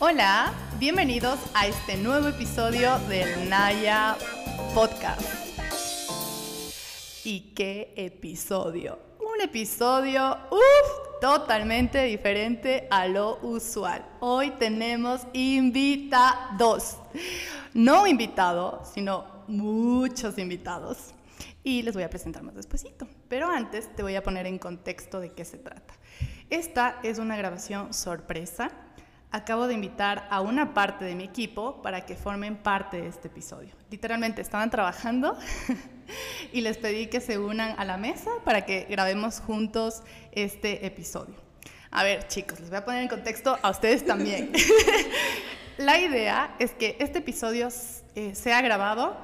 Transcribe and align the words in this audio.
Hola, 0.00 0.54
bienvenidos 0.78 1.40
a 1.54 1.66
este 1.66 1.96
nuevo 1.96 2.28
episodio 2.28 3.00
del 3.08 3.48
Naya 3.48 4.16
Podcast. 4.72 5.20
¿Y 7.24 7.52
qué 7.56 7.94
episodio? 7.96 9.00
Un 9.18 9.40
episodio, 9.40 10.38
uff, 10.52 11.20
totalmente 11.20 12.04
diferente 12.04 12.86
a 12.92 13.08
lo 13.08 13.40
usual. 13.42 14.06
Hoy 14.20 14.52
tenemos 14.52 15.22
invitados. 15.32 16.98
No 17.74 18.06
invitado, 18.06 18.84
sino 18.94 19.24
muchos 19.48 20.38
invitados. 20.38 21.12
Y 21.64 21.82
les 21.82 21.94
voy 21.94 22.04
a 22.04 22.08
presentar 22.08 22.44
más 22.44 22.54
despuesito. 22.54 23.08
Pero 23.28 23.50
antes 23.50 23.92
te 23.96 24.04
voy 24.04 24.14
a 24.14 24.22
poner 24.22 24.46
en 24.46 24.60
contexto 24.60 25.18
de 25.18 25.32
qué 25.32 25.44
se 25.44 25.58
trata. 25.58 25.94
Esta 26.50 27.00
es 27.02 27.18
una 27.18 27.36
grabación 27.36 27.92
sorpresa 27.92 28.70
acabo 29.30 29.66
de 29.66 29.74
invitar 29.74 30.26
a 30.30 30.40
una 30.40 30.74
parte 30.74 31.04
de 31.04 31.14
mi 31.14 31.24
equipo 31.24 31.82
para 31.82 32.06
que 32.06 32.16
formen 32.16 32.56
parte 32.56 33.00
de 33.00 33.08
este 33.08 33.28
episodio. 33.28 33.70
Literalmente 33.90 34.40
estaban 34.40 34.70
trabajando 34.70 35.36
y 36.52 36.60
les 36.60 36.78
pedí 36.78 37.08
que 37.08 37.20
se 37.20 37.38
unan 37.38 37.74
a 37.78 37.84
la 37.84 37.96
mesa 37.96 38.30
para 38.44 38.64
que 38.64 38.86
grabemos 38.88 39.40
juntos 39.40 40.02
este 40.32 40.86
episodio. 40.86 41.34
A 41.90 42.04
ver, 42.04 42.26
chicos, 42.28 42.60
les 42.60 42.70
voy 42.70 42.78
a 42.78 42.84
poner 42.84 43.02
en 43.02 43.08
contexto 43.08 43.58
a 43.62 43.70
ustedes 43.70 44.04
también. 44.04 44.52
la 45.78 45.98
idea 45.98 46.54
es 46.58 46.72
que 46.72 46.96
este 46.98 47.18
episodio 47.18 47.68
eh, 48.14 48.34
sea 48.34 48.60
grabado, 48.62 49.16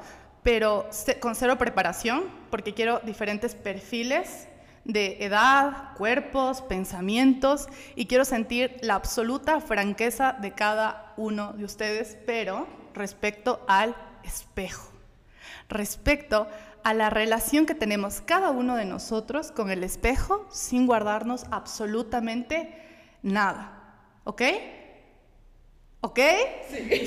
pero 0.43 0.89
con 1.21 1.35
cero 1.35 1.57
preparación, 1.59 2.25
porque 2.51 2.75
quiero 2.75 3.01
diferentes 3.01 3.55
perfiles 3.55 4.49
de 4.85 5.25
edad, 5.25 5.95
cuerpos, 5.97 6.63
pensamientos 6.63 7.69
y 7.95 8.07
quiero 8.07 8.25
sentir 8.25 8.77
la 8.83 8.95
absoluta 8.95 9.61
franqueza 9.61 10.37
de 10.41 10.53
cada 10.53 11.15
uno 11.17 11.53
de 11.55 11.65
ustedes, 11.65 12.19
pero 12.27 12.67
respecto 12.93 13.65
al 13.67 13.97
espejo, 14.23 14.93
respecto 15.69 16.49
a 16.83 16.93
la 16.93 17.09
relación 17.09 17.65
que 17.65 17.75
tenemos 17.75 18.21
cada 18.21 18.51
uno 18.51 18.77
de 18.77 18.85
nosotros 18.85 19.51
con 19.51 19.71
el 19.71 19.83
espejo 19.83 20.47
sin 20.51 20.87
guardarnos 20.87 21.47
absolutamente 21.51 22.79
nada. 23.23 23.81
¿Ok? 24.25 24.43
¿Ok? 26.03 26.21
Sí. 26.71 27.07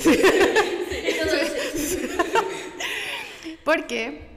sí. 1.74 2.08
Porque 3.64 4.27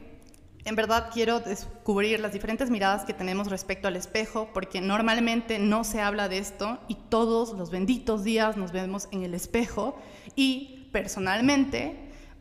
en 0.63 0.75
verdad 0.75 1.09
quiero 1.11 1.39
descubrir 1.39 2.19
las 2.19 2.33
diferentes 2.33 2.69
miradas 2.69 3.05
que 3.05 3.13
tenemos 3.13 3.49
respecto 3.49 3.87
al 3.87 3.95
espejo, 3.95 4.49
porque 4.53 4.81
normalmente 4.81 5.59
no 5.59 5.83
se 5.83 6.01
habla 6.01 6.29
de 6.29 6.37
esto 6.37 6.79
y 6.87 6.95
todos 6.95 7.53
los 7.53 7.71
benditos 7.71 8.23
días 8.23 8.57
nos 8.57 8.71
vemos 8.71 9.07
en 9.11 9.23
el 9.23 9.33
espejo 9.33 9.97
y 10.35 10.89
personalmente, 10.91 11.95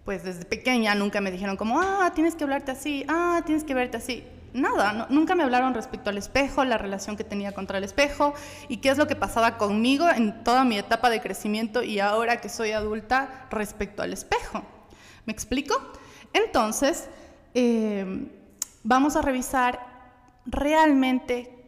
pues 0.04 0.24
desde 0.24 0.44
pequeña 0.44 0.94
nunca 0.94 1.20
me 1.20 1.30
dijeron 1.30 1.56
como, 1.56 1.80
ah, 1.80 2.12
tienes 2.14 2.34
que 2.34 2.44
hablarte 2.44 2.72
así, 2.72 3.04
ah, 3.08 3.42
tienes 3.46 3.64
que 3.64 3.74
verte 3.74 3.96
así. 3.96 4.24
Nada, 4.52 5.06
nunca 5.10 5.36
me 5.36 5.44
hablaron 5.44 5.74
respecto 5.74 6.10
al 6.10 6.18
espejo, 6.18 6.64
la 6.64 6.76
relación 6.76 7.16
que 7.16 7.22
tenía 7.22 7.52
contra 7.52 7.78
el 7.78 7.84
espejo 7.84 8.34
y 8.68 8.78
qué 8.78 8.90
es 8.90 8.98
lo 8.98 9.06
que 9.06 9.14
pasaba 9.14 9.56
conmigo 9.56 10.08
en 10.08 10.42
toda 10.42 10.64
mi 10.64 10.76
etapa 10.76 11.08
de 11.08 11.20
crecimiento 11.20 11.84
y 11.84 12.00
ahora 12.00 12.40
que 12.40 12.48
soy 12.48 12.72
adulta 12.72 13.46
respecto 13.50 14.02
al 14.02 14.12
espejo. 14.12 14.62
¿Me 15.24 15.32
explico? 15.32 15.76
Entonces, 16.32 17.08
eh, 17.54 18.28
vamos 18.82 19.16
a 19.16 19.22
revisar 19.22 19.80
realmente 20.46 21.60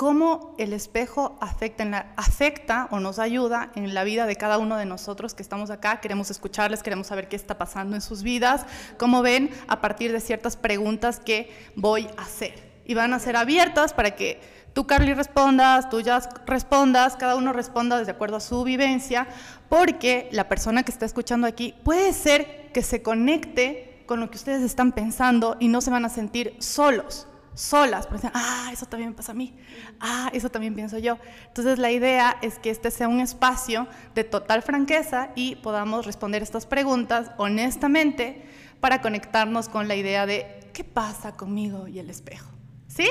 cómo 0.00 0.54
el 0.56 0.72
espejo 0.72 1.36
afecta, 1.40 2.88
o 2.90 3.00
nos 3.00 3.18
ayuda 3.18 3.70
en 3.74 3.92
la 3.92 4.02
vida 4.02 4.24
de 4.24 4.34
cada 4.34 4.56
uno 4.56 4.78
de 4.78 4.86
nosotros 4.86 5.34
que 5.34 5.42
estamos 5.42 5.68
acá. 5.68 6.00
Queremos 6.00 6.30
escucharles, 6.30 6.82
queremos 6.82 7.08
saber 7.08 7.28
qué 7.28 7.36
está 7.36 7.58
pasando 7.58 7.96
en 7.96 8.00
sus 8.00 8.22
vidas, 8.22 8.64
como 8.98 9.20
ven, 9.20 9.50
a 9.68 9.82
partir 9.82 10.10
de 10.12 10.20
ciertas 10.20 10.56
preguntas 10.56 11.20
que 11.20 11.50
voy 11.76 12.08
a 12.16 12.22
hacer. 12.22 12.70
Y 12.86 12.94
van 12.94 13.12
a 13.12 13.18
ser 13.18 13.36
abiertas 13.36 13.92
para 13.92 14.12
que 14.12 14.40
tú, 14.72 14.86
Carly, 14.86 15.12
respondas, 15.12 15.90
tú, 15.90 16.00
ya 16.00 16.20
respondas, 16.46 17.16
cada 17.16 17.36
uno 17.36 17.52
responda 17.52 18.02
de 18.02 18.10
acuerdo 18.10 18.38
a 18.38 18.40
su 18.40 18.64
vivencia, 18.64 19.28
porque 19.68 20.30
la 20.32 20.48
persona 20.48 20.82
que 20.82 20.92
está 20.92 21.04
escuchando 21.04 21.46
aquí 21.46 21.74
puede 21.84 22.14
ser 22.14 22.72
que 22.72 22.80
se 22.80 23.02
conecte 23.02 23.89
con 24.10 24.18
lo 24.18 24.28
que 24.28 24.38
ustedes 24.38 24.62
están 24.62 24.90
pensando 24.90 25.56
y 25.60 25.68
no 25.68 25.80
se 25.80 25.88
van 25.88 26.04
a 26.04 26.08
sentir 26.08 26.56
solos, 26.58 27.28
solas, 27.54 28.08
porque 28.08 28.28
ah, 28.34 28.68
eso 28.72 28.84
también 28.86 29.10
me 29.10 29.16
pasa 29.16 29.30
a 29.30 29.36
mí, 29.36 29.56
ah, 30.00 30.30
eso 30.32 30.50
también 30.50 30.74
pienso 30.74 30.98
yo. 30.98 31.16
Entonces 31.46 31.78
la 31.78 31.92
idea 31.92 32.36
es 32.42 32.58
que 32.58 32.70
este 32.70 32.90
sea 32.90 33.06
un 33.06 33.20
espacio 33.20 33.86
de 34.16 34.24
total 34.24 34.62
franqueza 34.62 35.30
y 35.36 35.54
podamos 35.54 36.06
responder 36.06 36.42
estas 36.42 36.66
preguntas 36.66 37.30
honestamente 37.36 38.44
para 38.80 39.00
conectarnos 39.00 39.68
con 39.68 39.86
la 39.86 39.94
idea 39.94 40.26
de 40.26 40.68
qué 40.72 40.82
pasa 40.82 41.36
conmigo 41.36 41.86
y 41.86 42.00
el 42.00 42.10
espejo. 42.10 42.50
¿Sí? 42.88 43.06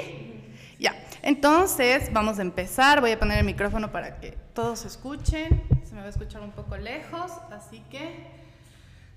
Ya, 0.79 1.01
entonces 1.21 2.11
vamos 2.11 2.39
a 2.39 2.41
empezar. 2.41 2.99
Voy 2.99 3.11
a 3.11 3.19
poner 3.19 3.37
el 3.37 3.45
micrófono 3.45 3.89
para 3.93 4.19
que 4.19 4.31
todos 4.53 4.83
escuchen. 4.83 5.63
Se 5.85 5.95
me 5.95 6.01
va 6.01 6.07
a 6.07 6.09
escuchar 6.09 6.41
un 6.41 6.51
poco 6.51 6.75
lejos, 6.75 7.31
así 7.51 7.85
que 7.89 8.38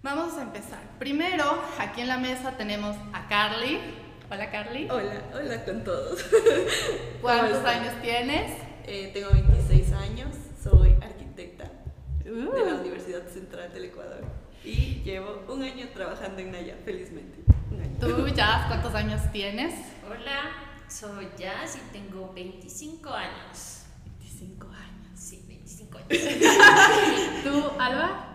Vamos 0.02 0.36
a 0.36 0.42
empezar. 0.42 0.80
Primero, 0.98 1.62
aquí 1.78 2.00
en 2.00 2.08
la 2.08 2.18
mesa 2.18 2.56
tenemos 2.56 2.96
a 3.12 3.28
Carly. 3.28 3.78
Hola 4.28 4.50
Carly. 4.50 4.88
Hola, 4.90 5.22
hola 5.32 5.64
con 5.64 5.84
todos. 5.84 6.24
¿Cuántos 7.22 7.64
años 7.64 7.94
tienes? 8.02 8.50
Eh, 8.84 9.12
tengo 9.14 9.30
26 9.30 9.92
años, 9.92 10.34
soy 10.60 10.96
arquitecta 11.00 11.70
de 12.24 12.32
la 12.32 12.74
uh. 12.74 12.80
Universidad 12.80 13.28
Central 13.28 13.72
del 13.72 13.84
Ecuador 13.84 14.24
y 14.64 15.02
llevo 15.04 15.44
un 15.48 15.62
año 15.62 15.86
trabajando 15.94 16.40
en 16.40 16.50
Naya, 16.50 16.76
felizmente. 16.84 17.38
¿Tú, 18.00 18.26
Jazz, 18.34 18.66
cuántos 18.66 18.92
años 18.96 19.20
tienes? 19.30 19.72
Hola, 20.04 20.50
soy 20.88 21.28
Jazz 21.38 21.76
y 21.76 21.92
tengo 21.92 22.32
25 22.34 23.08
años. 23.08 23.84
25 24.18 24.66
años. 24.66 25.06
Sí, 25.14 25.44
25 25.46 25.98
años. 26.10 27.44
¿Tú, 27.44 27.80
Alba? 27.80 28.31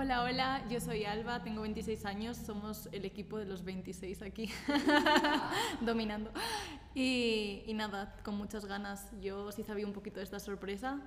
Hola, 0.00 0.22
hola, 0.22 0.64
yo 0.70 0.78
soy 0.78 1.04
Alba, 1.04 1.42
tengo 1.42 1.62
26 1.62 2.04
años, 2.04 2.36
somos 2.36 2.88
el 2.92 3.04
equipo 3.04 3.36
de 3.36 3.46
los 3.46 3.64
26 3.64 4.22
aquí, 4.22 4.48
dominando. 5.80 6.30
Y, 6.94 7.64
nada, 7.74 8.14
con 8.22 8.36
muchas 8.36 8.64
ganas, 8.64 9.10
yo 9.20 9.50
sí 9.50 9.64
sabía 9.64 9.84
un 9.84 9.92
poquito 9.92 10.18
de 10.18 10.22
esta 10.22 10.38
sorpresa, 10.38 11.00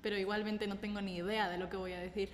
pero 0.00 0.16
igualmente 0.16 0.68
no 0.68 0.78
tengo 0.78 1.00
ni 1.00 1.16
idea 1.16 1.48
de 1.48 1.58
lo 1.58 1.68
que 1.68 1.76
voy 1.76 1.94
a 1.94 1.98
decir. 1.98 2.30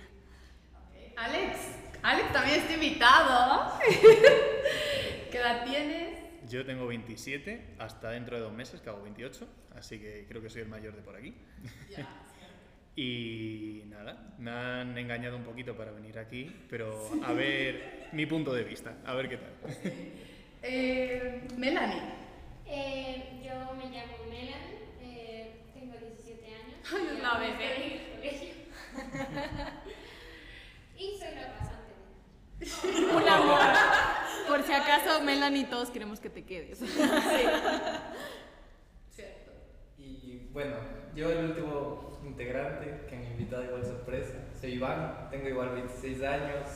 Alex, 1.17 1.57
Alex 2.03 2.31
también 2.31 2.59
está 2.59 2.73
invitado. 2.73 3.73
¿Qué 5.31 5.37
edad 5.39 5.65
tienes? 5.65 6.19
Yo 6.47 6.63
tengo 6.63 6.85
27, 6.85 7.77
hasta 7.79 8.11
dentro 8.11 8.37
de 8.37 8.43
dos 8.43 8.53
meses, 8.53 8.81
que 8.81 8.89
hago 8.91 9.01
28, 9.01 9.47
así 9.75 9.97
que 9.97 10.27
creo 10.29 10.43
que 10.43 10.51
soy 10.51 10.61
el 10.61 10.69
mayor 10.69 10.95
de 10.95 11.01
por 11.01 11.15
aquí. 11.15 11.33
Y 12.95 13.83
nada, 13.87 14.35
me 14.37 14.51
han 14.51 14.95
engañado 14.97 15.35
un 15.35 15.43
poquito 15.43 15.75
para 15.75 15.91
venir 15.91 16.17
aquí, 16.19 16.49
pero 16.69 17.09
a 17.23 17.33
ver 17.33 18.07
mi 18.11 18.27
punto 18.27 18.53
de 18.53 18.63
vista, 18.63 18.97
a 19.05 19.15
ver 19.15 19.29
qué 19.29 19.37
tal. 19.37 19.53
Eh, 20.65 21.45
Melanie. 21.57 22.01
Eh, 22.65 23.41
yo 23.43 23.51
me 23.75 23.89
llamo 23.89 24.13
Melanie, 24.29 24.79
eh, 25.01 25.57
tengo 25.73 25.97
17 25.97 26.55
años. 26.55 26.77
Ay, 26.93 27.17
una 27.19 27.37
bebé. 27.37 27.99
y 30.97 31.17
soy 31.19 31.35
la 31.35 31.57
pasante. 31.57 31.93
Un 33.13 33.27
amor. 33.27 33.59
Por 34.47 34.63
si 34.63 34.71
acaso, 34.71 35.21
Melanie, 35.21 35.65
todos 35.65 35.91
queremos 35.91 36.21
que 36.21 36.29
te 36.29 36.45
quedes. 36.45 36.79
Sí. 36.79 36.87
Cierto. 39.09 39.51
Y 39.97 40.47
bueno, 40.53 40.77
yo 41.13 41.29
el 41.29 41.49
último 41.49 42.12
integrante 42.33 43.05
que 43.07 43.15
han 43.15 43.25
invitado 43.25 43.63
igual 43.63 43.85
sorpresa. 43.85 44.33
Soy 44.59 44.73
Iván, 44.73 45.29
tengo 45.29 45.47
igual 45.47 45.69
26 45.69 46.23
años, 46.23 46.67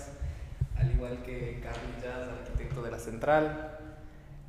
al 0.77 0.91
igual 0.91 1.23
que 1.23 1.59
Carlos 1.61 2.01
Jazz, 2.01 2.29
arquitecto 2.29 2.81
de 2.83 2.91
la 2.91 2.99
central. 2.99 3.76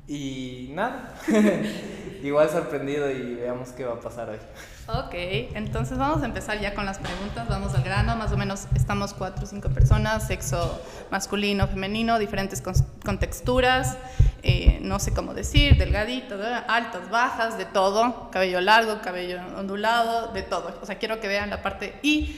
Y 0.09 0.71
nada, 0.71 1.13
igual 2.23 2.49
sorprendido 2.49 3.11
y 3.11 3.35
veamos 3.35 3.69
qué 3.69 3.85
va 3.85 3.93
a 3.93 3.99
pasar 3.99 4.27
hoy. 4.31 4.39
Ok, 4.87 5.13
entonces 5.53 5.99
vamos 5.99 6.23
a 6.23 6.25
empezar 6.25 6.59
ya 6.59 6.73
con 6.73 6.83
las 6.87 6.97
preguntas, 6.97 7.47
vamos 7.47 7.75
al 7.75 7.83
grano, 7.83 8.15
más 8.15 8.31
o 8.31 8.37
menos 8.37 8.65
estamos 8.73 9.13
cuatro 9.13 9.43
o 9.43 9.45
cinco 9.45 9.69
personas, 9.69 10.25
sexo 10.25 10.81
masculino, 11.11 11.67
femenino, 11.67 12.17
diferentes 12.17 12.63
contexturas, 13.05 13.97
eh, 14.41 14.79
no 14.81 14.97
sé 14.97 15.13
cómo 15.13 15.35
decir, 15.35 15.77
delgadito, 15.77 16.37
altas, 16.67 17.07
bajas, 17.11 17.59
de 17.59 17.65
todo, 17.65 18.31
cabello 18.31 18.61
largo, 18.61 19.01
cabello 19.03 19.39
ondulado, 19.59 20.33
de 20.33 20.41
todo. 20.41 20.75
O 20.81 20.87
sea, 20.87 20.97
quiero 20.97 21.19
que 21.19 21.27
vean 21.27 21.51
la 21.51 21.61
parte 21.61 21.99
y 22.01 22.35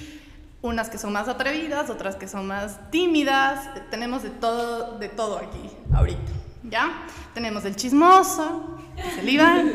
unas 0.61 0.89
que 0.89 0.97
son 0.97 1.13
más 1.13 1.29
atrevidas, 1.29 1.89
otras 1.89 2.17
que 2.17 2.27
son 2.27 2.47
más 2.47 2.91
tímidas, 2.91 3.69
tenemos 3.91 4.23
de 4.23 4.29
todo, 4.29 4.99
de 4.99 5.07
todo 5.07 5.37
aquí 5.37 5.69
ahorita. 5.93 6.50
¿Ya? 6.63 7.05
Tenemos 7.33 7.65
el 7.65 7.75
chismoso, 7.75 8.79
el 9.19 9.29
Iván. 9.29 9.71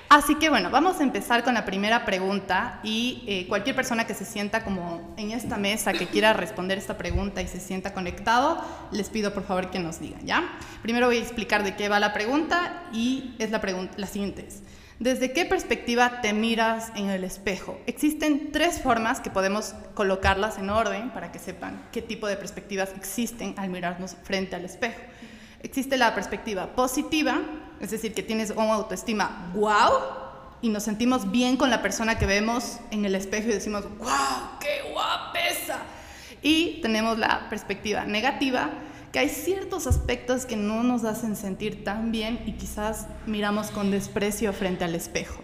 Así 0.10 0.36
que 0.36 0.50
bueno, 0.50 0.72
vamos 0.72 1.00
a 1.00 1.04
empezar 1.04 1.44
con 1.44 1.54
la 1.54 1.66
primera 1.66 2.04
pregunta 2.04 2.80
y 2.82 3.24
eh, 3.28 3.46
cualquier 3.48 3.76
persona 3.76 4.08
que 4.08 4.16
se 4.16 4.26
sienta 4.26 4.64
como 4.64 5.14
en 5.18 5.30
esta 5.30 5.58
mesa 5.58 5.94
que 5.94 6.08
quiera 6.08 6.34
responder 6.34 6.80
esta 6.80 6.98
pregunta 6.98 7.44
y 7.44 7.48
se 7.48 7.60
sienta 7.60 7.94
conectado, 7.94 8.60
les 8.92 9.08
pido 9.10 9.36
por 9.36 9.44
favor 9.44 9.70
que 9.70 9.78
nos 9.78 10.00
digan, 10.00 10.26
¿ya? 10.26 10.58
Primero 10.82 11.06
voy 11.06 11.18
a 11.18 11.22
explicar 11.22 11.64
de 11.64 11.76
qué 11.76 11.90
va 11.90 12.00
la 12.00 12.12
pregunta 12.12 12.86
y 12.92 13.36
es 13.38 13.52
la, 13.52 13.62
pregunta, 13.62 13.94
la 13.98 14.08
siguiente 14.08 14.48
es, 14.48 14.64
¿desde 15.00 15.32
qué 15.32 15.46
perspectiva 15.46 16.22
te 16.22 16.34
miras 16.34 16.92
en 16.96 17.10
el 17.10 17.24
espejo? 17.24 17.80
Existen 17.88 18.52
tres 18.52 18.82
formas 18.82 19.22
que 19.22 19.30
podemos 19.30 19.74
colocarlas 19.94 20.58
en 20.58 20.70
orden 20.70 21.10
para 21.12 21.32
que 21.32 21.40
sepan 21.40 21.82
qué 21.92 22.02
tipo 22.02 22.28
de 22.28 22.36
perspectivas 22.36 22.90
existen 22.96 23.56
al 23.58 23.70
mirarnos 23.70 24.16
frente 24.24 24.56
al 24.56 24.66
espejo. 24.66 25.00
Existe 25.64 25.98
la 25.98 26.14
perspectiva 26.14 26.76
positiva, 26.76 27.40
es 27.80 27.92
decir, 27.92 28.14
que 28.14 28.24
tienes 28.24 28.52
una 28.52 28.74
autoestima 28.74 29.52
wow 29.56 29.92
y 30.62 30.70
nos 30.70 30.84
sentimos 30.84 31.32
bien 31.32 31.58
con 31.58 31.70
la 31.70 31.82
persona 31.82 32.18
que 32.18 32.26
vemos 32.26 32.80
en 32.92 33.06
el 33.06 33.16
espejo 33.16 33.50
y 33.50 33.54
decimos 33.54 33.86
wow, 33.98 34.60
qué 34.60 34.92
guapesa. 34.92 35.80
Y 36.42 36.80
tenemos 36.82 37.18
la 37.18 37.50
perspectiva 37.50 38.06
negativa, 38.06 38.70
que 39.12 39.20
hay 39.20 39.30
ciertos 39.30 39.88
aspectos 39.88 40.46
que 40.46 40.56
no 40.56 40.84
nos 40.84 41.04
hacen 41.04 41.36
sentir 41.36 41.84
tan 41.84 42.12
bien 42.12 42.40
y 42.46 42.54
quizás 42.54 43.08
miramos 43.26 43.72
con 43.72 43.92
desprecio 43.92 44.54
frente 44.54 44.84
al 44.84 44.96
espejo. 44.96 45.44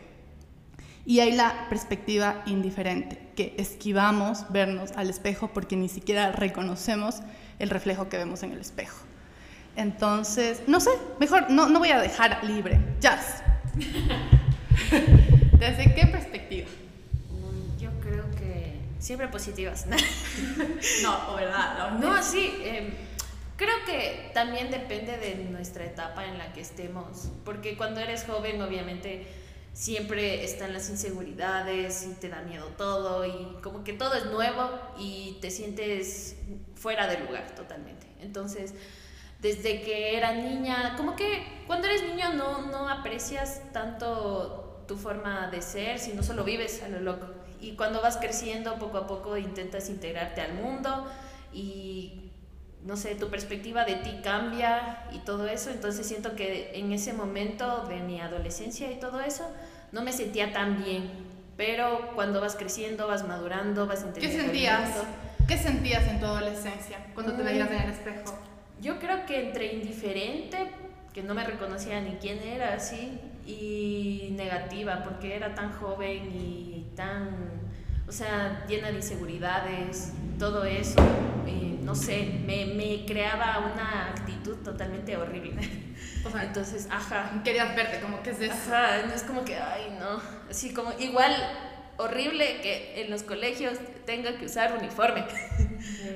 Y 1.07 1.19
hay 1.19 1.33
la 1.33 1.67
perspectiva 1.69 2.41
indiferente, 2.47 3.19
que 3.35 3.53
esquivamos 3.57 4.45
vernos 4.51 4.91
al 4.95 5.09
espejo 5.09 5.49
porque 5.53 5.75
ni 5.75 5.89
siquiera 5.89 6.31
reconocemos 6.31 7.17
el 7.59 7.69
reflejo 7.69 8.09
que 8.09 8.17
vemos 8.17 8.43
en 8.43 8.51
el 8.53 8.59
espejo. 8.59 8.97
Entonces, 9.75 10.61
no 10.67 10.79
sé, 10.79 10.89
mejor 11.19 11.49
no, 11.51 11.67
no 11.67 11.79
voy 11.79 11.89
a 11.89 11.99
dejar 11.99 12.43
libre. 12.43 12.79
Jazz. 13.01 13.43
¿Desde 15.59 15.93
qué 15.95 16.07
perspectiva? 16.07 16.67
Mm, 17.29 17.79
Yo 17.79 17.89
creo 18.01 18.29
que 18.31 18.79
siempre 18.99 19.27
positivas. 19.27 19.85
No, 19.87 19.97
o 21.33 21.35
verdad, 21.35 21.91
No, 21.99 22.21
sí. 22.23 22.51
em, 22.63 22.93
creo 23.57 23.75
que 23.85 24.31
también 24.33 24.71
depende 24.71 25.17
de 25.17 25.35
nuestra 25.35 25.85
etapa 25.85 26.25
en 26.25 26.37
la 26.37 26.53
que 26.53 26.61
estemos. 26.61 27.29
Porque 27.43 27.77
cuando 27.77 27.99
eres 27.99 28.25
joven, 28.25 28.61
obviamente, 28.61 29.27
siempre 29.73 30.43
están 30.43 30.73
las 30.73 30.89
inseguridades 30.89 32.05
y 32.05 32.13
te 32.15 32.29
da 32.29 32.41
miedo 32.41 32.67
todo. 32.77 33.25
Y 33.25 33.61
como 33.61 33.83
que 33.83 33.93
todo 33.93 34.15
es 34.15 34.25
nuevo 34.25 34.69
y 34.97 35.37
te 35.41 35.51
sientes 35.51 36.37
fuera 36.75 37.07
de 37.07 37.19
lugar 37.19 37.55
totalmente. 37.55 38.07
Entonces, 38.21 38.73
desde 39.41 39.81
que 39.81 40.17
era 40.17 40.33
niña, 40.33 40.95
como 40.97 41.15
que 41.15 41.63
cuando 41.67 41.87
eres 41.87 42.03
niño 42.03 42.33
no, 42.33 42.67
no 42.67 42.89
aprecias 42.89 43.61
tanto 43.73 44.83
tu 44.87 44.97
forma 44.97 45.47
de 45.47 45.61
ser, 45.61 45.99
sino 45.99 46.23
solo 46.23 46.43
vives 46.43 46.81
a 46.83 46.89
lo 46.89 46.99
loco. 46.99 47.27
Y 47.59 47.75
cuando 47.75 48.01
vas 48.01 48.17
creciendo, 48.17 48.77
poco 48.77 48.97
a 48.97 49.07
poco 49.07 49.37
intentas 49.37 49.89
integrarte 49.89 50.41
al 50.41 50.53
mundo 50.53 51.05
y, 51.53 52.24
no 52.85 52.95
sé, 52.97 53.15
tu 53.15 53.29
perspectiva 53.29 53.83
de 53.83 53.95
ti 53.95 54.19
cambia 54.23 55.05
y 55.11 55.19
todo 55.19 55.47
eso. 55.47 55.71
Entonces 55.71 56.05
siento 56.05 56.35
que 56.35 56.71
en 56.75 56.93
ese 56.93 57.13
momento 57.13 57.85
de 57.85 57.99
mi 57.99 58.21
adolescencia 58.21 58.91
y 58.91 58.99
todo 58.99 59.19
eso, 59.21 59.43
no 59.91 60.03
me 60.03 60.13
sentía 60.13 60.53
tan 60.53 60.83
bien. 60.83 61.09
Pero 61.57 62.11
cuando 62.15 62.41
vas 62.41 62.55
creciendo, 62.55 63.07
vas 63.07 63.27
madurando, 63.27 63.87
vas 63.87 64.03
¿Qué 64.03 64.07
entendiendo. 64.07 64.37
el 64.37 64.45
sentías? 64.45 64.89
¿Qué 65.47 65.57
sentías 65.57 66.07
en 66.07 66.19
tu 66.19 66.25
adolescencia 66.25 66.97
cuando 67.13 67.33
te 67.33 67.43
veías 67.43 67.69
en 67.69 67.81
el 67.81 67.89
espejo? 67.91 68.37
Yo 68.81 68.99
creo 68.99 69.25
que 69.25 69.47
entre 69.47 69.73
indiferente, 69.73 70.69
que 71.13 71.23
no 71.23 71.33
me 71.33 71.43
reconocía 71.43 72.01
ni 72.01 72.15
quién 72.15 72.39
era, 72.39 72.73
así, 72.73 73.19
y 73.47 74.33
negativa, 74.35 75.03
porque 75.03 75.35
era 75.35 75.55
tan 75.55 75.71
joven 75.71 76.31
y 76.33 76.87
tan, 76.95 77.54
o 78.07 78.11
sea, 78.11 78.65
llena 78.67 78.89
de 78.89 78.97
inseguridades, 78.97 80.11
todo 80.37 80.63
eso, 80.65 80.99
eh, 81.47 81.79
no 81.81 81.95
sé, 81.95 82.41
me, 82.45 82.65
me 82.65 83.05
creaba 83.05 83.71
una 83.73 84.11
actitud 84.11 84.57
totalmente 84.57 85.15
horrible. 85.17 85.53
O 86.25 86.29
sea, 86.29 86.43
Entonces, 86.43 86.87
ajá, 86.89 87.41
querías 87.43 87.75
verte, 87.75 87.99
como 87.99 88.21
que 88.23 88.31
es 88.31 88.41
eso. 88.41 88.53
Ajá, 88.53 89.03
no 89.05 89.13
es 89.13 89.23
como 89.23 89.45
que, 89.45 89.57
ay, 89.57 89.95
no. 89.99 90.19
Así 90.49 90.73
como, 90.73 90.91
igual 90.99 91.31
horrible 91.97 92.61
que 92.61 93.01
en 93.01 93.09
los 93.09 93.23
colegios 93.23 93.77
tenga 94.05 94.37
que 94.37 94.45
usar 94.45 94.75
uniforme. 94.77 95.25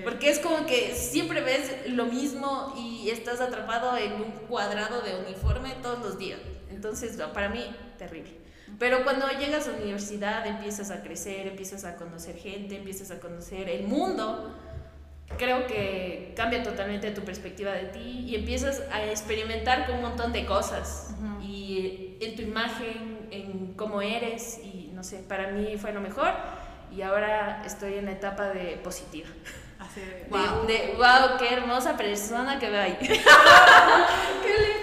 Porque 0.04 0.30
es 0.30 0.40
como 0.40 0.66
que 0.66 0.96
siempre 0.96 1.42
ves 1.42 1.90
lo 1.90 2.06
mismo 2.06 2.74
y 2.78 3.10
estás 3.10 3.40
atrapado 3.40 3.96
en 3.98 4.14
un 4.14 4.32
cuadrado 4.48 5.02
de 5.02 5.16
uniforme 5.16 5.76
todos 5.82 6.00
los 6.00 6.18
días. 6.18 6.40
Entonces, 6.70 7.18
para 7.34 7.50
mí, 7.50 7.64
terrible. 7.98 8.39
Pero 8.78 9.04
cuando 9.04 9.28
llegas 9.30 9.68
a 9.68 9.72
la 9.72 9.78
universidad 9.78 10.46
empiezas 10.46 10.92
a 10.92 11.02
crecer, 11.02 11.48
empiezas 11.48 11.84
a 11.86 11.96
conocer 11.96 12.38
gente, 12.38 12.78
empiezas 12.78 13.12
a 13.12 13.20
conocer 13.20 13.68
el 13.70 13.84
mundo, 13.88 14.56
creo 15.38 15.68
que 15.68 16.34
cambia 16.36 16.64
totalmente 16.64 17.12
tu 17.12 17.22
perspectiva 17.22 17.72
de 17.72 17.86
ti 17.86 18.26
y 18.28 18.36
empiezas 18.36 18.82
a 18.92 19.04
experimentar 19.06 19.86
con 19.86 19.96
un 19.96 20.02
montón 20.02 20.32
de 20.34 20.46
cosas 20.46 21.10
Ujú. 21.18 21.42
y 21.44 22.18
en 22.22 22.36
tu 22.36 22.42
imagen, 22.42 23.28
en 23.32 23.74
cómo 23.76 24.02
eres 24.02 24.60
y 24.64 24.92
no 24.94 25.04
sé, 25.04 25.18
para 25.20 25.48
mí 25.52 25.78
fue 25.78 25.92
lo 25.94 26.02
mejor 26.02 26.34
y 26.92 27.02
ahora 27.02 27.62
estoy 27.66 27.96
en 27.96 28.06
la 28.06 28.12
etapa 28.12 28.50
de 28.50 28.78
positiva. 28.84 29.30
Así 29.78 30.02
de, 30.02 30.06
De, 30.08 30.26
wow. 30.30 30.66
de, 30.68 30.94
wow, 30.98 31.38
qué 31.38 31.54
hermosa 31.54 31.96
persona 31.96 32.60
que 32.60 32.70
veo 32.70 32.82
ahí. 32.82 32.98
¡Qué 33.00 33.08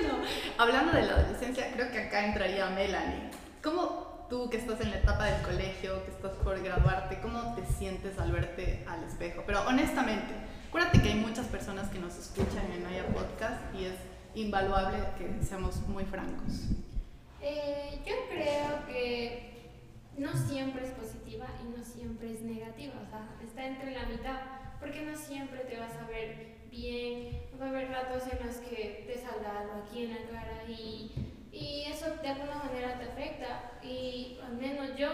lindo! 0.00 0.16
Hablando 0.58 0.92
de 0.92 1.02
la 1.02 1.12
adolescencia, 1.14 1.70
creo 1.74 1.90
que 1.90 1.98
acá 1.98 2.24
entraría 2.26 2.66
Melanie. 2.70 3.30
¿Cómo 3.66 4.28
tú 4.30 4.48
que 4.48 4.58
estás 4.58 4.80
en 4.80 4.92
la 4.92 4.98
etapa 4.98 5.24
del 5.24 5.42
colegio, 5.42 6.04
que 6.04 6.12
estás 6.12 6.30
por 6.34 6.62
graduarte, 6.62 7.18
cómo 7.20 7.52
te 7.56 7.66
sientes 7.66 8.16
al 8.16 8.30
verte 8.30 8.84
al 8.86 9.02
espejo? 9.02 9.42
Pero 9.44 9.66
honestamente, 9.66 10.32
acuérdate 10.68 11.02
que 11.02 11.08
hay 11.08 11.16
muchas 11.16 11.48
personas 11.48 11.88
que 11.88 11.98
nos 11.98 12.16
escuchan 12.16 12.64
en 12.70 12.84
Maya 12.84 13.04
Podcast 13.08 13.74
y 13.74 13.86
es 13.86 13.96
invaluable 14.36 14.98
que 15.18 15.44
seamos 15.44 15.78
muy 15.88 16.04
francos. 16.04 16.68
Eh, 17.42 18.00
yo 18.06 18.14
creo 18.30 18.86
que 18.86 19.72
no 20.16 20.32
siempre 20.36 20.86
es 20.86 20.92
positiva 20.92 21.46
y 21.60 21.76
no 21.76 21.82
siempre 21.82 22.34
es 22.34 22.42
negativa, 22.42 22.94
o 23.04 23.10
sea, 23.10 23.34
está 23.44 23.66
entre 23.66 23.90
la 23.90 24.06
mitad, 24.06 24.42
porque 24.78 25.02
no 25.02 25.16
siempre 25.16 25.58
te 25.64 25.76
vas 25.76 25.96
a 25.96 26.06
ver 26.06 26.68
bien, 26.70 27.42
va 27.60 27.66
a 27.66 27.68
haber 27.70 27.88
ratos 27.88 28.22
en 28.30 28.46
los 28.46 28.58
que 28.58 29.02
te 29.08 29.18
salga 29.18 29.58
algo 29.58 29.82
aquí 29.84 30.04
en 30.04 30.10
la 30.10 30.30
cara 30.30 30.62
y, 30.68 31.35
y 31.56 31.84
eso 31.90 32.06
de 32.22 32.28
alguna 32.28 32.56
manera 32.56 32.98
te 32.98 33.04
afecta 33.06 33.72
y 33.82 34.38
al 34.44 34.54
menos 34.56 34.96
yo 34.96 35.08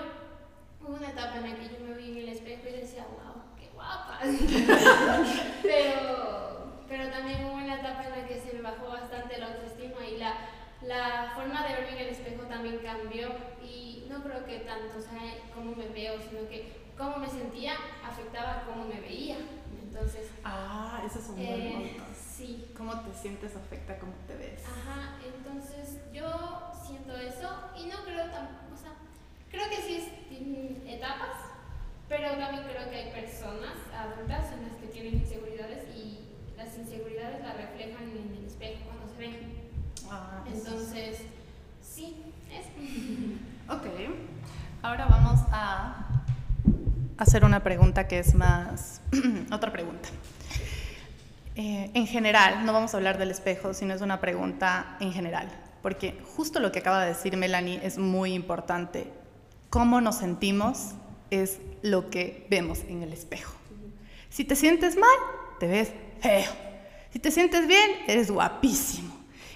hubo 0.81 0.95
una 0.97 1.11
etapa 1.11 1.37
en 1.39 1.51
la 1.51 1.57
que 1.57 1.69
yo 1.69 1.85
me 1.87 1.95
vi 1.95 2.11
en 2.11 2.17
el 2.19 2.29
espejo 2.31 2.63
y 2.69 2.73
decía, 2.73 3.07
wow, 3.09 3.43
qué 3.59 3.69
guapa, 3.75 4.19
pero, 5.63 6.73
pero 6.89 7.11
también 7.11 7.45
hubo 7.45 7.55
una 7.55 7.77
etapa 7.81 8.05
en 8.05 8.11
la 8.11 8.27
que 8.27 8.41
se 8.41 8.53
me 8.55 8.63
bajó 8.63 8.89
bastante 8.89 9.39
la 9.39 9.47
autoestima 9.47 10.07
y 10.07 10.19
la 10.19 10.35
la 10.83 11.31
forma 11.37 11.63
de 11.65 11.75
verme 11.75 11.93
en 11.93 11.99
el 11.99 12.09
espejo 12.09 12.43
también 12.49 12.79
cambió 12.79 13.29
y 13.63 14.05
no 14.09 14.21
creo 14.25 14.45
que 14.45 14.59
tanto 14.61 15.01
sea 15.01 15.39
cómo 15.55 15.77
me 15.77 15.87
veo, 15.89 16.21
sino 16.21 16.49
que 16.49 16.73
cómo 16.99 17.19
me 17.19 17.29
sentía 17.29 17.75
afectaba 18.05 18.65
cómo 18.67 18.85
me 18.87 19.01
veía. 19.01 19.37
Entonces, 19.81 20.29
Ah, 20.43 21.01
eso 21.07 21.21
es 21.21 21.29
un 21.29 21.37
buen 21.37 21.61
eh. 21.61 21.97
Sí. 22.43 22.67
¿Cómo 22.77 23.01
te 23.01 23.15
sientes 23.15 23.55
afecta 23.57 23.99
cómo 23.99 24.13
te 24.27 24.37
ves? 24.37 24.63
Ajá, 24.67 25.17
entonces 25.25 25.99
yo 26.13 26.73
siento 26.85 27.17
eso 27.17 27.49
y 27.79 27.87
no 27.87 28.03
creo 28.05 28.27
tan, 28.31 28.47
o 28.73 28.77
sea, 28.77 28.93
creo 29.51 29.69
que 29.71 29.77
sí 29.77 29.97
es 29.97 30.95
etapas, 30.95 31.37
pero 32.09 32.31
también 32.37 32.65
creo 32.65 32.91
que 32.91 32.97
hay 32.97 33.13
personas 33.13 33.75
adultas 33.97 34.53
en 34.53 34.69
las 34.69 34.77
que 34.81 34.89
tienen 34.89 35.15
inseguridades 35.15 35.85
y 35.97 36.21
las 36.57 36.77
inseguridades 36.77 37.41
las 37.43 37.57
reflejan 37.57 38.03
en 38.11 38.37
el 38.39 38.45
espejo 38.45 38.81
cuando 38.87 39.07
se 39.13 39.19
ven. 39.19 39.63
Ah, 40.11 40.45
Entonces, 40.47 41.23
sí, 41.83 42.23
es. 42.51 42.67
Ok, 43.69 43.87
ahora 44.83 45.07
vamos 45.07 45.41
a 45.51 46.05
hacer 47.17 47.45
una 47.45 47.63
pregunta 47.63 48.09
que 48.09 48.19
es 48.19 48.35
más... 48.35 49.01
otra 49.53 49.73
pregunta. 49.73 50.09
Eh, 51.55 51.91
en 51.93 52.07
general, 52.07 52.65
no 52.65 52.73
vamos 52.73 52.95
a 52.95 52.97
hablar 52.97 53.19
del 53.19 53.31
espejo, 53.31 53.75
sino 53.75 53.93
es 53.95 54.01
una 54.01 54.21
pregunta 54.21 54.97
en 55.01 55.13
general, 55.13 55.49
porque 55.83 56.19
justo 56.37 56.61
lo 56.61 56.73
que 56.73 56.79
acaba 56.79 57.03
de 57.03 57.09
decir 57.09 57.37
Melanie 57.37 57.81
es 57.83 57.99
muy 57.99 58.33
importante. 58.33 59.13
Cómo 59.69 60.01
nos 60.01 60.17
sentimos 60.17 60.93
es 61.31 61.59
lo 61.83 62.11
que 62.11 62.47
vemos 62.51 62.81
en 62.89 63.03
el 63.03 63.13
espejo. 63.13 63.55
Si 64.31 64.45
te 64.45 64.57
sientes 64.57 64.97
mal, 64.97 65.11
te 65.61 65.67
ves 65.67 65.93
feo. 66.21 66.51
Si 67.13 67.19
te 67.19 67.31
sientes 67.31 67.67
bien, 67.67 67.91
eres 68.07 68.31
guapísimo. 68.31 69.12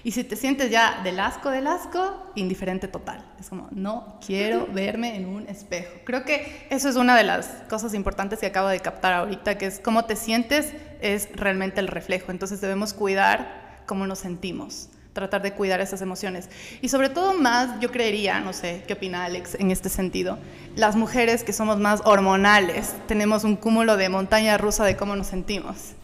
Y 0.07 0.13
si 0.13 0.23
te 0.23 0.37
sientes 0.37 0.71
ya 0.71 1.01
del 1.03 1.19
asco, 1.19 1.51
del 1.51 1.67
asco, 1.67 2.31
indiferente 2.35 2.87
total. 2.87 3.25
Es 3.41 3.49
como, 3.49 3.67
no 3.71 4.17
quiero 4.25 4.65
verme 4.67 5.17
en 5.17 5.25
un 5.25 5.49
espejo. 5.49 5.91
Creo 6.05 6.23
que 6.23 6.65
eso 6.69 6.87
es 6.87 6.95
una 6.95 7.17
de 7.17 7.25
las 7.25 7.47
cosas 7.67 7.93
importantes 7.93 8.39
que 8.39 8.45
acabo 8.45 8.69
de 8.69 8.79
captar 8.79 9.11
ahorita, 9.11 9.57
que 9.57 9.65
es 9.65 9.81
cómo 9.81 10.05
te 10.05 10.15
sientes 10.15 10.71
es 11.01 11.27
realmente 11.35 11.81
el 11.81 11.89
reflejo. 11.89 12.31
Entonces 12.31 12.61
debemos 12.61 12.93
cuidar 12.93 13.81
cómo 13.85 14.07
nos 14.07 14.19
sentimos 14.19 14.87
tratar 15.11 15.41
de 15.41 15.51
cuidar 15.51 15.81
esas 15.81 16.01
emociones. 16.01 16.49
Y 16.81 16.87
sobre 16.87 17.09
todo 17.09 17.33
más, 17.33 17.77
yo 17.81 17.91
creería, 17.91 18.39
no 18.39 18.53
sé, 18.53 18.85
¿qué 18.87 18.93
opina 18.93 19.25
Alex 19.25 19.55
en 19.55 19.71
este 19.71 19.89
sentido? 19.89 20.37
Las 20.77 20.95
mujeres 20.95 21.43
que 21.43 21.51
somos 21.51 21.79
más 21.79 22.01
hormonales, 22.05 22.93
tenemos 23.07 23.43
un 23.43 23.57
cúmulo 23.57 23.97
de 23.97 24.07
montaña 24.07 24.57
rusa 24.57 24.85
de 24.85 24.95
cómo 24.95 25.17
nos 25.17 25.27
sentimos. 25.27 25.95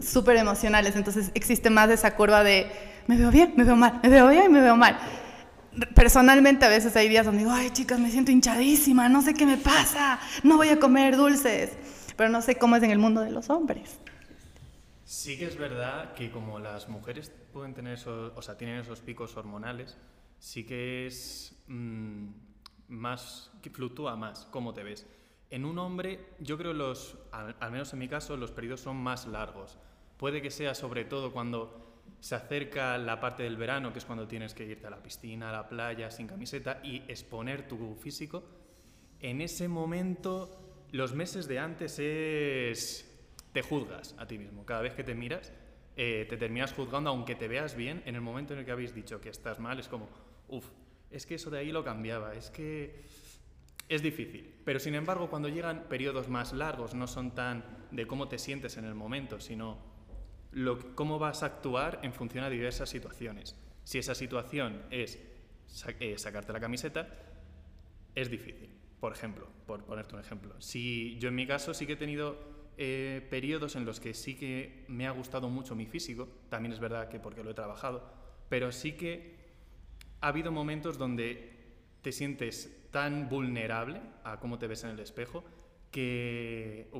Súper 0.00 0.36
emocionales, 0.36 0.96
entonces 0.96 1.32
existe 1.34 1.68
más 1.68 1.90
esa 1.90 2.14
curva 2.14 2.42
de 2.44 2.70
me 3.08 3.16
veo 3.16 3.30
bien, 3.30 3.54
me 3.56 3.64
veo 3.64 3.74
mal, 3.74 3.98
me 4.02 4.08
veo 4.10 4.28
bien, 4.28 4.52
me 4.52 4.60
veo 4.60 4.76
mal. 4.76 4.98
Personalmente 5.94 6.66
a 6.66 6.68
veces 6.68 6.94
hay 6.94 7.08
días 7.08 7.24
donde 7.24 7.40
digo, 7.40 7.52
ay 7.52 7.70
chicas, 7.70 7.98
me 7.98 8.10
siento 8.10 8.30
hinchadísima, 8.30 9.08
no 9.08 9.22
sé 9.22 9.32
qué 9.32 9.46
me 9.46 9.56
pasa, 9.56 10.20
no 10.42 10.58
voy 10.58 10.68
a 10.68 10.78
comer 10.78 11.16
dulces, 11.16 11.76
pero 12.16 12.28
no 12.28 12.42
sé 12.42 12.56
cómo 12.56 12.76
es 12.76 12.82
en 12.82 12.90
el 12.90 12.98
mundo 12.98 13.22
de 13.22 13.30
los 13.30 13.48
hombres. 13.48 13.98
Sí 15.04 15.38
que 15.38 15.46
es 15.46 15.56
verdad 15.56 16.12
que 16.12 16.30
como 16.30 16.58
las 16.58 16.90
mujeres 16.90 17.32
pueden 17.50 17.72
tener 17.72 17.94
esos, 17.94 18.32
o 18.36 18.42
sea, 18.42 18.58
tienen 18.58 18.78
esos 18.78 19.00
picos 19.00 19.34
hormonales, 19.38 19.96
sí 20.38 20.64
que 20.64 21.06
es 21.06 21.56
mm, 21.66 22.26
más, 22.88 23.50
que 23.62 23.70
fluctúa 23.70 24.16
más 24.16 24.46
cómo 24.50 24.74
te 24.74 24.82
ves. 24.82 25.06
En 25.48 25.64
un 25.64 25.78
hombre, 25.78 26.26
yo 26.40 26.58
creo 26.58 26.74
los, 26.74 27.16
al, 27.32 27.56
al 27.58 27.72
menos 27.72 27.90
en 27.94 28.00
mi 28.00 28.08
caso, 28.08 28.36
los 28.36 28.50
periodos 28.50 28.82
son 28.82 28.98
más 28.98 29.26
largos. 29.26 29.78
Puede 30.18 30.42
que 30.42 30.50
sea 30.50 30.74
sobre 30.74 31.06
todo 31.06 31.32
cuando 31.32 31.87
se 32.20 32.34
acerca 32.34 32.98
la 32.98 33.20
parte 33.20 33.42
del 33.42 33.56
verano, 33.56 33.92
que 33.92 33.98
es 33.98 34.04
cuando 34.04 34.26
tienes 34.26 34.54
que 34.54 34.64
irte 34.64 34.86
a 34.86 34.90
la 34.90 35.02
piscina, 35.02 35.50
a 35.50 35.52
la 35.52 35.68
playa, 35.68 36.10
sin 36.10 36.26
camiseta 36.26 36.80
y 36.82 37.02
exponer 37.08 37.68
tu 37.68 37.94
físico. 37.94 38.44
En 39.20 39.40
ese 39.40 39.68
momento, 39.68 40.86
los 40.92 41.14
meses 41.14 41.46
de 41.48 41.58
antes 41.58 41.98
es 41.98 43.04
te 43.52 43.62
juzgas 43.62 44.14
a 44.18 44.26
ti 44.26 44.38
mismo. 44.38 44.64
Cada 44.64 44.82
vez 44.82 44.94
que 44.94 45.04
te 45.04 45.14
miras, 45.14 45.52
eh, 45.96 46.26
te 46.28 46.36
terminas 46.36 46.72
juzgando, 46.72 47.10
aunque 47.10 47.34
te 47.34 47.48
veas 47.48 47.74
bien, 47.74 48.02
en 48.04 48.14
el 48.14 48.20
momento 48.20 48.52
en 48.52 48.60
el 48.60 48.64
que 48.64 48.72
habéis 48.72 48.94
dicho 48.94 49.20
que 49.20 49.30
estás 49.30 49.58
mal, 49.58 49.78
es 49.78 49.88
como, 49.88 50.08
uff, 50.48 50.66
es 51.10 51.26
que 51.26 51.36
eso 51.36 51.50
de 51.50 51.58
ahí 51.58 51.72
lo 51.72 51.84
cambiaba, 51.84 52.34
es 52.34 52.50
que 52.50 53.02
es 53.88 54.02
difícil. 54.02 54.54
Pero 54.64 54.78
sin 54.78 54.94
embargo, 54.94 55.30
cuando 55.30 55.48
llegan 55.48 55.84
periodos 55.88 56.28
más 56.28 56.52
largos, 56.52 56.94
no 56.94 57.06
son 57.06 57.34
tan 57.34 57.64
de 57.90 58.06
cómo 58.06 58.28
te 58.28 58.38
sientes 58.38 58.76
en 58.76 58.84
el 58.84 58.94
momento, 58.94 59.40
sino 59.40 59.78
cómo 60.94 61.18
vas 61.18 61.42
a 61.42 61.46
actuar 61.46 62.00
en 62.02 62.12
función 62.12 62.44
a 62.44 62.50
diversas 62.50 62.88
situaciones. 62.88 63.56
Si 63.84 63.98
esa 63.98 64.14
situación 64.14 64.82
es 64.90 65.18
eh, 66.00 66.18
sacarte 66.18 66.52
la 66.52 66.60
camiseta, 66.60 67.08
es 68.14 68.30
difícil. 68.30 68.70
Por 69.00 69.12
ejemplo, 69.12 69.48
por 69.66 69.84
ponerte 69.84 70.14
un 70.14 70.20
ejemplo. 70.20 70.60
Si 70.60 71.18
yo 71.18 71.28
en 71.28 71.34
mi 71.34 71.46
caso 71.46 71.72
sí 71.72 71.86
que 71.86 71.92
he 71.92 71.96
tenido 71.96 72.36
eh, 72.76 73.26
periodos 73.30 73.76
en 73.76 73.84
los 73.84 74.00
que 74.00 74.14
sí 74.14 74.34
que 74.34 74.84
me 74.88 75.06
ha 75.06 75.10
gustado 75.10 75.48
mucho 75.48 75.74
mi 75.74 75.86
físico, 75.86 76.28
también 76.48 76.72
es 76.72 76.80
verdad 76.80 77.08
que 77.08 77.20
porque 77.20 77.44
lo 77.44 77.50
he 77.50 77.54
trabajado, 77.54 78.10
pero 78.48 78.72
sí 78.72 78.92
que 78.92 79.36
ha 80.20 80.28
habido 80.28 80.50
momentos 80.50 80.98
donde 80.98 81.56
te 82.02 82.12
sientes 82.12 82.88
tan 82.90 83.28
vulnerable 83.28 84.00
a 84.24 84.40
cómo 84.40 84.58
te 84.58 84.66
ves 84.66 84.84
en 84.84 84.90
el 84.90 85.00
espejo 85.00 85.44
que 85.90 86.90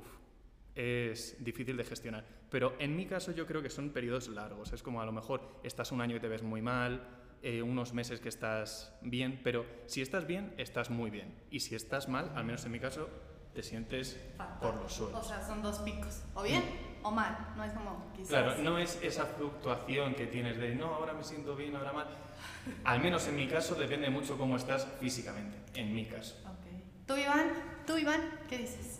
es 0.75 1.37
difícil 1.45 1.77
de 1.77 1.85
gestionar. 1.85 2.38
Pero 2.51 2.75
en 2.79 2.97
mi 2.97 3.07
caso 3.07 3.33
yo 3.33 3.47
creo 3.47 3.63
que 3.63 3.71
son 3.71 3.91
periodos 3.91 4.29
largos, 4.29 4.73
es 4.73 4.83
como 4.83 5.01
a 5.01 5.07
lo 5.07 5.13
mejor 5.13 5.61
estás 5.63 5.93
un 5.93 6.01
año 6.01 6.17
y 6.17 6.21
te 6.21 6.29
ves 6.29 6.43
muy 6.43 6.63
mal, 6.63 7.07
eh, 7.43 7.63
unos 7.63 7.93
meses 7.93 8.21
que 8.21 8.29
estás 8.29 8.93
bien, 9.03 9.41
pero 9.45 9.65
si 9.87 10.03
estás 10.03 10.27
bien, 10.27 10.55
estás 10.57 10.91
muy 10.91 11.11
bien. 11.11 11.35
Y 11.51 11.61
si 11.61 11.75
estás 11.75 12.09
mal, 12.09 12.33
al 12.35 12.45
menos 12.45 12.65
en 12.65 12.73
mi 12.73 12.81
caso, 12.81 13.09
te 13.55 13.63
sientes 13.63 14.19
por 14.61 14.75
los 14.77 14.93
suelos. 14.93 15.25
O 15.25 15.29
sea, 15.29 15.47
son 15.47 15.63
dos 15.63 15.79
picos, 15.81 16.23
o 16.35 16.43
bien 16.43 16.63
o 17.03 17.11
mal, 17.11 17.53
no 17.57 17.65
es 17.65 17.73
como 17.73 18.13
quizás... 18.13 18.29
Claro, 18.29 18.63
no 18.63 18.79
es 18.79 18.99
esa 19.03 19.27
fluctuación 19.27 20.15
que 20.15 20.27
tienes 20.27 20.59
de 20.59 20.75
no, 20.75 20.95
ahora 20.95 21.13
me 21.13 21.25
siento 21.25 21.55
bien, 21.55 21.77
ahora 21.77 21.93
mal. 21.93 22.07
Al 22.85 23.01
menos 23.01 23.27
en 23.29 23.37
mi 23.37 23.47
caso 23.47 23.75
depende 23.75 24.11
mucho 24.11 24.37
cómo 24.37 24.57
estás 24.57 24.87
físicamente, 25.01 25.59
en 25.75 25.95
mi 25.95 26.07
caso. 26.07 26.37
Okay. 26.61 26.85
¿Tú, 27.07 27.17
Iván? 27.17 27.53
¿Tú, 27.87 27.97
Iván? 27.97 28.21
¿Qué 28.49 28.59
dices? 28.59 28.98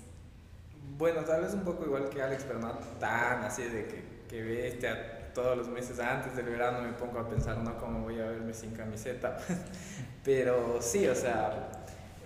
Bueno, 0.99 1.21
tal 1.21 1.43
vez 1.43 1.55
un 1.55 1.63
poco 1.63 1.85
igual 1.85 2.09
que 2.09 2.21
Alex, 2.21 2.43
pero 2.45 2.59
no 2.59 2.73
tan 2.99 3.45
así 3.45 3.63
de 3.63 3.87
que, 3.87 4.03
que 4.29 4.43
ve 4.43 4.67
este 4.67 4.89
todos 5.33 5.57
los 5.57 5.69
meses 5.69 6.01
antes 6.01 6.35
del 6.35 6.47
verano 6.47 6.81
me 6.81 6.93
pongo 6.95 7.21
a 7.21 7.29
pensar, 7.29 7.59
no, 7.59 7.79
cómo 7.79 8.01
voy 8.01 8.19
a 8.19 8.25
verme 8.25 8.53
sin 8.53 8.73
camiseta. 8.73 9.39
pero 10.25 10.83
sí, 10.83 11.07
o 11.07 11.15
sea, 11.15 11.71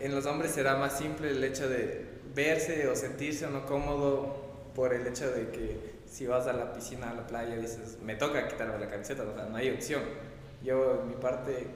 en 0.00 0.14
los 0.14 0.24
hombres 0.24 0.52
será 0.52 0.76
más 0.76 0.96
simple 0.96 1.32
el 1.32 1.44
hecho 1.44 1.68
de 1.68 2.08
verse 2.34 2.88
o 2.88 2.96
sentirse 2.96 3.44
o 3.44 3.50
no 3.50 3.66
cómodo 3.66 4.70
por 4.74 4.94
el 4.94 5.06
hecho 5.06 5.30
de 5.30 5.50
que 5.50 6.00
si 6.06 6.26
vas 6.26 6.46
a 6.46 6.54
la 6.54 6.72
piscina, 6.72 7.10
a 7.10 7.14
la 7.14 7.26
playa, 7.26 7.56
dices, 7.56 7.98
me 8.02 8.14
toca 8.14 8.48
quitarme 8.48 8.78
la 8.78 8.88
camiseta, 8.88 9.24
o 9.24 9.34
sea, 9.34 9.44
no 9.44 9.56
hay 9.56 9.68
opción. 9.68 10.02
Yo, 10.62 11.02
en 11.02 11.08
mi 11.08 11.14
parte, 11.16 11.66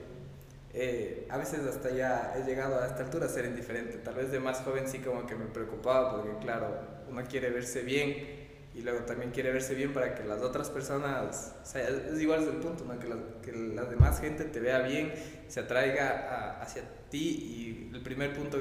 eh, 0.79 1.27
a 1.31 1.39
veces 1.39 1.61
hasta 1.67 1.89
ya 1.89 2.35
he 2.37 2.45
llegado 2.45 2.79
a 2.79 2.87
esta 2.87 3.03
altura 3.03 3.25
a 3.25 3.29
ser 3.31 3.47
indiferente. 3.47 3.97
Tal 3.97 4.15
vez 4.15 4.31
de 4.31 4.41
más 4.41 4.59
joven 4.59 4.87
sí 4.87 4.99
como 4.99 5.27
que 5.27 5.35
me 5.35 5.47
preocupaba 5.47 6.15
porque, 6.15 6.39
claro, 6.45 6.69
uno 7.09 7.23
quiere 7.25 7.49
verse 7.49 7.81
bien 7.81 8.47
y 8.75 8.83
luego 8.83 9.01
también 9.07 9.31
quiere 9.31 9.53
verse 9.53 9.75
bien 9.75 9.95
para 9.95 10.15
que 10.15 10.23
las 10.25 10.43
otras 10.43 10.69
personas, 10.69 11.55
o 11.63 11.65
sea, 11.65 11.89
es 11.89 12.21
igual 12.21 12.41
desde 12.41 12.53
el 12.53 12.59
punto, 12.59 12.85
¿no? 12.85 12.99
que, 12.99 13.09
la, 13.09 13.17
que 13.43 13.53
la 13.53 13.85
demás 13.85 14.21
gente 14.21 14.45
te 14.45 14.61
vea 14.61 14.81
bien, 14.81 15.15
se 15.49 15.61
atraiga 15.61 16.61
hacia 16.61 16.83
ti 17.09 17.89
y 17.91 17.95
el 17.95 18.03
primer 18.03 18.35
punto 18.35 18.59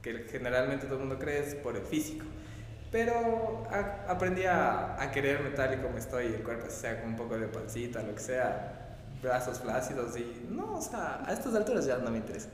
que 0.00 0.24
generalmente 0.30 0.86
todo 0.86 0.94
el 0.94 1.00
mundo 1.00 1.18
cree 1.18 1.40
es 1.40 1.54
por 1.56 1.76
el 1.76 1.82
físico. 1.82 2.24
Pero 2.90 3.66
aprendí 4.08 4.44
a, 4.44 4.98
a, 4.98 5.10
quererme 5.10 5.50
tal 5.50 5.74
y 5.74 5.76
como 5.82 5.98
estoy, 5.98 6.26
el 6.26 6.42
cuerpo, 6.42 6.70
sea 6.70 7.02
con 7.02 7.10
un 7.10 7.16
poco 7.16 7.36
de 7.36 7.48
pancita, 7.48 8.02
lo 8.02 8.14
que 8.14 8.20
sea, 8.20 8.83
brazos 9.24 9.60
flácidos 9.60 10.16
y 10.16 10.46
no, 10.50 10.76
o 10.76 10.80
sea, 10.80 11.22
a 11.26 11.32
estas 11.32 11.54
alturas 11.54 11.86
ya 11.86 11.98
no 11.98 12.10
me 12.10 12.18
interesa. 12.18 12.48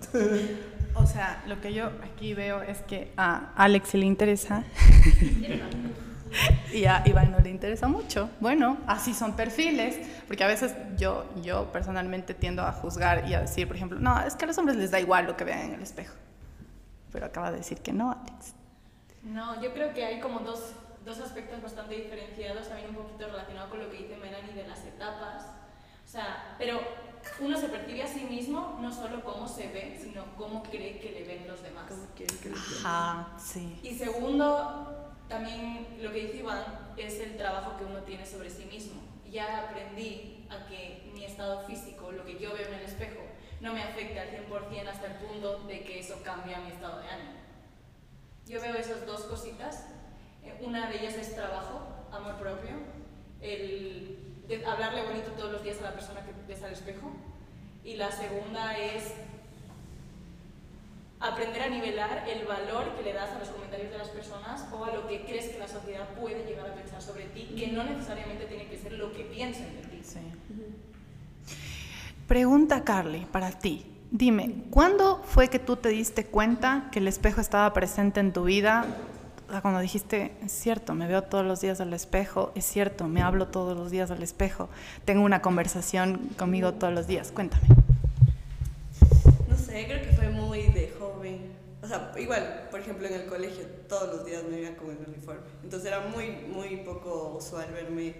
O 0.95 1.07
sea, 1.07 1.43
lo 1.47 1.61
que 1.61 1.73
yo 1.73 1.91
aquí 2.03 2.35
veo 2.35 2.63
es 2.63 2.79
que 2.83 3.13
a 3.17 3.53
Alex 3.55 3.95
le 3.95 4.07
interesa 4.07 4.65
y 6.73 6.85
a 6.85 7.03
Iván 7.07 7.33
no 7.33 7.39
le 7.39 7.51
interesa 7.51 7.87
mucho. 7.89 8.31
Bueno, 8.41 8.79
así 8.87 9.15
son 9.15 9.37
perfiles, 9.37 9.99
porque 10.27 10.43
a 10.45 10.49
veces 10.49 10.75
yo, 10.97 11.31
yo 11.43 11.71
personalmente 11.73 12.35
tiendo 12.35 12.63
a 12.63 12.73
juzgar 12.73 13.29
y 13.29 13.35
a 13.35 13.41
decir, 13.41 13.67
por 13.67 13.77
ejemplo, 13.77 14.01
no, 14.01 14.21
es 14.21 14.35
que 14.35 14.45
a 14.45 14.49
los 14.49 14.59
hombres 14.59 14.77
les 14.77 14.91
da 14.91 14.99
igual 14.99 15.27
lo 15.27 15.37
que 15.37 15.45
vean 15.45 15.61
en 15.61 15.75
el 15.75 15.83
espejo 15.83 16.15
pero 17.13 17.27
acaba 17.27 17.51
de 17.51 17.59
decir 17.59 17.79
que 17.79 17.93
no, 17.93 18.13
Alex. 18.13 18.55
No, 19.23 19.61
yo 19.63 19.73
creo 19.73 19.93
que 19.93 20.05
hay 20.05 20.21
como 20.21 20.41
dos, 20.41 20.73
dos 21.05 21.21
aspectos 21.21 21.63
bastante 21.63 21.95
diferenciados, 21.95 22.69
también 22.69 22.91
un 22.91 22.97
poquito 22.97 23.27
relacionado 23.27 23.71
con 23.71 23.81
lo 23.81 23.91
que 23.91 23.99
dice 23.99 24.17
Melanie 24.17 24.55
de 24.55 24.67
las 24.67 24.85
etapas. 24.85 25.47
O 26.11 26.13
sea, 26.13 26.57
pero 26.59 26.81
uno 27.39 27.57
se 27.57 27.69
percibe 27.69 28.03
a 28.03 28.09
sí 28.09 28.25
mismo 28.25 28.81
no 28.81 28.93
solo 28.93 29.23
cómo 29.23 29.47
se 29.47 29.69
ve, 29.69 29.97
sino 29.97 30.25
cómo 30.37 30.61
cree 30.65 30.99
que 30.99 31.13
le 31.13 31.23
ven 31.23 31.47
los 31.47 31.63
demás. 31.63 31.85
¿Cómo 31.89 32.03
que 32.17 32.27
le 32.27 32.53
Ajá, 32.53 33.39
sí. 33.39 33.79
Y 33.85 33.95
segundo, 33.95 35.15
también 35.29 35.87
lo 36.03 36.11
que 36.11 36.27
dice 36.27 36.39
Iván 36.39 36.65
es 36.97 37.21
el 37.21 37.37
trabajo 37.37 37.79
que 37.79 37.85
uno 37.85 38.01
tiene 38.01 38.27
sobre 38.27 38.51
sí 38.51 38.65
mismo. 38.65 39.01
Ya 39.31 39.69
aprendí 39.69 40.49
a 40.51 40.67
que 40.67 41.09
mi 41.15 41.25
estado 41.25 41.65
físico, 41.65 42.11
lo 42.11 42.25
que 42.25 42.41
yo 42.41 42.55
veo 42.55 42.67
en 42.67 42.75
el 42.75 42.87
espejo, 42.87 43.21
no 43.61 43.73
me 43.73 43.81
afecta 43.81 44.23
al 44.23 44.31
100% 44.31 44.89
hasta 44.89 45.07
el 45.07 45.15
punto 45.15 45.61
de 45.69 45.85
que 45.85 46.01
eso 46.01 46.21
cambia 46.25 46.59
mi 46.59 46.73
estado 46.73 47.03
de 47.03 47.09
ánimo. 47.09 47.35
Yo 48.49 48.61
veo 48.61 48.75
esas 48.75 49.07
dos 49.07 49.27
cositas. 49.27 49.87
Eh, 50.43 50.59
una 50.61 50.89
de 50.89 50.99
ellas 50.99 51.15
es 51.15 51.37
trabajo, 51.37 51.83
amor 52.11 52.35
propio, 52.35 52.73
el 53.41 54.20
hablarle 54.67 55.05
bonito 55.05 55.31
todos 55.37 55.53
los 55.53 55.63
días 55.63 55.79
a 55.81 55.85
la 55.85 55.93
persona 55.93 56.21
que 56.25 56.33
ves 56.47 56.63
al 56.63 56.73
espejo. 56.73 57.13
Y 57.85 57.97
la 57.97 58.11
segunda 58.11 58.77
es 58.77 59.15
aprender 61.21 61.63
a 61.63 61.69
nivelar 61.69 62.25
el 62.29 62.47
valor 62.47 62.97
que 62.97 63.03
le 63.03 63.13
das 63.13 63.31
a 63.31 63.39
los 63.39 63.49
comentarios 63.49 63.91
de 63.91 63.99
las 63.99 64.09
personas 64.09 64.67
o 64.73 64.85
a 64.85 64.93
lo 64.93 65.07
que 65.07 65.25
crees 65.25 65.49
que 65.51 65.59
la 65.59 65.69
sociedad 65.69 66.09
puede 66.19 66.45
llegar 66.45 66.67
a 66.67 66.75
pensar 66.75 67.03
sobre 67.03 67.25
ti, 67.27 67.55
que 67.57 67.69
no 67.69 67.85
necesariamente 67.85 68.47
tiene 68.47 68.67
que 68.67 68.79
ser 68.79 68.93
lo 68.93 69.13
que 69.13 69.25
piensen 69.25 69.77
de 69.77 69.89
ti. 69.89 70.01
Sí. 70.03 70.19
Pregunta 72.27 72.85
Carly, 72.85 73.27
para 73.27 73.51
ti. 73.53 73.87
Dime, 74.11 74.65
¿cuándo 74.71 75.23
fue 75.25 75.49
que 75.49 75.59
tú 75.59 75.77
te 75.77 75.89
diste 75.91 76.27
cuenta 76.27 76.89
que 76.91 76.99
el 76.99 77.07
espejo 77.07 77.41
estaba 77.41 77.73
presente 77.73 78.19
en 78.19 78.33
tu 78.33 78.45
vida? 78.45 78.85
Cuando 79.61 79.81
dijiste, 79.81 80.33
es 80.45 80.53
cierto, 80.53 80.95
me 80.95 81.09
veo 81.09 81.23
todos 81.23 81.45
los 81.45 81.61
días 81.61 81.81
al 81.81 81.93
espejo, 81.93 82.53
es 82.55 82.65
cierto, 82.65 83.09
me 83.09 83.21
hablo 83.21 83.49
todos 83.49 83.77
los 83.77 83.91
días 83.91 84.11
al 84.11 84.23
espejo, 84.23 84.69
tengo 85.05 85.23
una 85.23 85.43
conversación 85.43 86.31
conmigo 86.39 86.75
todos 86.75 86.95
los 86.95 87.07
días. 87.09 87.33
Cuéntame. 87.33 87.67
No 89.49 89.57
sé, 89.57 89.87
creo 89.87 90.03
que 90.03 90.13
fue 90.15 90.29
muy 90.31 90.69
de 90.69 90.95
joven. 90.99 91.53
O 91.83 91.87
sea, 91.87 92.13
igual, 92.19 92.69
por 92.71 92.81
ejemplo, 92.81 93.09
en 93.09 93.15
el 93.15 93.27
colegio 93.27 93.65
todos 93.89 94.15
los 94.15 94.27
días 94.27 94.45
me 94.45 94.57
veía 94.57 94.77
con 94.77 94.91
el 94.91 94.99
uniforme. 95.09 95.43
Entonces 95.65 95.89
era 95.89 96.01
muy, 96.01 96.31
muy 96.31 96.77
poco 96.79 97.37
usual 97.37 97.67
verme 97.73 98.15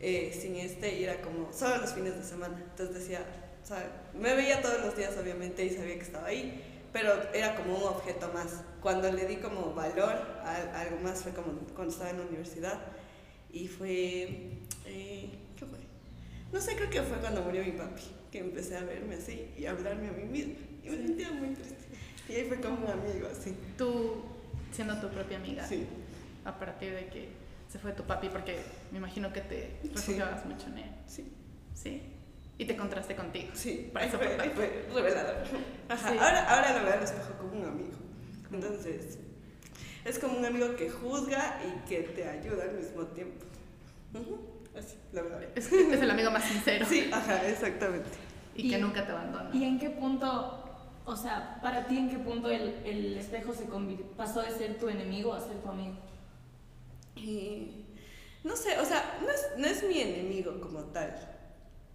eh, 0.00 0.36
sin 0.38 0.56
este 0.56 0.98
y 0.98 1.04
era 1.04 1.20
como 1.20 1.52
solo 1.52 1.78
los 1.78 1.92
fines 1.92 2.16
de 2.16 2.24
semana. 2.24 2.56
Entonces 2.70 2.96
decía, 2.96 3.24
o 3.62 3.66
sea, 3.66 4.08
me 4.14 4.34
veía 4.34 4.60
todos 4.62 4.80
los 4.80 4.96
días 4.96 5.14
obviamente 5.20 5.64
y 5.64 5.70
sabía 5.70 5.94
que 5.94 6.02
estaba 6.02 6.26
ahí, 6.26 6.75
pero 6.96 7.30
era 7.34 7.54
como 7.54 7.76
un 7.76 7.82
objeto 7.82 8.30
más. 8.32 8.62
Cuando 8.80 9.12
le 9.12 9.26
di 9.26 9.36
como 9.36 9.74
valor 9.74 10.14
a, 10.42 10.80
algo 10.80 10.98
más 11.02 11.22
fue 11.22 11.32
como 11.32 11.52
cuando 11.74 11.92
estaba 11.92 12.08
en 12.08 12.20
la 12.20 12.24
universidad 12.24 12.80
y 13.52 13.68
fue, 13.68 14.62
eh, 14.86 15.30
¿qué 15.56 15.66
fue? 15.66 15.78
No 16.54 16.58
sé, 16.58 16.74
creo 16.74 16.88
que 16.88 17.02
fue 17.02 17.18
cuando 17.18 17.42
murió 17.42 17.62
mi 17.62 17.72
papi, 17.72 18.02
que 18.32 18.38
empecé 18.38 18.78
a 18.78 18.84
verme 18.84 19.16
así 19.16 19.52
y 19.58 19.66
a 19.66 19.72
hablarme 19.72 20.08
a 20.08 20.12
mí 20.12 20.24
misma. 20.24 20.54
Y 20.82 20.88
me 20.88 20.96
sentía 20.96 21.32
muy 21.32 21.50
triste. 21.50 21.84
Y 22.30 22.32
ahí 22.32 22.44
fue 22.48 22.62
como 22.62 22.78
un 22.86 22.90
amigo, 22.90 23.28
así. 23.30 23.54
Tú 23.76 24.22
siendo 24.72 24.98
tu 24.98 25.10
propia 25.10 25.36
amiga. 25.36 25.66
Sí. 25.68 25.86
A 26.46 26.58
partir 26.58 26.94
de 26.94 27.08
que 27.08 27.28
se 27.70 27.78
fue 27.78 27.92
tu 27.92 28.04
papi, 28.04 28.30
porque 28.30 28.62
me 28.90 28.98
imagino 28.98 29.34
que 29.34 29.42
te 29.42 29.80
refugiabas 29.82 30.46
mucho 30.46 30.68
en 30.68 30.78
él. 30.78 30.90
Sí. 31.06 31.30
Sí. 31.74 32.02
Y 32.58 32.64
te 32.64 32.72
encontraste 32.72 33.14
contigo. 33.14 33.50
Sí, 33.52 33.90
Para 33.92 34.06
eso 34.06 34.18
fue, 34.18 34.86
revelador. 34.94 35.36
Ajá. 35.88 36.10
Sí. 36.10 36.18
Ahora, 36.18 36.48
ahora 36.48 36.78
lo 36.78 36.84
veo 36.84 36.94
al 36.94 37.02
espejo 37.02 37.34
como 37.38 37.60
un 37.60 37.66
amigo. 37.66 37.96
Entonces, 38.50 39.18
es 40.04 40.18
como 40.18 40.38
un 40.38 40.44
amigo 40.44 40.74
que 40.76 40.88
juzga 40.88 41.60
y 41.66 41.88
que 41.88 42.02
te 42.02 42.26
ayuda 42.26 42.64
al 42.64 42.74
mismo 42.74 43.02
tiempo. 43.06 43.44
Así, 44.76 44.96
la 45.12 45.22
verdad. 45.22 45.42
Es, 45.54 45.72
es 45.72 46.02
el 46.02 46.10
amigo 46.10 46.30
más 46.30 46.44
sincero. 46.44 46.86
Sí, 46.88 47.10
ajá, 47.12 47.46
exactamente. 47.46 48.08
Y, 48.54 48.70
que 48.70 48.78
nunca 48.78 49.04
te 49.04 49.12
abandona. 49.12 49.50
¿Y 49.52 49.64
en 49.64 49.78
qué 49.78 49.90
punto, 49.90 50.64
o 51.04 51.16
sea, 51.16 51.58
para 51.60 51.86
ti 51.86 51.98
en 51.98 52.08
qué 52.08 52.18
punto 52.18 52.50
el, 52.50 52.74
el 52.84 53.18
espejo 53.18 53.52
se 53.52 53.66
pasó 54.16 54.40
de 54.40 54.50
ser 54.50 54.78
tu 54.78 54.88
enemigo 54.88 55.34
a 55.34 55.40
ser 55.40 55.56
tu 55.58 55.68
amigo? 55.68 55.96
Y 57.16 57.84
no 58.44 58.56
sé, 58.56 58.78
o 58.78 58.84
sea, 58.84 59.18
no 59.20 59.28
es, 59.28 59.46
no 59.58 59.66
es 59.66 59.82
mi 59.82 60.00
enemigo 60.00 60.58
como 60.60 60.80
tal. 60.84 61.35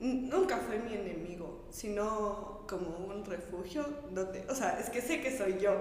Nunca 0.01 0.57
fue 0.57 0.79
mi 0.79 0.93
enemigo, 0.95 1.65
sino 1.69 2.65
como 2.67 2.97
un 3.07 3.23
refugio 3.23 3.85
donde, 4.11 4.45
o 4.49 4.55
sea, 4.55 4.79
es 4.79 4.89
que 4.89 4.99
sé 5.01 5.21
que 5.21 5.35
soy 5.37 5.57
yo, 5.61 5.73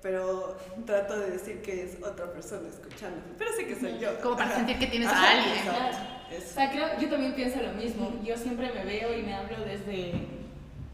pero 0.00 0.56
trato 0.86 1.18
de 1.18 1.32
decir 1.32 1.62
que 1.62 1.84
es 1.84 1.96
otra 2.02 2.32
persona 2.32 2.68
escuchándome, 2.68 3.34
pero 3.36 3.52
sé 3.52 3.66
que 3.66 3.74
soy 3.74 3.98
yo. 3.98 4.20
Como 4.20 4.36
para 4.36 4.50
Ajá. 4.50 4.56
sentir 4.58 4.78
que 4.78 4.86
tienes 4.86 5.08
Ajá, 5.08 5.26
a 5.26 5.30
alguien. 5.32 5.62
Claro. 5.64 5.96
O 6.38 6.40
sea, 6.40 6.70
creo, 6.70 6.86
yo 7.00 7.08
también 7.10 7.34
pienso 7.34 7.60
lo 7.60 7.72
mismo. 7.72 8.12
Yo 8.24 8.36
siempre 8.36 8.72
me 8.72 8.84
veo 8.84 9.16
y 9.18 9.22
me 9.22 9.34
hablo 9.34 9.58
desde 9.64 10.12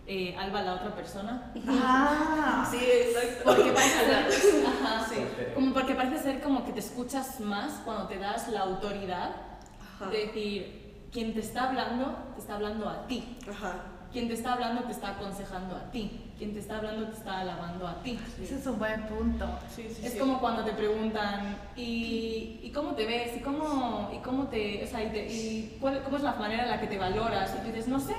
eh, 0.06 0.34
Alba, 0.38 0.62
la 0.62 0.74
otra 0.74 0.94
persona. 0.94 1.52
Ah, 1.68 2.66
Sí, 2.70 2.78
exacto. 2.82 3.42
Porque 3.44 3.72
parece 3.72 3.98
ser, 4.30 4.66
ajá, 4.66 5.06
Sí. 5.08 5.16
como 5.54 5.74
porque 5.74 5.94
parece 5.94 6.22
ser 6.22 6.40
como 6.40 6.64
que 6.64 6.72
te 6.72 6.80
escuchas 6.80 7.38
más 7.40 7.80
cuando 7.84 8.06
te 8.08 8.18
das 8.18 8.48
la 8.48 8.60
autoridad 8.60 9.36
Ajá. 10.00 10.10
de 10.10 10.18
decir, 10.26 10.81
quien 11.12 11.34
te 11.34 11.40
está 11.40 11.68
hablando, 11.68 12.16
te 12.34 12.40
está 12.40 12.54
hablando 12.54 12.88
a 12.88 13.06
ti. 13.06 13.36
Ajá. 13.48 13.74
Quien 14.12 14.28
te 14.28 14.34
está 14.34 14.52
hablando 14.54 14.82
te 14.82 14.92
está 14.92 15.10
aconsejando 15.10 15.74
a 15.76 15.90
ti. 15.90 16.20
Quien 16.36 16.52
te 16.52 16.58
está 16.58 16.76
hablando 16.78 17.06
te 17.08 17.16
está 17.16 17.40
alabando 17.40 17.86
a 17.88 18.02
ti. 18.02 18.18
ese 18.42 18.56
es 18.58 18.66
un 18.66 18.78
buen 18.78 19.02
punto. 19.06 19.46
Sí, 19.74 19.84
sí, 19.88 20.04
Es 20.04 20.12
sí. 20.14 20.18
como 20.18 20.38
cuando 20.40 20.64
te 20.64 20.72
preguntan, 20.72 21.56
¿y, 21.76 22.60
y 22.62 22.70
cómo 22.74 22.92
te 22.94 23.06
ves? 23.06 23.36
¿Y 23.36 23.40
cómo, 23.40 24.10
y 24.14 24.18
cómo 24.18 24.48
te, 24.48 24.84
o 24.84 24.86
sea, 24.86 25.02
y 25.04 25.08
te- 25.10 25.26
y 25.32 25.76
cuál- 25.80 26.02
cómo 26.02 26.16
es 26.18 26.22
la 26.22 26.34
manera 26.34 26.64
en 26.64 26.70
la 26.70 26.80
que 26.80 26.88
te 26.88 26.98
valoras? 26.98 27.54
Y 27.56 27.60
tú 27.60 27.66
dices, 27.68 27.88
no 27.88 28.00
sé, 28.00 28.14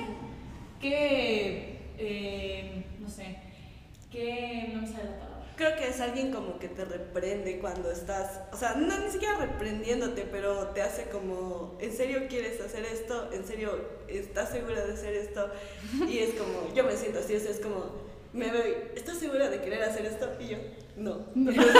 ¿qué, 0.82 1.94
eh, 1.98 2.86
no 3.00 3.10
sé, 3.10 3.38
qué, 4.12 4.72
no 4.74 4.82
me 4.82 4.88
sale 4.88 5.04
la 5.06 5.12
palabra. 5.20 5.33
Creo 5.56 5.76
que 5.76 5.88
es 5.88 6.02
alguien 6.02 6.32
como 6.34 6.58
que 6.58 6.68
te 6.68 6.84
reprende 6.84 7.60
cuando 7.60 7.92
estás, 7.92 8.40
o 8.52 8.58
sea, 8.58 8.74
no 8.74 8.98
ni 8.98 9.12
siquiera 9.12 9.38
reprendiéndote, 9.38 10.24
pero 10.32 10.70
te 10.70 10.82
hace 10.82 11.04
como, 11.10 11.78
¿en 11.80 11.96
serio 11.96 12.24
quieres 12.28 12.60
hacer 12.60 12.84
esto? 12.86 13.30
¿En 13.32 13.46
serio 13.46 13.78
estás 14.08 14.50
segura 14.50 14.84
de 14.84 14.94
hacer 14.94 15.14
esto? 15.14 15.52
Y 16.10 16.18
es 16.20 16.32
como, 16.34 16.74
yo 16.74 16.84
me 16.84 16.96
siento 16.98 17.20
así, 17.20 17.36
o 17.36 17.40
sea, 17.40 17.52
es 17.52 17.60
como, 17.60 17.86
me 18.34 18.50
veo, 18.50 18.64
¿estás 18.96 19.20
segura 19.20 19.48
de 19.50 19.62
querer 19.62 19.84
hacer 19.84 20.08
esto? 20.08 20.28
Y 20.40 20.48
yo, 20.48 20.58
no. 20.96 21.20
Pero 21.36 21.52
yo 21.62 21.74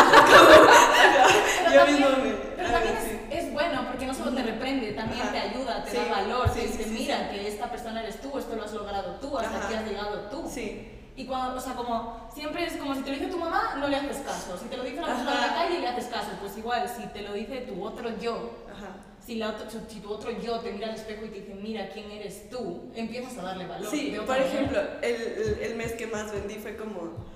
también, 1.80 1.98
mismo 1.98 2.10
me 2.24 2.34
pero 2.56 2.70
también 2.70 2.96
es, 3.32 3.44
es 3.46 3.54
bueno 3.54 3.88
porque 3.88 4.06
no 4.06 4.14
solo 4.14 4.36
te 4.36 4.44
reprende, 4.44 4.92
también 4.94 5.22
Ajá. 5.24 5.32
te 5.32 5.40
ayuda, 5.40 5.84
te 5.84 5.92
Sí, 5.92 5.98
da 5.98 6.04
valor, 6.10 6.48
sí, 6.54 6.60
te 6.62 6.68
dice, 6.68 6.86
mira, 6.92 7.32
que 7.32 7.48
esta 7.48 7.72
persona 7.72 8.04
eres 8.04 8.22
tú, 8.22 8.38
esto 8.38 8.56
lo 8.56 8.64
has 8.64 8.74
logrado 8.74 9.16
tú, 9.20 9.36
hasta 9.38 9.58
Ajá. 9.58 9.66
aquí 9.66 9.74
has 9.76 9.86
llegado 9.88 10.30
tú. 10.30 10.48
Sí, 10.48 10.88
Y 11.16 11.26
cuando, 11.26 11.58
o 11.58 11.62
sea, 11.62 11.74
como 11.74 12.30
siempre 12.34 12.66
es 12.66 12.74
como 12.74 12.96
si 12.96 13.02
te 13.02 13.12
lo 13.12 13.18
dice 13.18 13.30
tu 13.30 13.38
mamá, 13.38 13.76
no 13.78 13.88
le 13.88 13.96
haces 13.98 14.18
caso. 14.18 14.58
Si 14.58 14.66
te 14.66 14.78
lo 14.78 14.84
dice 14.84 14.98
una 14.98 15.08
persona 15.08 15.34
en 15.34 15.42
la 15.42 15.54
calle, 15.54 15.80
le 15.80 15.88
haces 15.88 16.06
caso. 16.06 16.30
Pues 16.42 16.58
igual, 16.58 16.90
si 16.90 17.06
te 17.08 17.22
lo 17.22 17.34
dice 17.34 17.58
tu 17.62 17.84
otro 17.84 18.18
yo, 18.20 18.52
ajá. 18.72 18.96
si, 19.26 19.36
la 19.36 19.50
otro- 19.50 19.70
si 19.88 20.00
tu 20.00 20.10
otro 20.12 20.32
yo 20.42 20.60
te 20.60 20.72
mira 20.72 20.88
al 20.90 20.96
espejo 20.96 21.26
y 21.26 21.30
te 21.30 21.42
dice, 21.42 21.54
mira 21.56 21.90
quién 21.90 22.10
eres 22.12 22.50
tú, 22.50 22.92
empiezas 22.96 23.38
a 23.38 23.44
darle 23.44 23.68
valor. 23.68 23.92
Sí, 23.92 24.10
de 24.10 24.18
por 24.22 24.30
manera. 24.30 24.48
ejemplo, 24.48 24.82
el, 25.04 25.16
el, 25.22 25.60
el 25.62 25.76
mes 25.76 25.94
que 25.94 26.08
más 26.08 26.32
vendí 26.32 26.56
fue 26.56 26.76
como, 26.76 27.32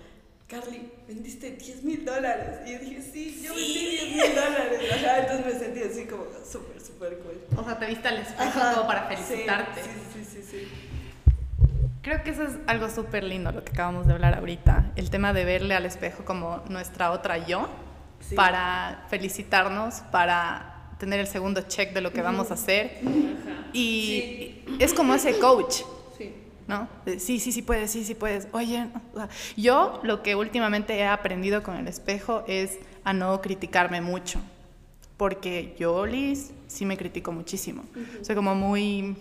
Carly, 0.48 0.92
vendiste 1.08 1.52
10 1.52 1.84
mil 1.84 2.04
dólares. 2.06 2.62
Y 2.66 2.72
yo 2.74 2.80
dije, 2.80 3.02
sí, 3.02 3.42
yo 3.44 3.54
vendí 3.54 3.90
10 3.90 4.16
mil 4.16 4.36
dólares. 4.36 4.92
Ajá, 4.94 5.20
entonces 5.20 5.46
me 5.46 5.60
sentí 5.60 5.84
así 5.84 6.06
como 6.08 6.24
súper, 6.50 6.82
súper 6.82 7.20
cool. 7.20 7.40
O 7.58 7.64
sea, 7.64 7.78
te 7.78 7.86
viste 7.86 8.08
al 8.08 8.18
espejo 8.18 8.42
Ajá, 8.60 8.74
como 8.74 8.88
para 8.88 9.10
sí, 9.10 9.24
felicitarte. 9.24 9.82
Sí, 9.84 9.90
sí, 10.14 10.26
sí, 10.26 10.42
sí. 10.50 10.68
Creo 12.08 12.24
que 12.24 12.30
eso 12.30 12.44
es 12.44 12.52
algo 12.68 12.90
súper 12.90 13.22
lindo 13.26 13.52
lo 13.52 13.66
que 13.66 13.72
acabamos 13.74 14.08
de 14.08 14.14
hablar 14.14 14.34
ahorita. 14.36 14.94
El 14.96 15.10
tema 15.10 15.34
de 15.34 15.44
verle 15.44 15.76
al 15.76 15.86
espejo 15.86 16.24
como 16.24 16.64
nuestra 16.70 17.12
otra 17.12 17.46
yo 17.46 17.68
Sí. 18.22 18.34
para 18.34 19.04
felicitarnos, 19.10 19.96
para 20.10 20.94
tener 21.00 21.20
el 21.20 21.28
segundo 21.28 21.64
check 21.68 21.94
de 21.94 22.00
lo 22.00 22.14
que 22.14 22.22
vamos 22.22 22.50
a 22.50 22.54
hacer. 22.54 23.02
Y 23.74 24.64
es 24.80 24.94
como 24.94 25.16
ese 25.16 25.38
coach, 25.40 25.82
Sí. 26.18 26.34
¿no? 26.66 26.88
Sí, 27.20 27.42
sí, 27.42 27.52
sí 27.52 27.62
puedes, 27.62 27.92
sí, 27.92 28.06
sí 28.06 28.16
puedes. 28.16 28.48
Oye, 28.54 28.88
yo 29.58 30.00
lo 30.04 30.24
que 30.24 30.38
últimamente 30.38 30.96
he 30.96 31.06
aprendido 31.06 31.62
con 31.62 31.76
el 31.76 31.90
espejo 31.90 32.46
es 32.48 32.80
a 33.04 33.12
no 33.12 33.42
criticarme 33.42 34.00
mucho. 34.00 34.40
Porque 35.18 35.76
yo, 35.78 36.06
Liz, 36.06 36.54
sí 36.68 36.86
me 36.86 36.96
critico 36.96 37.34
muchísimo. 37.34 37.84
Soy 38.22 38.34
como 38.34 38.56
muy 38.56 39.18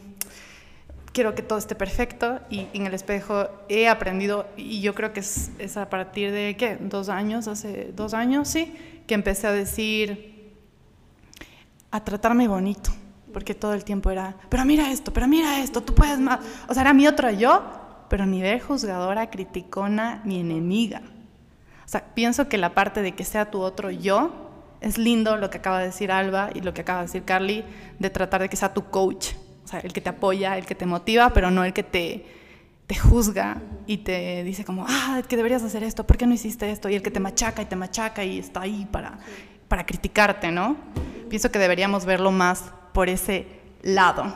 quiero 1.16 1.34
que 1.34 1.40
todo 1.40 1.58
esté 1.58 1.74
perfecto 1.74 2.40
y 2.50 2.66
en 2.74 2.86
el 2.86 2.92
espejo 2.92 3.48
he 3.70 3.88
aprendido 3.88 4.46
y 4.54 4.82
yo 4.82 4.94
creo 4.94 5.14
que 5.14 5.20
es, 5.20 5.76
a 5.78 5.88
partir 5.88 6.30
de, 6.30 6.58
¿qué? 6.58 6.76
Dos 6.78 7.08
años, 7.08 7.48
hace 7.48 7.90
dos 7.96 8.12
años, 8.12 8.48
sí, 8.48 8.74
que 9.06 9.14
empecé 9.14 9.46
a 9.46 9.52
decir, 9.52 10.52
a 11.90 12.04
tratarme 12.04 12.48
bonito, 12.48 12.90
porque 13.32 13.54
todo 13.54 13.72
el 13.72 13.82
tiempo 13.82 14.10
era, 14.10 14.36
pero 14.50 14.66
mira 14.66 14.92
esto, 14.92 15.10
pero 15.10 15.26
mira 15.26 15.60
esto, 15.60 15.82
tú 15.82 15.94
puedes 15.94 16.18
más. 16.18 16.40
O 16.68 16.74
sea, 16.74 16.82
era 16.82 16.92
mi 16.92 17.06
otro 17.06 17.30
yo, 17.30 17.62
pero 18.10 18.26
ni 18.26 18.42
de 18.42 18.60
juzgadora, 18.60 19.30
criticona, 19.30 20.20
ni 20.26 20.40
enemiga. 20.40 21.00
O 21.86 21.88
sea, 21.88 22.04
pienso 22.12 22.46
que 22.46 22.58
la 22.58 22.74
parte 22.74 23.00
de 23.00 23.12
que 23.12 23.24
sea 23.24 23.50
tu 23.50 23.62
otro 23.62 23.90
yo 23.90 24.50
es 24.82 24.98
lindo 24.98 25.38
lo 25.38 25.48
que 25.48 25.56
acaba 25.56 25.78
de 25.78 25.86
decir 25.86 26.12
Alba 26.12 26.50
y 26.52 26.60
lo 26.60 26.74
que 26.74 26.82
acaba 26.82 26.98
de 26.98 27.06
decir 27.06 27.24
Carly, 27.24 27.64
de 27.98 28.10
tratar 28.10 28.42
de 28.42 28.50
que 28.50 28.56
sea 28.56 28.74
tu 28.74 28.90
coach, 28.90 29.28
o 29.66 29.68
sea, 29.68 29.80
el 29.80 29.92
que 29.92 30.00
te 30.00 30.10
apoya, 30.10 30.56
el 30.56 30.64
que 30.64 30.76
te 30.76 30.86
motiva, 30.86 31.30
pero 31.30 31.50
no 31.50 31.64
el 31.64 31.72
que 31.72 31.82
te, 31.82 32.24
te 32.86 32.94
juzga 32.94 33.60
y 33.88 33.98
te 33.98 34.44
dice 34.44 34.64
como, 34.64 34.86
ah, 34.88 35.20
que 35.28 35.36
deberías 35.36 35.64
hacer 35.64 35.82
esto, 35.82 36.06
¿por 36.06 36.16
qué 36.16 36.24
no 36.24 36.34
hiciste 36.34 36.70
esto? 36.70 36.88
Y 36.88 36.94
el 36.94 37.02
que 37.02 37.10
te 37.10 37.18
machaca 37.18 37.62
y 37.62 37.64
te 37.64 37.74
machaca 37.74 38.22
y 38.22 38.38
está 38.38 38.60
ahí 38.60 38.86
para, 38.92 39.18
para 39.66 39.84
criticarte, 39.84 40.52
¿no? 40.52 40.76
Pienso 41.28 41.50
que 41.50 41.58
deberíamos 41.58 42.04
verlo 42.04 42.30
más 42.30 42.62
por 42.92 43.08
ese 43.08 43.48
lado. 43.82 44.32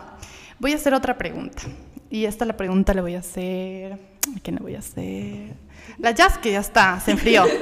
Voy 0.59 0.73
a 0.73 0.75
hacer 0.75 0.95
otra 0.95 1.17
pregunta. 1.17 1.63
Y 2.11 2.25
esta 2.25 2.45
la 2.45 2.57
pregunta 2.57 2.93
le 2.93 3.01
voy 3.01 3.15
a 3.15 3.21
hacer... 3.21 3.93
¿A 3.93 4.41
quién 4.43 4.57
le 4.57 4.63
voy 4.63 4.75
a 4.75 4.81
hacer? 4.81 5.55
La 5.99 6.11
Jazz, 6.11 6.39
que 6.39 6.51
ya 6.51 6.59
está, 6.59 6.99
se 6.99 7.13
enfrió. 7.13 7.45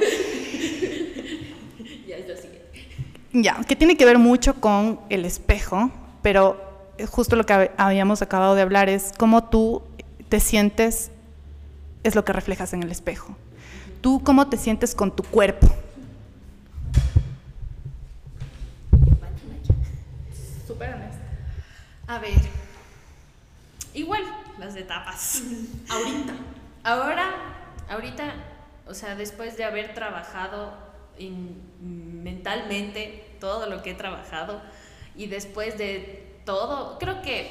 Ya 3.31 3.63
que 3.67 3.75
tiene 3.75 3.95
que 3.95 4.05
ver 4.05 4.17
mucho 4.17 4.59
con 4.59 5.01
el 5.09 5.23
espejo, 5.23 5.91
pero 6.23 6.68
justo 7.07 7.35
lo 7.35 7.45
que 7.45 7.53
hab- 7.53 7.71
habíamos 7.77 8.21
acabado 8.21 8.55
de 8.55 8.61
hablar 8.61 8.89
es 8.89 9.11
cómo 9.17 9.45
tú 9.45 9.81
te 10.29 10.39
sientes, 10.39 11.11
es 12.03 12.15
lo 12.15 12.23
que 12.25 12.33
reflejas 12.33 12.73
en 12.73 12.83
el 12.83 12.91
espejo. 12.91 13.35
Tú 14.01 14.21
cómo 14.23 14.47
te 14.49 14.57
sientes 14.57 14.95
con 14.95 15.15
tu 15.15 15.23
cuerpo. 15.23 15.67
Súper 20.67 20.93
honesta. 20.93 21.19
A 22.07 22.19
ver. 22.19 22.33
Igual, 23.93 24.23
las 24.59 24.75
etapas. 24.75 25.41
Ahorita. 25.89 26.33
Ahora, 26.83 27.31
ahorita, 27.89 28.33
o 28.87 28.93
sea, 28.93 29.15
después 29.15 29.57
de 29.57 29.65
haber 29.65 29.93
trabajado 29.93 30.73
in- 31.17 31.61
mentalmente 32.23 33.25
todo 33.39 33.65
lo 33.69 33.83
que 33.83 33.91
he 33.91 33.95
trabajado 33.95 34.61
y 35.15 35.27
después 35.27 35.77
de 35.77 36.28
todo, 36.49 36.97
creo 36.97 37.21
que 37.21 37.47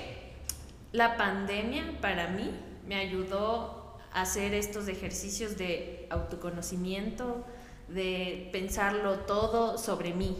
la 0.91 1.17
pandemia 1.17 2.01
para 2.01 2.27
mí 2.31 2.51
me 2.89 2.97
ayudó 2.97 3.97
a 4.13 4.23
hacer 4.23 4.55
estos 4.55 4.89
ejercicios 4.89 5.57
de 5.57 6.09
autoconocimiento, 6.11 7.45
de 7.87 8.49
pensarlo 8.51 9.21
todo 9.21 9.79
sobre 9.79 10.15
mí. 10.15 10.37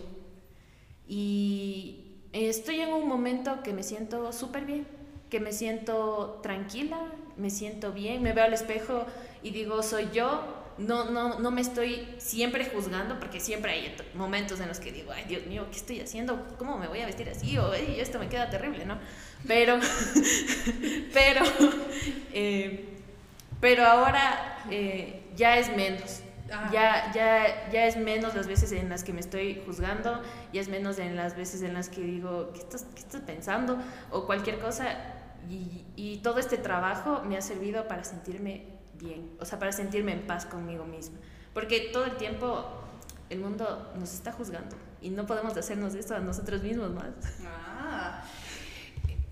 Y 1.07 2.17
estoy 2.33 2.81
en 2.81 2.93
un 2.93 3.07
momento 3.07 3.63
que 3.63 3.73
me 3.73 3.85
siento 3.85 4.33
súper 4.33 4.65
bien, 4.65 4.89
que 5.31 5.39
me 5.39 5.53
siento 5.53 6.41
tranquila, 6.43 6.99
me 7.37 7.51
siento 7.51 7.93
bien, 7.93 8.25
me 8.25 8.33
veo 8.33 8.47
al 8.47 8.55
espejo 8.55 9.07
y 9.41 9.53
digo, 9.53 9.85
soy 9.85 10.09
yo, 10.13 10.43
no, 10.79 11.11
no, 11.11 11.39
no 11.41 11.51
me 11.51 11.61
estoy 11.61 12.09
siempre 12.19 12.65
juzgando, 12.67 13.19
porque 13.19 13.41
siempre 13.41 13.73
hay 13.73 13.97
momentos 14.15 14.61
en 14.61 14.69
los 14.69 14.79
que 14.79 14.93
digo, 14.93 15.13
ay 15.13 15.25
Dios 15.27 15.47
mío, 15.47 15.67
¿qué 15.71 15.77
estoy 15.77 16.01
haciendo? 16.01 16.47
¿Cómo 16.57 16.79
me 16.79 16.87
voy 16.87 17.01
a 17.01 17.07
vestir 17.07 17.29
así? 17.29 17.59
O 17.59 17.73
esto 17.75 18.19
me 18.19 18.29
queda 18.29 18.49
terrible, 18.49 18.85
¿no? 18.87 18.99
Pero, 19.47 19.79
pero, 21.13 21.43
eh, 22.33 22.97
pero 23.61 23.87
ahora 23.87 24.63
eh, 24.71 25.25
ya 25.37 25.59
es 25.59 25.75
menos. 25.77 26.21
Ah. 26.51 26.71
Ya, 26.73 27.13
ya, 27.13 27.71
ya 27.71 27.87
es 27.87 27.97
menos 27.97 28.35
las 28.35 28.47
veces 28.47 28.73
en 28.73 28.89
las 28.89 29.05
que 29.05 29.13
me 29.13 29.21
estoy 29.21 29.61
juzgando, 29.67 30.23
ya 30.53 30.61
es 30.61 30.69
menos 30.69 30.99
en 30.99 31.15
las 31.15 31.37
veces 31.37 31.61
en 31.63 31.75
las 31.75 31.91
que 31.91 32.01
digo, 32.01 32.53
¿qué 32.55 32.61
estás, 32.61 32.87
qué 32.95 33.01
estás 33.01 33.21
pensando? 33.23 33.79
O 34.11 34.27
cualquier 34.27 34.59
cosa. 34.59 34.97
Y, 35.51 35.85
y 35.97 36.19
todo 36.19 36.39
este 36.39 36.57
trabajo 36.57 37.23
me 37.25 37.37
ha 37.37 37.43
servido 37.43 37.87
para 37.87 38.05
sentirme 38.05 38.78
bien, 38.99 39.31
o 39.41 39.45
sea, 39.45 39.59
para 39.59 39.73
sentirme 39.73 40.13
en 40.13 40.27
paz 40.27 40.47
conmigo 40.47 40.85
misma. 40.85 41.19
Porque 41.55 41.91
todo 41.93 42.05
el 42.05 42.17
tiempo 42.17 42.65
el 43.31 43.41
mundo 43.41 43.93
nos 43.99 44.15
está 44.15 44.33
juzgando 44.33 44.77
y 45.01 45.11
no 45.11 45.27
podemos 45.27 45.57
hacernos 45.57 45.95
esto 45.95 46.15
a 46.15 46.21
nosotros 46.21 46.63
mismos 46.63 46.93
más. 46.93 47.07
Ah. 47.47 48.23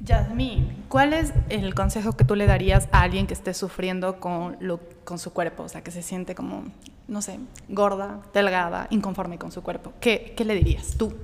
Yasmín, 0.01 0.85
¿cuál 0.89 1.15
es 1.15 1.33
el 1.49 1.75
consejo 1.75 2.13
que 2.13 2.25
tú 2.25 2.35
le 2.35 2.47
darías 2.47 2.89
a 2.93 3.01
alguien 3.01 3.27
que 3.27 3.35
esté 3.35 3.55
sufriendo 3.55 4.21
con, 4.21 4.57
lo, 4.61 4.81
con 5.05 5.19
su 5.19 5.33
cuerpo? 5.33 5.63
O 5.65 5.69
sea, 5.69 5.83
que 5.83 5.91
se 5.91 6.03
siente 6.03 6.35
como, 6.35 6.65
no 7.09 7.23
sé, 7.23 7.41
gorda, 7.69 8.21
delgada, 8.35 8.89
inconforme 8.91 9.39
con 9.39 9.53
su 9.53 9.63
cuerpo. 9.63 9.95
¿Qué, 10.01 10.35
qué 10.37 10.45
le 10.45 10.55
dirías 10.55 10.97
tú? 10.99 11.15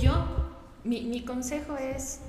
Yo, 0.00 0.14
mi, 0.84 1.02
mi 1.02 1.24
consejo 1.24 1.76
es 1.76 2.20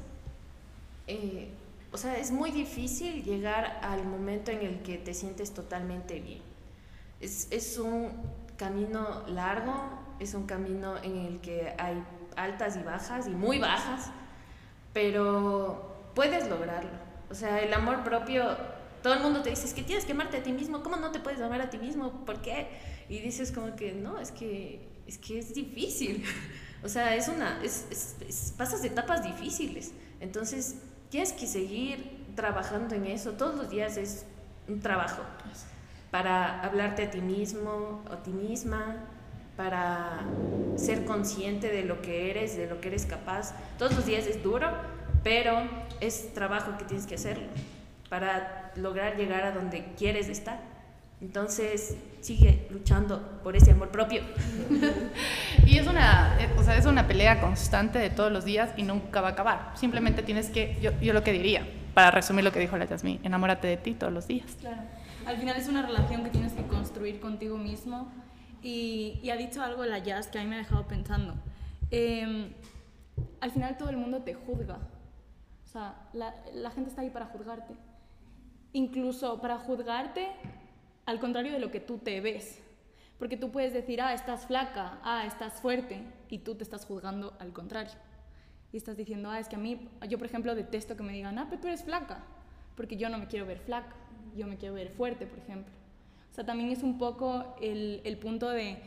eh, 1.07 1.49
o 1.93 1.97
sea, 1.97 2.17
es 2.17 2.31
muy 2.31 2.51
difícil 2.51 3.23
llegar 3.23 3.79
al 3.83 4.03
momento 4.03 4.49
en 4.51 4.61
el 4.61 4.81
que 4.81 4.97
te 4.97 5.13
sientes 5.13 5.53
totalmente 5.53 6.19
bien. 6.19 6.41
Es, 7.21 7.47
es 7.51 7.77
un 7.77 8.11
camino 8.57 9.23
largo, 9.27 9.73
es 10.19 10.33
un 10.33 10.47
camino 10.47 10.97
en 11.03 11.17
el 11.17 11.39
que 11.39 11.73
hay 11.77 12.03
altas 12.35 12.77
y 12.77 12.83
bajas 12.83 13.27
y 13.27 13.29
muy 13.29 13.59
bajas, 13.59 14.09
pero 14.91 16.09
puedes 16.15 16.47
lograrlo. 16.49 16.91
O 17.29 17.35
sea, 17.35 17.61
el 17.61 17.71
amor 17.73 18.03
propio, 18.03 18.57
todo 19.03 19.13
el 19.13 19.19
mundo 19.19 19.43
te 19.43 19.51
dice, 19.51 19.65
es 19.65 19.73
que 19.75 19.83
tienes 19.83 20.05
que 20.05 20.13
amarte 20.13 20.37
a 20.37 20.43
ti 20.43 20.51
mismo, 20.51 20.81
¿cómo 20.81 20.95
no 20.95 21.11
te 21.11 21.19
puedes 21.19 21.41
amar 21.41 21.61
a 21.61 21.69
ti 21.69 21.77
mismo? 21.77 22.25
¿Por 22.25 22.41
qué? 22.41 22.69
Y 23.07 23.19
dices 23.19 23.51
como 23.51 23.75
que, 23.75 23.93
no, 23.93 24.19
es 24.19 24.31
que 24.31 24.87
es, 25.05 25.19
que 25.19 25.37
es 25.37 25.53
difícil. 25.53 26.25
o 26.83 26.89
sea, 26.89 27.15
es 27.15 27.27
una, 27.27 27.61
es, 27.63 27.85
es, 27.91 28.53
pasas 28.57 28.83
etapas 28.83 29.23
difíciles. 29.23 29.91
Entonces, 30.19 30.77
tienes 31.13 31.31
que 31.31 31.45
seguir 31.45 32.25
trabajando 32.35 32.95
en 32.95 33.05
eso. 33.05 33.33
Todos 33.33 33.53
los 33.53 33.69
días 33.69 33.97
es 33.97 34.25
un 34.67 34.79
trabajo 34.79 35.21
para 36.09 36.59
hablarte 36.63 37.03
a 37.03 37.11
ti 37.11 37.21
mismo 37.21 38.01
o 38.09 38.13
a 38.13 38.23
ti 38.23 38.31
misma, 38.31 38.95
para 39.55 40.21
ser 40.75 41.05
consciente 41.05 41.69
de 41.69 41.83
lo 41.83 42.01
que 42.01 42.31
eres, 42.31 42.57
de 42.57 42.65
lo 42.65 42.81
que 42.81 42.87
eres 42.87 43.05
capaz. 43.05 43.53
Todos 43.77 43.93
los 43.93 44.07
días 44.07 44.25
es 44.25 44.41
duro, 44.41 44.71
pero 45.23 45.61
es 46.01 46.33
trabajo 46.33 46.79
que 46.79 46.85
tienes 46.85 47.05
que 47.05 47.13
hacerlo 47.13 47.45
para 48.09 48.71
lograr 48.75 49.15
llegar 49.15 49.43
a 49.43 49.51
donde 49.51 49.93
quieres 49.95 50.29
estar. 50.29 50.72
Entonces, 51.23 51.95
sigue 52.19 52.67
luchando 52.69 53.39
por 53.43 53.55
ese 53.55 53.71
amor 53.71 53.89
propio. 53.91 54.23
y 55.65 55.77
es 55.77 55.87
una, 55.87 56.35
eh, 56.37 56.49
o 56.57 56.63
sea, 56.63 56.75
es 56.75 56.85
una 56.85 57.07
pelea 57.07 57.39
constante 57.39 57.97
de 57.97 58.09
todos 58.09 58.29
los 58.29 58.43
días 58.43 58.71
y 58.75 58.83
nunca 58.83 59.21
va 59.21 59.29
a 59.29 59.31
acabar. 59.31 59.71
Simplemente 59.75 60.21
tienes 60.21 60.49
que, 60.49 60.77
yo, 60.81 60.91
yo 60.99 61.13
lo 61.13 61.23
que 61.23 61.31
diría, 61.31 61.65
para 61.93 62.11
resumir 62.11 62.43
lo 62.43 62.51
que 62.51 62.59
dijo 62.59 62.75
la 62.75 62.87
Jasmine, 62.87 63.21
enamórate 63.23 63.67
de 63.67 63.77
ti 63.77 63.93
todos 63.93 64.11
los 64.11 64.27
días. 64.27 64.57
Claro. 64.59 64.81
Al 65.25 65.37
final 65.37 65.55
es 65.55 65.69
una 65.69 65.81
relación 65.81 66.25
que 66.25 66.29
tienes 66.29 66.51
que 66.51 66.63
construir 66.63 67.21
contigo 67.21 67.57
mismo 67.57 68.11
y, 68.61 69.21
y 69.23 69.29
ha 69.29 69.37
dicho 69.37 69.63
algo 69.63 69.85
la 69.85 69.99
Jazz 69.99 70.27
que 70.27 70.39
a 70.39 70.43
mí 70.43 70.49
me 70.49 70.55
ha 70.55 70.59
dejado 70.59 70.85
pensando. 70.89 71.35
Em, 71.89 72.51
al 73.39 73.51
final 73.51 73.77
todo 73.77 73.89
el 73.89 73.95
mundo 73.95 74.23
te 74.23 74.33
juzga. 74.33 74.79
O 75.63 75.67
sea, 75.71 75.95
la, 76.11 76.35
la 76.53 76.69
gente 76.71 76.89
está 76.89 77.01
ahí 77.01 77.09
para 77.09 77.27
juzgarte. 77.27 77.75
Incluso 78.73 79.39
para 79.39 79.57
juzgarte 79.57 80.27
al 81.05 81.19
contrario 81.19 81.51
de 81.51 81.59
lo 81.59 81.71
que 81.71 81.79
tú 81.79 81.97
te 81.97 82.21
ves. 82.21 82.59
Porque 83.19 83.37
tú 83.37 83.51
puedes 83.51 83.73
decir, 83.73 84.01
ah, 84.01 84.13
estás 84.13 84.47
flaca, 84.47 84.99
ah, 85.03 85.25
estás 85.25 85.61
fuerte, 85.61 86.01
y 86.29 86.39
tú 86.39 86.55
te 86.55 86.63
estás 86.63 86.85
juzgando 86.85 87.35
al 87.39 87.53
contrario. 87.53 87.93
Y 88.71 88.77
estás 88.77 88.97
diciendo, 88.97 89.29
ah, 89.29 89.39
es 89.39 89.47
que 89.47 89.55
a 89.55 89.59
mí, 89.59 89.87
yo 90.09 90.17
por 90.17 90.27
ejemplo 90.27 90.55
detesto 90.55 90.97
que 90.97 91.03
me 91.03 91.13
digan, 91.13 91.37
ah, 91.37 91.45
pero 91.49 91.61
tú 91.61 91.67
eres 91.67 91.83
flaca, 91.83 92.23
porque 92.75 92.97
yo 92.97 93.09
no 93.09 93.17
me 93.17 93.27
quiero 93.27 93.45
ver 93.45 93.59
flaca, 93.59 93.95
yo 94.35 94.47
me 94.47 94.57
quiero 94.57 94.75
ver 94.75 94.89
fuerte, 94.89 95.25
por 95.25 95.39
ejemplo. 95.39 95.73
O 96.31 96.33
sea, 96.33 96.43
también 96.43 96.71
es 96.71 96.81
un 96.81 96.97
poco 96.97 97.55
el, 97.61 98.01
el 98.03 98.17
punto 98.17 98.49
de, 98.49 98.79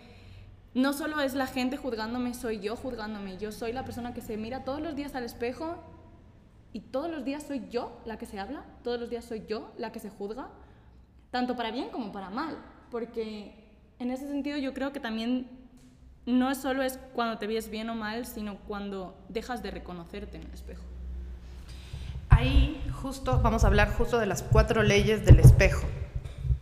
no 0.75 0.93
solo 0.93 1.21
es 1.21 1.35
la 1.35 1.47
gente 1.47 1.77
juzgándome, 1.77 2.35
soy 2.35 2.59
yo 2.59 2.75
juzgándome, 2.75 3.39
yo 3.39 3.53
soy 3.53 3.73
la 3.73 3.85
persona 3.85 4.13
que 4.13 4.21
se 4.21 4.37
mira 4.37 4.65
todos 4.65 4.81
los 4.81 4.97
días 4.97 5.15
al 5.15 5.25
espejo 5.25 5.77
y 6.73 6.81
todos 6.81 7.09
los 7.09 7.25
días 7.25 7.45
soy 7.45 7.63
yo 7.71 8.03
la 8.05 8.19
que 8.19 8.27
se 8.27 8.41
habla, 8.41 8.65
todos 8.83 8.99
los 8.99 9.09
días 9.09 9.25
soy 9.25 9.45
yo 9.47 9.73
la 9.79 9.93
que 9.93 10.01
se 10.01 10.11
juzga 10.11 10.51
tanto 11.37 11.55
para 11.55 11.71
bien 11.71 11.91
como 11.91 12.13
para 12.13 12.31
mal, 12.31 12.57
porque 12.91 13.53
en 13.99 14.11
ese 14.11 14.27
sentido 14.27 14.57
yo 14.57 14.73
creo 14.73 14.91
que 14.95 15.01
también 15.01 15.51
no 16.25 16.55
solo 16.55 16.83
es 16.83 16.99
cuando 17.13 17.37
te 17.37 17.47
ves 17.47 17.69
bien 17.69 17.91
o 17.91 17.95
mal, 17.95 18.25
sino 18.25 18.57
cuando 18.67 19.15
dejas 19.29 19.63
de 19.63 19.71
reconocerte 19.71 20.39
en 20.39 20.45
el 20.45 20.55
espejo. 20.55 20.83
Ahí 22.31 22.83
justo 23.03 23.39
vamos 23.43 23.65
a 23.65 23.67
hablar 23.67 23.93
justo 23.93 24.19
de 24.19 24.25
las 24.25 24.43
cuatro 24.43 24.83
leyes 24.83 25.27
del 25.27 25.39
espejo. 25.39 25.87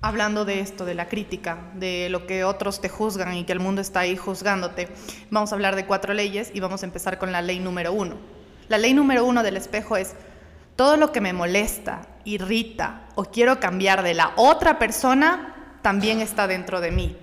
Hablando 0.01 0.45
de 0.45 0.59
esto, 0.59 0.85
de 0.85 0.95
la 0.95 1.07
crítica, 1.07 1.71
de 1.77 2.09
lo 2.09 2.27
que 2.27 2.43
otros 2.43 2.81
te 2.81 2.89
juzgan 2.89 3.33
y 3.37 3.45
que 3.45 3.53
el 3.53 3.61
mundo 3.61 3.81
está 3.81 4.01
ahí 4.01 4.17
juzgándote, 4.17 4.89
vamos 5.31 5.53
a 5.53 5.55
hablar 5.55 5.77
de 5.77 5.87
cuatro 5.87 6.15
leyes 6.15 6.51
y 6.53 6.59
vamos 6.59 6.83
a 6.83 6.87
empezar 6.87 7.19
con 7.19 7.31
la 7.31 7.43
ley 7.43 7.61
número 7.61 7.93
uno. 7.93 8.17
La 8.69 8.79
ley 8.79 8.93
número 8.93 9.25
uno 9.25 9.45
del 9.45 9.57
espejo 9.57 9.97
es 9.97 10.17
todo 10.77 10.97
lo 10.97 11.13
que 11.13 11.21
me 11.21 11.33
molesta, 11.33 12.09
irrita 12.25 13.09
o 13.15 13.25
quiero 13.25 13.61
cambiar 13.61 14.03
de 14.03 14.15
la 14.15 14.33
otra 14.37 14.79
persona 14.79 15.79
también 15.83 16.21
está 16.21 16.47
dentro 16.47 16.81
de 16.81 16.91
mí. 16.91 17.17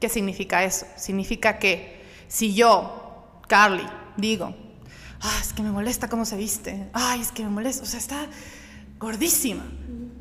¿Qué 0.00 0.08
significa 0.08 0.64
eso? 0.64 0.86
Significa 0.96 1.58
que 1.58 2.02
si 2.28 2.54
yo, 2.54 3.40
Carly, 3.46 3.86
digo, 4.16 4.54
ah, 5.20 5.38
es 5.40 5.52
que 5.52 5.62
me 5.62 5.70
molesta 5.70 6.08
cómo 6.08 6.24
se 6.24 6.36
viste, 6.36 6.88
ay, 6.92 7.20
es 7.20 7.32
que 7.32 7.44
me 7.44 7.50
molesta, 7.50 7.82
o 7.82 7.86
sea, 7.86 7.98
está 7.98 8.26
gordísima, 8.98 9.64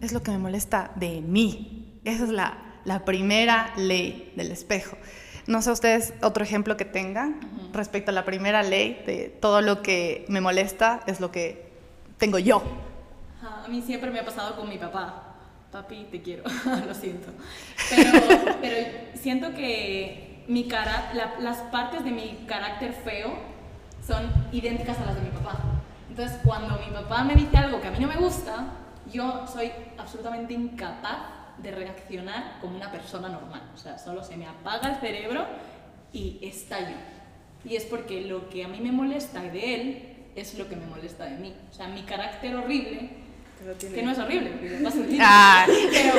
es 0.01 0.11
lo 0.11 0.21
que 0.21 0.31
me 0.31 0.37
molesta 0.37 0.91
de 0.95 1.21
mí. 1.21 1.99
Esa 2.03 2.25
es 2.25 2.29
la, 2.29 2.57
la 2.83 3.05
primera 3.05 3.73
ley 3.77 4.33
del 4.35 4.51
espejo. 4.51 4.97
No 5.47 5.61
sé 5.61 5.71
ustedes 5.71 6.13
otro 6.21 6.43
ejemplo 6.43 6.77
que 6.77 6.85
tengan 6.85 7.39
respecto 7.73 8.11
a 8.11 8.13
la 8.13 8.25
primera 8.25 8.63
ley 8.63 9.01
de 9.05 9.27
todo 9.27 9.61
lo 9.61 9.81
que 9.81 10.25
me 10.29 10.39
molesta 10.39 11.01
es 11.07 11.19
lo 11.19 11.31
que 11.31 11.72
tengo 12.17 12.39
yo. 12.39 12.61
A 13.43 13.67
mí 13.67 13.81
siempre 13.81 14.09
me 14.09 14.19
ha 14.19 14.25
pasado 14.25 14.55
con 14.55 14.69
mi 14.69 14.77
papá. 14.77 15.35
Papi, 15.71 16.07
te 16.11 16.21
quiero, 16.21 16.43
lo 16.87 16.93
siento. 16.93 17.29
Pero, 17.89 18.87
siento 19.15 19.53
que 19.53 20.43
mi 20.47 20.67
cara, 20.67 21.11
las 21.39 21.57
partes 21.71 22.03
de 22.03 22.11
mi 22.11 22.45
carácter 22.47 22.93
feo 22.93 23.33
son 24.05 24.31
idénticas 24.51 24.99
a 24.99 25.05
las 25.05 25.15
de 25.15 25.21
mi 25.21 25.29
papá. 25.29 25.57
Entonces, 26.09 26.37
cuando 26.45 26.77
mi 26.77 26.93
papá 26.93 27.23
me 27.23 27.33
dice 27.33 27.57
algo 27.57 27.81
que 27.81 27.87
a 27.87 27.91
mí 27.91 27.97
no 27.99 28.07
me 28.07 28.17
gusta, 28.17 28.67
yo 29.11 29.47
soy 29.47 29.71
absolutamente 29.97 30.53
incapaz 30.53 31.17
de 31.57 31.71
reaccionar 31.71 32.59
como 32.61 32.75
una 32.75 32.91
persona 32.91 33.29
normal. 33.29 33.63
O 33.73 33.77
sea, 33.77 33.97
solo 33.97 34.23
se 34.23 34.37
me 34.37 34.45
apaga 34.45 34.89
el 34.89 34.95
cerebro 34.97 35.45
y 36.11 36.39
estallo. 36.41 36.95
Y 37.65 37.75
es 37.75 37.85
porque 37.85 38.21
lo 38.21 38.49
que 38.49 38.63
a 38.63 38.67
mí 38.67 38.79
me 38.79 38.91
molesta 38.91 39.41
de 39.41 39.75
él 39.75 40.12
es 40.35 40.57
lo 40.57 40.67
que 40.67 40.75
me 40.75 40.85
molesta 40.85 41.25
de 41.25 41.37
mí. 41.37 41.53
O 41.69 41.73
sea, 41.73 41.87
mi 41.87 42.03
carácter 42.03 42.55
horrible, 42.55 43.09
que 43.79 44.03
no 44.03 44.11
es 44.11 44.19
horrible, 44.19 44.51
ah. 45.21 45.65
pero, 45.91 46.13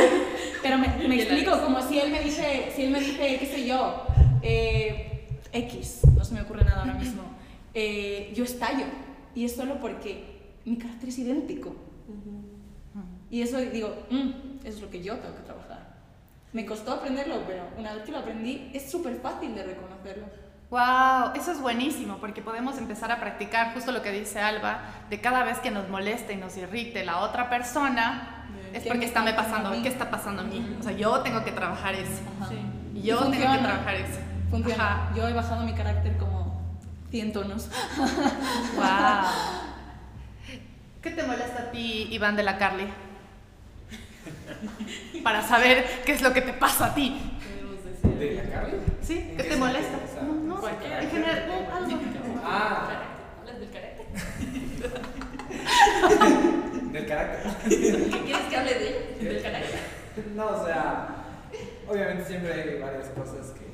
pero 0.63 0.79
me, 0.79 1.09
me 1.09 1.17
explico, 1.17 1.61
como 1.63 1.83
si 1.83 1.99
él 1.99 2.11
me 2.11 2.21
dice, 2.21 2.73
si 2.75 2.85
él 2.85 2.91
me 2.91 3.01
dice, 3.01 3.39
qué 3.39 3.47
sé 3.47 3.67
yo, 3.67 4.07
eh, 4.43 5.27
X, 5.53 6.01
no 6.17 6.25
se 6.25 6.35
me 6.35 6.43
ocurre 6.43 6.65
nada 6.65 6.81
ahora 6.81 6.95
mismo, 6.95 7.23
eh, 7.75 8.33
yo 8.35 8.45
estallo. 8.45 8.87
Y 9.35 9.45
es 9.45 9.57
solo 9.57 9.81
porque 9.81 10.25
mi 10.65 10.77
carácter 10.77 11.09
es 11.09 11.19
idéntico. 11.19 11.75
Y 13.31 13.43
eso 13.43 13.59
digo, 13.59 14.07
mm, 14.11 14.65
es 14.65 14.81
lo 14.81 14.89
que 14.91 15.03
yo 15.03 15.17
tengo 15.17 15.35
que 15.35 15.43
trabajar. 15.43 15.95
Me 16.53 16.65
costó 16.65 16.93
aprenderlo, 16.93 17.43
pero 17.47 17.65
una 17.77 17.95
vez 17.95 18.05
que 18.05 18.13
lo 18.13 18.19
aprendí, 18.19 18.71
es 18.73 18.89
súper 18.89 19.17
fácil 19.17 19.55
de 19.57 19.65
reconocerlo. 19.65 20.27
Wow, 20.75 21.35
eso 21.37 21.53
es 21.53 21.61
buenísimo 21.61 22.17
porque 22.17 22.43
podemos 22.43 22.79
empezar 22.79 23.13
a 23.13 23.21
practicar 23.21 23.75
justo 23.75 23.93
lo 23.93 24.03
que 24.03 24.11
dice 24.11 24.41
Alba, 24.41 24.81
de 25.09 25.21
cada 25.21 25.45
vez 25.45 25.61
que 25.61 25.71
nos 25.71 25.89
moleste 25.89 26.33
y 26.33 26.37
nos 26.37 26.57
irrite 26.57 27.05
la 27.05 27.21
otra 27.21 27.49
persona, 27.49 28.45
es 28.73 28.83
porque 28.85 29.05
está 29.05 29.23
me 29.23 29.35
pasando, 29.35 29.71
¿qué 29.85 29.89
está 29.89 30.11
pasando 30.11 30.43
a 30.43 30.45
mí? 30.45 30.77
O 30.81 30.83
sea, 30.83 30.91
yo 30.91 31.21
tengo 31.21 31.45
que 31.45 31.53
trabajar 31.53 31.95
eso. 31.95 32.21
Yo 32.93 33.21
tengo 33.21 33.53
que 33.53 33.59
trabajar 33.59 33.95
eso. 33.95 34.19
Funciona. 34.51 35.13
Yo 35.15 35.29
he 35.29 35.33
bajado 35.33 35.65
mi 35.65 35.75
carácter 35.75 36.17
como 36.17 36.61
100 37.13 37.33
tonos. 37.33 37.71
Wow. 38.75 39.31
¿Qué 41.01 41.11
te 41.11 41.23
molesta 41.23 41.63
a 41.63 41.71
ti, 41.71 42.09
Iván 42.11 42.35
de 42.35 42.43
la 42.43 42.59
Carly? 42.59 42.89
para 45.23 45.41
saber 45.43 46.03
qué 46.05 46.15
es 46.15 46.23
lo 46.23 46.33
que 46.33 46.41
te 46.41 46.53
pasa 46.53 46.87
a 46.87 46.95
ti. 46.97 47.17
¿De 48.19 48.35
la 48.35 48.51
Carly? 48.51 48.79
¿Sí? 49.01 49.19
¿En 49.19 49.37
¿Qué 49.37 49.43
qué 49.45 49.51
te 49.51 49.57
molesta? 49.57 49.99
En 50.83 51.11
general, 51.11 51.45
no, 51.49 51.55
algo. 51.77 52.01
Ah, 52.45 52.89
¿Hablas 53.41 53.61
del 53.61 53.71
carácter? 53.71 54.07
del 56.93 57.07
carácter. 57.07 57.53
¿Quieres 57.69 58.47
que 58.49 58.57
hable 58.57 58.75
de 58.75 58.89
ella? 58.89 58.99
¿Del 59.33 59.43
carácter? 59.43 59.81
No, 60.35 60.47
o 60.47 60.65
sea, 60.65 61.09
obviamente 61.89 62.25
siempre 62.25 62.53
hay 62.53 62.79
varias 62.81 63.09
cosas 63.09 63.53
que, 63.53 63.67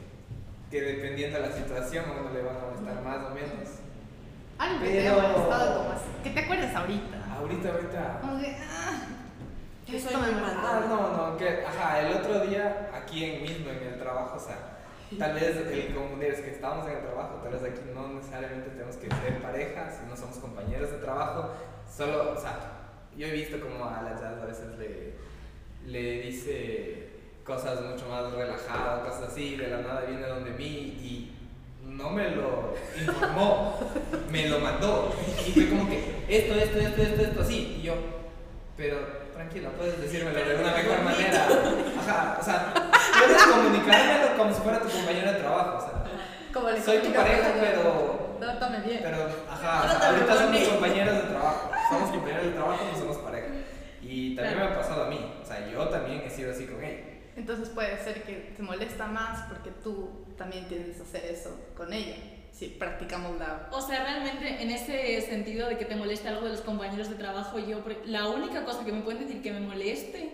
que 0.71 0.83
dependiendo 0.85 1.41
de 1.41 1.49
la 1.49 1.55
situación 1.55 2.05
a 2.09 2.13
uno 2.21 2.31
le 2.33 2.43
van 2.43 2.57
a 2.57 2.61
molestar 2.61 3.03
más 3.03 3.27
o 3.31 3.35
menos. 3.35 3.69
Algo 4.59 4.81
que 4.81 4.87
te 4.91 5.01
haya 5.01 5.15
Pero- 5.17 5.29
molestado 5.29 5.79
como 5.79 5.91
así. 5.93 6.05
Que 6.23 6.31
te 6.31 6.41
acuerdes 6.41 6.75
ahorita. 6.75 7.17
Ahorita, 7.35 7.69
ahorita. 7.71 8.19
Como 8.21 8.37
de, 8.37 8.57
ah, 8.57 9.03
Yo 9.87 9.97
esto 9.97 10.19
me 10.19 10.27
molesta. 10.31 10.61
Ah, 10.63 10.85
no, 10.89 11.17
no, 11.31 11.37
que, 11.37 11.65
ajá, 11.67 12.01
el 12.01 12.13
otro 12.17 12.41
día 12.47 12.91
aquí 12.95 13.25
en 13.25 13.43
mismo, 13.43 13.71
en 13.71 13.83
el 13.95 13.99
trabajo, 13.99 14.37
o 14.37 14.41
sea, 14.41 14.57
tal 15.19 15.35
vez 15.35 15.57
el 15.57 15.95
confundir 15.95 16.31
es 16.31 16.41
que 16.41 16.51
estamos 16.51 16.87
en 16.87 16.97
el 16.97 17.03
trabajo, 17.03 17.41
tal 17.43 17.53
vez 17.53 17.63
aquí 17.63 17.81
no 17.95 18.09
necesariamente 18.09 18.71
tenemos 18.71 18.97
que 18.97 19.09
ser 19.09 19.43
pareja, 19.43 19.91
si 19.91 20.09
no 20.09 20.17
somos 20.17 20.37
compañeros 20.39 20.91
de 20.93 20.99
trabajo, 20.99 21.51
solo, 21.95 22.33
o 22.33 22.41
sea, 22.41 22.59
yo 23.17 23.27
he 23.27 23.33
visto 23.33 23.61
como 23.61 23.85
a 23.85 24.03
la 24.03 24.11
jazz 24.11 24.41
a 24.41 24.47
veces 24.47 24.79
le, 24.79 25.15
le 25.87 26.23
dice 26.23 27.09
cosas 27.45 27.83
mucho 27.83 28.09
más 28.09 28.33
relajadas, 28.33 29.09
cosas 29.09 29.33
así, 29.33 29.57
de 29.57 29.69
la 29.69 29.81
nada 29.81 30.03
viene 30.03 30.27
donde 30.27 30.51
mí 30.53 30.67
y 30.67 31.37
no 31.85 32.11
me 32.11 32.31
lo 32.31 32.75
informó, 32.99 33.79
me 34.31 34.49
lo 34.49 34.61
mandó. 34.61 35.13
Y 35.47 35.51
fue 35.51 35.69
como 35.69 35.89
que 35.89 35.99
esto, 36.29 36.55
esto, 36.55 36.79
esto, 36.79 37.03
esto, 37.03 37.23
esto, 37.23 37.41
así, 37.41 37.79
y 37.81 37.83
yo, 37.83 37.95
pero 38.77 38.99
tranquila, 39.33 39.71
puedes 39.77 40.01
decírmelo 40.01 40.39
de 40.39 40.55
una 40.57 40.73
mejor 40.73 41.03
manera. 41.03 41.49
Ajá, 41.99 42.39
o 42.41 42.45
sea, 42.45 42.80
puedes 43.27 43.43
comunicármelo 43.43 44.37
como 44.37 44.55
si 44.55 44.61
fuera 44.61 44.81
tu 44.81 44.89
compañero 44.89 45.33
de 45.33 45.39
trabajo, 45.39 45.79
o 45.79 45.81
sea, 45.81 46.05
Como 46.53 46.69
soy 46.85 46.99
tu 46.99 47.13
pareja, 47.13 47.55
pero, 47.61 48.37
Trátame 48.41 48.81
bien. 48.81 49.01
pero, 49.03 49.19
ajá, 49.51 49.85
o 49.85 49.99
sea, 49.99 50.09
ahorita 50.11 50.37
somos 50.37 50.69
compañeros 50.69 51.15
de 51.15 51.23
trabajo, 51.23 51.71
somos 51.91 52.11
compañeros 52.11 52.45
de 52.47 52.53
trabajo, 52.53 52.85
no 52.93 52.99
somos 52.99 53.17
pareja. 53.19 53.49
Y 54.03 54.35
también 54.35 54.59
me 54.59 54.65
ha 54.65 54.75
pasado 54.77 55.05
a 55.05 55.09
mí, 55.09 55.21
o 55.43 55.47
sea, 55.47 55.69
yo 55.69 55.89
también 55.89 56.23
he 56.25 56.31
sido 56.31 56.51
así 56.51 56.67
con 56.67 56.83
ella. 56.83 57.05
Entonces 57.37 57.69
puede 57.69 57.97
ser 58.03 58.23
que 58.25 58.55
te 58.57 58.63
molesta 58.63 59.07
más 59.07 59.47
porque 59.49 59.71
tú 59.85 60.27
también 60.37 60.67
tienes 60.69 60.97
que 60.97 61.03
hacer 61.03 61.25
eso 61.27 61.59
con 61.77 61.93
ella. 61.93 62.17
Si 62.53 62.67
practicamos 62.67 63.39
la... 63.39 63.69
O 63.71 63.81
sea, 63.81 64.03
realmente 64.03 64.63
en 64.63 64.71
ese 64.71 65.21
sentido 65.23 65.69
de 65.69 65.79
que 65.79 65.85
te 65.85 65.95
moleste 65.95 66.29
algo 66.29 66.45
de 66.45 66.51
los 66.51 66.61
compañeros 66.63 67.09
de 67.09 67.15
trabajo, 67.15 67.59
yo 67.59 67.83
la 68.07 68.29
única 68.29 68.65
cosa 68.65 68.85
que 68.85 68.93
me 68.93 69.03
pueden 69.03 69.27
decir 69.27 69.43
que 69.43 69.53
me 69.53 69.61
moleste 69.61 70.33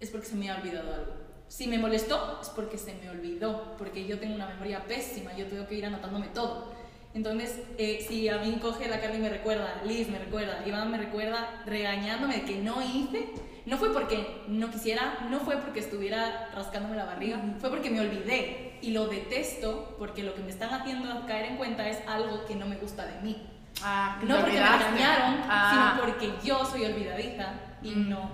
es 0.00 0.10
porque 0.10 0.26
se 0.26 0.36
me 0.36 0.50
ha 0.50 0.56
olvidado 0.56 0.94
algo. 0.94 1.23
Si 1.48 1.66
me 1.68 1.78
molestó 1.78 2.38
es 2.42 2.48
porque 2.50 2.78
se 2.78 2.94
me 2.94 3.10
olvidó, 3.10 3.74
porque 3.78 4.06
yo 4.06 4.18
tengo 4.18 4.34
una 4.34 4.46
memoria 4.46 4.84
pésima, 4.84 5.34
yo 5.36 5.46
tengo 5.46 5.66
que 5.66 5.74
ir 5.76 5.86
anotándome 5.86 6.28
todo. 6.28 6.72
Entonces, 7.14 7.60
eh, 7.78 8.04
si 8.08 8.28
a 8.28 8.38
mí 8.38 8.58
coge 8.60 8.88
la 8.88 9.00
Carly 9.00 9.18
y 9.18 9.20
me 9.20 9.28
recuerda, 9.28 9.82
Liz 9.84 10.08
me 10.08 10.18
recuerda, 10.18 10.66
Iván 10.66 10.90
me 10.90 10.98
recuerda 10.98 11.62
regañándome 11.64 12.38
de 12.38 12.42
que 12.42 12.56
no 12.56 12.82
hice, 12.82 13.28
no 13.66 13.76
fue 13.78 13.92
porque 13.92 14.42
no 14.48 14.68
quisiera, 14.70 15.18
no 15.30 15.38
fue 15.40 15.58
porque 15.58 15.78
estuviera 15.78 16.50
rascándome 16.56 16.96
la 16.96 17.04
barriga, 17.04 17.40
fue 17.60 17.70
porque 17.70 17.88
me 17.90 18.00
olvidé 18.00 18.78
y 18.82 18.90
lo 18.90 19.06
detesto 19.06 19.94
porque 19.96 20.24
lo 20.24 20.34
que 20.34 20.42
me 20.42 20.50
están 20.50 20.74
haciendo 20.74 21.24
caer 21.26 21.52
en 21.52 21.56
cuenta 21.56 21.88
es 21.88 21.98
algo 22.08 22.44
que 22.46 22.56
no 22.56 22.66
me 22.66 22.76
gusta 22.76 23.06
de 23.06 23.20
mí. 23.20 23.46
Ah, 23.82 24.18
No 24.24 24.36
porque 24.38 24.52
me 24.52 24.58
engañaron, 24.58 25.36
Ah. 25.48 25.94
sino 25.94 26.04
porque 26.04 26.32
yo 26.44 26.64
soy 26.64 26.84
olvidadiza 26.84 27.52
y 27.82 27.90
Mm. 27.90 28.08
no. 28.10 28.30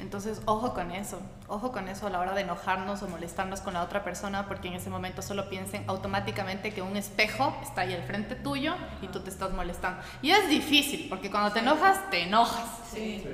Entonces, 0.00 0.42
ojo 0.46 0.74
con 0.74 0.90
eso, 0.90 1.20
ojo 1.46 1.70
con 1.70 1.88
eso 1.88 2.06
a 2.08 2.10
la 2.10 2.18
hora 2.18 2.34
de 2.34 2.40
enojarnos 2.42 3.02
o 3.02 3.08
molestarnos 3.08 3.60
con 3.60 3.74
la 3.74 3.82
otra 3.82 4.02
persona, 4.02 4.46
porque 4.48 4.66
en 4.68 4.74
ese 4.74 4.90
momento 4.90 5.22
solo 5.22 5.48
piensen 5.48 5.84
automáticamente 5.88 6.72
que 6.74 6.82
un 6.82 6.96
espejo 6.96 7.56
está 7.62 7.82
ahí 7.82 7.94
al 7.94 8.02
frente 8.02 8.34
tuyo 8.34 8.74
y 9.02 9.06
tú 9.08 9.20
te 9.20 9.30
estás 9.30 9.52
molestando. 9.52 10.02
Y 10.20 10.32
es 10.32 10.48
difícil, 10.48 11.06
porque 11.08 11.30
cuando 11.30 11.52
te 11.52 11.60
enojas, 11.60 12.10
te 12.10 12.22
enojas. 12.22 12.64
Sí. 12.92 13.24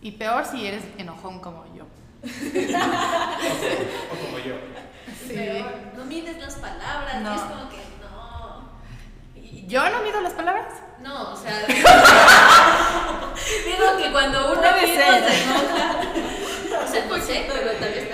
Y 0.00 0.12
peor 0.12 0.44
si 0.44 0.64
eres 0.66 0.84
enojón 0.96 1.40
como 1.40 1.64
yo. 1.74 1.84
O 4.12 4.24
como 4.26 4.38
yo. 4.38 4.54
Pero 5.28 5.66
no 5.96 6.04
mides 6.04 6.38
las 6.38 6.54
palabras, 6.56 7.20
No. 7.22 7.34
es 7.34 7.40
como 7.42 7.68
que 7.68 7.76
no. 8.00 8.70
¿Y 9.34 9.66
¿Yo 9.66 9.88
no 9.90 10.02
mido 10.02 10.20
las 10.20 10.32
palabras? 10.34 10.66
No, 11.00 11.32
o 11.32 11.36
sea. 11.36 11.64
digo 13.66 13.96
que 13.98 14.12
cuando 14.12 14.52
uno 14.52 14.60
Puede 14.60 14.86
mismo 14.86 15.02
ser. 15.04 15.24
se 15.30 15.42
enoja. 15.42 16.00
O 16.84 16.88
sea, 16.88 17.04
no 17.06 17.16
sé, 17.18 17.46
pero 17.48 17.70
tal 17.72 17.90
vez 17.90 18.08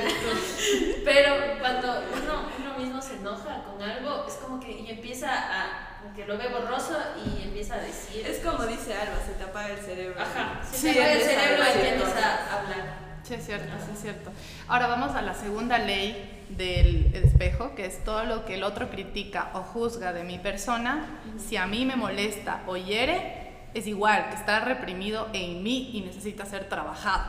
Pero 1.04 1.30
cuando 1.60 1.88
uno, 2.12 2.48
uno 2.58 2.78
mismo 2.78 3.00
se 3.02 3.14
enoja 3.14 3.62
con 3.64 3.80
algo, 3.82 4.24
es 4.26 4.34
como 4.34 4.60
que 4.60 4.70
y 4.72 4.90
empieza 4.90 5.30
a. 5.32 5.98
como 6.02 6.14
que 6.14 6.26
lo 6.26 6.36
ve 6.38 6.48
borroso 6.48 6.98
y 7.24 7.42
empieza 7.44 7.74
a 7.74 7.78
decir. 7.78 8.26
Es 8.26 8.38
como 8.38 8.64
dice 8.66 8.94
Alba, 8.94 9.16
se 9.24 9.32
te 9.34 9.44
apaga 9.44 9.68
el 9.70 9.78
cerebro. 9.78 10.20
Ajá, 10.20 10.60
se 10.68 10.76
Sí, 10.76 10.92
te 10.92 11.00
apaga 11.00 11.12
el 11.12 11.20
cerebro 11.22 11.64
y 11.64 11.86
empiezas 11.88 12.16
a 12.24 12.58
hablar. 12.58 13.02
Sí, 13.22 13.34
es 13.34 13.46
cierto, 13.46 13.72
sí, 13.86 13.92
es 13.94 14.00
cierto. 14.02 14.30
Ahora 14.68 14.88
vamos 14.88 15.14
a 15.14 15.22
la 15.22 15.32
segunda 15.34 15.78
ley 15.78 16.41
del 16.56 17.14
espejo, 17.14 17.74
que 17.74 17.86
es 17.86 18.04
todo 18.04 18.24
lo 18.24 18.44
que 18.44 18.54
el 18.54 18.62
otro 18.62 18.90
critica 18.90 19.50
o 19.54 19.60
juzga 19.60 20.12
de 20.12 20.24
mi 20.24 20.38
persona, 20.38 21.20
si 21.38 21.56
a 21.56 21.66
mí 21.66 21.84
me 21.84 21.96
molesta 21.96 22.62
o 22.66 22.76
hiere, 22.76 23.50
es 23.74 23.86
igual, 23.86 24.28
que 24.28 24.36
está 24.36 24.60
reprimido 24.60 25.28
en 25.32 25.62
mí 25.62 25.90
y 25.92 26.00
necesita 26.02 26.44
ser 26.46 26.68
trabajado. 26.68 27.24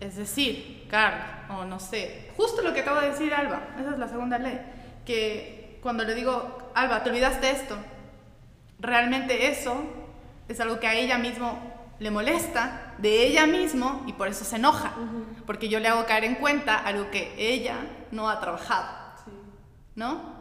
Es 0.00 0.16
decir, 0.16 0.86
Carl, 0.88 1.16
o 1.50 1.64
no 1.64 1.80
sé, 1.80 2.30
justo 2.36 2.62
lo 2.62 2.72
que 2.72 2.80
acabo 2.80 3.00
de 3.00 3.10
decir 3.10 3.34
Alba, 3.34 3.68
esa 3.80 3.90
es 3.90 3.98
la 3.98 4.08
segunda 4.08 4.38
ley, 4.38 4.60
que 5.04 5.78
cuando 5.82 6.04
le 6.04 6.14
digo, 6.14 6.70
Alba, 6.74 7.02
te 7.02 7.10
olvidaste 7.10 7.50
esto, 7.50 7.76
realmente 8.78 9.48
eso 9.48 9.82
es 10.48 10.60
algo 10.60 10.80
que 10.80 10.86
a 10.86 10.94
ella 10.94 11.18
mismo 11.18 11.58
le 11.98 12.10
molesta 12.10 12.87
de 12.98 13.26
ella 13.26 13.46
mismo 13.46 14.04
y 14.06 14.12
por 14.12 14.28
eso 14.28 14.44
se 14.44 14.56
enoja, 14.56 14.92
porque 15.46 15.68
yo 15.68 15.80
le 15.80 15.88
hago 15.88 16.04
caer 16.06 16.24
en 16.24 16.34
cuenta 16.36 16.76
algo 16.78 17.10
que 17.10 17.34
ella 17.38 17.76
no 18.10 18.28
ha 18.28 18.40
trabajado, 18.40 18.88
¿no? 19.94 20.36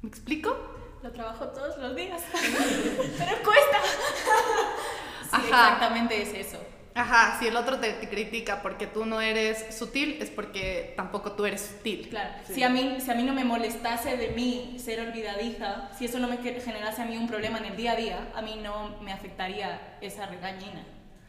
¿Me 0.00 0.08
explico? 0.08 0.56
Lo 1.02 1.10
trabajo 1.10 1.46
todos 1.48 1.76
los 1.78 1.96
días, 1.96 2.22
pero 2.32 3.36
cuesta. 3.42 3.78
Sí, 5.22 5.28
Ajá. 5.32 5.44
exactamente 5.46 6.22
es 6.22 6.46
eso. 6.46 6.58
Ajá, 6.94 7.38
si 7.38 7.46
el 7.46 7.56
otro 7.56 7.78
te, 7.78 7.92
te 7.94 8.08
critica 8.08 8.60
porque 8.62 8.86
tú 8.86 9.06
no 9.06 9.20
eres 9.20 9.74
sutil, 9.74 10.18
es 10.20 10.30
porque 10.30 10.92
tampoco 10.96 11.32
tú 11.32 11.46
eres 11.46 11.62
sutil. 11.62 12.08
Claro, 12.10 12.34
si, 12.46 12.62
a 12.62 12.68
mí, 12.68 12.98
si 13.00 13.10
a 13.10 13.14
mí 13.14 13.22
no 13.22 13.32
me 13.32 13.44
molestase 13.44 14.16
de 14.16 14.28
mí 14.28 14.76
ser 14.78 15.00
olvidadiza, 15.00 15.90
si 15.96 16.04
eso 16.04 16.18
no 16.18 16.28
me 16.28 16.36
generase 16.36 17.02
a 17.02 17.06
mí 17.06 17.16
un 17.16 17.26
problema 17.28 17.58
en 17.58 17.64
el 17.64 17.76
día 17.76 17.92
a 17.92 17.96
día, 17.96 18.32
a 18.34 18.42
mí 18.42 18.60
no 18.62 19.00
me 19.00 19.12
afectaría 19.12 19.96
esa 20.02 20.26
regañina. 20.26 20.84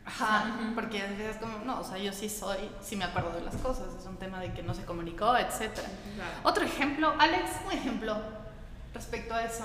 Ajá, 0.05 0.71
porque 0.75 1.01
a 1.01 1.07
veces 1.07 1.35
es 1.35 1.37
como, 1.37 1.59
no, 1.59 1.79
o 1.79 1.83
sea, 1.83 1.97
yo 1.97 2.11
sí 2.11 2.27
soy, 2.27 2.57
sí 2.81 2.95
me 2.97 3.05
acuerdo 3.05 3.31
de 3.31 3.41
las 3.41 3.55
cosas, 3.55 3.87
es 3.97 4.05
un 4.05 4.17
tema 4.17 4.39
de 4.41 4.53
que 4.53 4.61
no 4.61 4.73
se 4.73 4.83
comunicó, 4.83 5.35
etc. 5.37 5.79
Otro 6.43 6.65
ejemplo, 6.65 7.13
Alex, 7.17 7.51
un 7.65 7.71
ejemplo 7.71 8.17
respecto 8.93 9.33
a 9.33 9.45
eso. 9.45 9.63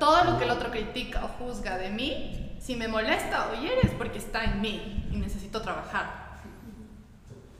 Todo 0.00 0.24
lo 0.24 0.38
que 0.38 0.44
el 0.44 0.50
otro 0.50 0.70
critica 0.70 1.24
o 1.24 1.28
juzga 1.28 1.76
de 1.76 1.90
mí, 1.90 2.56
si 2.58 2.74
me 2.74 2.88
molesta 2.88 3.50
o 3.50 3.60
hiere 3.60 3.80
es 3.82 3.92
porque 3.92 4.18
está 4.18 4.44
en 4.44 4.60
mí 4.60 5.08
y 5.12 5.16
necesito 5.16 5.60
trabajar. 5.60 6.40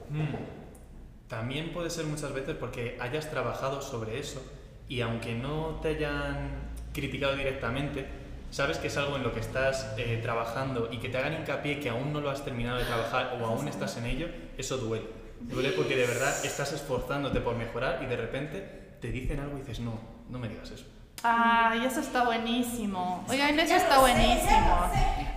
Mm. 0.09 1.29
También 1.29 1.71
puede 1.71 1.91
ser 1.91 2.05
muchas 2.05 2.33
veces 2.33 2.57
porque 2.57 2.97
hayas 2.99 3.29
trabajado 3.29 3.81
sobre 3.81 4.19
eso 4.19 4.41
y 4.87 5.01
aunque 5.01 5.35
no 5.35 5.79
te 5.81 5.89
hayan 5.89 6.71
criticado 6.93 7.35
directamente, 7.35 8.09
sabes 8.51 8.77
que 8.77 8.87
es 8.87 8.97
algo 8.97 9.15
en 9.15 9.23
lo 9.23 9.33
que 9.33 9.39
estás 9.39 9.93
eh, 9.97 10.19
trabajando 10.21 10.89
y 10.91 10.97
que 10.97 11.09
te 11.09 11.17
hagan 11.17 11.33
hincapié 11.33 11.79
que 11.79 11.89
aún 11.89 12.13
no 12.13 12.21
lo 12.21 12.29
has 12.29 12.43
terminado 12.43 12.77
de 12.77 12.85
trabajar 12.85 13.37
o 13.39 13.45
aún 13.45 13.67
estás 13.67 13.97
en 13.97 14.05
ello, 14.05 14.27
eso 14.57 14.77
duele. 14.77 15.05
Duele 15.41 15.71
porque 15.71 15.95
de 15.95 16.05
verdad 16.05 16.33
estás 16.43 16.73
esforzándote 16.73 17.39
por 17.39 17.55
mejorar 17.55 18.01
y 18.03 18.07
de 18.07 18.17
repente 18.17 18.79
te 18.99 19.11
dicen 19.11 19.39
algo 19.39 19.57
y 19.57 19.61
dices, 19.61 19.79
no, 19.79 19.99
no 20.29 20.39
me 20.39 20.49
digas 20.49 20.71
eso. 20.71 20.85
Ay, 21.23 21.85
eso 21.85 21.99
está 21.99 22.23
buenísimo. 22.23 23.23
Oigan, 23.29 23.59
eso 23.59 23.75
está 23.75 23.99
buenísimo. 23.99 24.79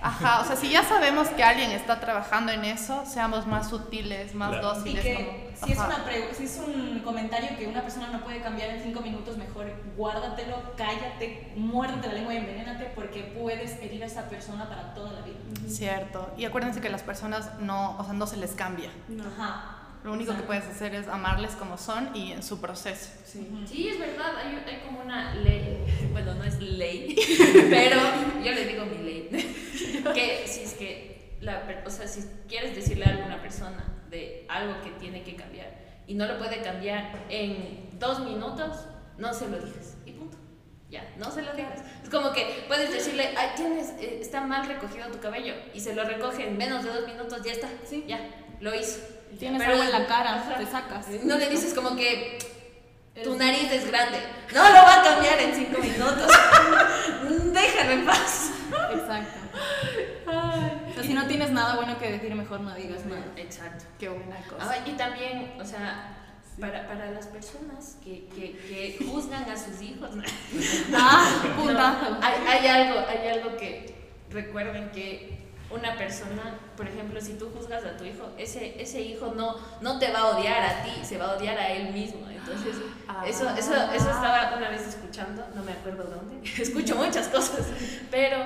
Ajá, 0.01 0.41
o 0.41 0.45
sea, 0.45 0.55
si 0.57 0.69
ya 0.69 0.83
sabemos 0.83 1.29
que 1.29 1.43
alguien 1.43 1.71
está 1.71 1.99
trabajando 1.99 2.51
en 2.51 2.65
eso, 2.65 3.05
seamos 3.05 3.47
más 3.47 3.69
sutiles, 3.69 4.35
más 4.35 4.49
Claro. 4.49 4.71
Y 4.73 4.75
dóciles. 4.79 5.03
que 5.03 5.15
como- 5.15 5.67
si 5.67 5.71
es, 5.71 5.77
una 5.79 6.03
pre- 6.03 6.33
si 6.33 6.43
es 6.43 6.57
un 6.65 6.99
comentario 7.05 7.57
que 7.57 7.67
una 7.67 7.81
persona 7.81 8.07
no 8.09 8.21
puede 8.21 8.41
cambiar 8.41 8.69
en 8.71 8.83
cinco 8.83 8.99
minutos, 8.99 9.37
mejor 9.37 9.71
guárdatelo, 9.95 10.57
cállate, 10.75 11.53
muérdete 11.55 12.07
la 12.09 12.13
lengua 12.15 12.33
y 12.33 12.37
envenénate 12.37 12.91
porque 12.95 13.33
puedes 13.39 13.81
herir 13.81 14.03
a 14.03 14.07
esa 14.07 14.27
persona 14.27 14.67
para 14.67 14.93
toda 14.93 15.13
la 15.13 15.21
vida. 15.21 15.37
Cierto. 15.69 16.33
Y 16.37 16.43
acuérdense 16.45 16.81
que 16.81 16.89
las 16.89 17.01
personas 17.01 17.49
no, 17.59 17.97
o 17.97 18.03
sea, 18.03 18.13
no 18.13 18.27
se 18.27 18.35
les 18.37 18.51
cambia. 18.51 18.89
Ajá. 19.37 19.77
Lo 20.03 20.11
único 20.11 20.31
que 20.33 20.41
Exacto. 20.41 20.47
puedes 20.47 20.65
hacer 20.65 20.95
es 20.95 21.07
amarles 21.07 21.51
como 21.51 21.77
son 21.77 22.13
y 22.15 22.33
en 22.33 22.43
su 22.43 22.59
proceso. 22.59 23.09
Sí. 23.25 23.47
Sí, 23.65 23.87
es 23.87 23.99
verdad, 23.99 24.35
hay, 24.37 24.61
hay 24.67 24.81
como 24.85 24.99
una 25.01 25.33
ley, 25.35 25.77
bueno, 26.11 26.33
no 26.35 26.43
es 26.43 26.59
ley, 26.59 27.15
pero 27.69 27.97
yo 28.43 28.51
le 28.51 28.65
digo 28.65 28.85
mi 28.85 28.97
ley, 28.97 29.29
que 30.13 30.43
si 30.47 30.63
es 30.63 30.73
que 30.73 31.37
la, 31.41 31.63
o 31.85 31.89
sea, 31.89 32.07
si 32.07 32.21
quieres 32.49 32.75
decirle 32.75 33.05
a 33.05 33.09
alguna 33.09 33.41
persona 33.41 33.83
de 34.09 34.45
algo 34.49 34.81
que 34.83 34.91
tiene 34.91 35.23
que 35.23 35.35
cambiar 35.35 35.71
y 36.05 36.15
no 36.15 36.25
lo 36.27 36.37
puede 36.37 36.61
cambiar 36.61 37.25
en 37.29 37.89
dos 37.97 38.19
minutos, 38.19 38.85
no 39.17 39.33
se 39.33 39.47
lo 39.47 39.57
digas 39.57 39.95
y 40.05 40.11
punto. 40.11 40.37
Ya, 40.89 41.11
no 41.17 41.31
se 41.31 41.41
lo 41.41 41.53
digas. 41.53 41.81
Es 42.03 42.09
como 42.09 42.33
que 42.33 42.65
puedes 42.67 42.91
decirle, 42.91 43.33
ay, 43.37 43.49
tienes, 43.55 43.89
eh, 43.99 44.19
está 44.21 44.41
mal 44.41 44.67
recogido 44.67 45.07
tu 45.07 45.19
cabello 45.19 45.53
y 45.73 45.79
se 45.79 45.95
lo 45.95 46.03
recoge 46.03 46.47
en 46.49 46.57
menos 46.57 46.83
de 46.83 46.91
dos 46.91 47.07
minutos, 47.07 47.41
ya 47.43 47.53
está, 47.53 47.69
Sí. 47.89 48.03
ya, 48.07 48.19
lo 48.59 48.75
hizo. 48.75 48.99
Tienes 49.39 49.59
Pero- 49.61 49.71
algo 49.73 49.83
en 49.83 49.91
la 49.91 50.05
cara, 50.07 50.55
te 50.57 50.65
sacas. 50.65 51.07
No 51.23 51.37
le 51.37 51.49
dices 51.49 51.73
como 51.73 51.95
que 51.95 52.37
tu 53.23 53.35
nariz 53.35 53.71
es 53.71 53.87
grande. 53.87 54.17
No 54.53 54.63
lo 54.69 54.73
va 54.75 55.01
a 55.01 55.03
cambiar 55.03 55.39
en 55.39 55.53
cinco 55.55 55.79
minutos. 55.79 56.27
Déjalo 57.53 57.91
en 57.91 58.05
paz. 58.05 58.51
Exacto. 58.93 59.39
O 60.27 60.93
sea, 60.93 61.03
si 61.03 61.13
no 61.13 61.25
tienes 61.27 61.51
nada 61.51 61.75
bueno 61.75 61.97
que 61.99 62.11
decir, 62.11 62.33
mejor 62.35 62.61
no 62.61 62.73
digas 62.75 63.05
nada. 63.05 63.23
Exacto. 63.37 63.85
Qué 63.99 64.09
buena 64.09 64.37
cosa. 64.49 64.71
Ah, 64.71 64.77
y 64.87 64.91
también, 64.93 65.53
o 65.59 65.65
sea, 65.65 66.17
para, 66.59 66.87
para 66.87 67.11
las 67.11 67.27
personas 67.27 67.97
que, 68.03 68.25
que, 68.35 68.57
que 68.97 69.05
juzgan 69.05 69.49
a 69.49 69.55
sus 69.57 69.81
hijos, 69.81 70.09
Ah. 70.93 71.29
No, 71.57 72.19
hay, 72.25 72.35
hay 72.47 72.67
algo, 72.67 72.99
hay 73.07 73.27
algo 73.27 73.57
que 73.57 73.95
recuerden 74.31 74.89
que 74.91 75.37
una 75.73 75.97
persona, 75.97 76.59
por 76.77 76.87
ejemplo, 76.87 77.19
si 77.19 77.33
tú 77.33 77.49
juzgas 77.55 77.83
a 77.85 77.97
tu 77.97 78.03
hijo, 78.03 78.29
ese, 78.37 78.81
ese 78.81 79.01
hijo 79.01 79.33
no, 79.35 79.55
no 79.81 79.99
te 79.99 80.11
va 80.11 80.19
a 80.19 80.37
odiar 80.37 80.61
a 80.61 80.83
ti, 80.83 80.91
se 81.03 81.17
va 81.17 81.31
a 81.31 81.37
odiar 81.37 81.57
a 81.57 81.71
él 81.71 81.93
mismo. 81.93 82.29
Entonces, 82.29 82.75
eso, 83.25 83.49
eso, 83.49 83.73
eso 83.93 84.09
estaba 84.09 84.53
una 84.57 84.69
vez 84.69 84.87
escuchando, 84.87 85.45
no 85.55 85.63
me 85.63 85.71
acuerdo 85.71 86.03
dónde, 86.03 86.49
escucho 86.61 86.95
muchas 86.95 87.29
cosas, 87.29 87.67
pero 88.11 88.37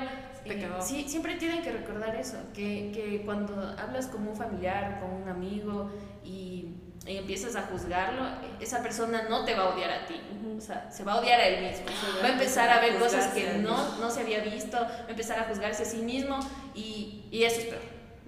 eh, 0.45 0.69
sí, 0.81 1.05
siempre 1.07 1.35
tienen 1.35 1.61
que 1.61 1.71
recordar 1.71 2.15
eso, 2.15 2.37
que, 2.53 2.91
que 2.93 3.23
cuando 3.25 3.75
hablas 3.77 4.07
con 4.07 4.27
un 4.27 4.35
familiar, 4.35 4.99
con 4.99 5.11
un 5.11 5.27
amigo 5.27 5.91
y, 6.23 6.75
y 7.07 7.17
empiezas 7.17 7.55
a 7.55 7.63
juzgarlo, 7.63 8.23
esa 8.59 8.83
persona 8.83 9.23
no 9.29 9.45
te 9.45 9.55
va 9.55 9.63
a 9.63 9.69
odiar 9.69 9.91
a 9.91 10.05
ti, 10.05 10.19
o 10.57 10.61
sea, 10.61 10.91
se 10.91 11.03
va 11.03 11.13
a 11.13 11.19
odiar 11.21 11.39
a 11.39 11.47
él 11.47 11.63
mismo. 11.65 11.85
Va 12.21 12.27
a 12.27 12.31
empezar 12.33 12.69
a 12.69 12.79
ver 12.79 12.97
cosas 12.97 13.27
que 13.33 13.53
no, 13.59 13.97
no 13.97 14.09
se 14.09 14.21
había 14.21 14.39
visto, 14.39 14.77
va 14.77 15.05
a 15.07 15.09
empezar 15.09 15.39
a 15.39 15.43
juzgarse 15.43 15.83
a 15.83 15.85
sí 15.85 15.97
mismo 15.97 16.39
y, 16.75 17.16
y 17.31 17.43
eso 17.43 17.59
es 17.61 17.65
peor. 17.67 17.81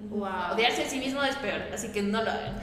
Wow. 0.10 0.54
Odiarse 0.54 0.84
a 0.84 0.90
sí 0.90 1.00
mismo 1.00 1.22
es 1.24 1.36
peor, 1.38 1.62
así 1.74 1.90
que 1.92 2.02
no 2.02 2.24
lo 2.24 2.32
hagan. 2.32 2.56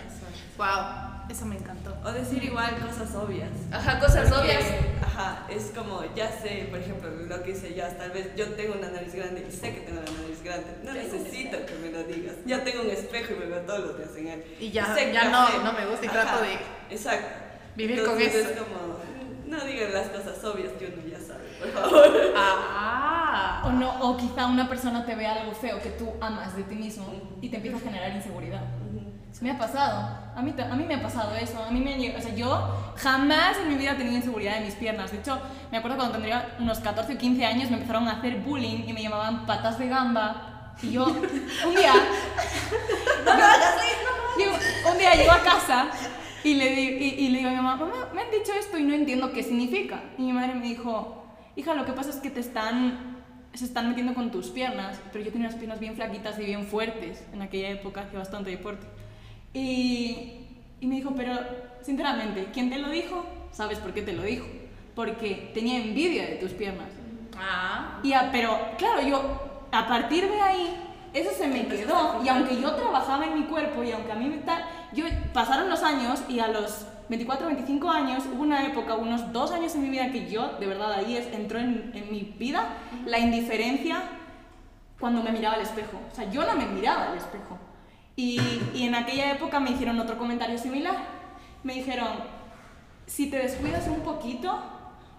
Wow, 0.56 1.28
eso 1.30 1.44
me 1.44 1.56
encantó. 1.56 1.94
O 2.02 2.10
decir 2.12 2.42
igual 2.42 2.78
cosas 2.78 3.14
obvias. 3.14 3.50
Ajá, 3.70 3.98
cosas 4.00 4.30
Porque, 4.30 4.52
obvias. 4.56 4.64
Ajá, 5.02 5.46
es 5.50 5.70
como, 5.74 6.02
ya 6.14 6.30
sé, 6.32 6.66
por 6.70 6.78
ejemplo, 6.78 7.10
lo 7.10 7.42
que 7.42 7.50
hice 7.50 7.74
ya, 7.74 7.94
tal 7.96 8.10
vez 8.12 8.34
yo 8.36 8.46
tengo 8.54 8.74
una 8.78 8.88
nariz 8.88 9.14
grande 9.14 9.46
y 9.46 9.52
sé 9.52 9.74
que 9.74 9.80
tengo 9.80 10.00
una 10.00 10.10
nariz 10.22 10.42
grande. 10.42 10.66
No 10.82 10.92
necesito 10.94 11.58
que 11.66 11.74
me 11.74 11.90
lo 11.90 12.04
digas. 12.04 12.36
Ya 12.46 12.64
tengo 12.64 12.82
un 12.82 12.90
espejo 12.90 13.34
y 13.34 13.38
me 13.38 13.46
veo 13.46 13.60
todos 13.62 13.80
los 13.80 13.98
días 13.98 14.16
en 14.16 14.28
él. 14.28 14.44
Y 14.58 14.70
ya- 14.70 14.94
Sé 14.94 15.12
ya 15.12 15.24
no- 15.28 15.46
sé. 15.48 15.58
no 15.62 15.72
me 15.74 15.84
gusta 15.86 16.06
y 16.06 16.08
trato 16.08 16.42
de 16.42 16.58
Exacto. 16.94 17.28
vivir 17.76 18.02
con 18.02 18.18
eso. 18.20 18.38
Es 18.38 18.46
como, 18.58 18.96
no 19.46 19.64
digan 19.64 19.92
las 19.92 20.08
cosas 20.08 20.42
obvias 20.44 20.72
que 20.78 20.86
uno 20.86 21.06
ya 21.08 21.20
sabe, 21.20 21.44
por 21.58 21.68
favor. 21.70 22.32
Ah. 22.36 23.62
O, 23.64 23.72
no, 23.72 24.00
o 24.00 24.16
quizá 24.16 24.46
una 24.46 24.68
persona 24.68 25.04
te 25.04 25.14
ve 25.14 25.26
algo 25.26 25.52
feo 25.52 25.80
que 25.80 25.90
tú 25.90 26.12
amas 26.20 26.56
de 26.56 26.64
ti 26.64 26.74
mismo 26.74 27.06
y 27.40 27.48
te 27.48 27.56
empieza 27.56 27.78
a 27.78 27.80
generar 27.80 28.14
inseguridad. 28.14 28.62
Me 29.40 29.50
ha 29.50 29.58
pasado. 29.58 30.08
A 30.34 30.40
mí, 30.40 30.54
a 30.58 30.74
mí 30.74 30.84
me 30.84 30.94
ha 30.94 31.02
pasado 31.02 31.34
eso. 31.36 31.62
A 31.62 31.70
mí 31.70 31.80
me, 31.80 32.16
o 32.16 32.20
sea, 32.20 32.34
yo 32.34 32.92
jamás 32.96 33.58
en 33.58 33.68
mi 33.68 33.74
vida 33.74 33.92
he 33.92 33.94
tenido 33.96 34.16
inseguridad 34.16 34.56
en 34.56 34.64
mis 34.64 34.74
piernas. 34.74 35.12
De 35.12 35.18
hecho, 35.18 35.38
me 35.70 35.78
acuerdo 35.78 35.98
cuando 35.98 36.14
tendría 36.14 36.56
unos 36.58 36.78
14 36.78 37.14
o 37.14 37.18
15 37.18 37.44
años 37.44 37.70
me 37.70 37.76
empezaron 37.76 38.08
a 38.08 38.12
hacer 38.12 38.36
bullying 38.38 38.84
y 38.86 38.92
me 38.94 39.02
llamaban 39.02 39.44
patas 39.44 39.78
de 39.78 39.88
gamba. 39.88 40.74
Y 40.82 40.92
yo, 40.92 41.06
un 41.06 41.74
día... 41.74 41.92
Yo, 44.38 44.52
un 44.92 44.98
día 44.98 45.14
llego 45.14 45.32
a 45.32 45.38
casa 45.38 45.86
y 46.48 46.54
le, 46.54 46.70
di- 46.76 46.96
y, 47.04 47.24
y 47.24 47.28
le 47.30 47.38
digo 47.38 47.48
a 47.50 47.52
mi 47.52 47.56
mamá, 47.56 47.76
mamá, 47.76 48.10
me 48.14 48.20
han 48.22 48.30
dicho 48.30 48.52
esto 48.58 48.78
y 48.78 48.82
no 48.84 48.94
entiendo 48.94 49.32
qué 49.32 49.42
significa. 49.42 50.02
Y 50.18 50.22
mi 50.22 50.32
madre 50.32 50.54
me 50.54 50.66
dijo, 50.66 51.24
hija, 51.56 51.74
lo 51.74 51.84
que 51.84 51.92
pasa 51.92 52.10
es 52.10 52.16
que 52.16 52.30
te 52.30 52.40
están, 52.40 53.16
se 53.54 53.64
están 53.64 53.88
metiendo 53.88 54.14
con 54.14 54.30
tus 54.30 54.48
piernas. 54.48 55.00
Pero 55.12 55.24
yo 55.24 55.32
tenía 55.32 55.48
unas 55.48 55.58
piernas 55.58 55.80
bien 55.80 55.94
flaquitas 55.96 56.38
y 56.38 56.44
bien 56.44 56.64
fuertes 56.66 57.24
en 57.32 57.42
aquella 57.42 57.70
época, 57.70 58.02
hacía 58.02 58.18
bastante 58.20 58.50
deporte. 58.50 58.86
Y, 59.54 60.40
y 60.80 60.86
me 60.86 60.96
dijo, 60.96 61.12
pero 61.16 61.32
sinceramente, 61.82 62.48
¿quién 62.52 62.70
te 62.70 62.78
lo 62.78 62.90
dijo? 62.90 63.24
¿Sabes 63.52 63.78
por 63.78 63.92
qué 63.94 64.02
te 64.02 64.12
lo 64.12 64.22
dijo? 64.22 64.46
Porque 64.94 65.50
tenía 65.54 65.78
envidia 65.82 66.26
de 66.26 66.36
tus 66.36 66.52
piernas. 66.52 66.88
Ah. 67.38 68.00
Y 68.02 68.12
a- 68.12 68.30
pero 68.32 68.58
claro, 68.78 69.02
yo 69.02 69.66
a 69.72 69.88
partir 69.88 70.28
de 70.28 70.40
ahí 70.40 70.76
eso 71.12 71.30
se 71.36 71.48
me 71.48 71.66
quedó 71.66 72.22
y 72.24 72.28
aunque 72.28 72.60
yo 72.60 72.74
trabajaba 72.74 73.26
en 73.26 73.34
mi 73.34 73.44
cuerpo 73.46 73.82
y 73.82 73.92
aunque 73.92 74.12
a 74.12 74.16
mí 74.16 74.26
me 74.28 74.38
tal, 74.38 74.62
yo 74.96 75.04
pasaron 75.32 75.68
los 75.68 75.82
años 75.82 76.22
y 76.28 76.40
a 76.40 76.48
los 76.48 76.86
24, 77.08 77.46
25 77.46 77.88
años 77.88 78.24
hubo 78.32 78.42
una 78.42 78.66
época, 78.66 78.96
unos 78.96 79.32
dos 79.32 79.52
años 79.52 79.74
en 79.76 79.82
mi 79.82 79.90
vida 79.90 80.10
que 80.10 80.28
yo, 80.28 80.54
de 80.58 80.66
verdad, 80.66 80.92
ahí 80.92 81.16
es, 81.16 81.26
entró 81.32 81.60
en, 81.60 81.92
en 81.94 82.10
mi 82.10 82.34
vida 82.36 82.66
la 83.04 83.18
indiferencia 83.18 84.02
cuando 84.98 85.22
me 85.22 85.30
miraba 85.30 85.54
al 85.54 85.60
espejo. 85.60 86.00
O 86.10 86.14
sea, 86.14 86.28
yo 86.30 86.44
no 86.44 86.54
me 86.56 86.66
miraba 86.66 87.10
al 87.10 87.18
espejo. 87.18 87.58
Y, 88.16 88.40
y 88.74 88.84
en 88.84 88.94
aquella 88.94 89.32
época 89.32 89.60
me 89.60 89.70
hicieron 89.70 90.00
otro 90.00 90.18
comentario 90.18 90.58
similar. 90.58 90.96
Me 91.62 91.74
dijeron, 91.74 92.08
si 93.06 93.30
te 93.30 93.38
descuidas 93.38 93.86
un 93.88 94.00
poquito, 94.00 94.58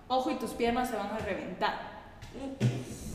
ojo 0.08 0.32
y 0.32 0.36
tus 0.36 0.52
piernas 0.52 0.90
se 0.90 0.98
van 0.98 1.12
a 1.12 1.20
reventar. 1.20 1.98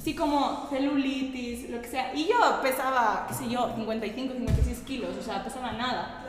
Sí, 0.02 0.16
como 0.16 0.66
celulitis, 0.68 1.70
lo 1.70 1.80
que 1.80 1.88
sea. 1.88 2.14
Y 2.14 2.26
yo 2.26 2.36
pesaba, 2.60 3.26
qué 3.28 3.34
sé 3.34 3.48
yo, 3.48 3.72
55, 3.74 4.34
56 4.34 4.78
kilos, 4.80 5.16
o 5.16 5.22
sea, 5.22 5.44
pesaba 5.44 5.72
nada. 5.72 6.21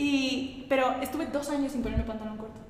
Y, 0.00 0.66
pero 0.68 0.96
estuve 1.02 1.26
dos 1.26 1.50
años 1.50 1.72
sin 1.72 1.82
ponerme 1.82 2.04
pantalón 2.04 2.36
corto. 2.38 2.60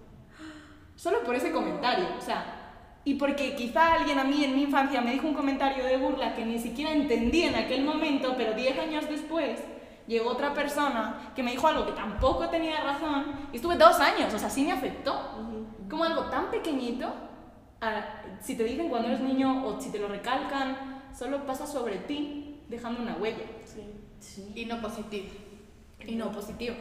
Solo 0.96 1.22
por 1.24 1.34
ese 1.34 1.52
comentario, 1.52 2.06
o 2.18 2.20
sea, 2.20 2.56
y 3.04 3.14
porque 3.14 3.54
quizá 3.54 3.94
alguien 3.94 4.18
a 4.18 4.24
mí 4.24 4.44
en 4.44 4.54
mi 4.54 4.62
infancia 4.64 5.00
me 5.00 5.12
dijo 5.12 5.26
un 5.26 5.34
comentario 5.34 5.84
de 5.84 5.96
burla 5.96 6.34
que 6.34 6.44
ni 6.44 6.58
siquiera 6.58 6.92
entendí 6.92 7.42
en 7.42 7.54
aquel 7.54 7.84
momento, 7.84 8.34
pero 8.36 8.52
10 8.54 8.78
años 8.78 9.08
después 9.08 9.60
llegó 10.06 10.30
otra 10.30 10.52
persona 10.52 11.32
que 11.34 11.42
me 11.42 11.52
dijo 11.52 11.66
algo 11.68 11.86
que 11.86 11.92
tampoco 11.92 12.48
tenía 12.50 12.80
razón 12.82 13.48
y 13.52 13.56
estuve 13.56 13.76
dos 13.76 13.98
años, 14.00 14.34
o 14.34 14.38
sea, 14.38 14.50
sí 14.50 14.64
me 14.64 14.72
afectó. 14.72 15.14
Como 15.88 16.04
algo 16.04 16.24
tan 16.24 16.50
pequeñito, 16.50 17.06
a- 17.80 18.22
si 18.40 18.56
te 18.56 18.64
dicen 18.64 18.88
cuando 18.88 19.08
eres 19.08 19.20
niño 19.20 19.66
o 19.66 19.80
si 19.80 19.90
te 19.90 19.98
lo 19.98 20.08
recalcan, 20.08 21.02
solo 21.16 21.46
pasa 21.46 21.66
sobre 21.66 21.96
ti 21.98 22.60
dejando 22.68 23.00
una 23.02 23.14
huella 23.16 23.44
Y 24.54 24.66
no 24.66 24.80
positivo. 24.82 25.28
y 26.06 26.14
no 26.16 26.30
positiva. 26.30 26.74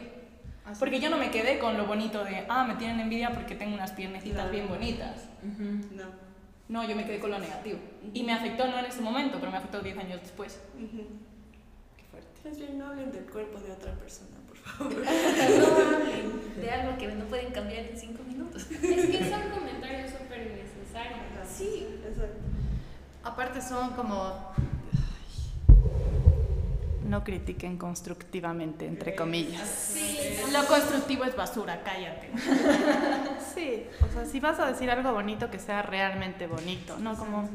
Así. 0.64 0.78
Porque 0.78 1.00
yo 1.00 1.10
no 1.10 1.16
me 1.16 1.30
quedé 1.30 1.58
con 1.58 1.76
lo 1.76 1.86
bonito 1.86 2.24
de, 2.24 2.44
ah, 2.48 2.64
me 2.64 2.74
tienen 2.76 3.00
envidia 3.00 3.32
porque 3.32 3.54
tengo 3.54 3.74
unas 3.74 3.92
piernecitas 3.92 4.50
bien 4.50 4.68
bonitas. 4.68 5.24
No. 5.42 6.30
No, 6.68 6.88
yo 6.88 6.94
me 6.94 7.04
quedé 7.04 7.18
con 7.18 7.30
lo 7.32 7.38
negativo. 7.38 7.78
Y 8.14 8.22
me 8.22 8.32
afectó 8.32 8.66
no 8.68 8.78
en 8.78 8.84
ese 8.84 9.00
momento, 9.00 9.38
pero 9.40 9.50
me 9.50 9.58
afectó 9.58 9.80
10 9.80 9.98
años 9.98 10.20
después. 10.20 10.60
Qué 11.96 12.04
fuerte. 12.04 12.48
Más 12.48 12.58
bien 12.58 12.78
no 12.78 12.86
hablen 12.86 13.10
del 13.10 13.24
cuerpo 13.24 13.58
de 13.58 13.72
otra 13.72 13.92
persona, 13.94 14.36
por 14.46 14.56
favor. 14.58 14.92
No 14.94 15.96
hablen 15.96 16.60
de 16.60 16.70
algo 16.70 16.96
que 16.96 17.08
no 17.08 17.24
pueden 17.24 17.52
cambiar 17.52 17.86
en 17.86 17.98
cinco 17.98 18.22
minutos. 18.22 18.70
Es 18.70 18.78
que 19.06 19.30
son 19.30 19.50
comentarios 19.50 20.10
súper 20.10 20.42
innecesarios. 20.46 21.48
Sí. 21.48 21.88
Exacto. 22.06 22.38
Aparte 23.24 23.60
son 23.60 23.90
como... 23.94 24.52
No 27.06 27.24
critiquen 27.24 27.76
constructivamente, 27.78 28.86
entre 28.86 29.14
comillas. 29.16 29.66
Sí, 29.68 30.18
Lo 30.52 30.64
constructivo 30.66 31.24
es 31.24 31.34
basura, 31.34 31.80
cállate. 31.84 32.30
Sí, 33.54 33.84
o 34.08 34.12
sea, 34.12 34.24
si 34.24 34.38
vas 34.38 34.60
a 34.60 34.66
decir 34.66 34.88
algo 34.90 35.12
bonito, 35.12 35.50
que 35.50 35.58
sea 35.58 35.82
realmente 35.82 36.46
bonito, 36.46 36.96
no 36.98 37.16
como... 37.16 37.48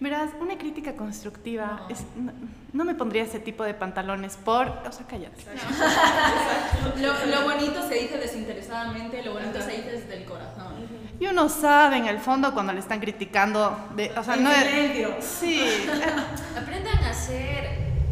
Verás, 0.00 0.30
una 0.40 0.58
crítica 0.58 0.94
constructiva, 0.96 1.86
es, 1.88 2.00
no, 2.16 2.32
no 2.72 2.84
me 2.84 2.94
pondría 2.96 3.22
ese 3.22 3.38
tipo 3.38 3.62
de 3.62 3.72
pantalones 3.72 4.36
por... 4.36 4.66
O 4.68 4.90
sea, 4.92 5.06
cállate. 5.06 5.44
Lo, 7.00 7.26
lo 7.26 7.42
bonito 7.44 7.86
se 7.88 7.94
dice 7.94 8.18
desinteresadamente, 8.18 9.22
lo 9.22 9.34
bonito 9.34 9.60
se 9.62 9.70
dice 9.70 9.92
desde 9.92 10.16
el 10.16 10.24
corazón. 10.24 10.74
Y 11.20 11.26
uno 11.26 11.48
sabe 11.48 11.98
en 11.98 12.06
el 12.06 12.18
fondo 12.18 12.52
cuando 12.52 12.72
le 12.72 12.80
están 12.80 12.98
criticando, 13.00 13.78
de, 13.94 14.10
o 14.18 14.24
sea, 14.24 14.36
no 14.36 14.50
es... 14.50 15.24
Sí, 15.24 15.60
Aprendan 16.60 17.04
a 17.04 17.10
hacer, 17.10 17.68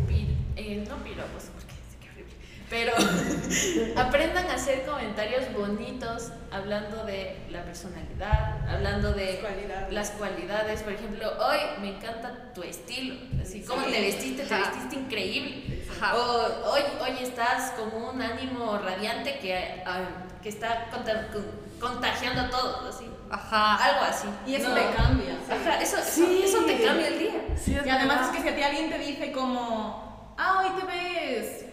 pi- 0.08 0.28
eh, 0.56 0.84
no 0.88 0.96
piropos, 0.98 1.44
porque 1.52 1.74
sí 1.90 1.96
que 2.00 2.08
horrible, 2.10 2.32
pero 2.70 2.92
aprendan 3.96 4.46
a 4.50 4.54
hacer 4.54 4.84
comentarios 4.84 5.44
bonitos 5.56 6.30
hablando 6.50 7.04
de 7.04 7.36
la 7.50 7.62
personalidad, 7.64 8.68
hablando 8.68 9.12
de 9.12 9.38
Cualidades. 9.40 9.92
las 9.92 10.10
cualidades. 10.12 10.82
Por 10.82 10.92
ejemplo, 10.92 11.30
hoy 11.44 11.58
me 11.80 11.96
encanta 11.96 12.52
tu 12.54 12.62
estilo, 12.62 13.16
así 13.42 13.62
como 13.62 13.82
te 13.84 14.00
vestiste, 14.00 14.44
te 14.44 14.54
vestiste 14.54 14.96
increíble. 14.96 15.84
O 16.14 16.70
hoy, 16.70 16.80
hoy 17.00 17.22
estás 17.22 17.72
con 17.72 18.02
un 18.02 18.20
ánimo 18.20 18.78
radiante 18.78 19.38
que, 19.38 19.82
ah, 19.86 20.00
que 20.42 20.48
está 20.48 20.86
conta- 20.90 21.28
con- 21.32 21.64
contagiando 21.80 22.42
a 22.42 22.50
todos, 22.50 22.94
así. 22.94 23.08
ajá. 23.30 23.76
Algo 23.76 24.04
así. 24.06 24.28
Y 24.46 24.54
eso 24.56 24.68
No. 24.70 24.74
te 24.74 24.82
cambia. 24.96 25.36
Ajá, 25.50 25.80
eso, 25.82 25.98
eso, 25.98 26.10
Sí. 26.26 26.42
eso 26.44 26.64
te 26.64 26.82
cambia 26.82 27.08
el 27.08 27.18
día. 27.18 27.32
Sí, 27.62 27.72
Y 27.72 27.88
además 27.88 28.18
verdad. 28.18 28.24
es 28.24 28.30
que 28.36 28.42
si 28.42 28.48
a 28.48 28.56
ti 28.56 28.62
alguien 28.62 28.90
te 28.90 28.98
dice 28.98 29.32
como, 29.32 30.34
ah, 30.38 30.62
hoy 30.62 30.80
te 30.80 30.86
ves 30.86 31.63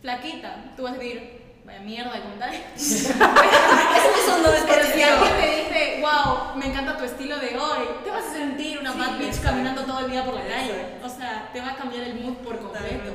flaquita, 0.00 0.72
tú 0.76 0.84
vas 0.84 0.94
a 0.94 0.98
decir, 0.98 1.40
vaya 1.64 1.80
mierda 1.80 2.12
de 2.12 2.20
comentario. 2.20 2.60
Eso, 2.76 3.12
eso 3.12 4.38
no 4.42 4.52
es 4.52 4.62
Pero 4.62 4.84
si 4.94 5.02
alguien 5.02 5.36
te 5.36 5.46
dice, 5.46 6.00
wow, 6.00 6.56
me 6.56 6.66
encanta 6.66 6.96
tu 6.96 7.04
estilo 7.04 7.38
de 7.38 7.56
hoy, 7.56 7.88
te 8.04 8.10
vas 8.10 8.24
a 8.24 8.32
sentir 8.32 8.78
una 8.78 8.92
bad 8.92 9.18
bitch 9.18 9.28
exacto. 9.28 9.50
caminando 9.50 9.82
todo 9.84 10.00
el 10.00 10.10
día 10.10 10.24
por 10.24 10.34
la 10.34 10.46
calle. 10.46 10.96
O 11.02 11.08
sea, 11.08 11.50
te 11.52 11.60
va 11.60 11.70
a 11.72 11.76
cambiar 11.76 12.04
el 12.04 12.20
mood 12.20 12.36
por 12.38 12.58
completo. 12.58 13.12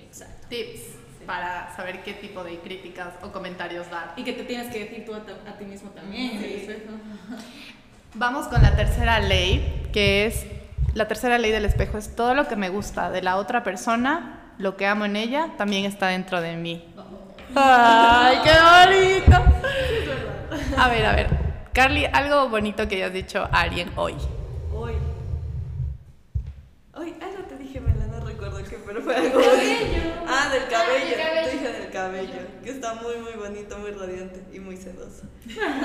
Exacto. 0.00 0.46
Tips 0.48 1.00
para 1.26 1.74
saber 1.76 2.02
qué 2.02 2.14
tipo 2.14 2.42
de 2.42 2.58
críticas 2.58 3.14
o 3.22 3.30
comentarios 3.30 3.88
dar. 3.88 4.14
Y 4.16 4.24
que 4.24 4.32
te 4.32 4.42
tienes 4.42 4.72
que 4.72 4.80
decir 4.80 5.04
tú 5.04 5.14
a, 5.14 5.18
a 5.18 5.58
ti 5.58 5.64
mismo 5.64 5.90
también. 5.90 6.42
espejo. 6.42 6.90
Vamos 8.14 8.48
con 8.48 8.60
la 8.60 8.74
tercera 8.74 9.20
ley, 9.20 9.88
que 9.92 10.26
es 10.26 10.44
la 10.94 11.06
tercera 11.06 11.38
ley 11.38 11.52
del 11.52 11.64
espejo 11.64 11.98
es 11.98 12.16
todo 12.16 12.34
lo 12.34 12.48
que 12.48 12.56
me 12.56 12.68
gusta 12.68 13.10
de 13.10 13.22
la 13.22 13.36
otra 13.36 13.62
persona, 13.62 14.39
lo 14.60 14.76
que 14.76 14.86
amo 14.86 15.06
en 15.06 15.16
ella, 15.16 15.48
también 15.56 15.86
está 15.86 16.08
dentro 16.08 16.40
de 16.40 16.54
mí. 16.54 16.84
¡Ay, 17.54 18.38
qué 18.44 18.52
bonito! 18.52 19.42
A 20.76 20.88
ver, 20.88 21.06
a 21.06 21.12
ver. 21.14 21.28
Carly, 21.72 22.04
algo 22.04 22.48
bonito 22.50 22.86
que 22.86 22.96
hayas 22.96 23.12
dicho 23.12 23.42
a 23.50 23.62
alguien 23.62 23.90
hoy. 23.96 24.14
Hoy. 24.72 24.92
Hoy, 26.94 27.14
ah, 27.22 27.28
no 27.38 27.44
te 27.46 27.56
dije, 27.56 27.80
Mela, 27.80 28.06
no 28.06 28.20
recuerdo 28.26 28.62
qué, 28.62 28.78
pero 28.86 29.00
fue 29.00 29.16
algo 29.16 29.38
bonito. 29.38 30.24
Ah, 30.28 30.50
del 30.52 30.68
cabello. 30.68 31.06
del 31.06 31.16
cabello. 31.16 31.48
Te 31.48 31.56
dije 31.56 31.72
del 31.72 31.90
cabello. 31.90 32.62
Que 32.62 32.70
está 32.70 32.94
muy, 32.94 33.16
muy 33.16 33.32
bonito, 33.32 33.78
muy 33.78 33.92
radiante 33.92 34.44
y 34.52 34.60
muy 34.60 34.76
sedoso. 34.76 35.22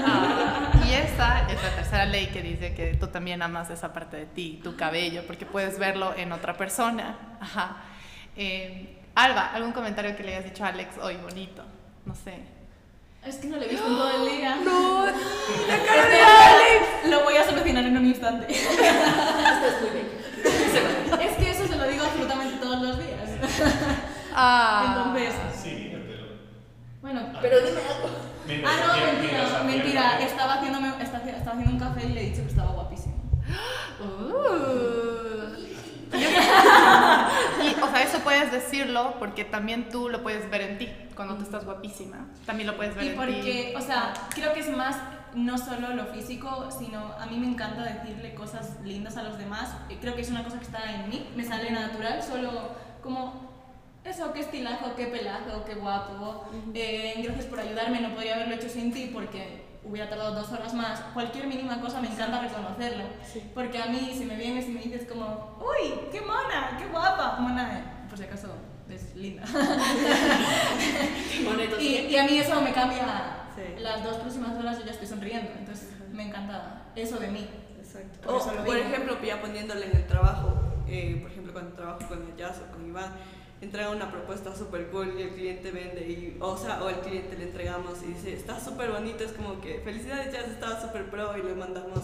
Ah, 0.06 0.72
y 0.86 0.94
esa 0.94 1.48
es 1.50 1.64
la 1.64 1.76
tercera 1.76 2.06
ley 2.06 2.28
que 2.28 2.42
dice 2.42 2.76
que 2.76 2.96
tú 2.96 3.08
también 3.08 3.42
amas 3.42 3.70
esa 3.70 3.94
parte 3.94 4.18
de 4.18 4.26
ti, 4.26 4.60
tu 4.62 4.76
cabello, 4.76 5.26
porque 5.26 5.46
puedes 5.46 5.80
verlo 5.80 6.14
en 6.18 6.34
otra 6.34 6.58
persona. 6.58 7.38
Ajá. 7.40 7.78
Eh, 8.38 8.98
Alba, 9.16 9.52
¿algún 9.54 9.72
comentario 9.72 10.16
que 10.16 10.24
le 10.24 10.34
hayas 10.36 10.46
dicho 10.46 10.66
a 10.66 10.70
Alex 10.70 10.98
hoy 11.02 11.16
bonito? 11.18 11.64
No 12.06 12.14
sé. 12.16 12.40
Es 13.26 13.38
que 13.38 13.48
no 13.48 13.58
le 13.58 13.66
he 13.66 13.70
visto 13.70 13.88
en 13.88 13.96
todo 13.96 14.24
el 14.24 14.30
día. 14.38 14.56
No, 14.64 15.06
la 15.06 15.14
cara 15.86 16.06
de 16.08 16.20
Alex. 16.22 17.10
Lo 17.10 17.24
voy 17.24 17.38
a 17.38 17.46
solucionar 17.46 17.86
en 17.86 17.98
un 17.98 18.06
instante. 18.06 18.46
es 18.52 18.62
que 21.38 21.50
eso 21.50 21.68
se 21.68 21.76
lo 21.76 21.88
digo 21.88 22.04
absolutamente 22.04 22.58
todos 22.58 22.82
los 22.82 22.98
días. 23.00 23.30
Ah, 24.36 24.96
Entonces, 24.98 25.34
Sí, 25.56 25.92
pero... 25.92 26.26
bueno. 27.02 27.22
Pero 27.42 27.62
dime 27.62 27.80
algo. 27.82 28.10
Ah, 28.68 28.76
no, 28.86 28.94
mentira, 29.06 29.64
mentira. 29.64 30.20
Estaba, 30.20 30.56
haciéndome, 30.56 30.90
estaba, 31.02 31.24
estaba 31.24 31.52
haciendo 31.58 31.72
un 31.72 31.80
café 31.80 32.06
y 32.06 32.10
le 32.10 32.22
he 32.22 32.30
dicho 32.30 32.44
que 32.44 32.50
estaba 32.50 32.72
guapísimo. 32.72 33.16
Uh. 34.02 34.76
Y, 37.78 37.82
o 37.82 37.90
sea, 37.92 38.04
eso 38.04 38.20
puedes 38.20 38.52
decirlo 38.52 39.16
porque 39.20 39.46
también 39.46 39.90
tú 39.90 40.10
lo 40.10 40.24
puedes 40.24 40.50
ver 40.50 40.62
en 40.62 40.78
ti. 40.78 40.90
Cuando 41.16 41.36
tú 41.36 41.44
estás 41.44 41.66
guapísima, 41.66 42.28
también 42.46 42.68
lo 42.68 42.76
puedes 42.76 42.96
ver 42.96 43.04
Y 43.06 43.08
en 43.08 43.14
ti. 43.14 43.18
porque, 43.18 43.74
o 43.78 43.82
sea, 43.82 44.14
creo 44.34 44.54
que 44.54 44.60
es 44.62 44.70
más 44.70 44.98
no 45.34 45.58
solo 45.58 45.90
lo 45.94 46.06
físico, 46.08 46.70
sino 46.72 47.14
a 47.20 47.26
mí 47.26 47.38
me 47.38 47.48
encanta 47.48 47.84
decirle 47.84 48.34
cosas 48.36 48.78
lindas 48.84 49.18
a 49.18 49.24
los 49.24 49.38
demás. 49.38 49.70
Y 49.90 49.96
Creo 49.96 50.16
que 50.16 50.22
es 50.22 50.30
una 50.30 50.44
cosa 50.44 50.58
que 50.60 50.66
está 50.66 50.94
en 50.94 51.10
mí, 51.10 51.28
me 51.36 51.44
sale 51.44 51.72
natural, 51.72 52.24
solo 52.24 52.70
como 53.04 53.54
eso, 54.06 54.32
qué 54.34 54.42
estilazo, 54.42 54.96
qué 54.96 55.08
pelazo, 55.08 55.66
qué 55.66 55.76
guapo. 55.76 56.46
Eh, 56.74 57.16
gracias 57.24 57.46
por 57.46 57.60
ayudarme, 57.60 58.00
no 58.00 58.14
podría 58.14 58.36
haberlo 58.36 58.56
hecho 58.56 58.70
sin 58.70 58.94
ti 58.94 59.10
porque 59.14 59.64
hubiera 59.86 60.10
tardado 60.10 60.36
dos 60.36 60.52
horas 60.52 60.74
más. 60.74 61.00
Cualquier 61.14 61.48
mínima 61.48 61.80
cosa 61.82 62.02
me 62.02 62.08
encanta 62.08 62.42
reconocerlo. 62.42 63.04
Porque 63.54 63.82
a 63.82 63.86
mí, 63.88 64.14
si 64.18 64.26
me 64.26 64.36
vienes 64.36 64.68
y 64.68 64.72
me 64.72 64.82
dices 64.82 65.08
como, 65.08 65.58
uy, 65.60 65.94
qué 66.12 66.22
mona, 66.22 66.76
qué 66.78 66.86
guapa, 66.88 67.38
mona, 67.40 67.80
eh, 67.80 67.84
por 68.10 68.18
si 68.18 68.24
acaso 68.26 68.50
es 68.90 69.16
linda. 69.16 69.44
Bonito, 71.46 71.80
Y, 71.80 71.84
sí. 71.84 72.08
y 72.10 72.16
a 72.18 72.24
mí 72.26 72.38
eso 72.38 72.62
me 72.62 72.72
cambia. 72.74 73.48
Sí. 73.56 73.82
Las 73.82 74.04
dos 74.04 74.18
próximas 74.18 74.58
horas 74.58 74.78
yo 74.80 74.86
ya 74.86 74.92
estoy 74.92 75.08
sonriendo. 75.08 75.52
Entonces 75.58 75.90
me 76.12 76.28
encanta 76.28 76.84
eso 76.96 77.18
de 77.18 77.28
mí. 77.30 77.48
Exacto. 77.80 78.20
Por 78.22 78.36
O, 78.36 78.66
por 78.66 78.78
ejemplo, 78.78 79.18
ya 79.24 79.42
poniéndole 79.42 79.86
en 79.88 79.96
el 79.98 80.08
trabajo, 80.08 80.54
eh, 80.88 81.20
por 81.22 81.32
ejemplo, 81.32 81.54
cuando 81.54 81.74
trabajo 81.74 82.00
con 82.08 82.22
el 82.24 82.36
Jazz 82.36 82.62
o 82.68 82.72
con 82.74 82.86
Iván, 82.88 83.12
entrega 83.66 83.89
una 83.89 84.11
propuesta 84.11 84.55
súper 84.55 84.88
cool 84.88 85.13
y 85.18 85.24
el 85.24 85.30
cliente 85.30 85.72
vende, 85.72 86.01
y, 86.01 86.38
o 86.39 86.57
sea, 86.57 86.84
o 86.84 86.89
el 86.89 86.99
cliente 86.99 87.38
le 87.38 87.45
entregamos 87.45 88.01
y 88.03 88.13
dice, 88.13 88.34
está 88.34 88.59
súper 88.59 88.91
bonito, 88.91 89.24
es 89.24 89.34
como 89.34 89.59
que, 89.59 89.80
felicidades 89.80 90.34
Jazz, 90.34 90.47
estaba 90.49 90.82
súper 90.82 91.09
pro, 91.09 91.38
y 91.38 91.43
le 91.43 91.53
mandamos 91.55 91.99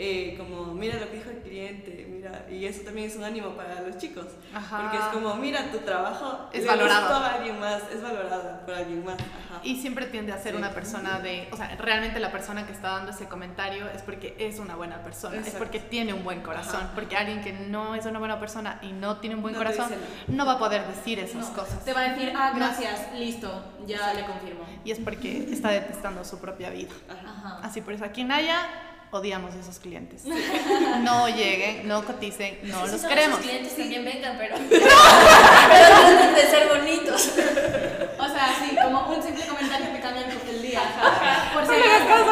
eh, 0.00 0.36
como, 0.38 0.72
mira 0.74 0.96
lo 1.00 1.10
que 1.10 1.16
dijo 1.16 1.30
el 1.30 1.38
cliente, 1.38 2.06
mira, 2.08 2.46
y 2.48 2.64
eso 2.66 2.82
también 2.82 3.08
es 3.10 3.16
un 3.16 3.24
ánimo 3.24 3.50
para 3.56 3.80
los 3.80 3.98
chicos, 3.98 4.26
Ajá. 4.54 4.82
porque 4.82 4.96
es 4.96 5.04
como, 5.12 5.34
mira, 5.34 5.72
tu 5.72 5.78
trabajo 5.78 6.48
Es 6.52 6.64
valorado. 6.64 7.16
a 7.16 7.34
alguien 7.34 7.58
más, 7.58 7.82
es 7.92 8.00
valorado 8.00 8.60
por 8.64 8.74
alguien 8.74 9.04
más. 9.04 9.16
Ajá. 9.16 9.60
Y 9.64 9.80
siempre 9.80 10.06
tiende 10.06 10.32
a 10.32 10.38
ser 10.38 10.52
Sí. 10.52 10.58
una 10.58 10.70
persona 10.70 11.18
de, 11.18 11.48
o 11.50 11.56
sea, 11.56 11.74
realmente 11.80 12.20
la 12.20 12.30
persona 12.30 12.64
que 12.64 12.72
está 12.72 12.90
dando 12.92 13.10
ese 13.10 13.26
comentario 13.26 13.88
es 13.92 14.02
porque 14.02 14.36
es 14.38 14.60
una 14.60 14.76
buena 14.76 15.02
persona, 15.02 15.34
es 15.34 15.40
Exacto. 15.40 15.58
porque 15.58 15.80
tiene 15.80 16.12
un 16.14 16.22
buen 16.22 16.42
corazón, 16.42 16.76
Ajá. 16.82 16.92
porque 16.94 17.16
alguien 17.16 17.40
que 17.42 17.52
no 17.52 17.96
es 17.96 18.06
una 18.06 18.20
buena 18.20 18.38
persona 18.38 18.78
y 18.82 18.92
no 18.92 19.16
tiene 19.16 19.34
un 19.34 19.42
buen 19.42 19.54
No 19.54 19.58
corazón 19.58 19.90
no 20.28 20.46
va 20.46 20.52
a 20.52 20.58
poder 20.60 20.86
decir 20.86 21.18
esas 21.18 21.48
No, 21.48 21.54
cosas. 21.56 21.84
Te 21.84 21.92
va 21.92 22.02
a 22.02 22.08
decir, 22.10 22.32
ah, 22.36 22.52
gracias, 22.54 23.12
listo, 23.14 23.50
ya 23.84 24.14
le 24.14 24.24
confirmo. 24.24 24.64
Y 24.84 24.92
es 24.92 25.00
porque 25.00 25.48
está 25.52 25.70
detestando 25.70 26.24
su 26.24 26.38
propia 26.38 26.70
vida. 26.70 26.92
Ajá. 27.10 27.58
Así 27.64 27.80
por 27.80 27.94
eso 27.94 28.04
aquí 28.04 28.20
en 28.20 28.28
Naya 28.28 28.60
odiamos 29.10 29.54
a 29.54 29.60
esos 29.60 29.78
clientes. 29.78 30.22
No 31.02 31.28
lleguen, 31.28 31.86
no 31.88 32.04
coticen, 32.04 32.58
no 32.64 32.84
Si 32.86 32.92
los 32.92 33.00
son 33.00 33.08
queremos. 33.10 33.38
esos 33.38 33.46
clientes 33.50 33.76
también 33.76 34.04
vengan, 34.04 34.36
pero. 34.36 34.56
pero 34.68 34.80
traten 36.00 36.34
de 36.34 36.42
ser 36.42 36.68
bonitos. 36.68 37.30
O 38.18 38.24
sea, 38.28 38.48
sí, 38.60 38.76
como 38.82 39.06
un 39.08 39.22
simple 39.22 39.46
comentario 39.46 39.86
te 39.92 40.00
cambia 40.00 40.24
el, 40.26 40.48
el 40.56 40.62
día. 40.62 40.80
Por 41.54 41.64
si 41.66 41.72
acaso, 41.72 42.24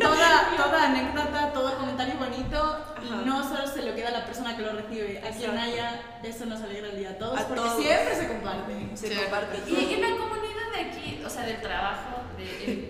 toda, 0.00 0.56
toda 0.56 0.84
anécdota, 0.84 1.52
todo 1.52 1.76
comentario 1.76 2.14
bonito, 2.18 2.56
Ajá. 2.96 3.22
no 3.24 3.42
solo 3.48 3.66
se 3.66 3.82
lo 3.82 3.94
queda 3.94 4.08
a 4.08 4.12
la 4.12 4.24
persona 4.26 4.56
que 4.56 4.62
lo 4.62 4.72
recibe. 4.72 5.18
Aquí 5.18 5.44
en 5.44 5.50
Exacto. 5.50 5.52
Naya 5.54 6.00
eso 6.22 6.46
nos 6.46 6.60
alegra 6.62 6.88
el 6.90 6.98
día 6.98 7.10
a 7.10 7.18
todos, 7.18 7.38
A 7.40 7.46
porque 7.48 7.60
todos. 7.62 7.82
siempre 7.82 8.14
se 8.14 8.28
comparte. 8.28 8.72
Se 8.94 9.08
Sí. 9.08 9.14
comparte 9.16 9.58
Y, 9.66 9.74
y 9.74 9.96
la 9.96 10.10
comunidad 10.16 10.68
de 10.74 10.80
aquí, 10.80 11.22
o 11.24 11.28
sea, 11.30 11.42
del 11.44 11.60
trabajo, 11.60 12.22
del 12.38 12.48
equipo 12.48 12.87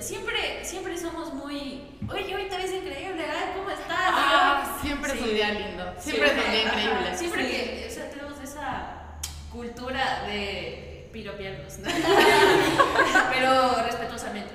Siempre, 0.00 0.64
siempre 0.64 0.98
somos 0.98 1.32
muy. 1.32 1.82
Oye, 2.10 2.34
hoy 2.34 2.48
te 2.48 2.56
ves 2.56 2.72
increíble, 2.72 3.24
ay, 3.24 3.52
¿cómo 3.56 3.70
estás? 3.70 3.88
Ah, 3.90 4.78
siempre 4.82 5.12
es 5.12 5.20
un 5.20 5.32
día 5.34 5.50
lindo, 5.52 5.94
siempre 6.00 6.26
es 6.26 6.32
un 6.44 6.50
día 6.52 6.66
ajá, 6.66 6.80
increíble. 6.80 7.16
Siempre 7.18 7.44
Sí. 7.44 7.50
que, 7.52 7.86
o 7.88 7.94
sea, 7.94 8.10
tenemos 8.10 8.40
esa 8.42 8.92
cultura 9.52 10.24
de 10.26 11.08
piropearnos, 11.12 11.78
¿no? 11.78 11.88
Pero 13.32 13.82
respetuosamente. 13.84 14.54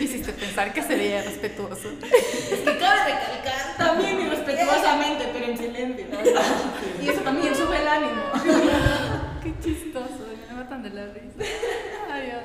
Hiciste 0.00 0.32
pensar 0.32 0.72
que 0.74 0.82
sería 0.82 1.22
respetuoso. 1.22 1.88
Es 2.02 2.58
que 2.60 2.78
cabe 2.78 3.04
recalcar. 3.04 3.76
También 3.78 4.20
irrespetuosamente, 4.20 5.30
pero 5.32 5.46
en 5.46 5.56
silencio. 5.58 6.06
Y 7.02 7.08
eso 7.08 7.20
también 7.22 7.54
sube 7.56 7.78
el 7.80 7.88
ánimo. 7.88 8.22
Qué 9.42 9.54
chistoso, 9.60 10.26
me 10.48 10.54
matan 10.54 10.82
de 10.82 10.90
la 10.90 11.06
risa. 11.06 11.36
Ay, 12.12 12.26
Dios. 12.26 12.42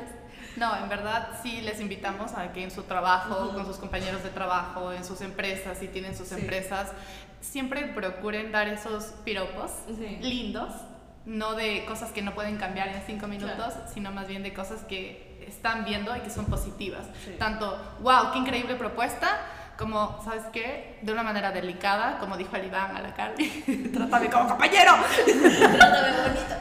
No, 0.57 0.75
en 0.77 0.87
verdad 0.87 1.29
sí 1.43 1.61
les 1.61 1.81
invitamos 1.81 2.33
a 2.33 2.53
que 2.53 2.63
en 2.63 2.71
su 2.71 2.83
trabajo, 2.83 3.51
con 3.53 3.65
sus 3.65 3.77
compañeros 3.77 4.23
de 4.23 4.29
trabajo, 4.29 4.93
en 4.93 5.03
sus 5.03 5.19
empresas, 5.21 5.77
si 5.79 5.87
tienen 5.89 6.15
sus 6.15 6.29
Sí. 6.29 6.35
empresas, 6.35 6.91
siempre 7.41 7.85
procuren 7.87 8.51
dar 8.53 8.67
esos 8.69 9.03
piropos 9.25 9.71
Sí. 9.87 10.17
lindos, 10.21 10.73
no 11.25 11.55
de 11.55 11.83
cosas 11.85 12.11
que 12.11 12.21
no 12.21 12.33
pueden 12.33 12.57
cambiar 12.57 12.87
en 12.89 13.01
cinco 13.05 13.27
minutos, 13.27 13.73
sino 13.93 14.11
más 14.11 14.27
bien 14.27 14.43
de 14.43 14.53
cosas 14.53 14.81
que 14.83 15.43
están 15.45 15.83
viendo 15.83 16.15
y 16.15 16.21
que 16.21 16.29
son 16.29 16.45
positivas. 16.45 17.05
Sí. 17.25 17.31
Tanto, 17.37 17.77
wow, 18.01 18.31
qué 18.31 18.39
increíble 18.39 18.75
propuesta, 18.75 19.27
como, 19.77 20.21
¿sabes 20.23 20.43
qué? 20.51 20.97
De 21.01 21.11
una 21.11 21.23
manera 21.23 21.51
delicada, 21.51 22.17
como 22.19 22.37
dijo 22.37 22.55
el 22.55 22.65
Iván 22.65 22.95
a 22.95 23.01
la 23.01 23.13
Carly, 23.13 23.89
trátame 23.93 24.29
como 24.29 24.49
compañero. 24.49 24.93
Trátame 25.77 26.11
bonito. 26.21 26.55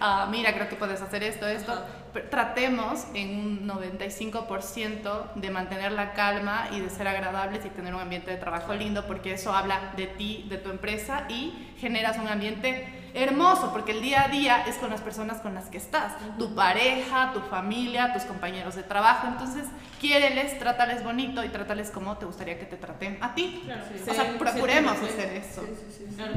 Ah, 0.00 0.28
mira, 0.30 0.52
creo 0.54 0.68
que 0.68 0.76
puedes 0.76 1.00
hacer 1.00 1.22
esto, 1.22 1.46
esto. 1.46 1.84
Tratemos 2.30 3.06
en 3.14 3.38
un 3.38 3.68
95% 3.68 5.34
de 5.34 5.50
mantener 5.50 5.92
la 5.92 6.12
calma 6.12 6.68
y 6.72 6.80
de 6.80 6.90
ser 6.90 7.08
agradables 7.08 7.64
y 7.64 7.70
tener 7.70 7.94
un 7.94 8.00
ambiente 8.00 8.30
de 8.30 8.36
trabajo 8.36 8.74
lindo, 8.74 9.06
porque 9.06 9.34
eso 9.34 9.54
habla 9.54 9.92
de 9.96 10.06
ti, 10.06 10.46
de 10.48 10.58
tu 10.58 10.70
empresa 10.70 11.24
y 11.28 11.72
generas 11.78 12.18
un 12.18 12.28
ambiente 12.28 12.95
hermoso, 13.16 13.72
porque 13.72 13.92
el 13.92 14.02
día 14.02 14.24
a 14.24 14.28
día 14.28 14.64
es 14.66 14.76
con 14.76 14.90
las 14.90 15.00
personas 15.00 15.38
con 15.38 15.54
las 15.54 15.64
que 15.66 15.78
estás, 15.78 16.12
tu 16.38 16.54
pareja, 16.54 17.32
tu 17.32 17.40
familia, 17.40 18.12
tus 18.12 18.24
compañeros 18.24 18.74
de 18.74 18.82
trabajo, 18.82 19.26
entonces 19.26 19.64
quiéreles, 20.00 20.58
trátales 20.58 21.02
bonito 21.02 21.42
y 21.42 21.48
trátales 21.48 21.90
como 21.90 22.18
te 22.18 22.26
gustaría 22.26 22.58
que 22.58 22.66
te 22.66 22.76
traten 22.76 23.16
a 23.22 23.34
ti. 23.34 23.62
Claro, 23.64 23.82
O 24.08 24.14
sea, 24.14 24.38
procuremos 24.38 24.98
hacer 24.98 25.32
eso. 25.32 25.64
Claro, 26.16 26.34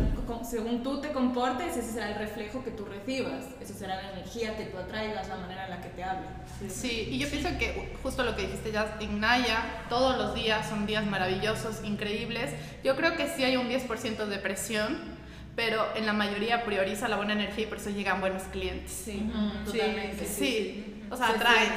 según 0.49 0.82
tú 0.82 1.01
te 1.01 1.11
comportes, 1.11 1.75
ese 1.75 1.91
será 1.91 2.09
el 2.09 2.15
reflejo 2.15 2.63
que 2.63 2.71
tú 2.71 2.86
recibas, 2.86 3.45
eso 3.59 3.73
será 3.73 4.01
la 4.01 4.11
energía 4.13 4.55
que 4.55 4.65
tú 4.65 4.77
atraigas, 4.77 5.27
la 5.27 5.36
manera 5.36 5.65
en 5.65 5.71
la 5.71 5.82
que 5.82 5.89
te 5.89 6.03
hablen. 6.03 6.30
Sí, 6.69 7.09
y 7.11 7.19
yo 7.19 7.30
pienso 7.30 7.49
que 7.57 7.93
justo 8.01 8.23
lo 8.23 8.36
que 8.36 8.43
dijiste 8.43 8.71
ya 8.71 8.95
en 9.01 9.19
Naya, 9.19 9.63
todos 9.89 10.17
los 10.17 10.34
días 10.34 10.67
son 10.67 10.86
días 10.86 11.05
maravillosos, 11.05 11.84
increíbles. 11.84 12.51
Yo 12.84 12.95
creo 12.95 13.17
que 13.17 13.27
sí 13.27 13.43
hay 13.43 13.57
un 13.57 13.69
10% 13.69 14.25
de 14.25 14.38
presión, 14.38 15.18
pero 15.60 15.93
en 15.93 16.05
la 16.05 16.14
mayoría 16.14 16.64
prioriza 16.64 17.10
la 17.10 17.18
buena 17.18 17.34
energía 17.34 17.66
y 17.66 17.68
por 17.68 17.80
eso 17.80 17.89
llegan 17.89 18.22
buenos 18.22 18.43
clientes. 18.43 18.89
Sí, 18.93 19.12
Sí, 19.12 19.32
totalmente. 19.66 20.26
sí, 20.26 21.03
o 21.12 21.18
sea, 21.18 21.28
Se 21.28 21.34
atraes, 21.34 21.72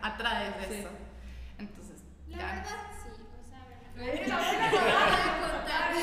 atraes 0.00 0.56
de 0.56 0.66
Sí. 0.74 0.80
eso. 0.80 0.88
Entonces, 1.58 1.96
La 2.28 2.38
ya. 2.38 2.46
verdad, 2.46 2.80
sí. 3.02 3.10
O 3.20 3.44
sea, 3.46 3.66
bueno, 3.94 4.16
les 4.16 4.20
quería 4.24 5.38
contar. 5.52 5.94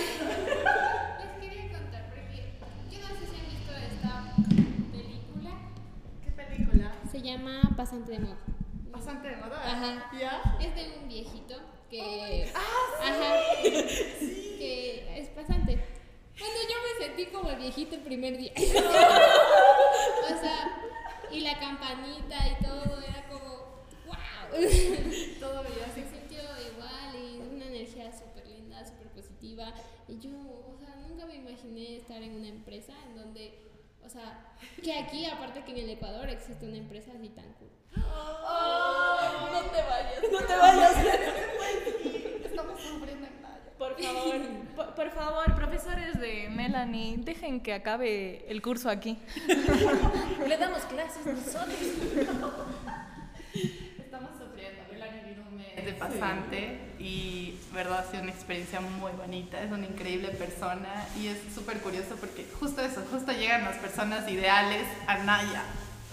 Les 1.20 1.32
quería 1.42 1.72
contar 1.76 2.04
porque 2.14 2.54
yo 2.92 3.00
no 3.02 3.08
sé 3.16 3.26
si 3.26 3.36
han 3.40 3.48
visto 3.50 3.72
esta 3.74 4.14
película. 4.92 5.52
¿Qué 6.24 6.32
película? 6.32 6.92
Se 7.12 7.20
llama 7.24 7.62
Pasante 7.76 8.12
de 8.12 8.20
moda. 8.20 8.38
Bastante 8.92 9.30
de 9.30 9.36
moda. 9.38 9.60
Ajá. 9.72 10.12
¿Ya? 10.20 10.56
Es 10.62 10.76
de 10.76 11.00
un 11.02 11.08
viejito 11.08 11.56
que. 11.90 12.52
Ajá. 12.54 13.34
Que 14.64 15.20
es 15.20 15.28
pasante. 15.30 15.76
Bueno, 16.40 16.56
yo 16.68 16.76
me 16.82 16.93
sentí 17.16 17.32
como 17.32 17.50
el 17.50 17.58
viejito 17.58 17.96
el 17.96 18.02
primer 18.02 18.38
día. 18.38 18.54
o 18.58 20.40
sea, 20.40 20.78
y 21.32 21.42
la 21.42 21.60
campanita 21.60 22.38
y 22.48 22.64
todo 22.64 23.02
era 23.02 23.28
como. 23.28 23.84
¡Wow! 24.06 24.16
Todo 25.40 25.64
ya 25.64 25.94
Se 25.94 26.10
sintió 26.10 26.42
igual 26.42 27.16
y 27.16 27.40
una 27.40 27.66
energía 27.66 28.12
súper 28.12 28.48
linda, 28.48 28.84
súper 28.86 29.08
positiva. 29.10 29.74
Y 30.08 30.20
yo, 30.20 30.32
o 30.32 30.76
sea, 30.80 30.96
nunca 31.08 31.26
me 31.26 31.36
imaginé 31.36 31.98
estar 31.98 32.22
en 32.22 32.36
una 32.36 32.48
empresa 32.48 32.94
en 33.08 33.16
donde, 33.16 33.60
o 34.04 34.10
sea, 34.10 34.56
que 34.82 34.94
aquí, 34.94 35.26
aparte 35.26 35.64
que 35.64 35.72
en 35.72 35.78
el 35.80 35.90
Ecuador, 35.92 36.30
existe 36.30 36.66
una 36.66 36.78
empresa 36.78 37.12
así 37.16 37.30
tan 37.30 37.52
cool. 37.54 37.70
no 37.96 39.62
te 39.72 39.82
vayas, 39.82 40.24
no 40.32 40.40
te 40.40 40.56
vayas. 40.56 40.96
Estamos 42.46 42.80
sufriendo 42.82 43.28
en 43.28 43.42
Naya. 43.42 43.73
Por 43.84 44.02
favor, 44.02 44.42
por, 44.78 44.96
por 44.96 45.10
favor, 45.12 45.56
profesores 45.56 46.18
de 46.18 46.48
Melanie, 46.50 47.18
dejen 47.18 47.60
que 47.60 47.74
acabe 47.74 48.46
el 48.50 48.62
curso 48.62 48.90
aquí. 48.90 49.18
Le 50.48 50.58
damos 50.58 50.84
clases 50.84 51.26
nosotros. 51.26 51.76
Estamos 54.00 54.30
sufriendo. 54.40 54.84
Melanie 54.90 55.24
vino 55.26 55.44
un 55.50 55.58
mes 55.58 55.86
de 55.86 55.92
pasante 55.92 56.80
y, 56.98 57.60
verdad, 57.74 58.00
ha 58.00 58.10
sido 58.10 58.24
una 58.24 58.32
experiencia 58.32 58.80
muy 58.80 59.12
bonita. 59.12 59.62
Es 59.62 59.70
una 59.70 59.86
increíble 59.86 60.30
persona 60.30 61.06
y 61.20 61.28
es 61.28 61.40
súper 61.54 61.80
curioso 61.80 62.16
porque 62.22 62.46
justo 62.58 62.82
eso, 62.82 63.04
justo 63.12 63.34
llegan 63.34 63.66
las 63.66 63.76
personas 63.80 64.32
ideales 64.32 64.88
a 65.08 65.18
Naya. 65.18 65.64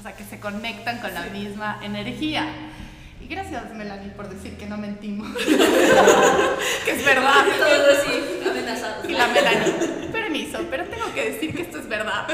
O 0.01 0.03
sea, 0.03 0.17
que 0.17 0.25
se 0.25 0.41
conectan 0.41 0.99
con 0.99 1.15
la 1.15 1.27
misma 1.27 1.79
energía. 1.85 2.49
Gracias, 3.31 3.73
Melanie, 3.77 4.11
por 4.11 4.29
decir 4.29 4.59
que 4.59 4.67
no 4.67 4.77
mentimos. 4.77 5.29
que 6.85 6.91
es 6.91 7.05
verdad. 7.05 7.45
Todos 7.59 7.99
así, 7.99 8.41
amenazados. 8.45 9.09
Y 9.09 9.13
la 9.13 9.29
Melanie, 9.29 9.73
permiso, 10.11 10.59
pero 10.69 10.85
tengo 10.87 11.15
que 11.15 11.31
decir 11.31 11.55
que 11.55 11.63
esto 11.63 11.79
es 11.79 11.89
verdad. 11.89 12.27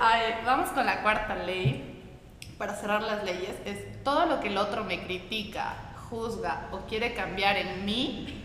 Ay, 0.00 0.22
vamos 0.42 0.70
con 0.70 0.86
la 0.86 1.02
cuarta 1.02 1.34
ley. 1.34 1.84
Para 2.56 2.74
cerrar 2.76 3.02
las 3.02 3.24
leyes, 3.24 3.54
es 3.66 4.02
todo 4.02 4.24
lo 4.24 4.40
que 4.40 4.48
el 4.48 4.56
otro 4.56 4.84
me 4.84 5.04
critica, 5.04 5.74
juzga 6.08 6.68
o 6.72 6.86
quiere 6.86 7.12
cambiar 7.12 7.58
en 7.58 7.84
mí, 7.84 8.42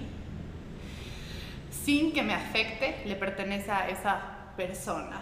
sin 1.71 2.11
que 2.11 2.21
me 2.21 2.33
afecte, 2.33 3.01
le 3.05 3.15
pertenece 3.15 3.71
a 3.71 3.87
esa 3.87 4.19
persona. 4.57 5.21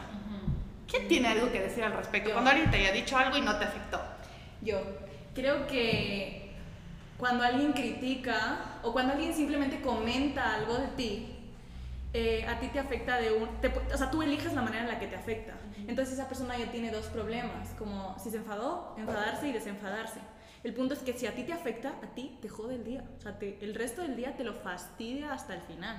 ¿Quién 0.90 1.08
tiene 1.08 1.28
algo 1.28 1.52
que 1.52 1.62
decir 1.62 1.84
al 1.84 1.94
respecto? 1.94 2.30
Yo. 2.30 2.34
Cuando 2.34 2.50
alguien 2.50 2.72
te 2.72 2.78
haya 2.78 2.92
dicho 2.92 3.16
algo 3.16 3.38
y 3.38 3.42
no 3.42 3.56
te 3.58 3.66
afectó. 3.66 4.11
Yo 4.62 4.80
creo 5.34 5.68
que 5.68 6.52
cuando 7.18 7.44
alguien 7.44 7.74
critica 7.74 8.80
o 8.84 8.92
cuando 8.94 9.14
alguien 9.14 9.34
simplemente 9.34 9.82
comenta 9.82 10.56
algo 10.56 10.78
de 10.78 10.88
ti, 10.90 11.28
eh, 12.14 12.46
a 12.46 12.60
ti 12.60 12.68
te 12.68 12.80
afecta 12.80 13.18
de 13.18 13.32
un... 13.32 13.48
te 13.62 13.68
o 13.70 13.98
sea, 13.98 14.12
tú 14.12 14.22
eliges 14.22 14.54
la 14.54 14.62
manera 14.62 14.84
en 14.84 14.90
la 14.90 15.00
que 15.00 15.08
te 15.08 15.16
afecta. 15.16 15.54
Entonces 15.88 16.16
esa 16.16 16.28
persona 16.28 16.58
ya 16.58 16.72
tiene 16.72 16.92
dos 16.92 17.06
problemas, 17.08 17.70
como 17.78 18.18
si 18.20 18.30
se 18.30 18.38
enfadó, 18.38 18.96
enfadarse 18.98 19.48
y 19.48 19.52
desenfadarse. 19.52 20.20
El 20.64 20.74
punto 20.74 20.94
es 20.94 21.00
que 21.00 21.14
si 21.14 21.26
a 21.26 21.34
ti 21.34 21.44
te 21.44 21.54
afecta, 21.54 21.90
a 22.04 22.08
ti 22.14 22.38
te 22.42 22.48
jode 22.50 22.76
el 22.76 22.84
día. 22.84 23.04
O 23.18 23.22
sea, 23.22 23.40
te- 23.40 23.58
el 23.62 23.74
resto 23.74 24.02
del 24.04 24.16
día 24.16 24.36
te 24.36 24.44
lo 24.44 24.54
fastidia 24.54 25.34
hasta 25.34 25.56
el 25.56 25.62
final. 25.62 25.98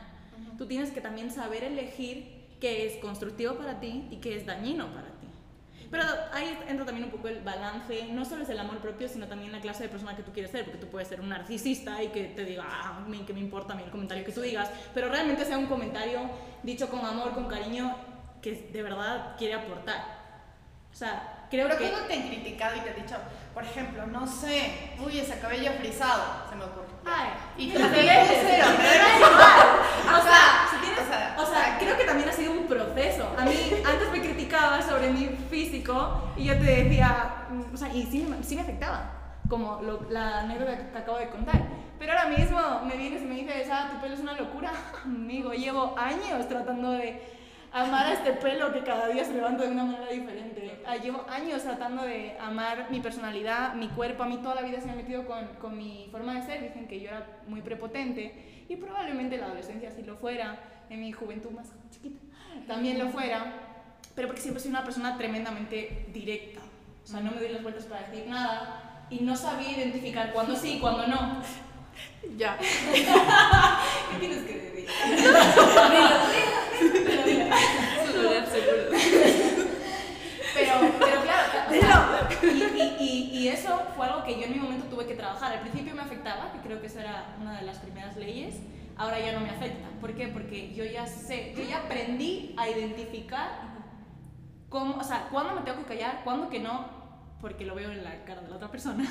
Tú 0.58 0.66
tienes 0.66 0.90
que 0.90 1.00
también 1.00 1.30
saber 1.30 1.64
elegir 1.64 2.42
qué 2.60 2.86
es 2.86 2.96
constructivo 2.98 3.54
para 3.54 3.80
ti 3.80 4.06
y 4.10 4.16
qué 4.16 4.36
es 4.36 4.46
dañino 4.46 4.86
para 4.92 5.08
ti. 5.08 5.22
Pero 5.93 6.05
ahí 6.32 6.59
entra 6.68 6.86
también 6.86 7.05
un 7.05 7.11
poco 7.11 7.28
el 7.28 7.43
balance, 7.43 8.07
no 8.12 8.24
solo 8.24 8.45
es 8.45 8.49
el 8.49 8.59
amor 8.59 8.78
propio, 8.78 9.07
sino 9.11 9.26
también 9.28 9.53
la 9.53 9.61
clase 9.61 9.82
de 9.82 9.90
persona 9.90 10.16
que 10.16 10.22
tú 10.22 10.32
quieres 10.32 10.51
ser, 10.51 10.64
porque 10.64 10.78
tú 10.78 10.86
puedes 10.86 11.07
ser 11.07 11.20
un 11.20 11.28
narcisista 11.28 12.03
y 12.03 12.09
que 12.09 12.24
te 12.24 12.47
diga, 12.47 12.64
ah, 12.66 13.07
que 13.26 13.32
me 13.34 13.40
importa 13.40 13.74
a 13.74 13.76
mí 13.76 13.82
el 13.82 13.90
comentario 13.90 14.24
que 14.24 14.32
tú 14.32 14.40
digas, 14.40 14.70
pero 14.95 15.11
realmente 15.11 15.45
sea 15.45 15.59
un 15.59 15.66
comentario 15.66 16.20
dicho 16.62 16.88
con 16.88 17.05
amor, 17.05 17.34
con 17.34 17.47
cariño, 17.47 17.95
que 18.40 18.70
de 18.72 18.82
verdad 18.82 19.36
quiere 19.36 19.53
aportar. 19.53 20.03
O 20.90 20.97
sea, 20.97 21.47
creo 21.51 21.68
Pero 21.68 21.78
que... 21.78 21.90
¿cómo 21.90 22.07
te 22.07 22.14
han 22.14 22.28
criticado 22.28 22.74
y 22.76 22.80
te 22.80 22.88
han 22.88 22.97
dicho, 22.97 23.16
por 23.55 23.64
ejemplo, 23.64 24.07
no 24.07 24.26
sé, 24.26 24.92
uy, 25.05 25.18
ese 25.18 25.38
cabello 25.38 25.72
frisado, 25.78 26.22
se 26.48 26.57
me 26.57 26.64
ocurre. 26.64 26.86
Ay, 27.05 27.28
Y 27.59 27.70
tú 27.72 27.78
te 27.78 27.88
ves, 27.88 28.28
cero. 28.46 28.66
O 28.70 30.22
sea, 30.22 30.66
si 30.70 30.76
tienes- 30.78 31.00
o 31.00 31.07
sea, 31.07 31.36
o 31.38 31.46
sea, 31.46 31.78
creo 31.78 31.96
que 31.96 32.05
también 32.05 32.28
ha 32.28 32.32
sido 32.32 32.53
un 32.53 32.66
proceso. 32.66 33.28
A 33.38 33.44
mí 33.44 33.57
antes 33.84 34.11
me 34.12 34.20
criticaba 34.20 34.80
sobre 34.82 35.11
mi 35.11 35.26
físico 35.50 36.32
y 36.36 36.44
yo 36.44 36.55
te 36.59 36.64
decía, 36.84 37.46
mm, 37.50 37.74
o 37.74 37.76
sea, 37.76 37.88
y 37.92 38.05
sí, 38.07 38.26
me- 38.28 38.42
sí 38.42 38.55
me 38.57 38.62
afectaba, 38.62 39.11
como 39.48 39.80
lo- 39.82 40.07
la 40.11 40.40
anécdota 40.40 40.76
que 40.76 40.84
te 40.84 40.98
acabo 40.98 41.18
de 41.18 41.28
contar. 41.28 41.61
Pero 41.98 42.12
ahora 42.12 42.26
mismo 42.36 42.59
me 42.84 42.96
vienes 42.96 43.22
y 43.22 43.26
me 43.26 43.34
dices, 43.36 43.68
ah, 43.70 43.88
tu 43.92 44.00
pelo 44.00 44.14
es 44.14 44.20
una 44.20 44.32
locura. 44.34 44.72
Amigo, 45.05 45.53
llevo 45.53 45.94
años 45.98 46.48
tratando 46.48 46.92
de 46.92 47.22
amar 47.73 48.07
a 48.07 48.12
este 48.12 48.33
pelo 48.33 48.73
que 48.73 48.83
cada 48.83 49.09
día 49.09 49.25
se 49.25 49.33
levanta 49.33 49.64
de 49.64 49.70
una 49.70 49.85
manera 49.85 50.11
diferente. 50.11 50.83
Ah, 50.87 50.97
llevo 50.97 51.25
años 51.29 51.62
tratando 51.62 52.03
de 52.03 52.37
amar 52.39 52.89
mi 52.91 53.01
personalidad, 53.01 53.75
mi 53.75 53.89
cuerpo. 53.89 54.23
A 54.23 54.27
mí 54.27 54.39
toda 54.39 54.57
la 54.57 54.62
vida 54.62 54.81
se 54.81 54.87
me 54.87 54.93
ha 54.93 54.97
metido 54.97 55.27
con, 55.27 55.47
con 55.61 55.77
mi 55.77 56.09
forma 56.11 56.35
de 56.35 56.43
ser. 56.43 56.62
Dicen 56.62 56.87
que 56.87 57.01
yo 57.01 57.09
era 57.09 57.27
muy 57.47 57.62
prepotente 57.62 58.64
y 58.68 58.77
probablemente 58.77 59.37
en 59.37 59.41
la 59.41 59.47
adolescencia 59.49 59.91
sí 59.91 60.03
lo 60.03 60.16
fuera, 60.16 60.59
en 60.91 61.01
mi 61.01 61.12
juventud 61.12 61.51
más 61.51 61.73
chiquita 61.91 62.20
también 62.66 62.99
lo 62.99 63.09
fuera, 63.09 63.45
pero 64.14 64.29
porque 64.29 64.43
siempre 64.43 64.62
soy 64.62 64.70
una 64.70 64.85
persona 64.85 65.16
tremendamente 65.16 66.07
directa. 66.12 66.61
O 67.05 67.07
sea, 67.07 67.20
no 67.20 67.33
me 67.33 67.39
doy 67.39 67.49
las 67.49 67.62
vueltas 67.62 67.85
para 67.85 68.09
decir 68.09 68.27
nada 68.29 69.07
y 69.11 69.20
no 69.20 69.37
sabía 69.37 69.73
identificar 69.73 70.33
cuándo 70.33 70.55
sí 70.57 70.75
y 70.75 70.79
cuándo 70.79 71.07
no. 71.07 71.43
Ya. 72.37 72.57
¿Qué 74.12 74.18
tienes 74.18 74.45
que 74.45 74.57
decir? 74.57 74.89
Pero, 80.55 80.72
pero 80.99 81.22
claro, 81.22 81.49
o 81.68 81.72
sea, 81.72 82.28
y, 82.43 83.03
y, 83.03 83.30
y, 83.33 83.49
eso 83.49 83.80
fue 83.97 84.07
algo 84.07 84.22
que 84.22 84.39
yo 84.39 84.45
en 84.45 84.53
mi 84.53 84.59
momento 84.59 84.87
tuve 84.87 85.07
que 85.07 85.14
trabajar. 85.14 85.53
Al 85.53 85.61
principio 85.61 85.95
me 85.95 86.03
afectaba, 86.03 86.53
que 86.53 86.59
creo 86.59 86.80
que 86.80 86.89
esa 86.89 87.01
era 87.01 87.37
una 87.41 87.59
de 87.59 87.64
las 87.64 87.78
primeras 87.78 88.16
leyes, 88.16 88.57
ahora 88.97 89.18
ya 89.18 89.33
no 89.33 89.41
me 89.41 89.51
afecta. 89.51 89.89
¿Por 90.01 90.14
qué? 90.14 90.28
Porque 90.28 90.74
yo 90.74 90.85
ya 90.85 91.07
sé, 91.07 91.55
yo 91.57 91.62
ya 91.62 91.78
aprendí 91.78 92.55
a 92.59 92.68
identificar 92.68 93.49
cómo, 94.68 94.97
o 94.97 95.05
sea, 95.05 95.28
cuándo 95.30 95.55
me 95.55 95.62
tengo 95.62 95.78
que 95.78 95.95
callar, 95.95 96.20
cuándo 96.24 96.51
que 96.51 96.61
no, 96.61 96.87
porque 97.41 97.64
lo 97.64 97.74
veo 97.74 97.91
en 97.91 98.05
la 98.05 98.24
cara 98.24 98.43
de 98.43 98.49
la 98.49 98.57
otra 98.57 98.70
persona. 98.70 99.05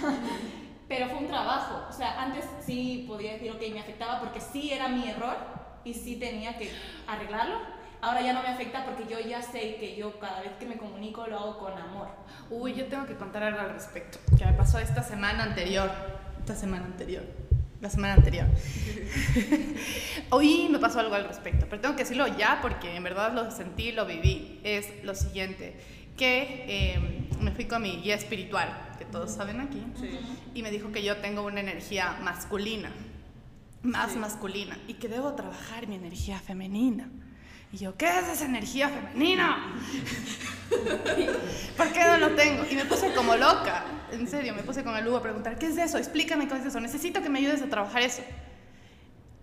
Pero 0.87 1.07
fue 1.07 1.19
un 1.19 1.27
trabajo. 1.27 1.87
O 1.89 1.93
sea, 1.93 2.21
antes 2.21 2.45
sí 2.65 3.05
podía 3.07 3.33
decir, 3.33 3.51
ok, 3.51 3.61
me 3.71 3.79
afectaba 3.79 4.19
porque 4.19 4.41
sí 4.41 4.71
era 4.73 4.89
mi 4.89 5.07
error 5.07 5.60
y 5.83 5.93
sí 5.93 6.15
tenía 6.15 6.57
que 6.57 6.71
arreglarlo. 7.07 7.59
Ahora 8.01 8.21
ya 8.21 8.33
no 8.33 8.41
me 8.41 8.49
afecta 8.49 8.83
porque 8.83 9.05
yo 9.07 9.19
ya 9.19 9.43
sé 9.43 9.75
que 9.75 9.95
yo 9.95 10.19
cada 10.19 10.41
vez 10.41 10.53
que 10.59 10.65
me 10.65 10.77
comunico 10.77 11.27
lo 11.27 11.37
hago 11.37 11.59
con 11.59 11.77
amor. 11.77 12.07
Uy, 12.49 12.73
yo 12.73 12.87
tengo 12.87 13.05
que 13.05 13.15
contar 13.15 13.43
algo 13.43 13.59
al 13.59 13.73
respecto, 13.73 14.17
que 14.37 14.45
me 14.45 14.53
pasó 14.53 14.79
esta 14.79 15.03
semana 15.03 15.43
anterior. 15.43 15.91
Esta 16.39 16.55
semana 16.55 16.85
anterior. 16.85 17.23
La 17.79 17.89
semana 17.89 18.15
anterior. 18.15 18.47
Hoy 20.31 20.67
me 20.69 20.79
pasó 20.79 20.99
algo 20.99 21.13
al 21.13 21.27
respecto, 21.27 21.67
pero 21.69 21.81
tengo 21.81 21.95
que 21.95 22.03
decirlo 22.03 22.27
ya 22.27 22.59
porque 22.61 22.95
en 22.95 23.03
verdad 23.03 23.33
lo 23.33 23.49
sentí, 23.51 23.91
lo 23.91 24.05
viví. 24.05 24.59
Es 24.63 25.03
lo 25.03 25.13
siguiente, 25.13 25.75
que 26.17 26.65
eh, 26.67 27.27
me 27.39 27.51
fui 27.51 27.65
con 27.65 27.81
mi 27.81 27.97
guía 27.97 28.15
espiritual, 28.15 28.95
que 28.97 29.05
todos 29.05 29.31
saben 29.31 29.61
aquí, 29.61 29.83
y 30.53 30.61
me 30.61 30.71
dijo 30.71 30.91
que 30.91 31.03
yo 31.03 31.17
tengo 31.17 31.43
una 31.43 31.59
energía 31.59 32.17
masculina, 32.21 32.91
más 33.83 34.15
masculina, 34.15 34.77
y 34.87 34.95
que 34.95 35.07
debo 35.07 35.33
trabajar 35.33 35.87
mi 35.87 35.95
energía 35.95 36.39
femenina. 36.39 37.09
Y 37.73 37.77
yo, 37.77 37.95
¿qué 37.95 38.19
es 38.19 38.27
esa 38.27 38.45
energía 38.45 38.89
femenina? 38.89 39.75
¿Por 41.77 41.93
qué 41.93 42.03
no 42.03 42.17
lo 42.17 42.35
tengo? 42.35 42.65
Y 42.69 42.75
me 42.75 42.85
puse 42.85 43.13
como 43.13 43.35
loca, 43.35 43.85
en 44.11 44.27
serio, 44.27 44.53
me 44.53 44.63
puse 44.63 44.83
con 44.83 44.95
el 44.95 45.07
Hugo 45.07 45.17
a 45.17 45.21
preguntar, 45.21 45.57
¿qué 45.57 45.67
es 45.67 45.77
eso? 45.77 45.97
Explícame 45.97 46.47
qué 46.47 46.55
es 46.57 46.65
eso, 46.65 46.79
necesito 46.81 47.21
que 47.21 47.29
me 47.29 47.39
ayudes 47.39 47.61
a 47.61 47.69
trabajar 47.69 48.01
eso. 48.01 48.21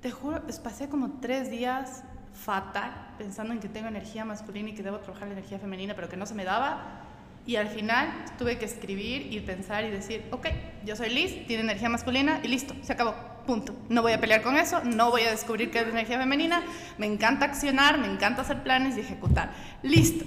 Te 0.03 0.11
juro, 0.11 0.43
pues, 0.43 0.59
pasé 0.61 0.89
como 0.89 1.19
tres 1.21 1.51
días 1.51 2.05
fatal, 2.35 3.15
pensando 3.19 3.53
en 3.53 3.61
que 3.61 3.69
tengo 3.69 3.89
energía 3.89 4.25
masculina 4.25 4.71
y 4.71 4.75
que 4.75 4.83
debo 4.83 4.99
trabajar 4.99 5.29
la 5.29 5.35
energía 5.35 5.59
femenina, 5.59 5.95
pero 5.95 6.09
que 6.09 6.17
no 6.17 6.27
se 6.27 6.35
me 6.35 6.45
daba. 6.45 7.08
Y 7.49 7.57
al 7.57 7.69
final 7.69 8.13
tuve 8.37 8.59
que 8.59 8.67
escribir 8.67 9.33
y 9.33 9.41
pensar 9.41 9.83
y 9.83 9.89
decir, 9.89 10.23
ok, 10.33 10.49
yo 10.85 10.95
soy 10.97 11.09
Liz, 11.09 11.47
tiene 11.47 11.63
energía 11.63 11.89
masculina 11.89 12.41
y 12.43 12.49
listo, 12.49 12.75
se 12.83 12.93
acabó, 12.93 13.15
punto. 13.47 13.75
No 13.89 14.03
voy 14.03 14.13
a 14.13 14.21
pelear 14.21 14.43
con 14.43 14.55
eso, 14.59 14.85
no 14.85 15.11
voy 15.11 15.23
a 15.23 15.31
descubrir 15.31 15.71
qué 15.71 15.79
es 15.79 15.89
energía 15.89 16.19
femenina, 16.19 16.63
me 16.99 17.07
encanta 17.07 17.47
accionar, 17.47 17.97
me 17.97 18.07
encanta 18.07 18.43
hacer 18.43 18.63
planes 18.63 18.99
y 18.99 19.01
ejecutar. 19.01 19.51
Listo. 19.83 20.27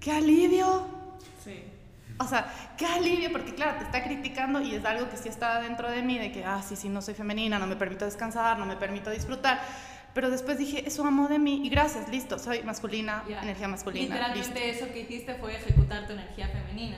¡Qué 0.00 0.10
alivio! 0.10 0.88
Sí. 1.44 1.62
O 2.18 2.26
sea, 2.26 2.52
qué 2.76 2.84
alivio, 2.84 3.30
porque 3.30 3.54
claro, 3.54 3.78
te 3.78 3.84
está 3.84 4.02
criticando 4.02 4.60
y 4.60 4.74
es 4.74 4.84
algo 4.84 5.08
que 5.08 5.18
sí 5.18 5.28
está 5.28 5.60
dentro 5.60 5.88
de 5.88 6.02
mí, 6.02 6.18
de 6.18 6.32
que, 6.32 6.44
ah, 6.44 6.64
sí, 6.68 6.74
sí, 6.74 6.88
no 6.88 7.00
soy 7.00 7.14
femenina, 7.14 7.60
no 7.60 7.68
me 7.68 7.76
permito 7.76 8.06
descansar, 8.06 8.58
no 8.58 8.66
me 8.66 8.74
permito 8.74 9.10
disfrutar. 9.10 9.60
Pero 10.16 10.30
después 10.30 10.56
dije, 10.56 10.82
eso 10.86 11.04
amo 11.04 11.28
de 11.28 11.38
mí 11.38 11.60
y 11.62 11.68
gracias, 11.68 12.08
listo, 12.08 12.38
soy 12.38 12.62
masculina, 12.62 13.22
Ya. 13.28 13.42
energía 13.42 13.68
masculina. 13.68 14.14
Literalmente 14.14 14.66
listo. 14.66 14.84
eso 14.84 14.92
que 14.94 15.00
hiciste 15.00 15.34
fue 15.34 15.54
ejecutar 15.54 16.06
tu 16.06 16.14
energía 16.14 16.48
femenina, 16.48 16.96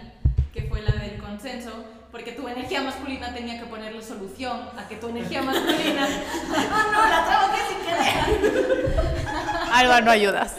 que 0.55 0.63
fue 0.63 0.83
la 0.83 0.93
del 0.93 1.19
consenso, 1.19 1.85
porque 2.13 2.31
tu 2.31 2.47
energía 2.47 2.81
masculina 2.81 3.35
tenía 3.35 3.59
que 3.59 3.67
ponerle 3.67 4.01
solución 4.05 4.61
a 4.79 4.87
que 4.87 4.95
tu 4.99 5.09
energía 5.09 5.43
masculina... 5.43 6.07
¡Oh 6.07 6.93
no, 6.93 7.09
la 7.09 7.25
trabaqué 7.27 7.59
sin 7.69 7.79
querer! 7.85 9.19
Alba, 9.73 10.01
no 10.01 10.13
ayudas. 10.13 10.55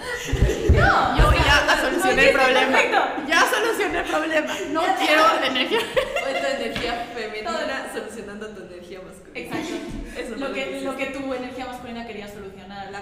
No, 0.71 1.17
Yo 1.17 1.27
o 1.29 1.31
sea, 1.31 1.65
ya 1.65 1.81
solucioné 1.81 2.27
el 2.29 2.33
problema. 2.33 2.71
perfecto. 2.71 3.01
Ya 3.25 3.41
solucioné 3.49 3.99
el 3.99 4.05
problema. 4.05 4.53
No 4.71 4.83
quiero 4.97 5.43
energía. 5.45 5.79
Fue 6.21 6.33
tu 6.33 6.45
energía 6.61 7.07
femenina 7.15 7.85
solucionando 7.93 8.47
tu 8.49 8.63
energía 8.63 8.99
masculina. 9.01 9.39
Exacto. 9.39 9.99
Eso 10.19 10.35
lo, 10.35 10.53
que, 10.53 10.81
lo 10.81 10.97
que 10.97 11.05
tu 11.07 11.33
energía 11.33 11.58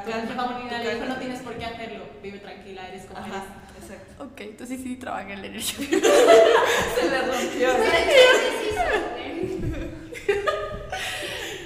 le 0.07 0.93
dijo, 0.95 1.05
no 1.05 1.17
tienes 1.17 1.41
por 1.41 1.57
qué 1.57 1.65
hacerlo, 1.65 2.05
vive 2.21 2.39
tranquila, 2.39 2.87
eres 2.87 3.05
como 3.05 3.19
Ajá, 3.19 3.27
eres. 3.77 3.83
exacto. 3.83 4.23
Ok, 4.23 4.41
entonces 4.41 4.81
sí 4.81 4.95
trabajé 4.95 5.33
en 5.33 5.41
la 5.41 5.47
energía. 5.47 5.87
Se 6.99 7.09
le 7.09 7.21
rompió. 7.21 7.69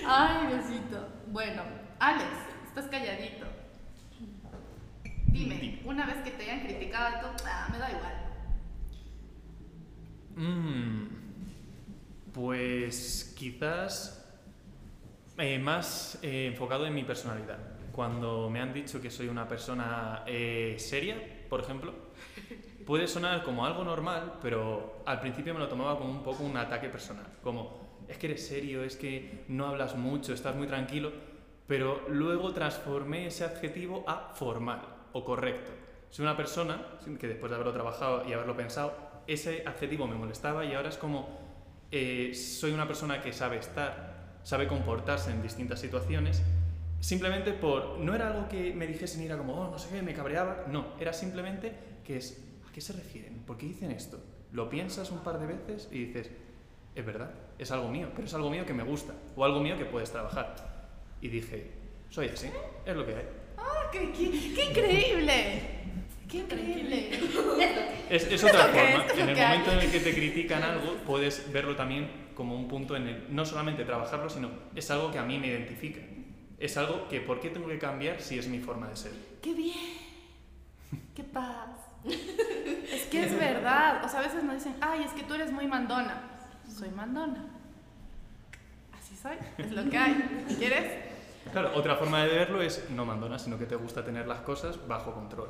Ay, 0.07 0.47
Diosito. 0.47 1.07
Bueno, 1.27 1.63
Alex, 1.99 2.29
estás 2.67 2.85
calladito. 2.85 3.45
Dime, 5.27 5.79
una 5.85 6.05
vez 6.05 6.17
que 6.23 6.31
te 6.31 6.43
hayan 6.43 6.61
criticado 6.65 7.21
todo, 7.21 7.33
ah, 7.47 7.69
me 7.71 7.77
da 7.77 7.89
igual. 7.89 8.13
Mm, 10.35 11.07
pues 12.33 13.33
quizás 13.37 14.25
eh, 15.37 15.57
más 15.59 16.19
eh, 16.21 16.47
enfocado 16.47 16.85
en 16.85 16.93
mi 16.93 17.03
personalidad. 17.03 17.57
Cuando 17.91 18.49
me 18.49 18.61
han 18.61 18.73
dicho 18.73 19.01
que 19.01 19.09
soy 19.09 19.27
una 19.27 19.47
persona 19.47 20.23
eh, 20.25 20.75
seria, 20.77 21.15
por 21.49 21.61
ejemplo, 21.61 21.93
puede 22.85 23.07
sonar 23.07 23.43
como 23.43 23.65
algo 23.65 23.83
normal, 23.83 24.39
pero 24.41 25.03
al 25.05 25.19
principio 25.19 25.53
me 25.53 25.59
lo 25.59 25.67
tomaba 25.67 25.97
como 25.97 26.11
un 26.11 26.23
poco 26.23 26.43
un 26.43 26.57
ataque 26.57 26.89
personal. 26.89 27.25
Como, 27.43 28.05
es 28.07 28.17
que 28.17 28.27
eres 28.27 28.45
serio, 28.47 28.83
es 28.83 28.95
que 28.95 29.45
no 29.47 29.67
hablas 29.67 29.95
mucho, 29.95 30.33
estás 30.33 30.55
muy 30.55 30.67
tranquilo, 30.67 31.11
pero 31.67 32.05
luego 32.09 32.53
transformé 32.53 33.27
ese 33.27 33.45
adjetivo 33.45 34.03
a 34.07 34.33
formal 34.33 34.81
o 35.13 35.23
correcto. 35.23 35.71
Soy 36.09 36.23
una 36.23 36.35
persona 36.35 36.81
que 37.19 37.27
después 37.27 37.49
de 37.49 37.55
haberlo 37.55 37.73
trabajado 37.73 38.27
y 38.27 38.33
haberlo 38.33 38.55
pensado, 38.55 38.93
ese 39.27 39.63
adjetivo 39.65 40.07
me 40.07 40.15
molestaba 40.15 40.65
y 40.65 40.73
ahora 40.73 40.89
es 40.89 40.97
como, 40.97 41.39
eh, 41.91 42.33
soy 42.33 42.71
una 42.71 42.87
persona 42.87 43.21
que 43.21 43.31
sabe 43.31 43.57
estar, 43.57 44.39
sabe 44.43 44.67
comportarse 44.67 45.31
en 45.31 45.41
distintas 45.41 45.79
situaciones, 45.79 46.43
simplemente 47.01 47.51
por, 47.51 47.97
no 47.99 48.15
era 48.15 48.27
algo 48.27 48.47
que 48.47 48.73
me 48.73 48.87
dijesen 48.87 49.21
y 49.23 49.25
era 49.25 49.37
como, 49.37 49.53
oh, 49.55 49.69
no 49.69 49.77
sé 49.77 49.89
qué, 49.93 50.01
me 50.01 50.13
cabreaba, 50.13 50.65
no, 50.69 50.93
era 50.99 51.11
simplemente 51.11 51.73
que 52.05 52.15
es, 52.17 52.41
¿a 52.67 52.71
qué 52.71 52.79
se 52.79 52.93
refieren? 52.93 53.39
¿Por 53.45 53.57
qué 53.57 53.65
dicen 53.65 53.91
esto? 53.91 54.19
Lo 54.53 54.69
piensas 54.69 55.11
un 55.11 55.19
par 55.19 55.39
de 55.39 55.47
veces 55.47 55.89
y 55.91 56.05
dices, 56.05 56.29
es 56.95 57.05
verdad, 57.05 57.31
es 57.57 57.71
algo 57.71 57.89
mío, 57.89 58.09
pero 58.15 58.27
es 58.27 58.33
algo 58.33 58.49
mío 58.49 58.65
que 58.65 58.73
me 58.73 58.83
gusta, 58.83 59.13
o 59.35 59.43
algo 59.43 59.59
mío 59.59 59.77
que 59.77 59.85
puedes 59.85 60.11
trabajar. 60.11 60.55
Y 61.21 61.27
dije, 61.29 61.71
soy 62.09 62.27
así, 62.27 62.47
es 62.85 62.95
lo 62.95 63.05
que 63.05 63.15
hay. 63.15 63.25
¡Ah, 63.57 63.89
qué, 63.91 64.11
qué- 64.11 64.53
qué 64.53 64.65
increíble! 64.65 65.81
¡Qué 66.29 66.37
increíble! 66.39 67.09
Es, 68.09 68.23
es 68.31 68.43
otra 68.43 68.65
forma. 68.67 69.05
es, 69.05 69.17
en 69.17 69.29
el 69.29 69.35
momento 69.37 69.71
en 69.73 69.79
el 69.79 69.91
que 69.91 69.99
te 69.99 70.13
critican 70.13 70.63
algo, 70.63 70.95
puedes 71.05 71.51
verlo 71.51 71.75
también 71.75 72.09
como 72.35 72.55
un 72.55 72.67
punto 72.67 72.95
en 72.95 73.07
el, 73.07 73.25
no 73.35 73.45
solamente 73.45 73.83
trabajarlo, 73.85 74.29
sino 74.29 74.49
es 74.75 74.89
algo 74.91 75.11
que 75.11 75.17
a 75.19 75.23
mí 75.23 75.37
me 75.39 75.47
identifica. 75.47 75.99
Es 76.61 76.77
algo 76.77 77.07
que, 77.09 77.21
¿por 77.21 77.39
qué 77.39 77.49
tengo 77.49 77.67
que 77.67 77.79
cambiar 77.79 78.21
si 78.21 78.37
es 78.37 78.47
mi 78.47 78.59
forma 78.59 78.87
de 78.87 78.95
ser? 78.95 79.11
¡Qué 79.41 79.55
bien! 79.55 79.97
¡Qué 81.15 81.23
paz! 81.23 81.69
Es 82.91 83.03
que 83.05 83.23
es 83.23 83.39
verdad. 83.39 84.03
O 84.05 84.09
sea, 84.09 84.19
a 84.19 84.23
veces 84.23 84.43
nos 84.43 84.55
dicen, 84.55 84.75
ay, 84.81 85.03
es 85.03 85.11
que 85.13 85.23
tú 85.23 85.33
eres 85.33 85.51
muy 85.51 85.65
mandona. 85.65 86.21
Soy 86.69 86.89
mandona. 86.89 87.45
Así 88.91 89.15
soy. 89.15 89.37
Es 89.57 89.71
lo 89.71 89.89
que 89.89 89.97
hay. 89.97 90.45
¿Quieres? 90.57 91.05
Claro, 91.51 91.71
otra 91.73 91.95
forma 91.95 92.23
de 92.23 92.27
verlo 92.27 92.61
es 92.61 92.89
no 92.91 93.05
mandona, 93.05 93.39
sino 93.39 93.57
que 93.57 93.65
te 93.65 93.75
gusta 93.75 94.03
tener 94.03 94.27
las 94.27 94.41
cosas 94.41 94.87
bajo 94.87 95.13
control. 95.13 95.49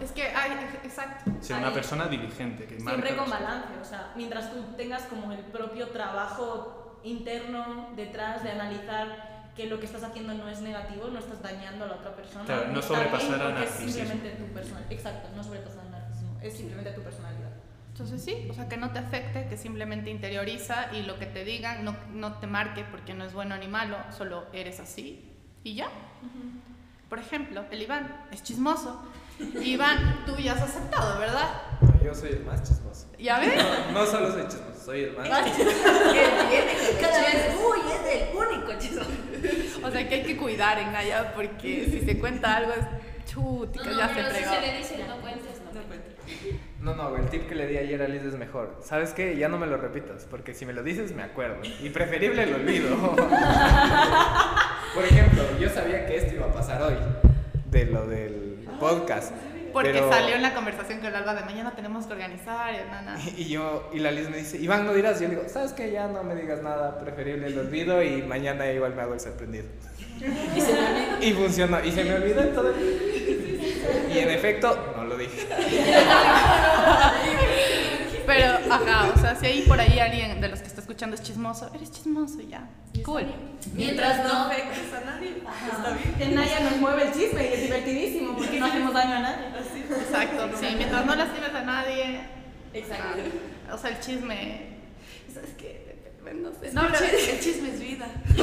Es 0.00 0.12
que 0.12 0.24
hay, 0.24 0.52
exacto. 0.82 1.30
Ser 1.40 1.58
una 1.58 1.72
persona 1.72 2.08
diligente, 2.08 2.64
que 2.64 2.80
Siempre 2.80 2.96
marca 2.96 3.16
con 3.16 3.30
balance, 3.30 3.68
o 3.80 3.84
sea, 3.84 4.12
mientras 4.16 4.50
tú 4.50 4.60
tengas 4.76 5.04
como 5.04 5.30
el 5.32 5.40
propio 5.40 5.90
trabajo 5.90 6.98
interno 7.04 7.90
detrás 7.94 8.42
de 8.42 8.50
analizar 8.50 9.31
que 9.56 9.66
lo 9.66 9.78
que 9.78 9.86
estás 9.86 10.02
haciendo 10.02 10.34
no 10.34 10.48
es 10.48 10.60
negativo, 10.60 11.08
no 11.08 11.18
estás 11.18 11.42
dañando 11.42 11.84
a 11.84 11.88
la 11.88 11.94
otra 11.94 12.14
persona. 12.16 12.44
Claro, 12.44 12.68
no 12.68 12.80
sobrepasar 12.80 13.40
al 13.40 13.52
porque 13.52 13.64
es 13.64 13.70
narcisismo. 13.70 14.04
simplemente 14.04 14.30
tu 14.30 14.52
personalidad. 14.52 14.92
Exacto, 14.92 15.28
no 15.36 15.44
sobrepasar 15.44 15.80
al 15.84 15.90
narcisismo, 15.90 16.38
es 16.42 16.56
simplemente 16.56 16.90
tu 16.92 17.02
personalidad. 17.02 17.50
Entonces 17.88 18.24
sí, 18.24 18.48
o 18.50 18.54
sea, 18.54 18.68
que 18.68 18.78
no 18.78 18.90
te 18.90 18.98
afecte, 18.98 19.46
que 19.48 19.56
simplemente 19.58 20.10
interioriza 20.10 20.88
y 20.94 21.02
lo 21.02 21.18
que 21.18 21.26
te 21.26 21.44
digan 21.44 21.84
no, 21.84 21.94
no 22.12 22.38
te 22.38 22.46
marque 22.46 22.84
porque 22.90 23.12
no 23.12 23.24
es 23.24 23.34
bueno 23.34 23.56
ni 23.58 23.68
malo, 23.68 23.98
solo 24.16 24.46
eres 24.54 24.80
así 24.80 25.30
y 25.62 25.74
ya. 25.74 25.88
Por 27.10 27.18
ejemplo, 27.18 27.66
el 27.70 27.82
Iván 27.82 28.26
es 28.32 28.42
chismoso. 28.42 29.02
Iván, 29.62 30.24
tú 30.26 30.36
ya 30.36 30.52
has 30.52 30.62
aceptado, 30.62 31.18
¿verdad? 31.18 31.62
No, 31.80 32.04
yo 32.04 32.14
soy 32.14 32.30
el 32.30 32.44
más 32.44 32.62
chismoso. 32.62 33.06
¿Ya 33.18 33.38
ves? 33.38 33.54
No, 33.92 34.00
no 34.00 34.06
solo 34.06 34.32
soy 34.32 34.42
chismoso, 34.42 34.84
soy 34.84 35.02
el 35.04 35.16
más 35.16 35.28
Cada 37.00 37.20
vez, 37.20 37.56
uy, 37.56 37.80
es 37.92 38.22
el 38.22 38.36
único 38.36 38.72
chisme. 38.78 39.02
O 39.82 39.90
sea, 39.90 40.08
que 40.08 40.14
hay 40.16 40.22
que 40.22 40.36
cuidar 40.36 40.78
en 40.78 40.92
Naya 40.92 41.32
porque 41.34 41.88
si 41.90 42.00
se 42.00 42.18
cuenta 42.18 42.56
algo 42.56 42.72
es 42.72 42.86
chutica, 43.26 43.84
No, 43.84 43.90
no, 43.92 43.98
ya 43.98 44.08
se 44.08 44.14
pero 44.14 44.28
si 44.30 44.44
se 44.44 44.60
le 44.60 44.78
dice 44.78 45.04
no 45.08 45.20
cuentes, 45.20 45.60
no 45.64 45.80
No 45.80 45.86
cuentes. 45.86 46.12
No, 46.80 46.94
no, 46.94 47.16
el 47.16 47.28
tip 47.28 47.48
que 47.48 47.54
le 47.54 47.66
di 47.66 47.76
ayer 47.76 48.02
a 48.02 48.08
Liz 48.08 48.22
es 48.22 48.34
mejor. 48.34 48.80
¿Sabes 48.84 49.12
qué? 49.12 49.36
Ya 49.36 49.48
no 49.48 49.58
me 49.58 49.66
lo 49.66 49.76
repitas, 49.76 50.26
porque 50.28 50.54
si 50.54 50.66
me 50.66 50.72
lo 50.72 50.82
dices 50.82 51.14
me 51.14 51.22
acuerdo. 51.22 51.62
Y 51.80 51.90
preferible 51.90 52.46
lo 52.46 52.56
olvido. 52.56 52.96
Por 54.94 55.04
ejemplo, 55.04 55.42
yo 55.58 55.68
sabía 55.70 56.06
que 56.06 56.16
esto 56.16 56.34
iba 56.34 56.46
a 56.46 56.52
pasar 56.52 56.82
hoy, 56.82 56.96
de 57.70 57.86
lo 57.86 58.06
del 58.06 58.51
podcast. 58.88 59.32
Porque 59.72 59.90
pero- 59.92 60.12
salió 60.12 60.34
en 60.34 60.42
la 60.42 60.52
conversación 60.52 60.98
con 60.98 61.08
el 61.08 61.14
Alba 61.16 61.34
de 61.34 61.44
mañana 61.44 61.72
tenemos 61.74 62.04
que 62.06 62.12
organizar, 62.12 62.74
y 62.74 62.90
nana. 62.90 63.16
Y 63.38 63.48
yo, 63.48 63.88
y 63.94 64.00
la 64.00 64.10
Liz 64.10 64.28
me 64.28 64.36
dice, 64.36 64.58
Iván, 64.58 64.84
¿no 64.84 64.92
dirás? 64.92 65.18
Y 65.20 65.24
yo 65.24 65.28
le 65.30 65.36
digo, 65.36 65.48
¿sabes 65.48 65.72
qué? 65.72 65.90
Ya 65.90 66.08
no 66.08 66.22
me 66.24 66.34
digas 66.34 66.62
nada, 66.62 66.98
preferible 67.00 67.48
lo 67.50 67.62
olvido 67.62 68.02
y 68.02 68.20
mañana 68.22 68.70
igual 68.70 68.94
me 68.94 69.00
hago 69.02 69.14
el 69.14 69.20
sorprendido. 69.20 69.64
Y 70.20 70.60
se 70.60 70.72
me 70.74 70.78
olvidó. 70.78 71.26
Y 71.26 71.32
funcionó, 71.32 71.82
y 71.84 71.90
se 71.90 72.04
me 72.04 72.14
olvidó 72.14 72.42
todo 72.48 72.68
el 72.70 72.76
Y 74.14 74.18
en 74.18 74.30
efecto, 74.30 74.92
no 74.96 75.04
lo 75.04 75.16
dije. 75.16 75.48
Pero, 78.26 78.58
ajá, 78.70 79.12
o 79.14 79.18
sea, 79.20 79.34
si 79.36 79.46
hay 79.46 79.62
por 79.62 79.80
ahí 79.80 79.98
alguien 79.98 80.40
de 80.40 80.48
los 80.48 80.60
que 80.60 80.66
está 80.68 80.80
escuchando 80.80 81.14
es 81.16 81.22
chismoso, 81.22 81.70
eres 81.74 81.90
chismoso 81.90 82.40
ya. 82.40 82.68
Cool. 83.04 83.26
Mientras 83.74 84.24
no. 84.24 84.44
afectes 84.44 84.92
a 84.94 85.00
nadie, 85.04 85.36
está 85.38 85.90
bien. 85.94 86.14
En 86.30 86.34
Naya 86.34 86.60
nos 86.60 86.76
mueve 86.78 87.04
el 87.08 87.12
chisme 87.12 87.42
y 87.48 87.52
es 87.52 87.62
divertidísimo 87.62 88.36
porque 88.36 88.58
no 88.60 88.66
hacemos 88.66 88.92
daño 88.94 89.14
a 89.16 89.20
nadie. 89.20 89.46
Exacto, 89.90 90.50
sí, 90.58 90.66
mientras 90.76 91.04
no 91.06 91.14
lastimes 91.14 91.54
a 91.54 91.62
nadie. 91.62 92.20
Exacto. 92.74 93.18
ah, 93.70 93.74
O 93.74 93.78
sea, 93.78 93.90
el 93.90 94.00
chisme. 94.00 94.66
¿Sabes 95.32 95.50
qué? 95.58 95.82
No 96.34 96.50
sé. 96.52 96.72
No, 96.72 96.82
No, 96.82 96.88
pero- 96.92 97.04
el 97.04 97.40
chisme 97.40 97.70
es 97.70 97.80
vida. 97.80 98.06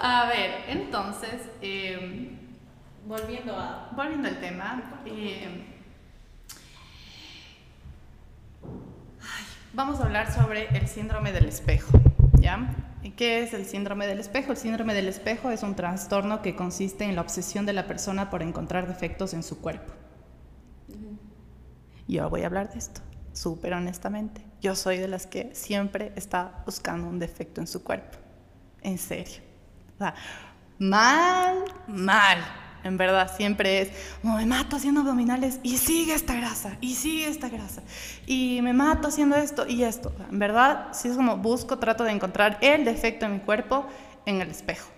A 0.00 0.26
ver, 0.26 0.50
entonces, 0.68 1.30
eh, 1.60 2.28
Volviendo 3.04 3.56
a. 3.56 3.90
volviendo 3.96 4.28
al 4.28 4.38
tema, 4.38 5.00
eh, 5.06 5.71
ay, 9.22 9.44
vamos 9.72 10.00
a 10.00 10.04
hablar 10.04 10.32
sobre 10.32 10.68
el 10.76 10.88
síndrome 10.88 11.32
del 11.32 11.46
espejo, 11.46 11.98
¿ya? 12.40 12.76
¿Qué 13.16 13.42
es 13.42 13.52
el 13.52 13.66
síndrome 13.66 14.06
del 14.06 14.20
espejo? 14.20 14.52
El 14.52 14.58
síndrome 14.58 14.94
del 14.94 15.08
espejo 15.08 15.50
es 15.50 15.62
un 15.62 15.74
trastorno 15.74 16.40
que 16.40 16.56
consiste 16.56 17.04
en 17.04 17.14
la 17.14 17.20
obsesión 17.20 17.66
de 17.66 17.72
la 17.72 17.86
persona 17.86 18.30
por 18.30 18.42
encontrar 18.42 18.86
defectos 18.86 19.34
en 19.34 19.42
su 19.42 19.60
cuerpo. 19.60 19.92
Yo 22.08 22.28
voy 22.30 22.42
a 22.42 22.46
hablar 22.46 22.72
de 22.72 22.78
esto, 22.78 23.00
súper 23.32 23.74
honestamente. 23.74 24.44
Yo 24.60 24.74
soy 24.74 24.98
de 24.98 25.08
las 25.08 25.26
que 25.26 25.54
siempre 25.54 26.12
está 26.16 26.62
buscando 26.64 27.08
un 27.08 27.18
defecto 27.18 27.60
en 27.60 27.66
su 27.66 27.82
cuerpo. 27.82 28.18
En 28.82 28.98
serio. 28.98 29.42
O 29.94 29.98
sea, 29.98 30.14
mal, 30.78 31.64
mal. 31.86 32.38
En 32.84 32.96
verdad, 32.96 33.30
siempre 33.36 33.82
es, 33.82 33.90
oh, 34.24 34.36
me 34.36 34.46
mato 34.46 34.76
haciendo 34.76 35.00
abdominales 35.00 35.60
y 35.62 35.76
sigue 35.78 36.14
esta 36.14 36.34
grasa, 36.34 36.76
y 36.80 36.94
sigue 36.94 37.28
esta 37.28 37.48
grasa, 37.48 37.82
y 38.26 38.60
me 38.62 38.72
mato 38.72 39.08
haciendo 39.08 39.36
esto 39.36 39.66
y 39.68 39.84
esto. 39.84 40.12
En 40.30 40.38
verdad, 40.38 40.88
sí 40.92 41.08
es 41.08 41.16
como 41.16 41.36
busco, 41.36 41.78
trato 41.78 42.04
de 42.04 42.10
encontrar 42.10 42.58
el 42.60 42.84
defecto 42.84 43.26
en 43.26 43.34
mi 43.34 43.38
cuerpo 43.40 43.86
en 44.26 44.40
el 44.40 44.50
espejo. 44.50 44.88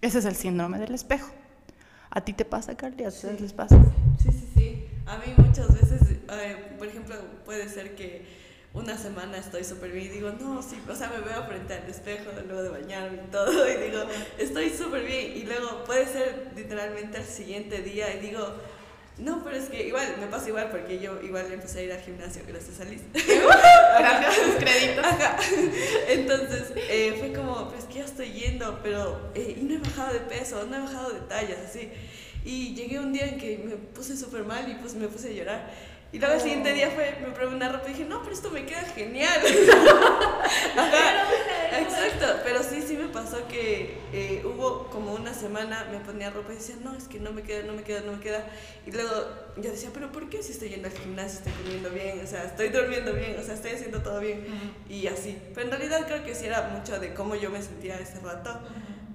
Ese 0.00 0.18
es 0.18 0.24
el 0.24 0.34
síndrome 0.34 0.78
del 0.78 0.94
espejo. 0.94 1.30
¿A 2.10 2.20
ti 2.20 2.32
te 2.32 2.44
pasa, 2.44 2.76
Carly? 2.76 3.04
¿A 3.04 3.08
ustedes 3.08 3.40
les 3.40 3.52
pasa? 3.52 3.76
Sí, 4.22 4.30
sí, 4.30 4.48
sí. 4.54 4.84
A 5.06 5.18
mí 5.18 5.34
muchas 5.36 5.68
veces, 5.74 6.00
eh, 6.10 6.74
por 6.78 6.86
ejemplo, 6.86 7.16
puede 7.44 7.68
ser 7.68 7.94
que 7.96 8.43
una 8.74 8.98
semana 8.98 9.38
estoy 9.38 9.62
súper 9.62 9.92
bien 9.92 10.06
y 10.06 10.08
digo, 10.08 10.32
no, 10.40 10.60
sí, 10.60 10.76
o 10.88 10.94
sea, 10.94 11.08
me 11.08 11.20
veo 11.20 11.44
frente 11.46 11.74
al 11.74 11.88
espejo 11.88 12.30
luego 12.44 12.62
de 12.62 12.68
bañarme 12.70 13.22
y 13.24 13.30
todo 13.30 13.68
y 13.68 13.76
digo, 13.76 14.02
estoy 14.36 14.70
súper 14.70 15.04
bien. 15.04 15.36
Y 15.36 15.44
luego 15.44 15.84
puede 15.84 16.06
ser 16.06 16.50
literalmente 16.56 17.18
el 17.18 17.24
siguiente 17.24 17.82
día 17.82 18.12
y 18.14 18.18
digo, 18.18 18.44
no, 19.16 19.44
pero 19.44 19.56
es 19.56 19.66
que 19.68 19.86
igual, 19.86 20.16
me 20.18 20.26
pasa 20.26 20.48
igual 20.48 20.70
porque 20.70 20.98
yo 20.98 21.22
igual 21.22 21.52
empecé 21.52 21.78
a 21.78 21.82
ir 21.84 21.92
al 21.92 22.00
gimnasio 22.00 22.42
gracias 22.48 22.80
a 22.80 22.84
Liz. 22.84 23.02
gracias, 23.12 24.56
créditos. 24.58 25.06
Entonces 26.08 26.72
eh, 26.76 27.14
fue 27.20 27.32
como, 27.32 27.70
pues 27.70 27.84
que 27.84 28.00
ya 28.00 28.04
estoy 28.04 28.32
yendo, 28.32 28.80
pero 28.82 29.30
eh, 29.36 29.56
y 29.56 29.62
no 29.62 29.74
he 29.74 29.78
bajado 29.78 30.14
de 30.14 30.20
peso, 30.20 30.66
no 30.68 30.76
he 30.76 30.80
bajado 30.80 31.10
de 31.10 31.20
tallas, 31.20 31.58
así. 31.64 31.92
Y 32.44 32.74
llegué 32.74 33.00
un 33.00 33.12
día 33.12 33.26
en 33.26 33.38
que 33.38 33.58
me 33.58 33.76
puse 33.76 34.16
súper 34.16 34.44
mal 34.44 34.70
y 34.70 34.74
pues 34.74 34.94
me 34.94 35.08
puse 35.08 35.28
a 35.28 35.32
llorar. 35.32 35.70
Y 36.14 36.18
luego 36.20 36.34
el 36.34 36.40
siguiente 36.40 36.72
día 36.72 36.90
fue, 36.90 37.12
me 37.20 37.34
probé 37.34 37.56
una 37.56 37.72
ropa 37.72 37.88
y 37.88 37.92
dije, 37.92 38.04
no, 38.04 38.22
pero 38.22 38.32
esto 38.32 38.48
me 38.52 38.64
queda 38.64 38.82
genial. 38.82 39.36
exacto, 41.80 42.26
pero 42.44 42.62
sí, 42.62 42.84
sí 42.86 42.96
me 42.96 43.08
pasó 43.08 43.48
que 43.48 43.98
eh, 44.12 44.40
hubo 44.44 44.86
como 44.90 45.12
una 45.12 45.34
semana, 45.34 45.88
me 45.90 45.98
ponía 45.98 46.30
ropa 46.30 46.52
y 46.52 46.54
decía, 46.54 46.76
no, 46.84 46.94
es 46.94 47.08
que 47.08 47.18
no 47.18 47.32
me 47.32 47.42
queda, 47.42 47.64
no 47.64 47.72
me 47.72 47.82
queda, 47.82 48.02
no 48.02 48.12
me 48.12 48.20
queda. 48.20 48.46
Y 48.86 48.92
luego 48.92 49.10
yo 49.56 49.72
decía, 49.72 49.90
pero 49.92 50.12
¿por 50.12 50.30
qué 50.30 50.40
si 50.40 50.52
estoy 50.52 50.68
yendo 50.68 50.86
al 50.86 50.94
gimnasio, 50.94 51.38
estoy 51.38 51.52
comiendo 51.64 51.90
bien, 51.90 52.20
o 52.22 52.26
sea, 52.28 52.44
estoy 52.44 52.68
durmiendo 52.68 53.12
bien, 53.12 53.36
o 53.40 53.42
sea, 53.42 53.54
estoy 53.54 53.72
haciendo 53.72 54.00
todo 54.00 54.20
bien? 54.20 54.46
Y 54.88 55.08
así. 55.08 55.36
Pero 55.52 55.66
en 55.66 55.72
realidad 55.72 56.06
creo 56.06 56.24
que 56.24 56.36
sí 56.36 56.46
era 56.46 56.68
mucho 56.68 57.00
de 57.00 57.12
cómo 57.12 57.34
yo 57.34 57.50
me 57.50 57.60
sentía 57.60 57.98
ese 57.98 58.20
rato. 58.20 58.60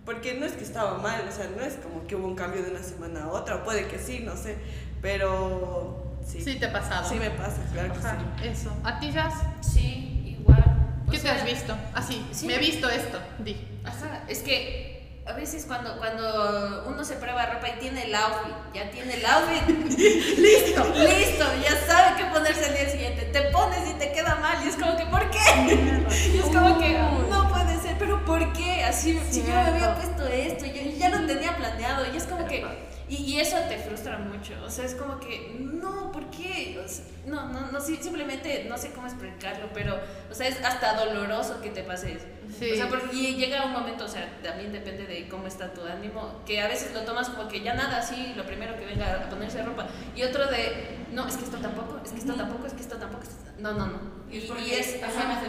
Porque 0.05 0.33
no 0.35 0.45
es 0.45 0.53
que 0.53 0.63
estaba 0.63 0.97
mal, 0.97 1.23
o 1.27 1.31
sea, 1.31 1.47
no 1.55 1.61
es 1.63 1.75
como 1.75 2.05
que 2.07 2.15
hubo 2.15 2.27
un 2.27 2.35
cambio 2.35 2.63
de 2.63 2.71
una 2.71 2.81
semana 2.83 3.25
a 3.25 3.27
otra, 3.29 3.63
puede 3.63 3.87
que 3.87 3.99
sí, 3.99 4.21
no 4.25 4.35
sé, 4.35 4.57
pero 5.01 6.05
Sí. 6.25 6.43
te 6.59 6.65
ha 6.65 6.71
pasado. 6.73 7.07
Sí 7.09 7.15
me 7.15 7.29
pasa, 7.31 7.57
claro 7.73 7.93
que 7.93 7.99
sí. 7.99 8.47
Eso. 8.47 8.71
¿A 8.83 8.99
ti, 8.99 9.11
Jazz? 9.11 9.33
Sí, 9.61 10.37
igual. 10.39 10.63
¿Qué 11.09 11.17
te 11.17 11.29
has 11.29 11.45
visto? 11.45 11.75
Así, 11.93 12.25
sí. 12.31 12.45
me 12.47 12.55
he 12.55 12.59
visto 12.59 12.89
esto, 12.89 13.19
di. 13.39 13.55
Ajá, 13.83 14.23
es 14.27 14.39
que 14.39 14.98
a 15.29 15.33
veces 15.33 15.65
cuando, 15.67 15.95
cuando 15.97 16.85
uno 16.87 17.05
se 17.05 17.15
prueba 17.15 17.45
ropa 17.45 17.69
y 17.69 17.79
tiene 17.79 18.05
el 18.05 18.15
outfit, 18.15 18.55
ya 18.73 18.89
tiene 18.89 19.13
el 19.13 19.25
outfit, 19.25 19.67
listo, 19.97 20.83
listo, 20.95 21.45
ya 21.63 21.87
sabe 21.87 22.17
qué 22.17 22.25
ponerse 22.33 22.67
el 22.67 22.75
día 22.75 22.89
siguiente. 22.89 23.25
Te 23.25 23.41
pones 23.51 23.87
y 23.89 23.93
te 23.93 24.11
queda 24.11 24.35
mal 24.35 24.57
y 24.65 24.69
es 24.69 24.75
como 24.75 24.97
que, 24.97 25.05
¿por 25.05 25.29
qué? 25.29 26.07
y 26.33 26.39
es 26.39 26.45
como 26.45 26.79
que, 26.79 26.97
no 27.29 27.47
puede 27.49 27.79
ser, 27.79 27.95
pero 27.99 28.25
¿por 28.25 28.53
qué? 28.53 28.83
Así, 28.83 29.19
si 29.29 29.41
yo 29.41 29.49
me 29.49 29.59
había 29.59 29.95
puesto 29.95 30.25
esto, 30.27 30.65
yo 30.65 30.81
ya 30.97 31.09
lo 31.09 31.27
tenía 31.27 31.55
planeado 31.55 32.05
y 32.11 32.17
es 32.17 32.23
como 32.23 32.47
que 32.47 32.65
y, 33.09 33.39
eso 33.39 33.57
te 33.67 33.77
frustra 33.77 34.19
mucho, 34.19 34.53
o 34.63 34.69
sea, 34.69 34.85
es 34.85 34.93
como 34.93 35.19
que, 35.19 35.55
no, 35.59 36.11
¿por 36.11 36.29
qué? 36.29 36.79
no, 37.25 37.47
no, 37.49 37.71
no, 37.71 37.81
simplemente 37.81 38.65
no 38.69 38.77
sé 38.77 38.91
cómo 38.91 39.07
explicarlo, 39.07 39.69
pero, 39.73 39.99
o 40.29 40.33
sea, 40.33 40.47
es 40.47 40.63
hasta 40.63 40.93
doloroso 40.93 41.59
que 41.61 41.69
te 41.69 41.83
pase 41.83 42.13
eso. 42.13 42.25
O 42.45 42.75
sea, 42.75 42.87
porque 42.87 43.15
llega 43.33 43.65
un 43.65 43.73
momento, 43.73 44.05
o 44.05 44.07
sea, 44.07 44.27
también 44.43 44.71
depende 44.71 45.05
de 45.05 45.27
cómo 45.27 45.47
está 45.47 45.73
tu 45.73 45.83
ánimo, 45.83 46.41
que 46.45 46.61
a 46.61 46.67
veces 46.67 46.93
lo 46.93 47.01
tomas 47.01 47.29
como 47.29 47.47
que 47.47 47.61
ya 47.61 47.73
nada, 47.73 47.97
así, 47.97 48.33
lo 48.35 48.45
primero 48.45 48.77
que 48.77 48.85
venga 48.85 49.15
a 49.15 49.29
ponerse 49.29 49.63
ropa, 49.63 49.87
y 50.15 50.23
otro 50.23 50.45
de, 50.47 50.97
no, 51.11 51.27
es 51.27 51.37
que 51.37 51.45
esto 51.45 51.57
tampoco, 51.57 51.99
es 52.03 52.11
que 52.11 52.19
esto 52.19 52.33
tampoco, 52.33 52.67
es 52.67 52.73
que 52.73 52.81
esto 52.81 52.97
tampoco, 52.97 53.23
no, 53.57 53.73
no, 53.73 53.87
no. 53.87 54.19
Y, 54.31 54.37
es, 54.37 54.43
y 54.45 54.71
es 54.73 55.03
ajá, 55.03 55.41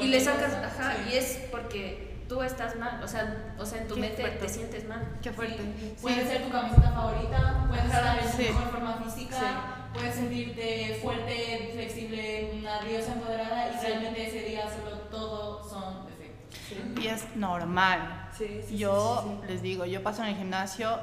y 0.00 0.06
le 0.06 0.20
sacas, 0.20 0.54
ajá, 0.54 0.96
y 1.10 1.16
es 1.16 1.40
porque 1.50 2.11
tú 2.32 2.42
estás 2.42 2.76
mal, 2.76 3.02
o 3.02 3.06
sea, 3.06 3.54
o 3.58 3.66
sea 3.66 3.82
en 3.82 3.88
tu 3.88 3.96
mente 3.96 4.22
te 4.22 4.48
sientes 4.48 4.88
mal. 4.88 5.18
Qué 5.20 5.30
fuerte. 5.30 5.62
Puede 6.00 6.26
ser 6.26 6.44
tu 6.44 6.50
camiseta 6.50 6.90
favorita, 6.92 7.66
puedes 7.68 7.84
estar 7.84 8.18
en 8.18 8.30
tu 8.30 8.38
mejor 8.38 8.70
forma 8.70 8.94
física, 9.04 9.88
puedes 9.92 10.14
sentirte 10.14 10.98
fuerte, 11.02 11.70
flexible, 11.74 12.52
una 12.58 12.80
diosa 12.80 13.12
empoderada 13.12 13.70
y 13.72 13.84
realmente 13.84 14.28
ese 14.28 14.48
día 14.48 14.64
solo 14.66 14.98
todo 15.10 15.68
son 15.68 16.06
defectos. 16.06 17.04
Y 17.04 17.08
es 17.08 17.36
normal. 17.36 18.30
yo 18.74 19.42
les 19.46 19.60
digo, 19.60 19.84
yo 19.84 20.02
paso 20.02 20.22
en 20.22 20.30
el 20.30 20.36
gimnasio 20.36 20.98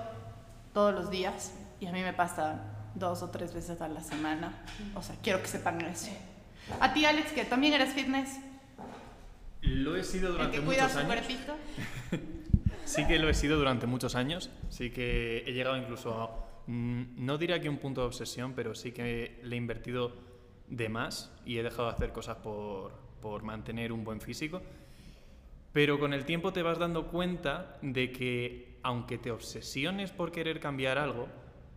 todos 0.74 0.96
los 0.96 1.12
días 1.12 1.54
y 1.80 1.86
a 1.86 1.92
mí 1.92 2.02
me 2.02 2.14
pasa 2.14 2.62
dos 2.96 3.22
o 3.22 3.30
tres 3.30 3.54
veces 3.54 3.82
a 3.82 3.88
la 3.88 4.02
semana. 4.02 4.52
O 4.96 5.04
sea, 5.04 5.16
quiero 5.22 5.42
que 5.44 5.48
sepan 5.48 5.80
eso. 5.82 6.10
A 6.80 6.92
ti, 6.94 7.06
Alex, 7.06 7.32
que 7.34 7.46
también 7.46 7.74
eres 7.74 7.94
fitness. 7.94 8.40
Lo 9.62 9.96
he 9.96 10.04
sido 10.04 10.32
durante 10.32 10.62
muchos 10.62 10.96
años. 10.96 11.26
sí 12.86 13.06
que 13.08 13.20
lo 13.20 13.30
he 13.30 13.34
sido 13.34 13.58
durante 13.58 13.88
muchos 13.88 14.16
años. 14.16 14.50
Sí 14.70 14.92
que 14.92 15.44
he 15.46 15.54
llegado 15.54 15.78
incluso 15.78 16.14
a, 16.14 16.62
mm, 16.68 17.26
no 17.26 17.38
diría 17.38 17.60
que 17.60 17.70
un 17.70 17.78
punto 17.78 18.02
de 18.02 18.08
obsesión, 18.08 18.54
pero 18.54 18.76
sí 18.76 18.92
que 18.92 19.40
le 19.44 19.56
he 19.56 19.58
invertido 19.58 20.14
de 20.68 20.90
más 20.90 21.32
y 21.46 21.58
he 21.58 21.64
dejado 21.64 21.90
de 21.90 21.96
hacer 21.96 22.12
cosas 22.14 22.38
por, 22.38 22.94
por 23.22 23.44
mantener 23.44 23.92
un 23.92 24.04
buen 24.04 24.22
físico. 24.22 24.62
Pero 25.74 26.00
con 26.00 26.14
el 26.14 26.26
tiempo 26.26 26.52
te 26.52 26.64
vas 26.64 26.80
dando 26.80 27.08
cuenta 27.08 27.78
de 27.82 28.12
que 28.12 28.80
aunque 28.82 29.18
te 29.18 29.32
obsesiones 29.32 30.12
por 30.12 30.32
querer 30.32 30.60
cambiar 30.60 30.98
algo, 30.98 31.28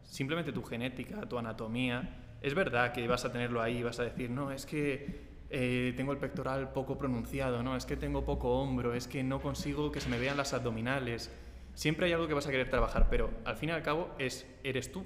simplemente 0.03 0.53
tu 0.53 0.63
genética, 0.63 1.23
tu 1.29 1.39
anatomía, 1.39 2.37
es 2.41 2.55
verdad 2.55 2.93
que 2.93 3.07
vas 3.07 3.25
a 3.25 3.33
tenerlo 3.33 3.61
ahí 3.61 3.79
y 3.79 3.83
vas 3.83 3.99
a 4.01 4.05
decir, 4.05 4.31
no, 4.31 4.51
es 4.51 4.67
que 4.67 5.32
eh, 5.55 5.93
tengo 5.99 6.13
el 6.13 6.19
pectoral 6.19 6.73
poco 6.73 6.97
pronunciado, 6.97 7.63
¿no? 7.63 7.77
Es 7.77 7.85
que 7.85 7.99
tengo 7.99 8.25
poco 8.25 8.59
hombro, 8.59 8.95
es 8.95 9.07
que 9.07 9.23
no 9.23 9.39
consigo 9.39 9.93
que 9.93 10.01
se 10.01 10.09
me 10.09 10.19
vean 10.19 10.39
las 10.39 10.55
abdominales. 10.55 11.31
Siempre 11.75 12.07
hay 12.07 12.13
algo 12.15 12.27
que 12.27 12.33
vas 12.33 12.47
a 12.47 12.51
querer 12.51 12.71
trabajar, 12.71 13.09
pero 13.11 13.31
al 13.45 13.57
fin 13.57 13.69
y 13.69 13.73
al 13.73 13.83
cabo 13.83 14.09
es, 14.19 14.47
eres 14.65 14.91
tú. 14.91 15.05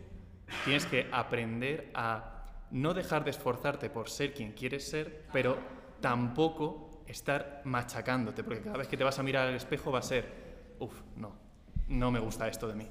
Tienes 0.64 0.86
que 0.86 1.08
aprender 1.10 1.90
a 1.94 2.44
no 2.70 2.94
dejar 2.94 3.24
de 3.24 3.30
esforzarte 3.30 3.90
por 3.90 4.08
ser 4.08 4.34
quien 4.34 4.52
quieres 4.52 4.88
ser, 4.88 5.24
pero 5.32 5.58
tampoco 6.00 7.02
estar 7.08 7.62
machacándote, 7.64 8.44
porque 8.44 8.60
cada 8.60 8.78
vez 8.78 8.86
que 8.86 8.96
te 8.96 9.02
vas 9.02 9.18
a 9.18 9.24
mirar 9.24 9.48
al 9.48 9.54
espejo 9.54 9.90
va 9.90 9.98
a 9.98 10.02
ser, 10.02 10.26
uff, 10.78 11.02
no, 11.16 11.34
no 11.88 12.12
me 12.12 12.20
gusta 12.20 12.46
esto 12.46 12.68
de 12.68 12.76
mí. 12.76 12.88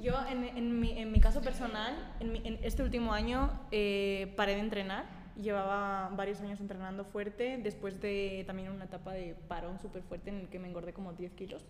Yo, 0.00 0.14
en, 0.28 0.44
en, 0.44 0.80
mi, 0.80 0.98
en 0.98 1.12
mi, 1.12 1.20
caso 1.20 1.42
personal, 1.42 2.12
en, 2.18 2.58
este 2.64 2.82
último 2.82 3.12
año 3.12 3.68
eh, 3.70 4.34
paré 4.36 4.56
de 4.56 4.60
entrenar 4.62 5.21
Llevaba 5.40 6.10
varios 6.14 6.40
años 6.40 6.60
entrenando 6.60 7.04
fuerte, 7.04 7.58
después 7.62 8.00
de 8.00 8.44
también 8.46 8.70
una 8.70 8.84
etapa 8.84 9.12
de 9.12 9.34
parón 9.48 9.78
súper 9.80 10.02
fuerte 10.02 10.30
en 10.30 10.40
el 10.40 10.48
que 10.48 10.58
me 10.58 10.68
engordé 10.68 10.92
como 10.92 11.12
10 11.12 11.32
kilos. 11.32 11.64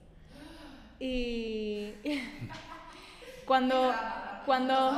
Y 0.98 1.94
cuando, 3.46 3.92
cuando, 4.46 4.92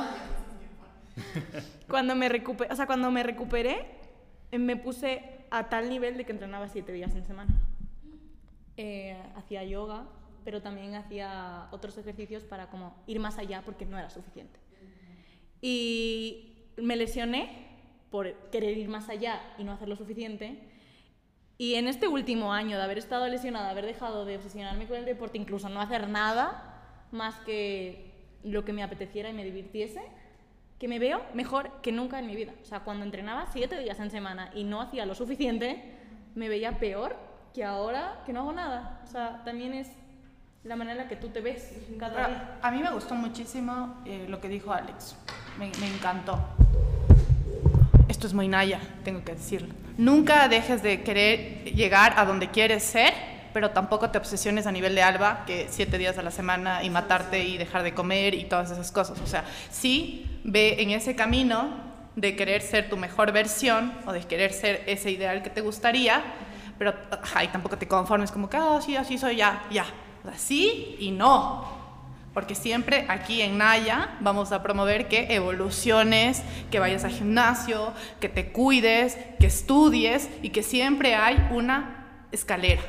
cuando, 1.87 2.15
me 2.15 2.29
recuperé, 2.29 2.73
o 2.73 2.75
sea, 2.75 2.87
cuando 2.87 3.11
me 3.11 3.23
recuperé, 3.23 3.85
me 4.51 4.75
puse 4.75 5.45
a 5.51 5.69
tal 5.69 5.89
nivel 5.89 6.17
de 6.17 6.25
que 6.25 6.31
entrenaba 6.31 6.67
7 6.67 6.91
días 6.91 7.15
en 7.15 7.25
semana. 7.25 7.53
Eh, 8.77 9.17
hacía 9.35 9.63
yoga, 9.63 10.05
pero 10.43 10.61
también 10.61 10.95
hacía 10.95 11.67
otros 11.71 11.97
ejercicios 11.97 12.43
para 12.43 12.69
como 12.69 12.95
ir 13.07 13.19
más 13.19 13.37
allá 13.37 13.61
porque 13.63 13.85
no 13.85 13.97
era 13.97 14.09
suficiente. 14.09 14.59
Y 15.61 16.69
me 16.77 16.95
lesioné 16.95 17.74
por 18.09 18.33
querer 18.51 18.77
ir 18.77 18.87
más 18.87 19.09
allá 19.09 19.41
y 19.57 19.63
no 19.63 19.71
hacer 19.71 19.87
lo 19.87 19.95
suficiente. 19.95 20.59
Y 21.57 21.75
en 21.75 21.87
este 21.87 22.07
último 22.07 22.51
año 22.51 22.77
de 22.77 22.83
haber 22.83 22.97
estado 22.97 23.27
lesionada, 23.27 23.69
haber 23.69 23.85
dejado 23.85 24.25
de 24.25 24.37
obsesionarme 24.37 24.87
con 24.87 24.97
el 24.97 25.05
deporte, 25.05 25.37
incluso 25.37 25.69
no 25.69 25.79
hacer 25.79 26.09
nada 26.09 27.07
más 27.11 27.35
que 27.39 28.13
lo 28.43 28.65
que 28.65 28.73
me 28.73 28.83
apeteciera 28.83 29.29
y 29.29 29.33
me 29.33 29.43
divirtiese, 29.43 30.01
que 30.77 30.87
me 30.87 30.99
veo 30.99 31.21
mejor 31.33 31.71
que 31.81 31.91
nunca 31.91 32.19
en 32.19 32.27
mi 32.27 32.35
vida. 32.35 32.53
O 32.61 32.65
sea, 32.65 32.81
cuando 32.81 33.05
entrenaba 33.05 33.47
siete 33.53 33.79
días 33.79 33.99
en 33.99 34.11
semana 34.11 34.51
y 34.53 34.65
no 34.65 34.81
hacía 34.81 35.05
lo 35.05 35.15
suficiente, 35.15 35.81
me 36.35 36.49
veía 36.49 36.77
peor 36.77 37.15
que 37.53 37.63
ahora 37.63 38.21
que 38.25 38.33
no 38.33 38.41
hago 38.41 38.51
nada. 38.51 39.01
O 39.05 39.07
sea, 39.07 39.41
también 39.45 39.73
es 39.73 39.89
la 40.65 40.75
manera 40.75 40.97
en 40.97 41.03
la 41.03 41.07
que 41.07 41.15
tú 41.15 41.29
te 41.29 41.39
ves 41.39 41.71
cada 41.97 42.27
día. 42.27 42.59
A 42.61 42.71
mí 42.71 42.81
me 42.81 42.91
gustó 42.91 43.15
muchísimo 43.15 44.01
eh, 44.05 44.25
lo 44.27 44.41
que 44.41 44.49
dijo 44.49 44.73
Alex. 44.73 45.15
Me, 45.57 45.71
me 45.79 45.87
encantó 45.87 46.37
esto 48.15 48.27
es 48.27 48.33
muy 48.33 48.47
naya, 48.47 48.79
tengo 49.03 49.23
que 49.25 49.33
decirlo. 49.33 49.73
Nunca 49.97 50.47
dejes 50.47 50.81
de 50.81 51.03
querer 51.03 51.65
llegar 51.65 52.13
a 52.17 52.25
donde 52.25 52.49
quieres 52.49 52.83
ser 52.83 53.13
pero 53.55 53.71
tampoco 53.71 54.09
te 54.09 54.17
obsesiones 54.17 54.67
a 54.67 54.71
nivel 54.73 54.95
de 54.95 55.01
alba, 55.01 55.45
que 55.47 55.67
siete 55.69 55.97
días 55.97 56.17
a 56.17 56.21
la 56.21 56.31
semana 56.31 56.83
y 56.83 56.89
matarte 56.89 57.45
y 57.45 57.57
dejar 57.57 57.83
de 57.83 57.93
comer 57.93 58.33
y 58.33 58.43
todas 58.43 58.69
esas 58.69 58.91
cosas. 58.91 59.17
O 59.21 59.27
sea, 59.27 59.45
sí 59.71 60.41
ve 60.43 60.75
en 60.79 60.91
ese 60.91 61.15
camino 61.15 61.69
de 62.17 62.35
querer 62.35 62.61
ser 62.61 62.89
tu 62.89 62.97
mejor 62.97 63.31
versión 63.31 63.93
o 64.05 64.11
de 64.11 64.19
querer 64.23 64.51
ser 64.51 64.83
ese 64.87 65.09
ideal 65.09 65.41
que 65.41 65.49
te 65.49 65.61
gustaría, 65.61 66.21
pero 66.77 66.93
ay, 67.33 67.47
tampoco 67.47 67.77
te 67.77 67.87
conformes 67.87 68.29
como 68.29 68.49
que, 68.49 68.57
ah, 68.57 68.81
sí, 68.85 68.97
así 68.97 69.17
soy 69.17 69.37
ya, 69.37 69.63
ya. 69.71 69.85
O 70.25 70.27
sea, 70.27 70.37
sí 70.37 70.97
y 70.99 71.11
no. 71.11 71.74
Porque 72.35 72.53
siempre 72.53 73.05
aquí 73.07 73.41
en 73.41 73.57
Naya 73.57 74.17
vamos 74.19 74.51
a 74.51 74.61
promover 74.61 75.07
que 75.07 75.33
evoluciones, 75.33 76.43
que 76.69 76.79
vayas 76.79 77.05
al 77.05 77.11
gimnasio, 77.11 77.93
que 78.19 78.27
te 78.27 78.51
cuides, 78.51 79.17
que 79.39 79.47
estudies 79.47 80.29
y 80.41 80.49
que 80.49 80.61
siempre 80.61 81.15
hay 81.15 81.47
una 81.51 82.25
escalera. 82.33 82.81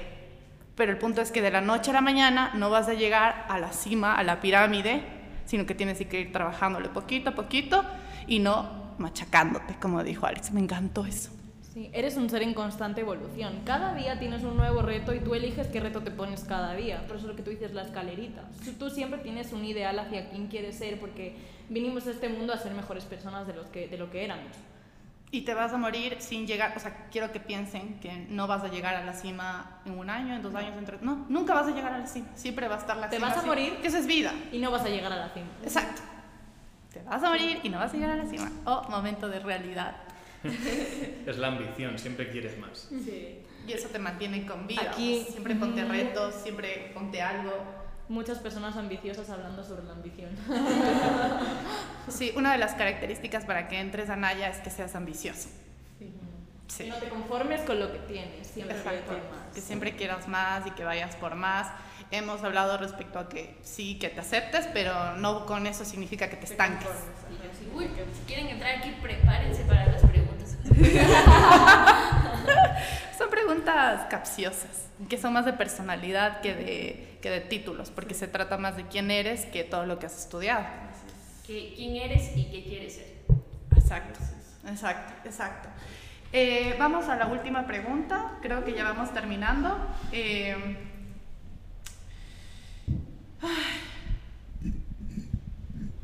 Pero 0.75 0.91
el 0.91 0.99
punto 0.99 1.23
es 1.23 1.31
que 1.31 1.43
de 1.43 1.53
la 1.53 1.61
noche 1.61 1.93
a 1.93 1.95
la 1.95 2.01
mañana 2.01 2.51
no 2.55 2.71
vas 2.71 2.89
a 2.89 2.95
llegar 2.95 3.47
a 3.49 3.61
la 3.61 3.73
cima, 3.73 4.17
a 4.17 4.25
la 4.25 4.41
pirámide, 4.41 5.05
sino 5.45 5.65
que 5.65 5.77
tienes 5.77 6.05
que 6.05 6.21
ir 6.21 6.33
trabajándole 6.33 6.89
poquito 6.89 7.31
a 7.31 7.35
poquito 7.37 7.85
y 8.27 8.41
no 8.41 8.97
machacándote, 8.99 9.77
como 9.81 10.03
dijo 10.03 10.27
Alex. 10.27 10.51
Me 10.51 10.61
encantó 10.61 11.07
eso. 11.07 11.36
Sí, 11.77 11.91
eres 11.93 12.17
un 12.17 12.31
ser 12.31 12.43
en 12.43 12.55
constante 12.55 13.03
evolución. 13.03 13.61
Cada 13.67 13.95
día 13.95 14.19
tienes 14.19 14.43
un 14.45 14.57
nuevo 14.57 14.81
reto 14.81 15.13
y 15.13 15.21
tú 15.21 15.35
eliges 15.35 15.67
qué 15.67 15.79
reto 15.79 16.01
te 16.01 16.11
pones 16.11 16.43
cada 16.45 16.73
día. 16.73 17.07
Por 17.07 17.17
eso 17.17 17.27
es 17.27 17.33
lo 17.33 17.37
que 17.37 17.43
tú 17.43 17.51
dices, 17.51 17.75
la 17.75 17.83
escalerita. 17.83 18.45
Tú, 18.79 18.89
siempre 18.89 19.19
tienes 19.19 19.53
un 19.53 19.63
ideal 19.63 19.99
hacia 19.99 20.31
quién 20.31 20.47
quieres 20.47 20.79
ser 20.79 20.99
porque 20.99 21.37
vinimos 21.69 22.07
a 22.07 22.13
este 22.13 22.31
mundo 22.31 22.55
a 22.55 22.57
ser 22.57 22.73
mejores 22.73 23.05
personas 23.05 23.47
de, 23.47 23.53
los 23.53 23.67
que, 23.67 23.89
de 23.89 23.99
lo 23.99 24.11
que 24.11 24.25
éramos. 24.25 24.57
Y 25.31 25.43
te 25.43 25.53
vas 25.53 25.75
a 25.75 25.77
morir 25.77 26.17
sin 26.19 26.47
llegar, 26.47 26.73
o 26.75 26.81
sea, 26.81 27.09
quiero 27.13 27.31
que 27.31 27.41
piensen 27.41 28.01
que 28.01 28.25
no 28.31 28.47
vas 28.47 28.65
a 28.65 28.69
llegar 28.69 28.95
a 28.95 29.05
la 29.05 29.13
cima 29.13 29.83
en 29.85 29.99
un 29.99 30.09
año, 30.09 30.35
en 30.35 30.41
dos 30.41 30.55
años, 30.55 30.79
en 30.79 30.87
tres. 30.87 31.03
No, 31.03 31.27
nunca 31.29 31.53
vas 31.53 31.67
a 31.67 31.73
llegar 31.73 31.93
a 31.93 31.99
la 31.99 32.07
cima. 32.07 32.29
Siempre 32.37 32.69
va 32.69 32.77
a 32.77 32.79
estar 32.79 32.97
la 32.97 33.11
Te 33.11 33.17
cima. 33.17 33.29
vas 33.29 33.37
a 33.37 33.43
morir. 33.45 33.77
Que 33.83 33.89
eso 33.89 33.99
es 33.99 34.07
vida. 34.07 34.33
Y 34.51 34.61
no 34.61 34.71
vas 34.71 34.83
a 34.83 34.89
llegar 34.89 35.13
a 35.13 35.17
la 35.17 35.29
cima. 35.29 35.49
Exacto. 35.63 36.01
Te 36.91 37.03
vas 37.03 37.23
a 37.23 37.29
morir 37.29 37.61
y 37.63 37.69
no 37.69 37.79
vas 37.79 37.93
a 37.93 37.97
llegar 37.99 38.13
a 38.13 38.17
la 38.17 38.25
cima. 38.25 38.51
Oh, 38.65 38.87
momento 38.89 39.29
de 39.29 39.41
realidad. 39.41 39.95
Es 41.27 41.39
la 41.39 41.49
ambición, 41.49 41.99
siempre 41.99 42.31
quieres 42.31 42.57
más. 42.59 42.89
Y 42.93 43.73
eso 43.73 43.89
te 43.89 43.99
mantiene 43.99 44.47
con 44.47 44.67
vida. 44.67 44.91
Aquí- 44.93 45.21
pues, 45.23 45.33
siempre 45.33 45.55
ponte 45.57 45.85
retos, 45.85 46.35
siempre 46.43 46.91
ponte 46.95 47.21
algo. 47.21 47.53
Muchas 48.09 48.39
personas 48.39 48.77
ambiciosas 48.77 49.29
hablando 49.31 49.65
sobre 49.65 49.85
la 49.85 49.93
ambición. 49.93 50.31
Sí, 52.09 52.33
una 52.37 52.53
de 52.53 52.59
las 52.59 52.75
características 52.75 53.45
para 53.45 53.67
que 53.69 53.81
entres 53.81 54.11
a 54.11 54.17
Naya 54.17 54.49
es 54.49 54.59
que 54.59 54.71
seas 54.71 54.95
ambicioso. 54.95 55.49
Sí. 56.69 56.87
No 56.89 56.97
te 56.97 57.09
conformes 57.09 57.63
con 57.63 57.81
lo 57.81 57.91
que 57.93 57.99
tienes, 58.01 58.47
siempre 58.47 58.77
Exacto. 58.77 59.13
más. 59.13 59.55
Que 59.55 59.61
siempre 59.61 59.97
quieras 59.97 60.29
más 60.29 60.65
y 60.67 60.71
que 60.73 60.85
vayas 60.85 61.17
por 61.17 61.35
más. 61.35 61.69
Hemos 62.13 62.43
hablado 62.45 62.77
respecto 62.79 63.19
a 63.19 63.29
que 63.29 63.57
sí, 63.63 63.99
que 63.99 64.09
te 64.09 64.21
aceptes, 64.21 64.69
pero 64.73 65.17
no 65.17 65.47
con 65.47 65.67
eso 65.67 65.85
significa 65.85 66.29
que 66.31 66.37
te 66.37 66.45
estanques. 66.45 66.87
Así, 66.89 67.69
uy, 67.75 67.87
si 68.15 68.23
quieren 68.27 68.49
entrar 68.49 68.77
aquí, 68.77 68.95
prepárense 69.03 69.63
para. 69.65 69.96
Son 73.19 73.31
preguntas 73.31 74.07
capciosas, 74.11 74.89
que 75.09 75.17
son 75.19 75.33
más 75.33 75.45
de 75.47 75.53
personalidad 75.55 76.41
que 76.41 76.55
de, 76.55 77.19
que 77.23 77.31
de 77.31 77.41
títulos, 77.41 77.91
porque 77.91 78.15
se 78.15 78.29
trata 78.29 78.59
más 78.59 78.77
de 78.77 78.87
quién 78.87 79.11
eres 79.11 79.47
que 79.47 79.65
todo 79.65 79.87
lo 79.87 79.99
que 79.99 80.07
has 80.07 80.19
estudiado. 80.19 80.65
¿Qué- 81.47 81.73
¿Quién 81.77 81.97
eres 81.97 82.37
y 82.37 82.45
qué 82.51 82.65
quieres 82.65 82.95
ser? 82.95 83.17
Exacto, 83.77 84.21
exacto, 84.69 85.13
exacto. 85.25 85.69
Eh, 86.33 86.75
vamos 86.79 87.09
a 87.09 87.17
la 87.17 87.27
última 87.29 87.67
pregunta, 87.67 88.33
creo 88.43 88.65
que 88.65 88.75
ya 88.75 88.85
vamos 88.85 89.13
terminando. 89.15 89.79
Eh, 90.13 90.77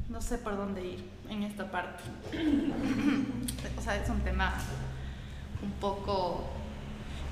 no 0.09 0.21
sé 0.21 0.39
por 0.39 0.57
dónde 0.57 0.85
ir 0.85 1.05
en 1.33 1.43
esta 1.45 1.71
parte. 1.71 2.03
o 3.79 3.83
sea, 3.83 3.97
es 3.97 4.09
un 4.09 4.21
tema 4.21 4.53
un 5.63 5.73
poco... 5.73 6.51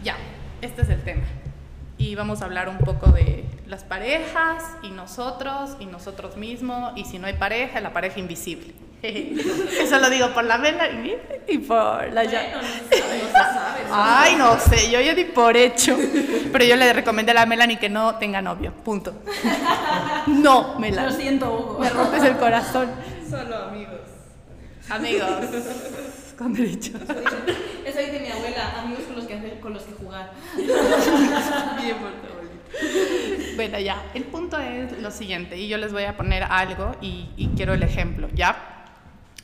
Ya, 0.03 0.17
este 0.63 0.83
es 0.83 0.89
el 0.89 1.03
tema. 1.03 1.23
Y 1.99 2.15
vamos 2.15 2.41
a 2.41 2.47
hablar 2.47 2.69
un 2.69 2.79
poco 2.79 3.11
de 3.13 3.45
las 3.67 3.85
parejas 3.85 4.65
y 4.83 4.89
nosotros 4.89 5.77
y 5.81 5.87
nosotros 5.87 6.37
mismos 6.37 6.93
y 6.97 7.05
si 7.05 7.19
no 7.19 7.27
hay 7.27 7.35
pareja, 7.35 7.81
la 7.81 7.93
pareja 7.93 8.19
invisible. 8.19 8.73
Eso 9.03 9.99
lo 9.99 10.11
digo 10.11 10.33
por 10.35 10.45
la 10.45 10.59
Melanie 10.59 11.19
y 11.49 11.59
por 11.59 12.13
la 12.13 12.25
ya. 12.25 12.61
Ay, 13.91 14.37
no 14.37 14.59
sé, 14.59 14.91
yo 14.91 15.01
ya 15.01 15.15
di 15.15 15.25
por 15.25 15.57
hecho. 15.57 15.97
Pero 16.53 16.65
yo 16.65 16.77
le 16.77 16.93
recomendé 16.93 17.33
a 17.33 17.35
la 17.35 17.47
Melanie 17.47 17.79
que 17.79 17.89
no 17.89 18.17
tenga 18.17 18.41
novio. 18.43 18.73
Punto. 18.73 19.15
No, 20.27 20.75
Lo 20.75 20.79
Melanie. 20.79 21.17
siento, 21.17 21.53
Hugo. 21.53 21.79
Me 21.81 21.89
rompes 21.89 22.23
el 22.23 22.37
corazón. 22.37 22.89
Solo 23.31 23.57
amigos. 23.65 24.01
Amigos, 24.89 25.31
con 26.39 26.53
derecho. 26.53 26.93
Eso 27.85 27.99
dice 27.99 28.21
mi 28.21 28.29
abuela, 28.31 28.81
amigos 28.81 29.05
con 29.05 29.17
los 29.17 29.27
que, 29.27 29.35
hacer- 29.35 29.61
con 29.61 29.73
los 29.75 29.83
que 29.85 29.93
jugar. 29.93 30.33
Bien 30.57 31.97
por 31.99 32.13
tu 32.13 32.27
abuelita. 32.33 33.57
Bueno, 33.57 33.79
ya, 33.79 34.03
el 34.15 34.25
punto 34.25 34.59
es 34.59 34.99
lo 35.01 35.11
siguiente, 35.11 35.57
y 35.57 35.69
yo 35.69 35.77
les 35.79 35.93
voy 35.93 36.05
a 36.05 36.17
poner 36.17 36.43
algo 36.45 36.97
y, 37.01 37.29
y 37.37 37.49
quiero 37.57 37.75
el 37.75 37.83
ejemplo, 37.83 38.29
¿ya? 38.35 38.85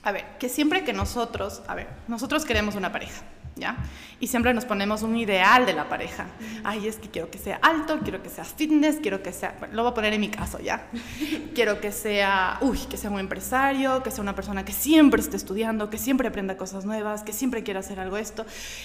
A 0.03 0.13
ver, 0.13 0.25
que 0.39 0.49
siempre 0.49 0.85
que 0.85 0.93
nosotros, 0.93 1.63
a 1.69 1.75
ver, 1.75 1.89
nosotros 2.09 2.45
queremos 2.45 2.75
una 2.77 2.93
pareja, 2.93 3.23
¿ya? 3.57 3.77
Y 4.21 4.29
siempre 4.29 4.55
nos 4.55 4.65
ponemos 4.65 5.03
un 5.03 5.17
ideal 5.17 5.67
de 5.67 5.73
la 5.73 5.89
pareja. 5.89 6.27
Ay, 6.63 6.87
es 6.87 6.97
que 6.97 7.09
quiero 7.09 7.31
que 7.31 7.39
sea 7.39 7.59
alto, 7.63 7.99
quiero 8.03 8.23
que 8.23 8.29
sea 8.29 8.45
fitness, 8.45 8.97
quiero 9.01 9.23
que 9.23 9.33
sea, 9.33 9.57
bueno, 9.59 9.75
lo 9.75 9.83
voy 9.83 9.93
a 9.93 9.95
poner 9.95 10.13
en 10.13 10.21
mi 10.21 10.29
caso, 10.29 10.59
¿ya? 10.61 10.89
Quiero 11.55 11.81
que 11.81 11.91
sea, 11.91 12.59
uy, 12.61 12.79
que 12.91 12.97
sea 12.97 13.11
un 13.11 13.19
empresario, 13.19 14.03
que 14.03 14.11
sea 14.11 14.23
una 14.23 14.35
persona 14.35 14.65
que 14.65 14.73
siempre 14.73 15.21
esté 15.21 15.37
estudiando, 15.37 15.89
que 15.91 15.99
siempre 15.99 16.29
aprenda 16.29 16.57
cosas 16.57 16.85
nuevas, 16.85 17.23
que 17.23 17.33
siempre 17.33 17.63
quiera 17.63 17.81
hacer 17.81 17.99
algo 17.99 18.17
esto, 18.17 18.45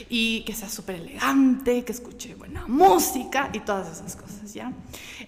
y 0.09 0.43
que 0.45 0.53
sea 0.53 0.69
súper 0.69 0.95
elegante, 0.95 1.83
que 1.83 1.91
escuche 1.91 2.35
buena 2.35 2.65
música 2.67 3.49
y 3.53 3.59
todas 3.59 3.91
esas 3.91 4.15
cosas, 4.15 4.53
¿ya? 4.53 4.71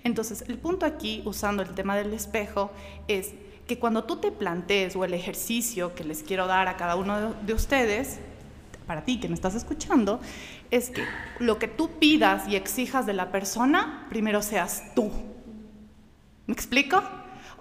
Entonces, 0.03 0.45
el 0.47 0.57
punto 0.57 0.85
aquí, 0.85 1.21
usando 1.25 1.63
el 1.63 1.69
tema 1.69 1.95
del 1.97 2.13
espejo, 2.13 2.71
es 3.07 3.31
que 3.67 3.79
cuando 3.79 4.03
tú 4.03 4.17
te 4.17 4.31
plantees 4.31 4.95
o 4.95 5.05
el 5.05 5.13
ejercicio 5.13 5.95
que 5.95 6.03
les 6.03 6.23
quiero 6.23 6.47
dar 6.47 6.67
a 6.67 6.75
cada 6.75 6.95
uno 6.95 7.19
de, 7.19 7.45
de 7.45 7.53
ustedes, 7.53 8.19
para 8.83 9.03
ti 9.05 9.19
que 9.19 9.27
me 9.27 9.33
estás 9.35 9.55
escuchando, 9.55 10.19
es 10.71 10.89
que 10.89 11.03
lo 11.39 11.57
que 11.59 11.67
tú 11.67 11.89
pidas 11.99 12.47
y 12.47 12.55
exijas 12.55 13.05
de 13.05 13.13
la 13.13 13.31
persona, 13.31 14.05
primero 14.09 14.41
seas 14.41 14.83
tú. 14.95 15.11
¿Me 16.47 16.53
explico? 16.53 17.01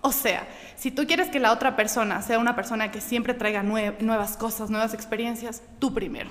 O 0.00 0.10
sea, 0.12 0.48
si 0.76 0.90
tú 0.90 1.06
quieres 1.06 1.28
que 1.28 1.38
la 1.38 1.52
otra 1.52 1.76
persona 1.76 2.22
sea 2.22 2.38
una 2.38 2.56
persona 2.56 2.90
que 2.90 3.00
siempre 3.00 3.34
traiga 3.34 3.62
nue- 3.62 3.96
nuevas 4.00 4.36
cosas, 4.36 4.68
nuevas 4.70 4.94
experiencias, 4.94 5.62
tú 5.78 5.94
primero. 5.94 6.30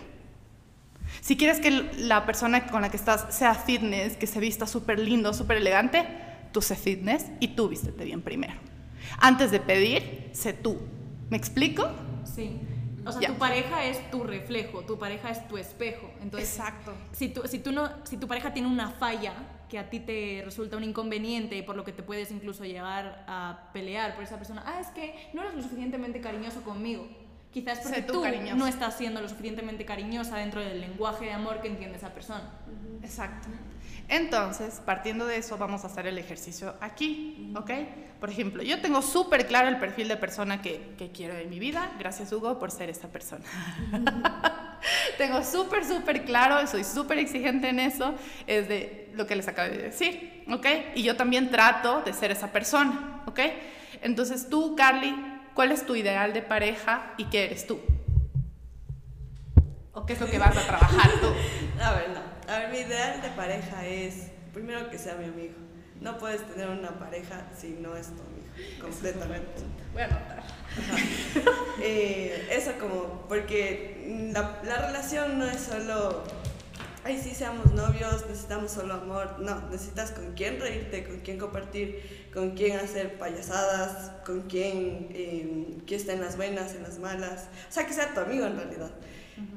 Si 1.21 1.37
quieres 1.37 1.59
que 1.59 1.71
la 1.97 2.25
persona 2.25 2.67
con 2.67 2.81
la 2.81 2.89
que 2.89 2.97
estás 2.97 3.33
sea 3.33 3.53
fitness, 3.55 4.17
que 4.17 4.27
se 4.27 4.39
vista 4.39 4.65
súper 4.67 4.99
lindo, 4.99 5.33
súper 5.33 5.57
elegante, 5.57 6.05
tú 6.51 6.61
sé 6.61 6.75
fitness 6.75 7.27
y 7.39 7.49
tú 7.49 7.69
vístete 7.69 8.03
bien 8.03 8.21
primero. 8.21 8.53
Antes 9.19 9.51
de 9.51 9.59
pedir, 9.59 10.29
sé 10.33 10.53
tú. 10.53 10.77
¿Me 11.29 11.37
explico? 11.37 11.89
Sí. 12.25 12.57
O 13.05 13.11
sea, 13.11 13.27
tu 13.27 13.35
pareja 13.35 13.85
es 13.85 14.11
tu 14.11 14.23
reflejo, 14.23 14.81
tu 14.81 14.97
pareja 14.97 15.29
es 15.29 15.47
tu 15.47 15.57
espejo. 15.57 16.09
Entonces, 16.21 16.49
Exacto. 16.57 16.93
si 17.11 17.29
tu, 17.29 17.47
si, 17.47 17.59
tú 17.59 17.71
no, 17.71 17.89
si 18.05 18.17
tu 18.17 18.27
pareja 18.27 18.53
tiene 18.53 18.67
una 18.67 18.89
falla 18.89 19.33
que 19.69 19.79
a 19.79 19.89
ti 19.89 19.99
te 19.99 20.41
resulta 20.43 20.77
un 20.77 20.83
inconveniente 20.83 21.55
y 21.55 21.61
por 21.61 21.75
lo 21.75 21.83
que 21.83 21.93
te 21.93 22.03
puedes 22.03 22.29
incluso 22.31 22.65
llegar 22.65 23.23
a 23.27 23.69
pelear 23.73 24.15
por 24.15 24.23
esa 24.23 24.37
persona, 24.37 24.63
ah, 24.65 24.79
es 24.79 24.87
que 24.87 25.15
no 25.33 25.41
eres 25.41 25.55
lo 25.55 25.63
suficientemente 25.63 26.19
cariñoso 26.19 26.61
conmigo. 26.61 27.07
Quizás 27.51 27.79
porque 27.79 28.01
tú 28.01 28.13
tú 28.13 28.23
no 28.55 28.67
estás 28.67 28.97
siendo 28.97 29.21
lo 29.21 29.27
suficientemente 29.27 29.83
cariñosa 29.83 30.37
dentro 30.37 30.61
del 30.61 30.79
lenguaje 30.79 31.25
de 31.25 31.33
amor 31.33 31.61
que 31.61 31.67
entiende 31.67 31.97
esa 31.97 32.13
persona. 32.13 32.49
Exacto. 33.01 33.47
Entonces, 34.11 34.81
partiendo 34.85 35.25
de 35.25 35.37
eso, 35.37 35.57
vamos 35.57 35.85
a 35.85 35.87
hacer 35.87 36.05
el 36.05 36.17
ejercicio 36.17 36.75
aquí, 36.81 37.53
¿ok? 37.55 37.71
Por 38.19 38.29
ejemplo, 38.29 38.61
yo 38.61 38.81
tengo 38.81 39.01
súper 39.01 39.47
claro 39.47 39.69
el 39.69 39.77
perfil 39.77 40.09
de 40.09 40.17
persona 40.17 40.61
que, 40.61 40.95
que 40.97 41.11
quiero 41.13 41.35
en 41.35 41.49
mi 41.49 41.59
vida. 41.59 41.93
Gracias, 41.97 42.29
Hugo, 42.33 42.59
por 42.59 42.71
ser 42.71 42.89
esta 42.89 43.07
persona. 43.07 43.45
tengo 45.17 45.41
súper, 45.45 45.85
súper 45.85 46.25
claro, 46.25 46.67
soy 46.67 46.83
súper 46.83 47.19
exigente 47.19 47.69
en 47.69 47.79
eso, 47.79 48.13
es 48.47 48.67
de 48.67 49.13
lo 49.15 49.25
que 49.25 49.37
les 49.37 49.47
acabo 49.47 49.71
de 49.71 49.77
decir, 49.77 50.43
¿ok? 50.51 50.65
Y 50.95 51.03
yo 51.03 51.15
también 51.15 51.49
trato 51.49 52.01
de 52.01 52.11
ser 52.11 52.31
esa 52.31 52.51
persona, 52.51 53.23
¿ok? 53.27 53.39
Entonces, 54.01 54.49
tú, 54.49 54.75
Carly, 54.75 55.15
¿cuál 55.53 55.71
es 55.71 55.85
tu 55.85 55.95
ideal 55.95 56.33
de 56.33 56.41
pareja 56.41 57.13
y 57.15 57.25
qué 57.25 57.45
eres 57.45 57.65
tú? 57.65 57.79
¿O 59.93 60.05
qué 60.05 60.13
es 60.13 60.19
lo 60.19 60.27
que 60.27 60.37
vas 60.37 60.57
a 60.57 60.67
trabajar 60.67 61.11
tú? 61.21 61.27
A 61.81 61.91
ver, 61.93 62.09
no. 62.09 62.30
A 62.51 62.59
ver, 62.59 62.69
mi 62.69 62.79
ideal 62.79 63.21
de 63.21 63.29
pareja 63.29 63.87
es, 63.87 64.27
primero 64.53 64.89
que 64.89 64.97
sea 64.97 65.15
mi 65.15 65.23
amigo. 65.23 65.53
No 66.01 66.17
puedes 66.17 66.45
tener 66.45 66.67
una 66.67 66.99
pareja 66.99 67.47
si 67.57 67.69
no 67.69 67.95
es 67.95 68.07
tu 68.07 68.21
amigo, 68.21 68.81
completamente. 68.81 69.61
Voy 69.93 70.01
a 70.01 70.05
anotar. 70.05 70.43
Eh, 71.83 72.47
eso 72.51 72.73
como, 72.79 73.25
porque 73.27 74.29
la, 74.33 74.61
la 74.63 74.87
relación 74.87 75.39
no 75.39 75.45
es 75.45 75.61
solo 75.61 76.23
ay, 77.03 77.19
sí, 77.21 77.33
seamos 77.33 77.71
novios, 77.73 78.25
necesitamos 78.27 78.71
solo 78.71 78.95
amor. 78.95 79.39
No, 79.39 79.69
necesitas 79.69 80.11
con 80.11 80.33
quién 80.33 80.59
reírte, 80.59 81.05
con 81.05 81.21
quién 81.21 81.37
compartir, 81.39 82.29
con 82.33 82.51
quién 82.51 82.77
hacer 82.77 83.17
payasadas, 83.17 84.11
con 84.25 84.41
quién 84.41 85.07
eh, 85.11 85.77
que 85.87 85.95
esté 85.95 86.13
en 86.13 86.21
las 86.21 86.37
buenas, 86.37 86.75
en 86.75 86.83
las 86.83 86.99
malas. 86.99 87.47
O 87.69 87.71
sea, 87.71 87.87
que 87.87 87.93
sea 87.93 88.13
tu 88.13 88.19
amigo 88.19 88.45
en 88.45 88.57
realidad. 88.57 88.91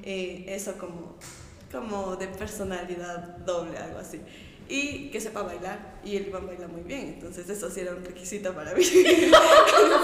Eh, 0.03 0.47
eso 0.49 0.78
como, 0.78 1.16
como 1.75 2.16
de 2.16 2.29
personalidad 2.29 3.18
doble, 3.39 3.77
algo 3.79 3.99
así. 3.99 4.20
Y 4.68 5.11
que 5.11 5.20
sepa 5.20 5.43
bailar. 5.43 5.79
Y 6.05 6.16
él 6.16 6.29
Iván 6.29 6.47
baila 6.47 6.68
muy 6.68 6.83
bien. 6.83 7.09
Entonces 7.09 7.49
eso 7.51 7.68
sí 7.70 7.81
era 7.81 7.93
un 7.93 8.03
requisito 8.05 8.55
para 8.55 8.72
mí. 8.72 8.83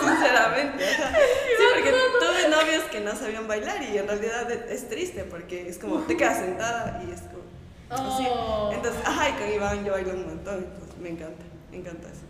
Sinceramente. 0.00 0.84
Sí, 0.86 1.62
porque 1.74 1.92
tuve 2.20 2.48
novios 2.50 2.84
que 2.90 3.00
no 3.00 3.14
sabían 3.16 3.48
bailar 3.48 3.82
y 3.82 3.96
en 3.96 4.06
realidad 4.06 4.50
e- 4.50 4.74
es 4.74 4.88
triste 4.88 5.24
porque 5.24 5.68
es 5.68 5.78
como 5.78 6.00
te 6.00 6.16
quedas 6.16 6.38
sentada 6.38 7.02
y 7.06 7.10
es 7.10 7.20
como... 7.22 7.42
así. 7.88 8.26
Oh. 8.30 8.70
Entonces, 8.74 9.00
ajá, 9.04 9.30
y 9.30 9.32
con 9.32 9.50
Iván 9.52 9.84
yo 9.84 9.92
bailo 9.92 10.10
un 10.12 10.26
montón. 10.26 10.58
Entonces 10.58 10.98
me 11.00 11.08
encanta, 11.10 11.42
me 11.70 11.76
encanta 11.78 12.08
eso. 12.08 12.20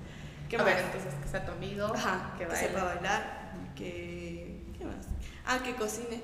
¿Qué 0.48 0.56
a 0.56 0.58
más? 0.60 0.66
ver, 0.66 0.78
entonces 0.84 1.14
que 1.22 1.28
sea 1.28 1.44
tu 1.44 1.52
amigo, 1.52 1.86
Ajá, 1.94 2.34
que 2.38 2.46
que, 2.46 2.56
sepa 2.56 2.84
bailar, 2.84 3.52
que... 3.76 4.56
¿Qué 4.76 4.84
más? 4.84 5.06
Ah, 5.46 5.60
que 5.62 5.74
cocine, 5.74 6.20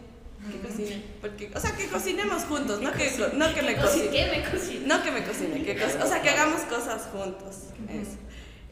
que 0.51 0.59
cocine. 0.59 1.05
Porque, 1.21 1.51
o 1.55 1.61
sea, 1.61 1.73
que 1.77 1.87
cocinemos 1.89 2.45
juntos, 2.45 2.81
no 2.81 2.93
que, 2.93 3.11
co- 3.17 3.29
no 3.35 3.53
que 3.55 3.63
me 3.63 3.75
¿Qué 3.75 3.81
cocine. 3.81 4.31
me 4.31 4.51
cocina? 4.51 4.97
No 4.97 5.03
que 5.03 5.11
me 5.11 5.25
cocine, 5.25 5.63
que 5.65 5.77
co- 5.77 6.05
o 6.05 6.07
sea, 6.07 6.23
que 6.23 6.29
hagamos 6.31 6.63
cosas 6.63 7.09
juntos. 7.13 7.57
Eso. 7.89 8.19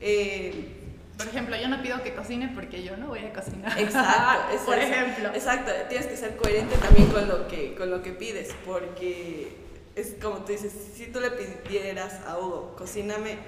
Eh, 0.01 0.81
Por 1.17 1.29
ejemplo, 1.29 1.57
yo 1.57 1.69
no 1.69 1.81
pido 1.83 2.03
que 2.03 2.13
cocine 2.15 2.51
porque 2.55 2.83
yo 2.83 2.97
no 2.97 3.09
voy 3.09 3.21
a 3.21 3.33
cocinar. 3.33 3.79
Exacto, 3.79 4.53
es 4.55 4.61
Por 4.63 4.79
eso. 4.79 4.93
ejemplo. 4.93 5.29
Exacto, 5.35 5.71
tienes 5.89 6.07
que 6.07 6.17
ser 6.17 6.37
coherente 6.37 6.77
también 6.77 7.07
con 7.09 7.29
lo 7.29 7.47
que, 7.49 7.75
con 7.75 7.91
lo 7.91 8.03
que 8.03 8.11
pides, 8.13 8.51
porque 8.67 9.57
es 9.95 10.17
como 10.21 10.39
tú 10.39 10.51
dices, 10.53 10.73
si 10.95 11.07
tú 11.07 11.21
le 11.21 11.31
pidieras 11.31 12.15
a 12.27 12.39
Hugo, 12.39 12.75
cocíname, 12.77 13.39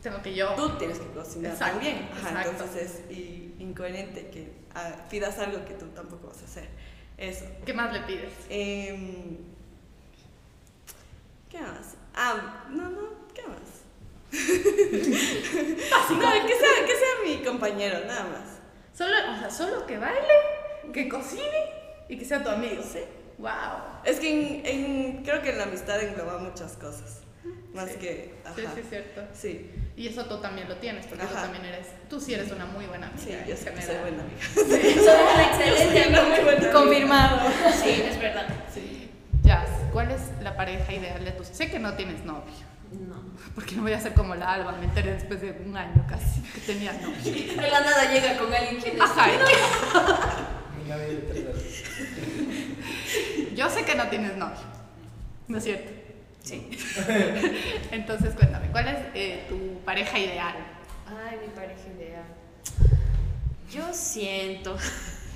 Tengo 0.00 0.22
que 0.22 0.32
yo. 0.34 0.54
tú 0.54 0.70
tienes 0.78 0.98
que 1.00 1.06
cocinar 1.08 1.52
Exacto, 1.52 1.74
también. 1.74 2.08
Ajá, 2.12 2.28
exacto. 2.28 2.50
entonces 2.50 3.00
es 3.10 3.16
i- 3.16 3.54
incoherente 3.58 4.28
que 4.30 4.52
ah, 4.74 4.92
pidas 5.10 5.38
algo 5.40 5.64
que 5.64 5.74
tú 5.74 5.86
tampoco 5.88 6.28
vas 6.28 6.40
a 6.42 6.44
hacer. 6.44 6.68
Eso. 7.18 7.44
¿Qué 7.64 7.72
más 7.72 7.92
le 7.92 8.00
pides? 8.00 8.32
Em, 8.48 9.36
¿Qué 11.50 11.60
más? 11.60 11.94
Ah, 12.14 12.64
no, 12.70 12.88
no, 12.90 13.00
¿qué 13.34 13.42
más? 13.42 13.58
no, 14.32 14.38
que 16.46 16.54
sea, 16.54 16.86
que 16.86 16.96
sea 16.96 17.14
mi 17.24 17.42
compañero, 17.44 18.00
nada 18.06 18.24
más. 18.24 18.58
Solo, 18.96 19.14
o 19.34 19.38
sea, 19.38 19.50
solo 19.50 19.86
que 19.86 19.98
baile, 19.98 20.92
que 20.92 21.08
cocine 21.08 21.70
y 22.08 22.18
que 22.18 22.24
sea 22.24 22.42
tu 22.42 22.50
amigo. 22.50 22.82
Sí. 22.82 23.00
Wow. 23.38 23.50
Es 24.04 24.20
que 24.20 24.30
en, 24.30 24.66
en- 24.66 25.22
creo 25.24 25.42
que 25.42 25.50
en 25.50 25.58
la 25.58 25.64
amistad 25.64 26.00
engloba 26.02 26.38
muchas 26.38 26.72
cosas. 26.74 27.20
Más 27.74 27.88
Sí. 27.90 27.98
que. 27.98 28.34
Ajá. 28.44 28.54
Sí, 28.54 28.62
sí, 28.74 28.82
cierto. 28.88 29.22
Sí, 29.32 29.70
Y 29.96 30.08
eso 30.08 30.24
tú 30.26 30.38
también 30.40 30.68
lo 30.68 30.76
tienes, 30.76 31.06
porque 31.06 31.24
tú 31.26 31.34
también 31.34 31.64
eres, 31.64 31.86
tú 32.08 32.20
sí 32.20 32.34
eres 32.34 32.50
una 32.50 32.66
muy 32.66 32.86
buena 32.86 33.08
amiga. 33.08 33.22
sí, 33.22 33.34
yo 33.48 33.56
sé 33.56 33.72
que 33.72 33.82
soy 33.82 33.96
buena 33.96 34.22
amiga. 34.22 34.40
Soy 34.54 35.34
una 35.34 35.44
excelente 35.46 36.08
una 36.08 36.22
muy 36.24 36.40
buena 36.44 36.58
amiga. 36.58 36.72
Confirmado. 36.72 37.38
Sí, 37.82 38.02
es 38.08 38.18
verdad. 38.20 38.46
Sí. 38.72 39.10
Jazz, 39.42 39.68
¿cuál 39.92 40.10
es 40.10 40.20
la 40.42 40.56
pareja 40.56 40.92
ideal 40.92 41.24
de 41.24 41.32
tus? 41.32 41.46
Sé 41.48 41.70
que 41.70 41.78
no 41.78 41.94
tienes 41.94 42.24
novio, 42.24 42.52
No. 42.92 43.16
porque 43.54 43.74
no 43.74 43.82
voy 43.82 43.92
a 43.92 44.00
ser 44.00 44.12
como 44.14 44.34
la 44.34 44.52
Alba, 44.52 44.72
me 44.72 44.84
enteré 44.84 45.12
después 45.14 45.40
de 45.40 45.50
un 45.66 45.76
año 45.76 46.04
casi 46.08 46.40
que 46.42 46.60
tenía 46.60 46.92
novio. 46.92 47.32
De 47.62 47.70
la 47.70 47.80
nada 47.80 48.12
llega 48.12 48.36
con 48.38 48.52
alguien. 48.52 48.80
¿Quién 48.80 48.96
es? 48.96 49.02
Ajá, 49.02 49.28
yo 53.54 53.68
sé 53.70 53.84
que 53.84 53.94
no 53.94 54.08
tienes 54.08 54.36
novio, 54.36 54.56
¿no 55.48 55.58
es 55.58 55.64
cierto? 55.64 55.90
Sí. 56.42 56.68
Entonces 57.90 58.34
cuéntame, 58.34 58.68
¿cuál 58.68 58.88
es 58.88 58.98
eh, 59.14 59.44
tu 59.48 59.80
pareja 59.84 60.18
ideal? 60.18 60.54
Ay, 61.06 61.38
mi 61.40 61.48
pareja 61.54 61.82
ideal. 61.96 62.24
Yo 63.70 63.92
siento 63.92 64.76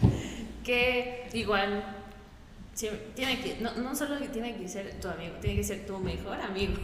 que 0.65 1.29
igual 1.33 1.85
sí, 2.75 2.91
tiene 3.15 3.41
que, 3.41 3.57
no, 3.61 3.73
no 3.75 3.95
solo 3.95 4.19
que 4.19 4.29
tiene 4.29 4.57
que 4.57 4.69
ser 4.69 5.01
tu 5.01 5.09
amigo, 5.09 5.37
tiene 5.41 5.57
que 5.57 5.65
ser 5.65 5.87
tu 5.87 5.99
mejor 5.99 6.41
amigo. 6.41 6.75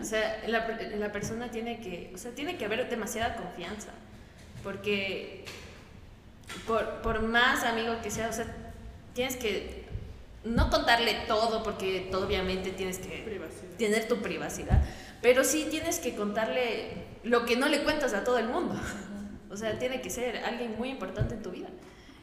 O 0.00 0.04
sea, 0.04 0.42
la, 0.46 0.66
la 0.96 1.12
persona 1.12 1.50
tiene 1.50 1.80
que, 1.80 2.10
o 2.14 2.18
sea, 2.18 2.30
tiene 2.30 2.56
que 2.56 2.64
haber 2.64 2.88
demasiada 2.88 3.36
confianza. 3.36 3.90
Porque 4.62 5.44
por, 6.66 7.02
por 7.02 7.22
más 7.22 7.64
amigo 7.64 8.00
que 8.02 8.10
sea, 8.10 8.28
o 8.28 8.32
sea, 8.32 8.46
tienes 9.14 9.36
que 9.36 9.87
no 10.44 10.70
contarle 10.70 11.14
todo, 11.26 11.62
porque 11.62 12.08
todo 12.10 12.26
obviamente 12.26 12.70
tienes 12.70 12.98
que 12.98 13.22
Privacidad. 13.24 13.76
tener 13.78 14.08
tu 14.08 14.18
privacidad, 14.22 14.82
pero 15.22 15.44
sí 15.44 15.66
tienes 15.70 15.98
que 15.98 16.14
contarle 16.14 16.92
lo 17.24 17.44
que 17.44 17.56
no 17.56 17.68
le 17.68 17.82
cuentas 17.82 18.14
a 18.14 18.24
todo 18.24 18.38
el 18.38 18.48
mundo. 18.48 18.74
O 19.50 19.56
sea, 19.56 19.78
tiene 19.78 20.00
que 20.00 20.10
ser 20.10 20.44
alguien 20.44 20.76
muy 20.76 20.90
importante 20.90 21.34
en 21.34 21.42
tu 21.42 21.50
vida. 21.50 21.68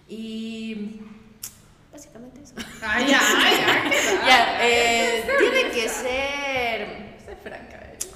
Y 0.07 1.01
básicamente 1.91 2.41
eso. 2.43 2.53
Ay, 2.81 3.07
ya, 3.09 3.19
ya, 4.27 4.65
eh, 4.65 5.25
tiene 5.39 5.71
que 5.71 5.89
ser 5.89 7.15
Sé 7.25 7.35
franca, 7.41 7.77
eres. 7.77 8.07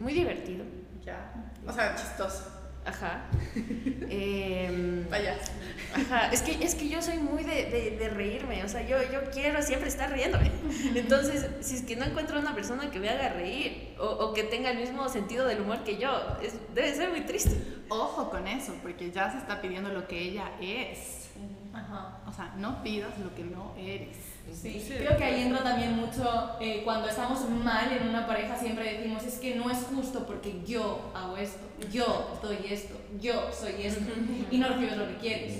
muy 0.00 0.12
divertido. 0.12 0.64
Ya. 1.04 1.32
O 1.66 1.72
sea, 1.72 1.94
chistoso. 1.94 2.53
Ajá. 2.86 3.24
Em, 4.10 5.04
Payaso. 5.06 5.52
Ajá, 5.94 6.28
es 6.32 6.42
que, 6.42 6.52
es 6.64 6.74
que 6.74 6.88
yo 6.88 7.00
soy 7.00 7.18
muy 7.18 7.44
de, 7.44 7.66
de- 7.66 7.96
de 7.98 8.08
reírme, 8.08 8.64
o 8.64 8.68
sea, 8.68 8.86
yo, 8.86 8.96
yo 9.12 9.30
quiero 9.32 9.62
siempre 9.62 9.88
estar 9.88 10.10
riéndome. 10.12 10.50
Entonces, 10.94 11.46
si 11.60 11.76
es 11.76 11.82
que 11.82 11.96
no 11.96 12.04
encuentro 12.04 12.38
una 12.38 12.54
persona 12.54 12.90
que 12.90 12.98
me 12.98 13.08
haga 13.08 13.28
reír 13.30 13.94
o, 13.98 14.04
o 14.04 14.32
que 14.34 14.42
tenga 14.44 14.70
el 14.70 14.78
mismo 14.78 15.08
sentido 15.08 15.46
del 15.46 15.60
humor 15.60 15.84
que 15.84 15.96
yo, 15.98 16.10
es- 16.42 16.54
debe 16.74 16.92
ser 16.94 17.10
muy 17.10 17.20
triste. 17.22 17.56
Ojo 17.88 18.28
con 18.30 18.46
eso, 18.48 18.74
porque 18.82 19.10
ya 19.10 19.30
se 19.30 19.38
está 19.38 19.60
pidiendo 19.60 19.90
lo 19.90 20.06
que 20.08 20.18
ella 20.20 20.50
es. 20.60 21.30
Ajá. 21.72 22.18
O 22.26 22.32
sea, 22.32 22.54
no 22.56 22.82
pidas 22.82 23.16
lo 23.18 23.34
que 23.34 23.44
no 23.44 23.74
eres. 23.78 24.16
Sí, 24.54 24.84
creo 24.88 25.16
que 25.16 25.24
ahí 25.24 25.42
entra 25.42 25.62
también 25.62 25.96
mucho 25.96 26.52
eh, 26.60 26.82
cuando 26.84 27.08
estamos 27.08 27.48
mal 27.50 27.90
en 27.90 28.08
una 28.08 28.26
pareja 28.26 28.56
siempre 28.56 28.94
decimos 28.94 29.24
es 29.24 29.38
que 29.38 29.56
no 29.56 29.70
es 29.70 29.78
justo 29.94 30.26
porque 30.26 30.62
yo 30.64 31.10
hago 31.14 31.36
esto, 31.36 31.58
yo 31.92 32.38
doy 32.42 32.58
esto, 32.70 32.94
yo 33.20 33.50
soy 33.52 33.84
esto 33.84 34.12
y 34.50 34.58
no 34.58 34.68
recibes 34.68 34.96
lo 34.96 35.08
que 35.08 35.16
quieres. 35.16 35.52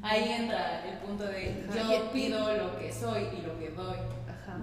Ahí 0.00 0.30
entra 0.30 0.84
el 0.88 0.98
punto 0.98 1.24
de 1.24 1.66
yo 1.74 2.12
pido 2.12 2.56
lo 2.56 2.78
que 2.78 2.92
soy 2.92 3.22
y 3.36 3.42
lo 3.44 3.58
que 3.58 3.70
doy. 3.70 3.96
Ajá. 4.28 4.58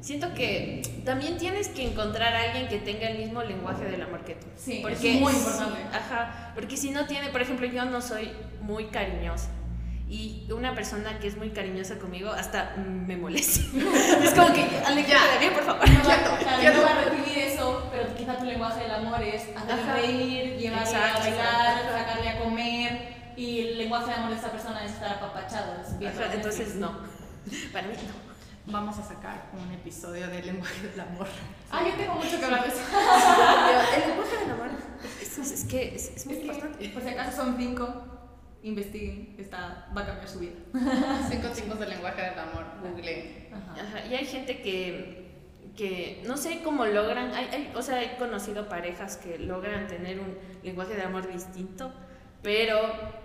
Siento 0.00 0.32
que 0.34 0.82
también 1.04 1.38
tienes 1.38 1.68
que 1.68 1.90
encontrar 1.90 2.34
a 2.34 2.42
alguien 2.42 2.68
que 2.68 2.78
tenga 2.78 3.08
el 3.08 3.18
mismo 3.18 3.42
lenguaje 3.42 3.84
del 3.84 4.02
amor 4.02 4.24
que 4.24 4.36
tú. 4.36 4.46
Sí, 4.56 4.78
porque 4.82 5.14
es 5.14 5.20
muy 5.20 5.32
importante. 5.32 5.80
ajá, 5.92 6.52
porque 6.54 6.76
si 6.76 6.90
no 6.90 7.06
tiene, 7.06 7.30
por 7.30 7.42
ejemplo, 7.42 7.66
yo 7.66 7.84
no 7.84 8.00
soy 8.00 8.30
muy 8.60 8.86
cariñosa. 8.86 9.48
Y 10.08 10.46
una 10.52 10.72
persona 10.74 11.18
que 11.18 11.26
es 11.26 11.36
muy 11.36 11.50
cariñosa 11.50 11.98
conmigo 11.98 12.30
hasta 12.30 12.76
me 12.76 13.16
molesta. 13.16 13.60
es 14.22 14.30
como 14.34 14.52
que, 14.52 14.62
aléjate 14.86 15.38
de 15.44 15.48
mí, 15.48 15.54
por 15.54 15.64
favor. 15.64 15.88
No 15.88 15.98
va, 15.98 16.04
Quieto, 16.16 16.34
o 16.34 16.38
sea, 16.38 16.58
quieto. 16.60 16.76
no 16.78 16.82
va 16.84 16.90
a 16.90 17.04
recibir 17.06 17.38
eso, 17.38 17.88
pero 17.90 18.14
quizá 18.14 18.38
tu 18.38 18.44
lenguaje 18.44 18.82
del 18.82 18.92
amor 18.94 19.20
es 19.22 19.42
hacerle 19.56 19.92
reír, 19.92 20.58
llevarle 20.58 20.86
Exacto, 20.90 21.16
a 21.18 21.20
bailar, 21.20 21.82
sacarle 21.90 22.28
a 22.30 22.38
comer 22.38 23.32
y 23.36 23.60
el 23.60 23.78
lenguaje 23.78 24.06
de 24.06 24.12
amor 24.14 24.30
de 24.30 24.36
esa 24.36 24.50
persona 24.52 24.84
es 24.84 24.92
estar 24.92 25.12
apapachado. 25.14 25.74
es 25.82 26.06
Ajá, 26.06 26.32
entonces 26.34 26.76
no. 26.76 26.92
Para 27.72 27.88
mí 27.88 27.94
no. 27.94 28.72
Vamos 28.72 28.98
a 28.98 29.02
sacar 29.04 29.46
un 29.52 29.72
episodio 29.72 30.26
del 30.28 30.44
lenguaje 30.46 30.88
del 30.88 31.00
amor. 31.00 31.26
Ah, 31.70 31.80
yo 31.84 31.94
tengo 31.94 32.14
mucho 32.14 32.38
que 32.38 32.44
hablar 32.44 32.62
de 32.62 32.68
eso. 32.68 32.78
El 33.94 34.08
lenguaje 34.08 34.36
del 34.38 34.50
amor 34.50 34.68
es, 35.22 35.38
es- 35.38 35.52
es 35.52 35.64
que 35.64 35.94
es, 35.94 36.10
es 36.16 36.26
muy 36.26 36.34
Es 36.36 36.42
importante. 36.42 36.78
que, 36.78 36.88
por 36.90 37.02
si 37.02 37.08
acaso 37.10 37.36
son 37.36 37.56
cinco, 37.56 38.15
investiguen, 38.68 39.34
está, 39.38 39.86
va 39.96 40.02
a 40.02 40.06
cambiar 40.06 40.28
su 40.28 40.40
vida. 40.40 40.52
Cinco 41.30 41.48
tipos 41.48 41.78
del 41.78 41.90
lenguaje 41.90 42.20
del 42.22 42.38
amor. 42.38 42.64
Google. 42.82 43.48
Ajá. 43.52 43.82
Ajá, 43.98 44.06
Y 44.06 44.14
hay 44.14 44.26
gente 44.26 44.60
que, 44.60 45.26
que 45.76 46.22
no 46.26 46.36
sé 46.36 46.60
cómo 46.64 46.84
logran, 46.86 47.32
hay, 47.34 47.46
hay- 47.52 47.72
o 47.74 47.82
sea, 47.82 48.02
he 48.02 48.16
conocido 48.16 48.68
parejas 48.68 49.16
que 49.16 49.38
logran 49.38 49.86
tener 49.86 50.18
un 50.20 50.36
lenguaje 50.62 50.94
de 50.94 51.02
amor 51.02 51.30
distinto, 51.32 51.92
pero 52.42 52.80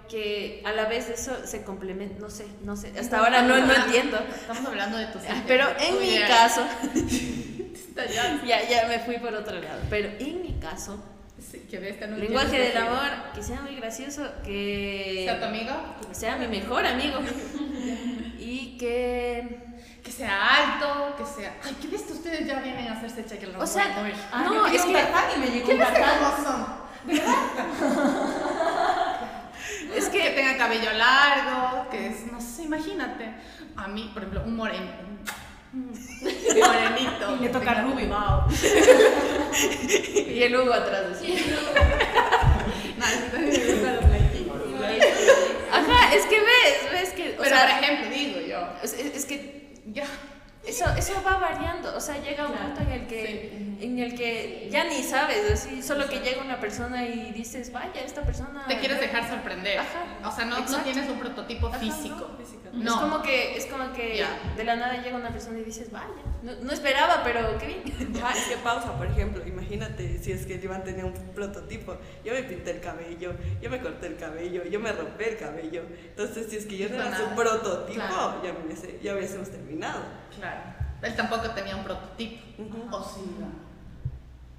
que 0.10 0.62
a 0.66 0.72
la 0.74 0.86
vez 0.86 1.10
eso 1.10 1.46
se 1.46 1.64
complementa, 1.64 2.20
no 2.20 2.30
sé, 2.30 2.46
no 2.64 2.76
sé, 2.76 2.92
hasta 3.00 3.20
ahora 3.20 3.42
no, 3.44 3.58
no 3.66 3.74
entiendo. 3.74 4.18
Estamos 4.18 4.66
hablando 4.66 4.98
de 4.98 5.06
tus 5.08 5.22
Ah, 5.24 5.44
Pero 5.48 5.66
en 5.80 6.00
mi 6.00 6.20
caso, 6.28 6.62
ya, 8.46 8.68
ya 8.70 8.88
me 8.88 9.00
fui 9.00 9.18
por 9.18 9.34
otro 9.34 9.60
lado, 9.60 9.82
pero 9.90 10.10
en 10.20 10.42
mi 10.42 10.54
caso, 10.60 11.00
Sí, 11.52 11.60
que 11.70 11.80
ves 11.80 11.98
que 11.98 12.08
no 12.08 12.16
lenguaje 12.18 12.58
del 12.60 12.78
amor, 12.78 13.10
que 13.36 13.44
sea 13.44 13.60
muy 13.62 13.76
gracioso, 13.76 14.24
que 14.46 15.24
¿Sea 15.26 15.40
tu 15.40 15.46
amigo? 15.46 15.74
que 16.08 16.16
sea 16.16 16.38
mi 16.38 16.48
mejor 16.48 16.86
amigo 16.86 17.20
y 18.40 18.78
que 18.78 19.60
Que 20.04 20.12
sea 20.12 20.56
alto, 20.56 21.16
que 21.18 21.26
sea. 21.26 21.58
Ay, 21.64 21.76
¿qué 21.82 21.88
ves? 21.90 22.06
Ustedes 22.10 22.48
ya 22.48 22.60
vienen 22.62 22.88
a 22.88 22.94
hacerse 22.94 23.26
cheque 23.26 23.46
el 23.46 23.56
O 23.58 23.68
sea, 23.68 23.86
Uy. 24.04 24.14
Ah, 24.32 24.44
No, 24.46 24.66
es 24.68 24.82
un 24.86 24.94
que- 24.94 25.00
y 25.36 25.40
me 25.40 25.48
llegó 25.48 25.68
¿Qué 25.68 25.74
un 25.74 25.80
ves 25.80 25.90
que 25.90 26.44
son? 26.44 26.82
es 29.96 30.10
Que 30.10 30.22
que 30.22 30.30
tenga 30.32 30.58
cabello 30.58 30.92
largo, 30.94 31.90
que 31.90 32.08
es, 32.08 32.32
no 32.32 32.40
sé, 32.40 32.64
imagínate. 32.64 33.34
A 33.76 33.88
mí, 33.88 34.10
por 34.14 34.24
ejemplo, 34.24 34.44
un 34.46 34.56
moreno. 34.56 34.92
Morenito. 35.74 37.38
Le 37.40 37.50
toca 37.50 37.82
Ruby, 37.82 38.06
wow. 38.06 38.44
Y 40.28 40.44
el 40.44 40.56
Hugo 40.56 40.74
atrás 40.74 41.10
de 41.22 41.28
sí. 41.28 41.54
Ajá, 45.72 46.14
es 46.14 46.26
que 46.26 46.40
ves, 46.40 46.92
ves 46.92 47.10
que. 47.14 47.34
O 47.40 47.44
Pero 47.44 47.56
sea, 47.56 47.62
por 47.76 47.84
ejemplo, 47.84 48.10
digo 48.16 48.42
yo. 48.42 48.68
es, 48.84 48.94
es- 48.94 49.26
que 49.26 49.74
ya. 49.88 50.06
Eso, 50.66 50.86
eso 50.96 51.14
va 51.26 51.38
variando, 51.38 51.96
o 51.98 52.00
sea, 52.00 52.22
llega 52.22 52.46
un 52.46 52.52
Claro, 52.54 52.68
punto 52.76 52.82
en 52.82 52.92
el 52.92 53.08
que, 53.08 53.52
en 53.82 53.98
el 53.98 54.14
que 54.16 54.68
ya 54.72 54.84
ni 54.84 55.02
sabes, 55.02 55.50
así, 55.52 55.82
solo 55.82 56.08
que 56.08 56.20
llega 56.20 56.40
una 56.44 56.60
persona 56.60 57.04
y 57.08 57.32
dices, 57.32 57.72
vaya, 57.74 58.00
esta 58.06 58.22
persona... 58.22 58.66
Te 58.68 58.78
quieres 58.78 59.00
dejar 59.00 59.28
sorprender. 59.28 59.80
Ajá. 59.80 60.30
O 60.30 60.32
sea, 60.32 60.46
no, 60.46 60.60
no 60.60 60.78
tienes 60.84 61.10
un 61.10 61.18
prototipo 61.18 61.66
Ajá, 61.68 61.80
físico. 61.80 62.30
No. 62.74 63.02
como 63.02 63.22
que, 63.22 63.58
es 63.58 63.66
como 63.66 63.92
que 63.94 64.18
Ya. 64.18 64.40
de 64.56 64.64
la 64.64 64.76
nada 64.78 65.02
llega 65.02 65.18
una 65.18 65.30
persona 65.32 65.60
y 65.60 65.64
dices, 65.64 65.92
vaya, 65.92 66.08
no, 66.42 66.54
no 66.62 66.72
esperaba, 66.72 67.22
pero 67.24 67.58
qué 67.58 67.68
bien. 67.68 68.16
Ajá, 68.24 68.38
es 68.38 68.46
que 68.46 68.58
pausa, 68.58 68.98
por 68.98 69.08
ejemplo, 69.08 69.46
imagínate 69.46 70.18
si 70.20 70.32
es 70.32 70.46
que 70.46 70.56
Iván 70.56 70.84
tenía 70.84 71.06
un 71.06 71.14
prototipo. 71.36 71.98
Yo 72.24 72.34
me 72.34 72.44
pinté 72.44 72.72
el 72.72 72.80
cabello, 72.80 73.34
yo 73.62 73.70
me 73.70 73.82
corté 73.82 74.08
el 74.08 74.16
cabello, 74.18 74.64
yo 74.64 74.80
me 74.80 74.92
rompí 74.94 75.24
el 75.26 75.38
cabello. 75.38 75.84
Entonces, 76.10 76.48
si 76.50 76.56
es 76.58 76.66
que 76.66 76.78
yo 76.78 76.88
no 76.90 76.96
era 76.96 77.18
su 77.18 77.26
prototipo, 77.36 77.94
Claro. 78.00 78.42
ya, 78.44 78.54
me 78.54 78.60
hubiese- 78.66 79.00
ya 79.04 79.16
hubiésemos 79.16 79.50
terminado. 79.50 80.02
Claro. 80.38 80.62
Él 81.02 81.16
tampoco 81.16 81.50
tenía 81.52 81.76
un 81.76 81.84
prototipo. 81.84 82.42
Ujú. 82.62 82.96
O 82.96 83.04
sí. 83.04 83.22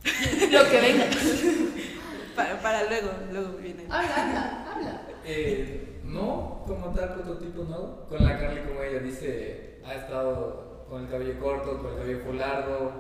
Lo 0.50 0.68
que 0.68 0.80
venga. 0.80 1.06
Para, 2.36 2.58
para 2.62 2.84
luego, 2.84 3.10
luego 3.30 3.58
viene. 3.58 3.84
Habla, 3.90 4.16
habla, 4.16 4.72
habla. 4.74 5.02
Eh, 5.22 5.91
no, 6.12 6.62
como 6.66 6.86
tal 6.94 7.14
prototipo 7.14 7.64
no. 7.64 8.06
Con 8.08 8.24
la 8.24 8.38
Carly, 8.38 8.60
como 8.62 8.82
ella 8.82 8.98
dice, 9.00 9.80
ha 9.86 9.94
estado 9.94 10.84
con 10.88 11.04
el 11.04 11.10
cabello 11.10 11.38
corto, 11.40 11.78
con 11.78 11.92
el 11.92 11.98
cabello 11.98 12.32
largo, 12.34 12.92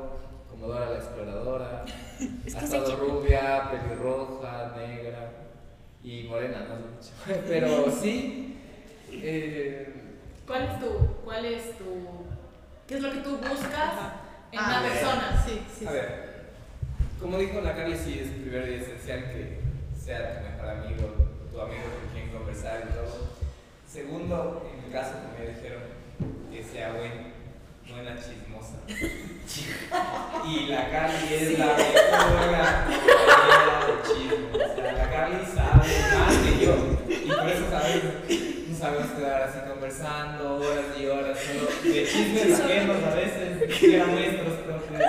como 0.50 0.66
Dora 0.68 0.90
la 0.90 0.96
exploradora. 0.96 1.84
Es 2.46 2.54
ha 2.54 2.58
que 2.60 2.64
estado 2.64 2.96
rubia, 2.96 3.70
pelirroja, 3.70 4.72
negra 4.76 5.30
y 6.04 6.24
morena, 6.24 6.66
no 6.68 6.76
sé 7.02 7.10
mucho. 7.34 7.42
Pero 7.48 7.90
sí. 7.90 8.58
eh, 9.10 9.92
¿Cuál 10.46 10.62
es 10.64 10.80
tu, 10.80 10.86
cuál 11.24 11.44
es 11.44 11.78
tu, 11.78 11.84
qué 12.86 12.94
es 12.96 13.02
lo 13.02 13.10
que 13.12 13.18
tú 13.18 13.36
buscas 13.36 13.92
en 14.52 14.58
Ah, 14.58 14.80
una 14.80 14.82
persona? 14.88 15.44
Sí, 15.46 15.62
sí. 15.78 15.86
a 15.86 15.92
ver, 15.92 16.32
como 17.20 17.38
dijo 17.38 17.60
la 17.60 17.74
Carly, 17.74 17.96
sí 17.96 18.18
es 18.20 18.28
primero 18.30 18.66
y 18.70 18.74
esencial 18.74 19.20
que 19.32 19.58
sea 19.98 20.38
tu 20.38 20.50
mejor 20.50 20.68
amigo, 20.70 21.14
con 21.68 22.12
quien 22.12 22.30
conversar 22.30 22.88
y 22.90 22.94
todo. 22.94 23.32
Segundo, 23.90 24.70
en 24.72 24.86
mi 24.86 24.92
caso, 24.92 25.12
ya 25.38 25.44
dijeron, 25.54 25.82
que 26.50 26.62
sea 26.62 26.92
buen, 26.92 27.32
buena 27.88 28.16
chismosa. 28.16 28.78
y 30.46 30.66
la 30.66 30.90
Carly 30.90 31.34
es 31.34 31.58
la 31.58 31.66
mejor 31.66 31.86
de 33.86 33.94
chisme. 34.02 34.48
O 34.52 34.74
sea, 34.74 34.92
la 34.92 35.10
Carly 35.10 35.44
sabe 35.44 35.88
más 36.18 36.36
que 36.36 36.64
yo. 36.64 36.74
Y 37.08 37.28
por 37.28 37.48
eso 37.48 37.70
sabes, 37.70 38.02
nos 38.68 38.78
sabemos 38.78 39.10
quedar 39.12 39.42
así 39.42 39.58
conversando 39.68 40.56
horas 40.56 40.86
y 40.98 41.06
horas, 41.06 41.38
solo 41.38 41.92
de 41.94 42.04
chismes 42.06 42.60
ajenos 42.60 42.96
a 43.04 43.14
veces, 43.14 43.68
ni 43.68 43.74
siquiera 43.74 44.06
nuestros 44.06 44.54
propios. 44.60 45.02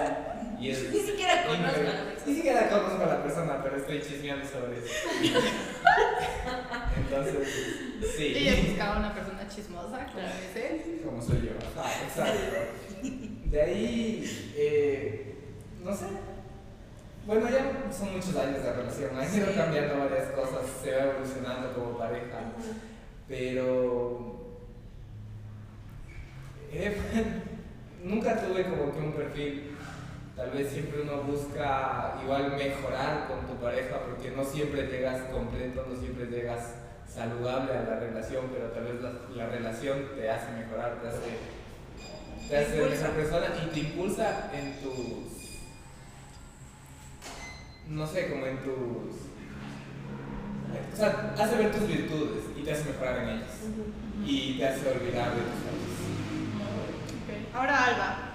Y 0.59 0.69
es, 0.69 0.91
Ni 0.93 0.99
siquiera 0.99 1.43
conozco 1.43 1.63
a 1.63 1.71
la 1.71 1.77
increíble. 1.77 1.91
persona. 1.91 2.23
Ni 2.25 2.35
siquiera 2.35 2.69
conozco 2.69 3.03
a 3.03 3.07
la 3.07 3.23
persona, 3.23 3.59
pero 3.63 3.75
estoy 3.77 4.01
chismeando 4.01 4.45
sobre 4.47 4.77
eso. 4.79 5.39
Entonces, 6.97 7.47
sí. 8.17 8.33
Ella 8.35 8.61
buscaba 8.67 8.97
una 8.99 9.13
persona 9.13 9.47
chismosa, 9.47 10.05
como 10.07 10.19
él. 10.19 11.01
Como 11.05 11.21
soy 11.21 11.37
yo. 11.41 11.51
Ajá, 11.79 12.03
exacto. 12.03 12.55
De 13.45 13.61
ahí, 13.61 14.53
eh, 14.57 15.35
no 15.83 15.95
sé. 15.95 16.05
Bueno, 17.25 17.49
ya 17.49 17.71
son 17.93 18.11
muchos 18.13 18.35
años 18.35 18.61
de 18.63 18.73
relación, 18.73 19.17
han 19.17 19.33
ido 19.35 19.47
Sí. 19.47 19.53
cambiando 19.55 19.97
varias 19.99 20.31
cosas, 20.31 20.61
se 20.83 20.91
va 20.91 21.03
evolucionando 21.03 21.73
como 21.73 21.97
pareja, 21.97 22.39
pero 23.29 24.57
eh, 26.73 26.97
nunca 28.03 28.41
tuve 28.41 28.63
como 28.65 28.91
que 28.91 28.99
un 28.99 29.13
perfil. 29.13 29.72
Tal 30.35 30.49
vez 30.49 30.71
siempre 30.71 31.03
uno 31.03 31.21
busca 31.23 32.15
igual 32.23 32.55
mejorar 32.57 33.27
con 33.27 33.45
tu 33.45 33.61
pareja 33.61 33.99
porque 33.99 34.31
no 34.31 34.43
siempre 34.43 34.87
llegas 34.87 35.21
completo, 35.31 35.85
no 35.87 35.95
siempre 35.95 36.25
llegas 36.25 36.73
saludable 37.07 37.77
a 37.77 37.83
la 37.83 37.99
relación, 37.99 38.45
pero 38.51 38.69
tal 38.69 38.85
vez 38.85 39.01
la, 39.01 39.11
la 39.35 39.45
relación 39.47 40.09
te 40.15 40.29
hace 40.31 40.51
mejorar, 40.53 40.99
te 41.01 41.07
hace, 41.07 41.37
te 42.49 42.57
hace 42.57 42.71
ser 42.71 42.89
mejor 42.89 43.09
persona 43.11 43.45
y 43.63 43.67
te 43.67 43.79
impulsa 43.81 44.49
en 44.53 44.81
tus, 44.81 45.59
no 47.89 48.07
sé, 48.07 48.31
como 48.31 48.47
en 48.47 48.57
tus, 48.57 48.73
o 50.93 50.95
sea, 50.95 51.35
hace 51.37 51.57
ver 51.57 51.71
tus 51.71 51.87
virtudes 51.87 52.45
y 52.57 52.63
te 52.63 52.71
hace 52.71 52.85
mejorar 52.85 53.19
en 53.19 53.29
ellas 53.29 53.51
y 54.25 54.57
te 54.57 54.67
hace 54.67 54.89
olvidar 54.89 55.29
de 55.35 55.41
tus 55.41 55.59
faltas. 55.61 55.93
Ahora 57.53 57.85
Alba. 57.85 58.32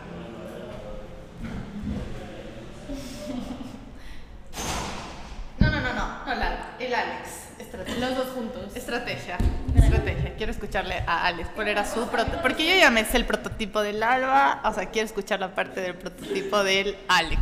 No, 5.60 5.70
no, 5.70 5.80
no, 5.80 5.92
no, 5.94 6.24
no 6.26 6.32
el 6.32 6.42
Alba, 6.42 6.76
el 6.78 6.94
Alex. 6.94 7.44
Estrategia. 7.58 8.08
Los 8.08 8.16
dos 8.16 8.28
juntos. 8.34 8.76
Estrategia, 8.76 9.36
estrategia. 9.74 10.34
Quiero 10.36 10.52
escucharle 10.52 10.94
a 11.06 11.26
Alex. 11.26 11.48
¿Cuál 11.54 11.68
era 11.68 11.84
su 11.84 12.06
prototipo? 12.08 12.40
Porque 12.42 12.66
yo 12.66 12.74
ya 12.76 12.90
me 12.90 13.04
sé 13.04 13.16
el 13.16 13.24
prototipo 13.26 13.82
del 13.82 14.02
Alba, 14.02 14.62
o 14.64 14.72
sea, 14.72 14.86
quiero 14.90 15.06
escuchar 15.06 15.40
la 15.40 15.54
parte 15.54 15.80
del 15.80 15.94
prototipo 15.94 16.62
del 16.62 16.96
Alex. 17.08 17.40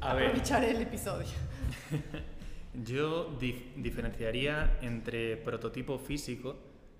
A 0.00 0.14
ver, 0.14 0.26
Aprovechar 0.28 0.64
el 0.64 0.80
episodio. 0.80 1.28
yo 2.84 3.38
dif- 3.38 3.74
diferenciaría 3.76 4.78
entre 4.82 5.36
prototipo 5.36 5.98
físico 5.98 6.56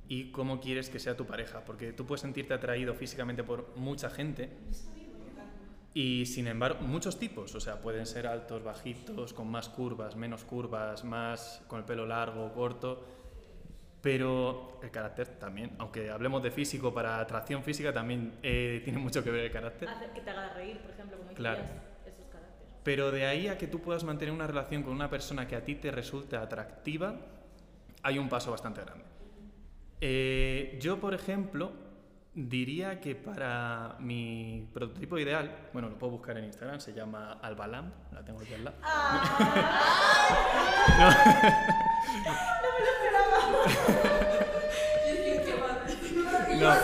y 0.09 0.31
cómo 0.31 0.61
quieres 0.61 0.89
que 0.91 0.99
sea 0.99 1.17
tu 1.17 1.27
pareja, 1.27 1.61
porque 1.65 1.93
tú 1.93 2.07
puedes 2.07 2.21
sentirte 2.23 2.55
atraído 2.55 2.95
físicamente 2.95 3.43
por 3.45 3.73
mucha 3.77 4.11
gente 4.11 4.51
y 5.95 6.27
sin 6.27 6.47
embargo 6.47 6.81
muchos 6.83 7.19
tipos, 7.19 7.55
o 7.55 7.61
sea, 7.61 7.81
pueden 7.81 8.07
ser 8.07 8.27
altos, 8.27 8.63
bajitos, 8.63 9.33
con 9.33 9.49
más 9.51 9.69
curvas, 9.69 10.17
menos 10.17 10.45
curvas, 10.45 11.05
más 11.05 11.63
con 11.67 11.79
el 11.81 11.85
pelo 11.85 12.07
largo, 12.07 12.53
corto, 12.53 13.05
pero 14.01 14.79
el 14.83 14.91
carácter 14.91 15.27
también, 15.39 15.73
aunque 15.79 16.11
hablemos 16.11 16.43
de 16.43 16.51
físico 16.51 16.95
para 16.95 17.19
atracción 17.19 17.63
física 17.65 17.93
también 17.93 18.35
eh, 18.43 18.81
tiene 18.85 18.99
mucho 18.99 19.25
que 19.25 19.31
ver 19.31 19.45
el 19.47 19.51
carácter. 19.51 19.89
Hacer 19.89 20.11
que 20.13 20.21
te 20.21 20.31
haga 20.31 20.55
reír, 20.55 20.79
por 20.79 20.91
ejemplo, 20.93 21.17
como 21.19 21.31
Claro. 21.33 21.63
decías, 21.63 21.83
esos 22.07 22.27
caracteres. 22.31 22.75
Pero 22.85 23.11
de 23.11 23.27
ahí 23.27 23.49
a 23.49 23.59
que 23.59 23.67
tú 23.67 23.81
puedas 23.81 24.05
mantener 24.05 24.33
una 24.33 24.47
relación 24.47 24.83
con 24.83 24.93
una 24.93 25.11
persona 25.11 25.49
que 25.49 25.57
a 25.57 25.65
ti 25.65 25.75
te 25.75 25.91
resulte 25.91 26.37
atractiva, 26.37 27.17
hay 28.03 28.19
un 28.19 28.29
paso 28.29 28.51
bastante 28.53 28.83
grande. 28.83 29.05
Eh, 30.01 30.79
yo, 30.81 31.01
por 31.01 31.13
ejemplo, 31.13 31.73
diría 32.35 33.01
que 33.01 33.15
para 33.15 33.97
mi 33.99 34.69
prototipo 34.73 35.19
ideal, 35.19 35.69
bueno, 35.73 35.89
lo 35.89 35.99
puedo 35.99 36.13
buscar 36.13 36.37
en 36.39 36.45
Instagram, 36.45 36.81
se 36.81 36.93
llama 36.93 37.39
Albalam, 37.43 37.91
la 38.13 38.25
tengo 38.25 38.41
aquí 38.41 38.55
al 38.55 38.65
lado. 38.65 38.77
No. 46.49 46.57
¿Qué 46.57 46.65
va 46.65 46.75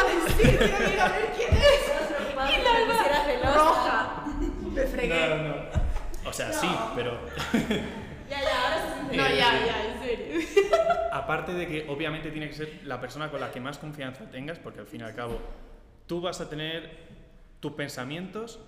a 0.00 0.04
decir? 0.04 0.60
A 1.00 1.08
ver 1.08 1.32
quién 1.34 1.52
es. 1.54 1.82
Y 2.34 2.36
la 2.62 2.70
Alba 2.76 2.94
Roja. 3.54 4.24
Me 4.74 4.82
fregué. 4.82 5.28
No, 5.28 5.36
no. 5.48 5.54
O 6.28 6.32
sea, 6.32 6.52
sí, 6.52 6.68
pero 6.94 7.12
Ya, 8.28 8.40
ya, 8.42 8.64
ahora 8.64 8.78
se 9.10 9.16
No, 9.16 9.24
Eh, 9.26 9.36
ya, 9.38 9.40
ya, 9.52 9.52
serio. 9.76 9.93
Aparte 11.24 11.54
de 11.54 11.66
que 11.66 11.86
obviamente 11.88 12.30
tiene 12.30 12.48
que 12.48 12.54
ser 12.54 12.80
la 12.84 13.00
persona 13.00 13.30
con 13.30 13.40
la 13.40 13.50
que 13.50 13.60
más 13.60 13.78
confianza 13.78 14.30
tengas, 14.30 14.58
porque 14.58 14.80
al 14.80 14.86
fin 14.86 15.00
y 15.00 15.04
al 15.04 15.14
cabo 15.14 15.40
tú 16.06 16.20
vas 16.20 16.40
a 16.40 16.50
tener 16.50 16.90
tus 17.60 17.72
pensamientos 17.72 18.60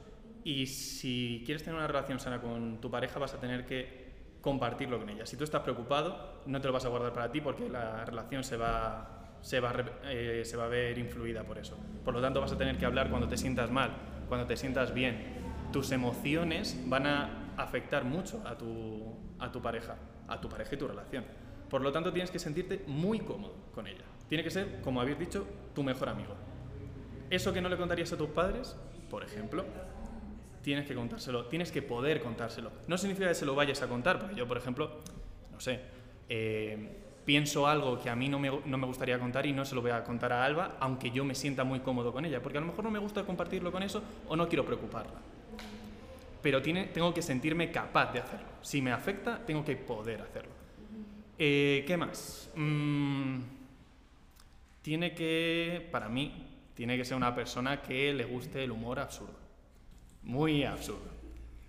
y 0.43 0.67
si 0.67 1.43
quieres 1.45 1.63
tener 1.63 1.77
una 1.77 1.87
relación 1.87 2.19
sana 2.19 2.41
con 2.41 2.81
tu 2.81 2.91
pareja 2.91 3.19
vas 3.19 3.35
a 3.35 3.41
tener 3.41 3.67
que 3.67 4.07
compartirlo 4.41 4.99
con 4.99 5.11
ella. 5.11 5.27
Si 5.27 5.37
tú 5.37 5.45
estás 5.45 5.61
preocupado, 5.63 6.41
no 6.47 6.61
te 6.61 6.67
lo 6.69 6.73
vas 6.73 6.85
a 6.87 6.89
guardar 6.89 7.13
para 7.13 7.31
ti 7.31 7.41
porque 7.41 7.69
la 7.69 8.05
relación 8.05 8.43
se 8.43 8.57
va, 8.57 9.37
se 9.43 9.61
va, 9.61 9.75
eh, 10.05 10.43
se 10.45 10.57
va 10.57 10.65
a 10.65 10.69
ver 10.69 10.97
influida 10.99 11.43
por 11.43 11.59
eso. 11.59 11.77
Por 12.05 12.15
lo 12.15 12.23
tanto, 12.23 12.41
vas 12.41 12.53
a 12.53 12.57
tener 12.57 12.79
que 12.79 12.87
hablar 12.87 13.11
cuando 13.11 13.29
te 13.29 13.37
sientas 13.37 13.71
mal, 13.71 13.91
cuando 14.29 14.47
te 14.47 14.57
sientas 14.57 14.95
bien. 14.95 15.45
Tus 15.73 15.91
emociones 15.91 16.81
van 16.87 17.07
a 17.07 17.53
afectar 17.57 18.05
mucho 18.05 18.43
a 18.47 18.57
tu, 18.57 19.19
a 19.39 19.51
tu 19.51 19.61
pareja, 19.61 19.97
a 20.29 20.41
tu 20.41 20.49
pareja 20.49 20.75
y 20.75 20.79
tu 20.79 20.89
relación. 20.89 21.25
Por 21.71 21.81
lo 21.83 21.93
tanto, 21.93 22.13
tienes 22.13 22.31
que 22.31 22.39
sentirte 22.39 22.83
muy 22.87 23.21
cómodo 23.21 23.55
con 23.75 23.87
ella. 23.87 24.05
Tiene 24.29 24.45
que 24.45 24.51
ser, 24.51 24.81
como 24.83 25.01
habéis 25.01 25.19
dicho, 25.19 25.47
tu 25.75 25.83
mejor 25.83 26.09
amigo. 26.09 26.35
Eso 27.31 27.53
que 27.53 27.61
no 27.61 27.69
le 27.69 27.77
contarías 27.77 28.13
a 28.13 28.17
tus 28.17 28.31
padres, 28.31 28.77
por 29.11 29.25
ejemplo, 29.25 29.65
tienes 30.63 30.87
que 30.87 30.95
contárselo, 30.95 31.47
tienes 31.47 31.71
que 31.71 31.83
poder 31.83 32.21
contárselo. 32.21 32.71
No 32.87 32.99
significa 32.99 33.29
que 33.29 33.35
se 33.35 33.47
lo 33.47 33.55
vayas 33.55 33.83
a 33.83 33.89
contar, 33.89 34.19
porque 34.19 34.35
yo, 34.35 34.47
por 34.47 34.57
ejemplo, 34.57 35.01
no 35.53 35.61
sé, 35.61 35.81
eh, 36.29 37.03
pienso 37.25 37.67
algo 37.67 38.01
que 38.01 38.11
a 38.11 38.17
mí 38.17 38.29
no 38.29 38.39
me, 38.39 38.51
no 38.65 38.79
me 38.79 38.87
gustaría 38.87 39.19
contar 39.19 39.47
y 39.47 39.53
no 39.53 39.65
se 39.65 39.75
lo 39.75 39.83
voy 39.83 39.91
a 39.91 40.03
contar 40.05 40.33
a 40.33 40.45
Alba, 40.45 40.77
aunque 40.81 41.11
yo 41.11 41.25
me 41.25 41.35
sienta 41.35 41.65
muy 41.65 41.81
cómodo 41.81 42.13
con 42.13 42.25
ella, 42.25 42.43
porque 42.43 42.59
a 42.59 42.61
lo 42.61 42.69
mejor 42.69 42.85
no 42.85 42.91
me 42.91 42.99
gusta 42.99 43.25
compartirlo 43.25 43.71
con 43.71 43.83
eso 43.83 44.03
o 44.29 44.37
no 44.37 44.49
quiero 44.49 44.65
preocuparla. 44.65 45.21
Pero 46.43 46.63
tengo 46.63 47.13
que 47.13 47.23
sentirme 47.23 47.73
capaz 47.73 48.13
de 48.13 48.21
hacerlo. 48.21 48.47
Si 48.63 48.81
me 48.81 48.93
afecta, 48.93 49.45
tengo 49.45 49.65
que 49.65 49.77
poder 49.77 50.23
hacerlo. 50.23 50.56
Eh, 51.39 51.85
¿Qué 51.87 51.97
más? 51.97 52.51
Mm, 52.55 53.41
tiene 54.83 55.15
que, 55.15 55.89
para 55.91 56.09
mí, 56.09 56.47
tiene 56.75 56.97
que 56.97 57.05
ser 57.05 57.17
una 57.17 57.35
persona 57.35 57.83
que 57.83 58.13
le 58.15 58.25
guste 58.25 58.65
el 58.65 58.71
humor 58.71 58.99
absurdo. 58.99 59.35
Muy 60.23 60.65
absurdo. 60.65 61.15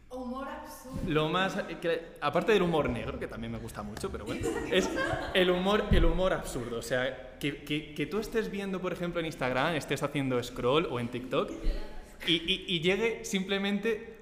Humor 0.09 0.47
absurdo. 0.47 1.01
Lo 1.07 1.27
más, 1.29 1.55
que- 1.81 2.13
aparte 2.21 2.53
del 2.53 2.61
humor 2.61 2.89
negro, 2.89 3.19
que 3.19 3.27
también 3.27 3.51
me 3.51 3.59
gusta 3.59 3.83
mucho, 3.83 4.09
pero 4.09 4.25
bueno, 4.25 4.47
es 4.71 4.89
el 5.33 5.49
humor, 5.49 5.83
el 5.91 6.05
humor 6.05 6.33
absurdo. 6.33 6.77
O 6.79 6.81
sea, 6.81 7.37
que, 7.39 7.63
que- 7.63 7.93
que 7.93 8.05
tú 8.05 8.19
estés 8.19 8.49
viendo, 8.49 8.79
por 8.79 8.93
ejemplo, 8.93 9.19
en 9.19 9.25
Instagram, 9.25 9.75
estés 9.75 10.01
haciendo 10.03 10.41
scroll 10.41 10.87
o 10.89 10.99
en 10.99 11.09
TikTok 11.09 11.51
y, 12.25 12.33
y- 12.33 12.65
y 12.67 12.79
llegue 12.79 13.25
simplemente 13.25 14.15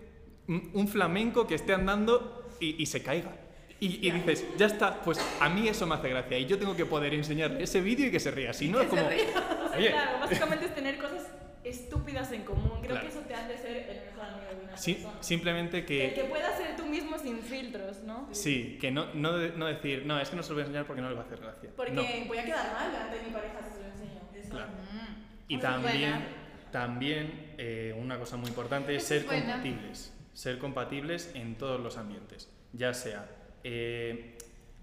un, 0.48 0.88
flamenco 0.88 1.48
que 1.48 1.56
esté 1.56 1.74
andando 1.74 2.44
y, 2.60 2.82
y 2.82 2.86
se 2.88 3.02
caiga. 3.04 3.36
Y, 3.80 4.08
y 4.08 4.12
dices, 4.12 4.46
ya 4.58 4.68
está, 4.68 5.02
pues 5.02 5.20
a 5.40 5.50
mí 5.50 5.68
eso 5.68 5.86
me 5.86 5.96
hace 5.96 6.10
gracia 6.10 6.38
y 6.40 6.46
yo 6.46 6.58
tengo 6.58 6.76
que 6.76 6.86
poder 6.86 7.14
enseñarle 7.14 7.62
ese 7.64 7.82
vídeo 7.82 8.08
y 8.08 8.12
que 8.12 8.20
se 8.22 8.32
ría. 8.32 8.54
Si 8.54 8.70
no, 8.70 8.80
es 8.80 8.88
como, 8.88 9.02
oye, 9.78 9.92
claro, 9.92 10.20
básicamente 10.22 10.66
es 10.66 10.74
tener 10.76 10.98
cosas 10.98 11.28
estúpidas 11.64 12.32
en 12.32 12.44
común. 12.44 12.72
Creo 12.80 12.92
Claro. 12.92 13.02
que 13.02 13.08
eso 13.12 13.20
te 13.22 13.34
hace 13.36 13.58
ser 13.58 13.78
el 13.78 14.06
mejor 14.06 14.26
amigo 14.26 14.50
de 14.58 14.64
una 14.66 14.78
sí- 14.78 14.94
persona. 14.94 15.22
simplemente 15.22 15.80
El 15.80 15.86
que 15.86 16.14
que, 16.14 16.24
puedas 16.26 16.58
ser 16.58 16.76
tú 16.78 16.86
mismo 16.86 17.18
sin 17.20 17.40
filtros, 17.40 18.00
¿no? 18.04 18.30
sí, 18.32 18.78
que 18.80 18.92
no, 18.92 19.14
no, 19.14 19.38
no 19.38 19.66
decir, 19.66 20.06
no, 20.06 20.20
es 20.22 20.30
que 20.30 20.36
no 20.38 20.44
se 20.44 20.50
lo 20.50 20.56
voy 20.56 20.62
a 20.62 20.66
enseñar 20.68 20.86
porque 20.86 21.02
no 21.02 21.10
le 21.10 21.16
va 21.16 21.22
a 21.22 21.26
hacer 21.26 21.40
gracia. 21.40 21.70
Porque 21.76 21.92
No. 21.92 22.04
voy 22.28 22.38
a 22.38 22.46
quedar 22.46 22.74
mal 22.74 23.12
de 23.12 23.22
mi 23.28 23.34
pareja 23.34 23.60
si 23.68 23.74
se 23.74 23.80
lo 23.82 23.86
enseño. 23.92 24.50
Claro. 24.52 24.68
Mm. 24.72 25.26
Y 25.50 25.58
también, 25.60 26.12
buena. 26.12 26.26
también 26.72 27.54
eh, 27.58 27.94
una 28.00 28.18
cosa 28.20 28.38
muy 28.38 28.48
importante 28.50 28.96
es 28.96 29.04
ser 29.04 29.26
buena. 29.26 29.54
compatibles. 29.54 30.14
Ser 30.34 30.60
compatibles 30.60 31.32
en 31.34 31.56
todos 31.56 31.80
los 31.82 31.98
ambientes. 31.98 32.50
Ya 32.74 32.94
sea 32.94 33.26
eh, 33.68 34.38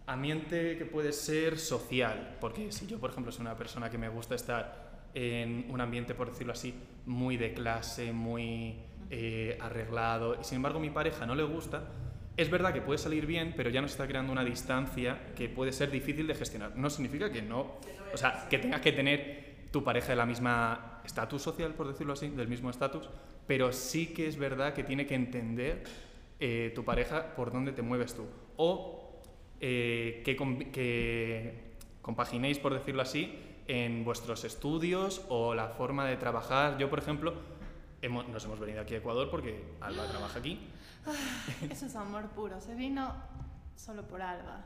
ambiente 0.06 0.76
que 0.76 0.84
puede 0.84 1.12
ser 1.12 1.56
social, 1.56 2.36
porque 2.40 2.72
si 2.72 2.88
yo, 2.88 2.98
por 2.98 3.10
ejemplo, 3.10 3.30
soy 3.30 3.42
una 3.42 3.56
persona 3.56 3.88
que 3.88 3.96
me 3.96 4.08
gusta 4.08 4.34
estar 4.34 5.06
en 5.14 5.66
un 5.68 5.80
ambiente, 5.80 6.14
por 6.14 6.32
decirlo 6.32 6.52
así, 6.52 6.74
muy 7.06 7.36
de 7.36 7.54
clase, 7.54 8.12
muy 8.12 8.74
eh, 9.08 9.56
arreglado, 9.60 10.36
y 10.40 10.42
sin 10.42 10.56
embargo 10.56 10.80
mi 10.80 10.90
pareja 10.90 11.24
no 11.26 11.36
le 11.36 11.44
gusta, 11.44 11.84
es 12.36 12.50
verdad 12.50 12.72
que 12.72 12.82
puede 12.82 12.98
salir 12.98 13.24
bien, 13.24 13.54
pero 13.56 13.70
ya 13.70 13.80
nos 13.80 13.92
está 13.92 14.08
creando 14.08 14.32
una 14.32 14.42
distancia 14.42 15.32
que 15.36 15.48
puede 15.48 15.70
ser 15.70 15.92
difícil 15.92 16.26
de 16.26 16.34
gestionar. 16.34 16.74
No 16.74 16.90
significa 16.90 17.30
que 17.30 17.40
no, 17.40 17.78
o 18.12 18.16
sea, 18.16 18.48
que 18.50 18.58
tengas 18.58 18.80
que 18.80 18.90
tener 18.90 19.66
tu 19.70 19.84
pareja 19.84 20.08
de 20.08 20.16
la 20.16 20.26
misma 20.26 21.02
estatus 21.04 21.40
social, 21.40 21.72
por 21.74 21.86
decirlo 21.86 22.14
así, 22.14 22.30
del 22.30 22.48
mismo 22.48 22.68
estatus, 22.68 23.08
pero 23.46 23.72
sí 23.72 24.08
que 24.08 24.26
es 24.26 24.36
verdad 24.36 24.74
que 24.74 24.82
tiene 24.82 25.06
que 25.06 25.14
entender 25.14 25.84
eh, 26.40 26.72
tu 26.74 26.84
pareja 26.84 27.36
por 27.36 27.52
dónde 27.52 27.70
te 27.70 27.82
mueves 27.82 28.14
tú. 28.14 28.26
O 28.64 29.20
eh, 29.60 30.22
que, 30.24 30.36
com- 30.36 30.70
que 30.70 31.74
compaginéis, 32.00 32.58
por 32.60 32.72
decirlo 32.74 33.02
así, 33.02 33.36
en 33.66 34.04
vuestros 34.04 34.44
estudios 34.44 35.24
o 35.28 35.54
la 35.54 35.68
forma 35.70 36.06
de 36.06 36.16
trabajar. 36.16 36.78
Yo, 36.78 36.88
por 36.88 37.00
ejemplo, 37.00 37.34
hemos- 38.02 38.28
nos 38.28 38.44
hemos 38.44 38.60
venido 38.60 38.80
aquí 38.80 38.94
a 38.94 38.98
Ecuador 38.98 39.28
porque 39.30 39.64
Alba 39.80 40.06
trabaja 40.06 40.38
aquí. 40.38 40.60
Eso 41.70 41.86
es 41.86 41.96
amor 41.96 42.28
puro. 42.30 42.60
Se 42.60 42.74
vino 42.76 43.12
solo 43.74 44.06
por 44.06 44.22
Alba. 44.22 44.64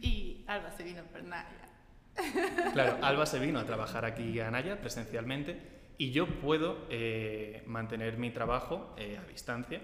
Y 0.00 0.44
Alba 0.46 0.70
se 0.70 0.84
vino 0.84 1.02
por 1.10 1.24
Naya. 1.24 1.68
Claro, 2.72 2.98
Alba 3.02 3.26
se 3.26 3.38
vino 3.40 3.58
a 3.58 3.64
trabajar 3.64 4.04
aquí 4.04 4.38
a 4.40 4.50
Naya 4.52 4.80
presencialmente 4.80 5.78
y 5.98 6.10
yo 6.12 6.26
puedo 6.40 6.86
eh, 6.90 7.62
mantener 7.66 8.18
mi 8.18 8.30
trabajo 8.30 8.94
eh, 8.96 9.18
a 9.18 9.24
distancia 9.28 9.80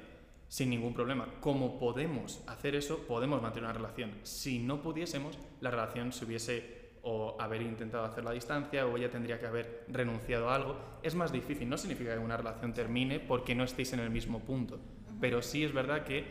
sin 0.49 0.71
ningún 0.71 0.95
problema. 0.95 1.27
Como 1.41 1.79
podemos 1.79 2.43
hacer 2.47 2.75
eso, 2.75 2.99
podemos 3.07 3.43
mantener 3.43 3.65
una 3.65 3.73
relación. 3.73 4.13
Si 4.23 4.59
no 4.59 4.81
pudiésemos, 4.83 5.39
la 5.61 5.71
relación 5.71 6.13
se 6.13 6.25
hubiese 6.25 6.85
o 7.03 7.37
haber 7.39 7.61
intentado 7.63 8.05
hacerlo 8.05 8.31
a 8.31 8.33
distancia 8.33 8.87
o 8.87 8.97
ella 8.97 9.11
tendría 9.11 9.39
que 9.39 9.47
haber 9.47 9.85
renunciado 9.89 10.49
a 10.49 10.55
algo. 10.55 10.77
Es 11.03 11.15
más 11.15 11.33
difícil, 11.33 11.69
no 11.69 11.77
significa 11.77 12.15
que 12.15 12.19
una 12.19 12.37
relación 12.37 12.73
termine 12.73 13.21
porque 13.21 13.55
no 13.55 13.65
estéis 13.65 13.93
en 13.93 14.01
el 14.01 14.09
mismo 14.11 14.41
punto, 14.41 14.81
pero 15.21 15.43
sí 15.43 15.65
es 15.65 15.73
verdad 15.73 16.05
que 16.05 16.25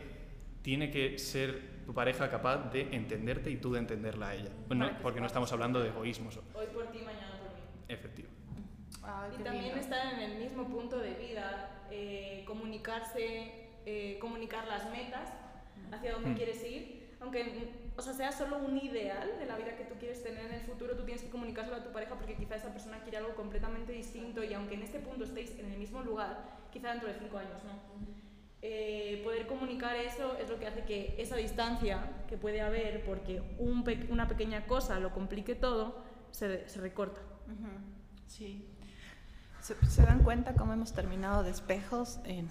tiene 0.62 0.90
que 0.90 1.18
ser 1.18 1.84
tu 1.84 1.94
pareja 1.94 2.28
capaz 2.28 2.72
de 2.72 2.88
entenderte 2.92 3.50
y 3.50 3.56
tú 3.58 3.72
de 3.72 3.78
entenderla 3.80 4.28
a 4.28 4.34
ella. 4.34 4.50
Bueno, 4.66 4.90
porque 5.02 5.20
no 5.20 5.26
estamos 5.26 5.52
hablando 5.52 5.80
de 5.80 5.90
egoísmos, 5.90 6.38
Hoy 6.54 6.66
por 6.72 6.86
ti, 6.90 6.98
mañana 7.02 7.38
por 7.38 7.50
mí. 7.54 7.60
efectivo. 7.88 8.28
Y 9.38 9.42
también 9.42 9.64
lindo. 9.66 9.80
estar 9.80 10.14
en 10.14 10.30
el 10.30 10.38
mismo 10.38 10.66
punto 10.68 10.98
de 10.98 11.12
vida, 11.14 11.84
eh, 11.90 12.42
comunicarse, 12.46 13.63
eh, 13.86 14.18
comunicar 14.20 14.66
las 14.66 14.90
metas, 14.90 15.28
hacia 15.92 16.12
dónde 16.12 16.30
Mm. 16.30 16.34
quieres 16.36 16.64
ir, 16.64 17.16
aunque 17.20 17.68
o 17.96 18.02
sea, 18.02 18.12
sea 18.12 18.32
solo 18.32 18.58
un 18.58 18.76
ideal 18.78 19.30
de 19.38 19.46
la 19.46 19.56
vida 19.56 19.76
que 19.76 19.84
tú 19.84 19.94
quieres 20.00 20.22
tener 20.22 20.46
en 20.46 20.54
el 20.54 20.60
futuro, 20.62 20.96
tú 20.96 21.04
tienes 21.04 21.22
que 21.22 21.30
comunicárselo 21.30 21.76
a 21.76 21.84
tu 21.84 21.92
pareja 21.92 22.16
porque 22.16 22.34
quizá 22.34 22.56
esa 22.56 22.72
persona 22.72 22.98
quiere 23.02 23.18
algo 23.18 23.34
completamente 23.34 23.92
distinto 23.92 24.42
y 24.42 24.52
aunque 24.54 24.74
en 24.74 24.82
este 24.82 24.98
punto 24.98 25.22
estéis 25.24 25.56
en 25.58 25.70
el 25.70 25.78
mismo 25.78 26.02
lugar, 26.02 26.44
quizá 26.72 26.90
dentro 26.90 27.08
de 27.08 27.14
cinco 27.18 27.38
años, 27.38 27.62
¿no? 27.64 27.72
Eh, 28.62 29.20
poder 29.22 29.46
comunicar 29.46 29.94
eso 29.94 30.36
es 30.38 30.48
lo 30.48 30.58
que 30.58 30.66
hace 30.66 30.84
que 30.84 31.14
esa 31.18 31.36
distancia 31.36 32.00
que 32.28 32.36
puede 32.38 32.62
haber 32.62 33.04
porque 33.04 33.42
un 33.58 33.84
pe- 33.84 34.06
una 34.10 34.26
pequeña 34.26 34.66
cosa 34.66 34.98
lo 34.98 35.12
complique 35.12 35.54
todo, 35.54 36.02
se, 36.30 36.66
se 36.68 36.80
recorta. 36.80 37.20
Sí. 38.26 38.66
¿Se, 39.60 39.74
se 39.88 40.02
dan 40.02 40.22
cuenta 40.24 40.54
cómo 40.54 40.72
hemos 40.72 40.92
terminado 40.94 41.42
de 41.42 41.50
espejos 41.50 42.18
en 42.24 42.48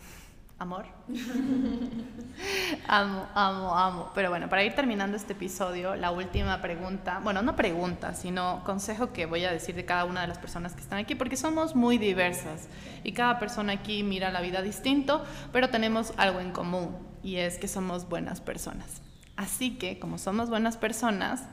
amor? 0.59 0.85
amo, 2.87 3.27
amo, 3.33 3.77
amo. 3.77 4.11
Pero 4.15 4.29
bueno, 4.29 4.49
para 4.49 4.63
ir 4.63 4.73
terminando 4.73 5.17
este 5.17 5.33
episodio, 5.33 5.95
la 5.95 6.11
última 6.11 6.61
pregunta, 6.61 7.19
bueno, 7.23 7.41
no 7.41 7.55
pregunta, 7.55 8.13
sino 8.13 8.63
consejo 8.63 9.11
que 9.13 9.25
voy 9.25 9.45
a 9.45 9.51
decir 9.51 9.75
de 9.75 9.85
cada 9.85 10.05
una 10.05 10.21
de 10.21 10.27
las 10.27 10.37
personas 10.37 10.73
que 10.73 10.81
están 10.81 10.99
aquí, 10.99 11.15
porque 11.15 11.37
somos 11.37 11.75
muy 11.75 11.97
diversas 11.97 12.67
y 13.03 13.11
cada 13.13 13.39
persona 13.39 13.73
aquí 13.73 14.03
mira 14.03 14.31
la 14.31 14.41
vida 14.41 14.61
distinto, 14.61 15.23
pero 15.51 15.69
tenemos 15.69 16.13
algo 16.17 16.39
en 16.39 16.51
común 16.51 16.95
y 17.23 17.37
es 17.37 17.57
que 17.57 17.67
somos 17.67 18.07
buenas 18.07 18.41
personas. 18.41 19.01
Así 19.35 19.77
que, 19.77 19.99
como 19.99 20.17
somos 20.17 20.49
buenas 20.49 20.77
personas, 20.77 21.43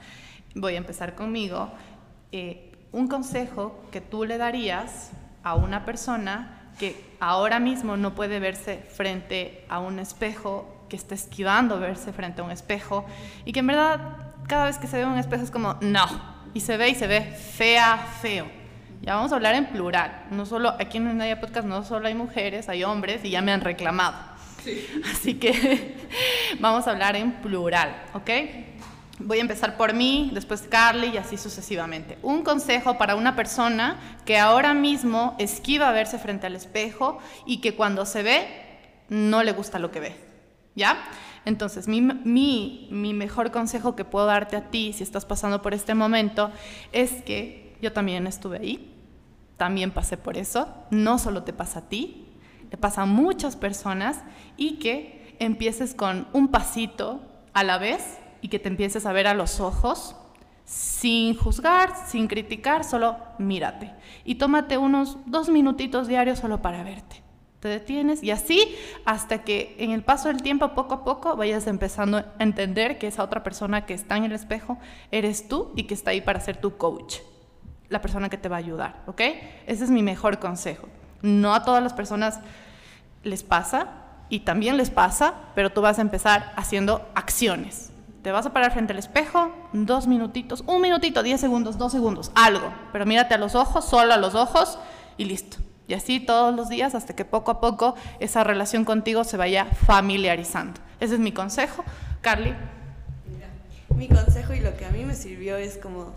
voy 0.55 0.74
a 0.74 0.78
empezar 0.78 1.14
conmigo. 1.14 1.70
Eh, 2.32 2.72
un 2.93 3.09
consejo 3.09 3.81
que 3.90 4.01
tú 4.01 4.24
le 4.24 4.36
darías 4.36 5.10
a 5.43 5.55
una 5.55 5.85
persona 5.85 6.60
que 6.81 6.97
ahora 7.20 7.61
mismo 7.61 7.98
no 7.98 8.15
puede 8.15 8.40
verse 8.40 8.78
frente 8.78 9.66
a 9.69 9.81
un 9.81 9.98
espejo, 9.98 10.86
que 10.89 10.97
está 10.97 11.15
esquivando 11.15 11.78
verse 11.78 12.11
frente 12.15 12.40
a 12.40 12.44
un 12.44 12.51
espejo 12.51 13.05
y 13.44 13.52
que 13.52 13.61
en 13.61 13.66
verdad 13.66 14.01
cada 14.48 14.65
vez 14.65 14.78
que 14.78 14.86
se 14.86 14.97
ve 14.97 15.05
un 15.05 15.19
espejo 15.19 15.44
es 15.44 15.51
como 15.51 15.77
no 15.82 16.07
y 16.55 16.61
se 16.61 16.78
ve 16.78 16.89
y 16.89 16.94
se 16.94 17.07
ve 17.07 17.20
fea, 17.20 17.98
feo. 18.23 18.47
Ya 19.02 19.15
vamos 19.15 19.31
a 19.32 19.36
hablar 19.36 19.55
en 19.55 19.66
plural. 19.66 20.24
No 20.31 20.47
solo 20.47 20.74
aquí 20.81 20.97
en 20.97 21.16
Naya 21.19 21.39
Podcast 21.39 21.66
no 21.66 21.85
solo 21.85 22.09
hay 22.09 22.15
mujeres, 22.15 22.69
hay 22.70 22.82
hombres 22.82 23.24
y 23.24 23.31
ya 23.31 23.43
me 23.43 23.52
han 23.52 23.61
reclamado. 23.61 24.16
Así 25.12 25.35
que 25.35 25.97
vamos 26.61 26.86
a 26.86 26.93
hablar 26.93 27.15
en 27.15 27.32
plural, 27.43 27.94
¿ok? 28.15 28.31
Voy 29.23 29.37
a 29.37 29.43
empezar 29.43 29.77
por 29.77 29.93
mí, 29.93 30.31
después 30.33 30.63
Carly 30.63 31.09
y 31.09 31.19
así 31.19 31.37
sucesivamente. 31.37 32.19
Un 32.23 32.43
consejo 32.43 32.97
para 32.97 33.17
una 33.17 33.37
persona 33.37 34.19
que 34.25 34.39
ahora 34.39 34.73
mismo 34.73 35.37
esquiva 35.39 35.93
verse 35.93 36.19
frente 36.19 36.47
al 36.47 36.57
espejo 36.57 37.19
y 37.45 37.61
que 37.61 37.75
cuando 37.75 38.07
se 38.07 38.23
ve 38.23 38.47
no 39.11 39.43
le 39.43 39.53
gusta 39.53 39.79
lo 39.79 39.91
que 39.91 40.01
ve. 40.01 40.17
¿Ya? 40.75 40.97
Entonces, 41.45 41.87
mi, 41.87 42.01
mi, 42.01 43.13
mejor 43.13 43.51
consejo 43.51 43.95
que 43.95 44.07
puedo 44.07 44.25
darte 44.25 44.57
a 44.57 44.71
ti 44.71 44.95
si 44.95 45.03
estás 45.03 45.27
pasando 45.27 45.61
por 45.61 45.75
este 45.75 45.95
momento 45.95 46.51
es 46.93 47.23
que 47.23 47.77
yo 47.83 47.93
también 47.93 48.27
estuve 48.27 48.59
ahí, 48.59 48.95
también 49.59 49.91
pasé 49.91 50.17
por 50.17 50.39
eso, 50.39 50.69
no 50.91 51.19
solo 51.19 51.43
te 51.43 51.53
pasa 51.53 51.81
a 51.81 51.89
ti, 51.89 52.27
le 52.71 52.79
pasa 52.79 53.03
a 53.03 53.07
muchas 53.07 53.57
personas 53.57 54.23
y 54.57 54.79
que 54.79 55.37
empieces 55.41 55.95
con 55.95 56.27
un 56.33 56.49
pasito 56.49 57.21
a 57.53 57.65
la 57.65 57.77
vez 57.77 58.20
y 58.41 58.49
que 58.49 58.59
te 58.59 58.69
empieces 58.69 59.07
a 59.07 59.12
ver 59.12 59.27
a 59.27 59.35
los 59.35 59.61
ojos 59.61 60.17
sin 60.65 61.37
juzgar, 61.37 61.93
sin 62.07 62.29
criticar, 62.29 62.85
solo 62.85 63.17
mírate 63.39 63.93
y 64.25 64.37
tómate 64.37 64.79
unos 64.79 65.19
dos 65.27 65.49
minutitos 65.49 66.07
diarios 66.07 66.39
solo 66.39 66.62
para 66.62 66.85
verte. 66.85 67.23
Te 67.59 67.69
detienes 67.69 68.23
y 68.23 68.31
así 68.31 68.75
hasta 69.05 69.43
que 69.43 69.77
en 69.79 69.91
el 69.91 70.03
paso 70.03 70.29
del 70.29 70.43
tiempo, 70.43 70.75
poco 70.75 70.95
a 70.95 71.05
poco, 71.05 71.37
vayas 71.37 71.67
empezando 71.67 72.19
a 72.19 72.27
entender 72.39 72.99
que 72.99 73.07
esa 73.07 73.23
otra 73.23 73.43
persona 73.43 73.85
que 73.85 73.93
está 73.93 74.17
en 74.17 74.25
el 74.25 74.33
espejo 74.33 74.79
eres 75.11 75.47
tú 75.47 75.73
y 75.77 75.85
que 75.85 75.95
está 75.95 76.12
ahí 76.12 76.23
para 76.23 76.41
ser 76.41 76.57
tu 76.57 76.79
coach, 76.79 77.17
la 77.89 78.01
persona 78.01 78.31
que 78.31 78.39
te 78.39 78.49
va 78.49 78.57
a 78.57 78.61
ayudar, 78.61 79.03
¿ok? 79.07 79.21
Ese 79.67 79.85
es 79.85 79.91
mi 79.91 80.03
mejor 80.03 80.39
consejo. 80.39 80.89
No 81.21 81.53
a 81.53 81.65
todas 81.65 81.83
las 81.83 81.93
personas 81.93 82.41
les 83.25 83.43
pasa 83.43 83.89
y 84.31 84.41
también 84.41 84.79
les 84.79 84.89
pasa, 84.89 85.35
pero 85.55 85.71
tú 85.71 85.83
vas 85.83 85.99
a 85.99 86.03
empezar 86.03 86.53
haciendo 86.57 87.07
acciones. 87.15 87.90
Te 88.23 88.33
vas 88.33 88.45
a 88.45 88.53
parar 88.53 88.73
frente 88.73 88.93
al 88.93 88.99
espejo, 88.99 89.51
dos 89.73 90.07
minutitos, 90.07 90.63
un 90.67 90.83
minutito, 90.83 91.23
diez 91.23 91.41
segundos, 91.41 91.79
dos 91.79 91.93
segundos, 91.93 92.31
algo. 92.35 92.73
Pero 92.93 93.07
mírate 93.07 93.35
a 93.35 93.39
los 93.39 93.55
ojos, 93.55 93.85
solo 93.85 94.13
a 94.13 94.19
los 94.19 94.35
ojos 94.35 94.79
y 95.17 95.25
listo. 95.25 95.57
Y 95.89 95.95
así 95.95 96.21
todos 96.21 96.55
los 96.55 96.69
días 96.69 96.95
hasta 96.95 97.17
que 97.17 97.25
poco 97.25 97.51
a 97.51 97.61
poco 97.61 97.95
esa 98.21 98.45
relación 98.45 98.85
contigo 98.85 99.25
se 99.25 99.37
vaya 99.37 99.65
familiarizando. 99.65 100.81
Ese 101.01 101.15
es 101.15 101.21
mi 101.21 101.33
consejo. 101.33 101.83
Carly. 102.21 102.55
mi 103.97 104.07
consejo 104.07 104.53
y 104.53 104.61
lo 104.61 104.77
que 104.77 104.85
a 104.85 104.91
mí 104.91 105.05
me 105.05 105.15
sirvió 105.15 105.57
es 105.57 105.79
como 105.79 106.13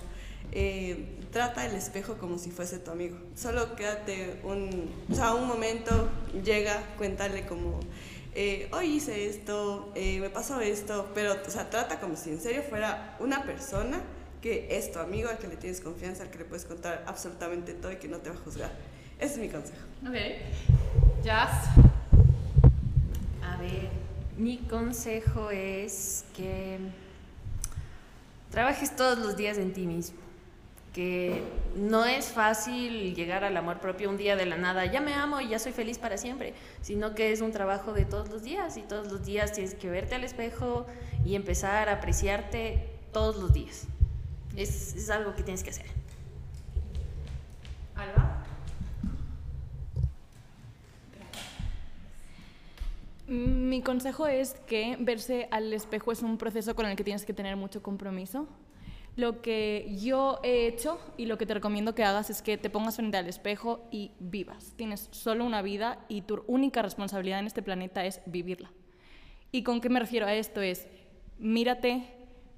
eh, 0.52 1.18
trata 1.32 1.66
el 1.66 1.76
espejo 1.76 2.20
como 2.20 2.38
si 2.38 2.52
fuese 2.52 2.78
tu 2.78 2.92
amigo. 2.92 3.18
Solo 3.36 3.76
quédate 3.76 4.40
un, 4.44 4.88
o 5.12 5.16
sea, 5.16 5.34
un 5.34 5.48
momento, 5.48 6.10
llega, 6.44 6.84
cuéntale 6.96 7.48
como, 7.48 7.80
eh, 8.36 8.70
hoy 8.72 8.96
hice 8.96 9.28
esto, 9.28 9.92
eh, 9.96 10.20
me 10.20 10.30
pasó 10.30 10.60
esto, 10.62 11.12
pero, 11.14 11.36
o 11.46 11.50
sea, 11.50 11.70
trata 11.70 12.00
como 12.00 12.16
si 12.16 12.32
en 12.32 12.40
serio 12.40 12.64
fuera 12.68 13.16
una 13.20 13.44
persona 13.44 14.02
que 14.42 14.68
es 14.78 14.92
tu 14.92 15.00
amigo, 15.00 15.30
al 15.30 15.38
que 15.38 15.48
le 15.48 15.56
tienes 15.56 15.82
confianza, 15.82 16.24
al 16.24 16.30
que 16.30 16.40
le 16.40 16.46
puedes 16.46 16.66
contar 16.66 17.04
absolutamente 17.08 17.74
todo 17.74 17.92
y 17.92 17.98
que 17.98 18.08
no 18.08 18.18
te 18.18 18.30
va 18.30 18.36
a 18.36 18.40
juzgar. 18.40 18.72
Ese 19.20 19.36
es 19.36 19.40
mi 19.40 19.50
consejo. 19.50 19.82
Ok. 20.08 20.16
Jazz. 21.24 21.68
A 23.42 23.58
ver, 23.58 23.90
mi 24.38 24.58
consejo 24.58 25.52
es 25.52 26.26
que 26.36 26.80
trabajes 28.52 28.96
todos 28.96 29.20
los 29.20 29.38
días 29.38 29.58
en 29.58 29.74
ti 29.74 29.86
mismo 29.86 30.23
que 30.94 31.44
no 31.76 32.06
es 32.06 32.28
fácil 32.28 33.16
llegar 33.16 33.44
al 33.44 33.58
amor 33.58 33.80
propio 33.80 34.10
un 34.10 34.18
día 34.18 34.36
de 34.36 34.46
la 34.46 34.58
nada, 34.58 34.86
ya 34.86 35.02
me 35.02 35.14
amo 35.14 35.42
y 35.42 35.50
ya 35.50 35.58
soy 35.58 35.72
feliz 35.72 35.98
para 35.98 36.18
siempre, 36.18 36.54
sino 36.82 37.16
que 37.16 37.32
es 37.32 37.42
un 37.42 37.52
trabajo 37.52 37.94
de 37.94 38.06
todos 38.06 38.30
los 38.30 38.44
días 38.44 38.78
y 38.78 38.84
todos 38.84 39.12
los 39.12 39.26
días 39.26 39.54
tienes 39.54 39.74
que 39.74 39.90
verte 39.90 40.14
al 40.16 40.24
espejo 40.24 40.86
y 41.26 41.36
empezar 41.36 41.90
a 41.90 41.94
apreciarte 41.94 42.92
todos 43.12 43.38
los 43.38 43.54
días. 43.54 43.88
Es, 44.56 44.94
es 44.94 45.10
algo 45.10 45.34
que 45.34 45.42
tienes 45.42 45.64
que 45.64 45.72
hacer. 45.72 45.88
Alba. 47.96 48.44
Mi 53.26 53.82
consejo 53.82 54.28
es 54.28 54.54
que 54.68 54.96
verse 55.00 55.48
al 55.50 55.74
espejo 55.74 56.12
es 56.12 56.22
un 56.22 56.38
proceso 56.38 56.76
con 56.76 56.86
el 56.86 56.96
que 56.96 57.04
tienes 57.04 57.26
que 57.26 57.34
tener 57.34 57.56
mucho 57.56 57.82
compromiso 57.82 58.48
lo 59.16 59.42
que 59.42 59.96
yo 60.00 60.40
he 60.44 60.68
hecho 60.68 61.00
y 61.18 61.26
lo 61.26 61.38
que 61.38 61.46
te 61.46 61.54
recomiendo 61.54 61.94
que 61.94 62.04
hagas 62.04 62.30
es 62.30 62.42
que 62.42 62.58
te 62.58 62.70
pongas 62.70 62.96
frente 62.96 63.18
al 63.18 63.28
espejo 63.28 63.88
y 63.92 64.12
vivas. 64.20 64.74
Tienes 64.76 65.08
solo 65.12 65.46
una 65.46 65.62
vida 65.62 66.04
y 66.08 66.22
tu 66.22 66.44
única 66.48 66.82
responsabilidad 66.82 67.40
en 67.40 67.48
este 67.48 67.62
planeta 67.62 68.06
es 68.06 68.22
vivirla. 68.26 68.72
¿Y 69.52 69.64
con 69.64 69.82
qué 69.82 69.90
me 69.90 70.00
refiero 70.00 70.26
a 70.26 70.34
esto? 70.34 70.62
Es 70.62 70.88
mírate, 71.38 72.04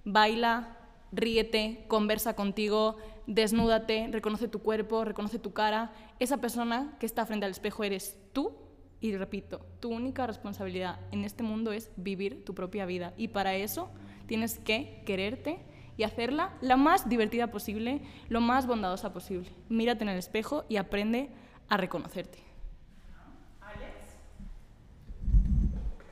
baila, 0.05 0.77
ríete, 1.11 1.83
conversa 1.87 2.35
contigo, 2.35 2.97
desnúdate, 3.27 4.07
reconoce 4.11 4.47
tu 4.47 4.59
cuerpo, 4.59 5.03
reconoce 5.03 5.39
tu 5.39 5.51
cara. 5.51 5.91
Esa 6.19 6.37
persona 6.37 6.95
que 6.99 7.05
está 7.05 7.25
frente 7.25 7.45
al 7.45 7.51
espejo 7.51 7.83
eres 7.83 8.17
tú 8.31 8.53
y 9.01 9.15
repito, 9.15 9.65
tu 9.81 9.91
única 9.91 10.25
responsabilidad 10.25 10.99
en 11.11 11.25
este 11.25 11.43
mundo 11.43 11.73
es 11.73 11.91
vivir 11.97 12.45
tu 12.45 12.55
propia 12.55 12.85
vida 12.85 13.13
y 13.17 13.27
para 13.27 13.55
eso 13.55 13.89
tienes 14.25 14.57
que 14.57 15.03
quererte 15.05 15.59
y 15.97 16.03
hacerla 16.03 16.53
la 16.61 16.77
más 16.77 17.07
divertida 17.09 17.47
posible, 17.47 18.01
lo 18.29 18.41
más 18.41 18.67
bondadosa 18.67 19.13
posible. 19.13 19.49
Mírate 19.69 20.03
en 20.03 20.09
el 20.09 20.17
espejo 20.17 20.65
y 20.69 20.77
aprende 20.77 21.29
a 21.69 21.77
reconocerte. 21.77 22.39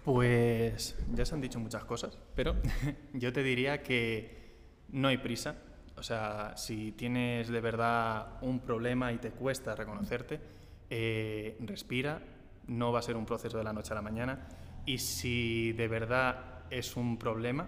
Pues 0.03 0.97
ya 1.13 1.25
se 1.25 1.33
han 1.33 1.39
dicho 1.39 1.59
muchas 1.59 1.85
cosas, 1.85 2.17
pero 2.35 2.55
yo 3.13 3.31
te 3.31 3.41
diría 3.41 3.81
que 3.83 4.57
no 4.89 5.07
hay 5.07 5.17
prisa. 5.17 5.55
O 5.95 6.03
sea, 6.03 6.57
si 6.57 6.91
tienes 6.91 7.47
de 7.47 7.61
verdad 7.61 8.37
un 8.41 8.59
problema 8.59 9.13
y 9.13 9.17
te 9.17 9.31
cuesta 9.31 9.75
reconocerte, 9.75 10.41
eh, 10.89 11.57
respira, 11.61 12.21
no 12.67 12.91
va 12.91 12.99
a 12.99 13.01
ser 13.01 13.15
un 13.15 13.25
proceso 13.25 13.57
de 13.57 13.63
la 13.63 13.71
noche 13.71 13.93
a 13.93 13.95
la 13.95 14.01
mañana. 14.01 14.47
Y 14.85 14.97
si 14.97 15.71
de 15.71 15.87
verdad 15.87 16.65
es 16.69 16.97
un 16.97 17.17
problema, 17.17 17.67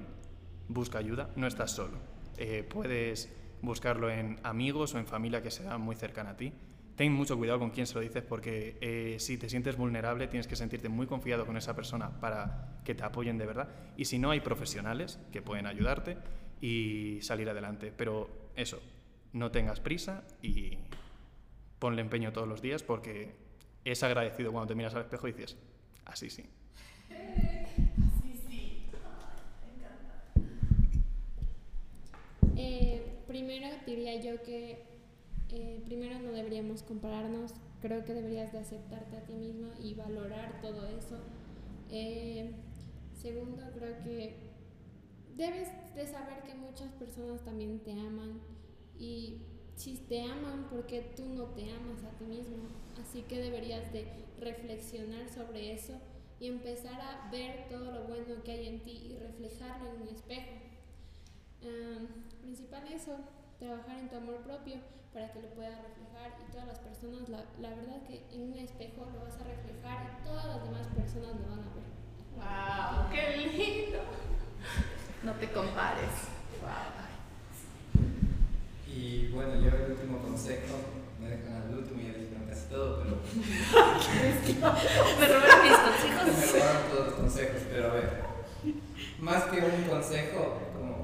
busca 0.67 0.97
ayuda, 0.97 1.29
no 1.35 1.47
estás 1.47 1.71
solo. 1.71 1.97
Eh, 2.37 2.67
puedes 2.67 3.33
buscarlo 3.61 4.09
en 4.09 4.39
amigos 4.43 4.93
o 4.93 4.99
en 4.99 5.07
familia 5.07 5.41
que 5.41 5.51
sea 5.51 5.77
muy 5.77 5.95
cercana 5.95 6.31
a 6.31 6.37
ti. 6.37 6.53
Ten 6.95 7.11
mucho 7.11 7.37
cuidado 7.37 7.59
con 7.59 7.71
quién 7.71 7.87
se 7.87 7.95
lo 7.95 8.01
dices 8.01 8.23
porque 8.23 8.77
eh, 8.79 9.17
si 9.19 9.37
te 9.37 9.49
sientes 9.49 9.75
vulnerable 9.75 10.27
tienes 10.27 10.47
que 10.47 10.55
sentirte 10.55 10.87
muy 10.87 11.07
confiado 11.07 11.45
con 11.45 11.57
esa 11.57 11.75
persona 11.75 12.21
para 12.21 12.79
que 12.85 12.95
te 12.95 13.03
apoyen 13.03 13.37
de 13.37 13.45
verdad. 13.45 13.69
Y 13.97 14.05
si 14.05 14.17
no, 14.17 14.31
hay 14.31 14.39
profesionales 14.39 15.19
que 15.33 15.41
pueden 15.41 15.67
ayudarte 15.67 16.17
y 16.61 17.19
salir 17.21 17.49
adelante. 17.49 17.91
Pero 17.95 18.29
eso, 18.55 18.81
no 19.33 19.51
tengas 19.51 19.81
prisa 19.81 20.23
y 20.41 20.77
ponle 21.79 22.01
empeño 22.01 22.31
todos 22.31 22.47
los 22.47 22.61
días 22.61 22.83
porque 22.83 23.35
es 23.83 24.01
agradecido 24.01 24.51
cuando 24.51 24.67
te 24.67 24.75
miras 24.75 24.95
al 24.95 25.01
espejo 25.01 25.27
y 25.27 25.33
dices, 25.33 25.57
así 26.05 26.29
sí. 26.29 26.45
Eh, 32.57 33.23
primero 33.27 33.67
diría 33.85 34.19
yo 34.21 34.41
que 34.43 34.83
eh, 35.49 35.81
primero 35.85 36.19
no 36.19 36.31
deberíamos 36.31 36.83
compararnos, 36.83 37.53
creo 37.81 38.03
que 38.03 38.13
deberías 38.13 38.51
de 38.51 38.59
aceptarte 38.59 39.17
a 39.17 39.25
ti 39.25 39.33
mismo 39.33 39.69
y 39.81 39.93
valorar 39.93 40.59
todo 40.61 40.87
eso. 40.87 41.19
Eh, 41.91 42.51
segundo, 43.13 43.63
creo 43.73 44.03
que 44.03 44.35
debes 45.35 45.69
de 45.95 46.07
saber 46.07 46.43
que 46.43 46.55
muchas 46.55 46.91
personas 46.93 47.43
también 47.43 47.79
te 47.79 47.91
aman 47.91 48.41
y 48.97 49.41
si 49.75 49.97
te 49.97 50.23
aman 50.23 50.67
porque 50.69 51.01
tú 51.15 51.25
no 51.25 51.45
te 51.45 51.71
amas 51.71 52.03
a 52.03 52.17
ti 52.17 52.25
mismo, 52.25 52.57
así 53.01 53.23
que 53.23 53.39
deberías 53.39 53.91
de 53.91 54.07
reflexionar 54.39 55.29
sobre 55.29 55.73
eso 55.73 55.93
y 56.39 56.47
empezar 56.47 56.99
a 56.99 57.29
ver 57.29 57.67
todo 57.69 57.91
lo 57.91 58.03
bueno 58.05 58.43
que 58.43 58.51
hay 58.51 58.67
en 58.67 58.83
ti 58.83 59.11
y 59.11 59.17
reflejarlo 59.17 59.93
en 59.93 60.01
un 60.01 60.07
espejo. 60.09 60.51
Um, 61.61 62.07
principal 62.41 62.87
eso, 62.93 63.17
trabajar 63.59 63.99
en 63.99 64.09
tu 64.09 64.15
amor 64.17 64.37
propio 64.43 64.75
para 65.13 65.31
que 65.31 65.41
lo 65.41 65.47
puedas 65.49 65.79
reflejar 65.81 66.31
y 66.43 66.47
todas 66.51 66.67
las 66.67 66.79
personas, 66.79 67.29
la, 67.29 67.45
la 67.61 67.69
verdad 67.69 68.01
que 68.07 68.25
en 68.33 68.51
un 68.51 68.57
espejo 68.59 69.05
lo 69.13 69.23
vas 69.23 69.35
a 69.39 69.43
reflejar 69.43 70.11
y 70.11 70.15
todas 70.25 70.45
las 70.45 70.63
demás 70.63 70.87
personas 70.87 71.35
lo 71.39 71.47
van 71.49 71.63
a 71.63 71.71
ver. 71.71 71.85
¡Wow! 72.35 73.09
¡Qué 73.11 73.37
lindo! 73.47 73.99
No 75.23 75.31
te 75.33 75.51
compares. 75.51 76.11
¡Wow! 76.61 77.05
Y 78.87 79.27
bueno, 79.27 79.55
yo 79.55 79.69
el 79.69 79.91
último 79.91 80.19
consejo, 80.19 80.75
me 81.19 81.29
dejan 81.29 81.53
al 81.63 81.75
último 81.77 82.01
y 82.01 82.05
ya 82.07 82.13
dijeron 82.13 82.45
casi 82.47 82.67
todo, 82.67 83.03
pero. 83.03 83.15
me 85.19 85.27
robaron 85.27 85.63
mis 85.63 85.77
consejos. 85.77 86.25
me 86.39 86.45
robaron 86.59 86.83
todos 86.91 87.05
los 87.07 87.15
consejos, 87.15 87.61
pero 87.69 87.91
a 87.91 87.93
ver. 87.93 88.09
Más 89.19 89.43
que 89.45 89.57
un 89.59 89.83
consejo, 89.89 90.59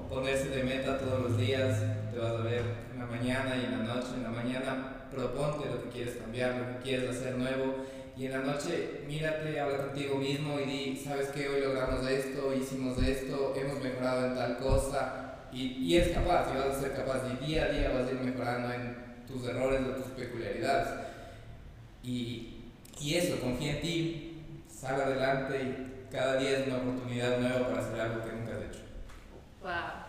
ponerse 0.10 0.49
de 0.49 0.64
meta 0.64 0.98
todos 0.99 1.22
los 1.22 1.38
días, 1.38 1.82
vas 2.22 2.39
a 2.39 2.43
ver 2.43 2.64
en 2.93 2.99
la 2.99 3.06
mañana 3.06 3.56
y 3.56 3.65
en 3.65 3.80
la 3.80 3.95
noche. 3.95 4.10
En 4.15 4.23
la 4.23 4.30
mañana 4.30 5.07
proponte 5.11 5.69
lo 5.69 5.84
que 5.84 5.89
quieres 5.89 6.15
cambiar, 6.15 6.56
lo 6.56 6.68
que 6.68 6.84
quieres 6.84 7.10
hacer 7.10 7.35
nuevo. 7.35 7.85
Y 8.15 8.26
en 8.26 8.31
la 8.34 8.39
noche 8.39 9.02
mírate, 9.07 9.60
habla 9.60 9.77
contigo 9.77 10.15
mismo 10.15 10.60
y 10.60 10.65
di, 10.65 10.98
sabes 10.98 11.30
que 11.30 11.49
hoy 11.49 11.61
logramos 11.61 12.07
esto, 12.07 12.53
hicimos 12.53 13.02
esto, 13.02 13.53
hemos 13.56 13.81
mejorado 13.81 14.27
en 14.27 14.35
tal 14.35 14.57
cosa. 14.57 15.27
Y, 15.52 15.77
y 15.80 15.98
es 15.98 16.10
capaz, 16.10 16.49
y 16.53 16.57
vas 16.57 16.77
a 16.77 16.81
ser 16.81 16.93
capaz, 16.93 17.23
y 17.27 17.45
día 17.45 17.65
a 17.65 17.69
día 17.69 17.91
vas 17.91 18.07
a 18.07 18.11
ir 18.11 18.22
mejorando 18.22 18.73
en 18.73 19.26
tus 19.27 19.45
errores 19.48 19.81
o 19.81 19.95
tus 19.95 20.11
peculiaridades. 20.14 20.88
Y, 22.03 22.69
y 22.99 23.15
eso, 23.15 23.39
confía 23.39 23.73
en 23.73 23.81
ti, 23.81 24.43
sal 24.69 25.02
adelante 25.02 25.61
y 25.61 26.11
cada 26.11 26.38
día 26.38 26.60
es 26.60 26.68
una 26.68 26.77
oportunidad 26.77 27.39
nueva 27.39 27.68
para 27.68 27.81
hacer 27.81 27.99
algo 27.99 28.23
que 28.23 28.31
nunca 28.31 28.53
has 28.53 28.64
hecho. 28.64 28.80
Wow. 29.61 30.01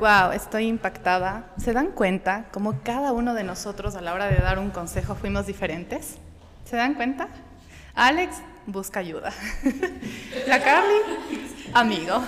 Wow, 0.00 0.32
estoy 0.32 0.66
impactada. 0.66 1.50
¿Se 1.58 1.74
dan 1.74 1.88
cuenta 1.88 2.46
cómo 2.52 2.80
cada 2.82 3.12
uno 3.12 3.34
de 3.34 3.44
nosotros 3.44 3.96
a 3.96 4.00
la 4.00 4.14
hora 4.14 4.28
de 4.28 4.36
dar 4.36 4.58
un 4.58 4.70
consejo 4.70 5.14
fuimos 5.14 5.44
diferentes? 5.44 6.16
¿Se 6.64 6.74
dan 6.74 6.94
cuenta? 6.94 7.28
Alex 7.94 8.36
busca 8.64 9.00
ayuda. 9.00 9.30
La 10.48 10.62
Carly, 10.62 10.94
amigo. 11.74 12.24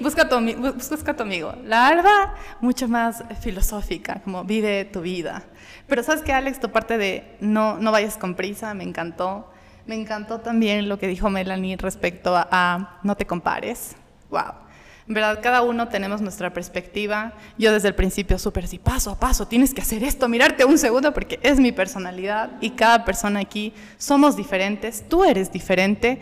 Busca 0.00 0.22
a, 0.22 0.28
tu, 0.30 0.40
busca 0.40 1.14
amigo. 1.18 1.54
La 1.62 1.88
Alba, 1.88 2.34
mucho 2.62 2.88
más 2.88 3.22
filosófica, 3.42 4.22
como 4.24 4.44
vive 4.44 4.86
tu 4.86 5.02
vida. 5.02 5.42
Pero 5.88 6.02
sabes 6.02 6.22
que 6.22 6.32
Alex, 6.32 6.58
tu 6.58 6.70
parte 6.70 6.96
de 6.96 7.36
no, 7.40 7.76
no 7.76 7.92
vayas 7.92 8.16
con 8.16 8.34
prisa, 8.34 8.72
me 8.72 8.84
encantó. 8.84 9.52
Me 9.84 9.94
encantó 9.94 10.40
también 10.40 10.88
lo 10.88 10.98
que 10.98 11.06
dijo 11.06 11.28
Melanie 11.28 11.76
respecto 11.76 12.32
a 12.34 12.98
no 13.02 13.14
te 13.14 13.26
compares. 13.26 13.94
Wow. 14.30 14.67
Verdad, 15.10 15.40
cada 15.42 15.62
uno 15.62 15.88
tenemos 15.88 16.20
nuestra 16.20 16.52
perspectiva. 16.52 17.32
Yo 17.56 17.72
desde 17.72 17.88
el 17.88 17.94
principio 17.94 18.38
súper 18.38 18.64
así, 18.64 18.78
paso 18.78 19.10
a 19.12 19.18
paso, 19.18 19.48
tienes 19.48 19.72
que 19.72 19.80
hacer 19.80 20.04
esto, 20.04 20.28
mirarte 20.28 20.66
un 20.66 20.76
segundo 20.76 21.14
porque 21.14 21.40
es 21.42 21.58
mi 21.58 21.72
personalidad 21.72 22.50
y 22.60 22.70
cada 22.70 23.06
persona 23.06 23.40
aquí 23.40 23.72
somos 23.96 24.36
diferentes, 24.36 25.08
tú 25.08 25.24
eres 25.24 25.50
diferente. 25.50 26.20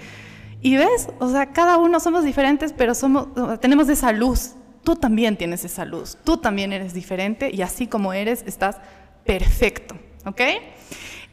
Y 0.63 0.77
ves, 0.77 1.09
o 1.19 1.29
sea, 1.29 1.47
cada 1.47 1.79
uno 1.79 1.99
somos 1.99 2.25
diferentes, 2.25 2.73
pero 2.73 2.95
somos, 2.95 3.29
tenemos 3.61 3.89
esa 3.89 4.13
luz. 4.13 4.53
Tú 4.85 4.95
también 4.95 5.37
tienes 5.37 5.65
esa 5.65 5.85
luz, 5.85 6.17
tú 6.23 6.37
también 6.37 6.73
eres 6.73 6.95
diferente 6.95 7.51
y 7.53 7.63
así 7.63 7.89
como 7.89 8.13
eres, 8.13 8.45
estás 8.47 8.77
perfecto, 9.25 9.97
¿ok? 10.25 10.41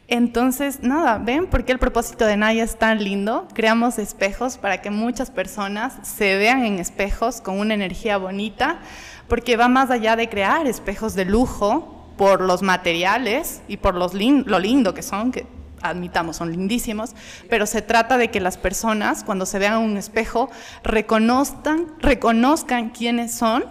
Entonces, 0.06 0.82
nada, 0.82 1.16
¿ven 1.16 1.46
por 1.46 1.64
qué 1.64 1.72
el 1.72 1.78
propósito 1.78 2.26
de 2.26 2.36
Naya 2.36 2.62
es 2.62 2.78
tan 2.78 3.02
lindo? 3.02 3.48
Creamos 3.54 3.98
espejos 3.98 4.58
para 4.58 4.82
que 4.82 4.90
muchas 4.90 5.30
personas 5.30 5.94
se 6.02 6.36
vean 6.36 6.64
en 6.66 6.78
espejos 6.78 7.40
con 7.40 7.58
una 7.58 7.72
energía 7.72 8.18
bonita, 8.18 8.80
porque 9.28 9.56
va 9.56 9.68
más 9.68 9.90
allá 9.90 10.14
de 10.14 10.28
crear 10.28 10.66
espejos 10.66 11.14
de 11.14 11.24
lujo 11.24 12.12
por 12.18 12.42
los 12.42 12.60
materiales 12.60 13.62
y 13.66 13.78
por 13.78 13.94
los 13.94 14.12
lo 14.12 14.58
lindo 14.58 14.92
que 14.92 15.02
son, 15.02 15.32
que 15.32 15.46
admitamos 15.80 16.36
son 16.36 16.50
lindísimos, 16.50 17.14
pero 17.48 17.64
se 17.64 17.80
trata 17.80 18.18
de 18.18 18.30
que 18.30 18.40
las 18.40 18.58
personas 18.58 19.24
cuando 19.24 19.46
se 19.46 19.58
vean 19.58 19.74
en 19.74 19.90
un 19.90 19.96
espejo 19.96 20.50
reconozcan, 20.82 21.86
reconozcan 21.98 22.90
quiénes 22.90 23.32
son, 23.32 23.64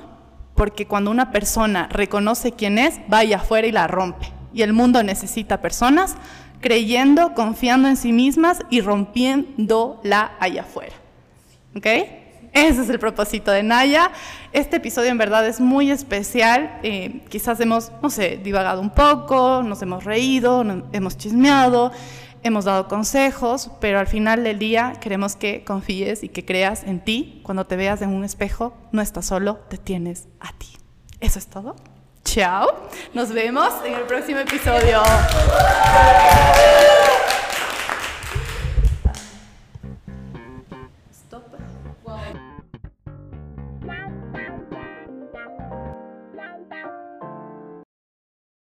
porque 0.56 0.88
cuando 0.88 1.12
una 1.12 1.32
persona 1.32 1.90
reconoce 1.92 2.54
quién 2.54 2.80
es, 2.80 3.00
vaya 3.08 3.38
afuera 3.38 3.68
y 3.68 3.72
la 3.72 3.86
rompe 3.86 4.43
y 4.54 4.62
el 4.62 4.74
mundo 4.74 5.04
necesita 5.04 5.62
personas 5.62 6.16
creyendo, 6.62 7.34
confiando 7.34 7.88
en 7.88 7.98
sí 7.98 8.12
mismas 8.12 8.60
y 8.70 8.82
rompiéndola 8.82 10.32
allá 10.40 10.62
afuera. 10.62 10.94
¿Ok? 11.76 11.86
Ese 12.54 12.84
es 12.84 12.90
el 12.90 13.00
propósito 13.00 13.52
de 13.52 13.64
Naya. 13.64 14.12
Este 14.52 14.78
episodio 14.78 15.10
en 15.10 15.18
verdad 15.18 15.46
es 15.48 15.60
muy 15.60 15.90
especial. 15.90 16.80
Eh, 16.84 17.22
quizás 17.30 17.60
hemos, 17.60 17.92
no 18.02 18.10
sé, 18.12 18.40
divagado 18.44 18.80
un 18.80 18.92
poco, 18.92 19.64
nos 19.64 19.82
hemos 19.82 20.04
reído, 20.04 20.64
nos 20.64 20.84
hemos 20.94 21.18
chismeado, 21.18 21.92
hemos 22.44 22.66
dado 22.66 22.88
consejos, 22.88 23.72
pero 23.82 23.98
al 23.98 24.08
final 24.08 24.44
del 24.44 24.60
día 24.60 24.94
queremos 25.02 25.36
que 25.36 25.64
confíes 25.64 26.24
y 26.24 26.30
que 26.30 26.46
creas 26.46 26.84
en 26.84 27.00
ti. 27.00 27.42
Cuando 27.44 27.66
te 27.66 27.76
veas 27.76 28.04
en 28.04 28.10
un 28.10 28.24
espejo, 28.24 28.74
no 28.92 29.02
estás 29.02 29.26
solo, 29.26 29.58
te 29.68 29.80
tienes 29.80 30.28
a 30.40 30.54
ti. 30.54 30.68
Eso 31.20 31.40
es 31.40 31.48
todo. 31.48 31.76
Chao. 32.24 32.90
Nos 33.14 33.30
vemos 33.32 33.74
en 33.86 33.94
el 33.94 34.04
próximo 34.04 34.40
episodio. 34.40 35.04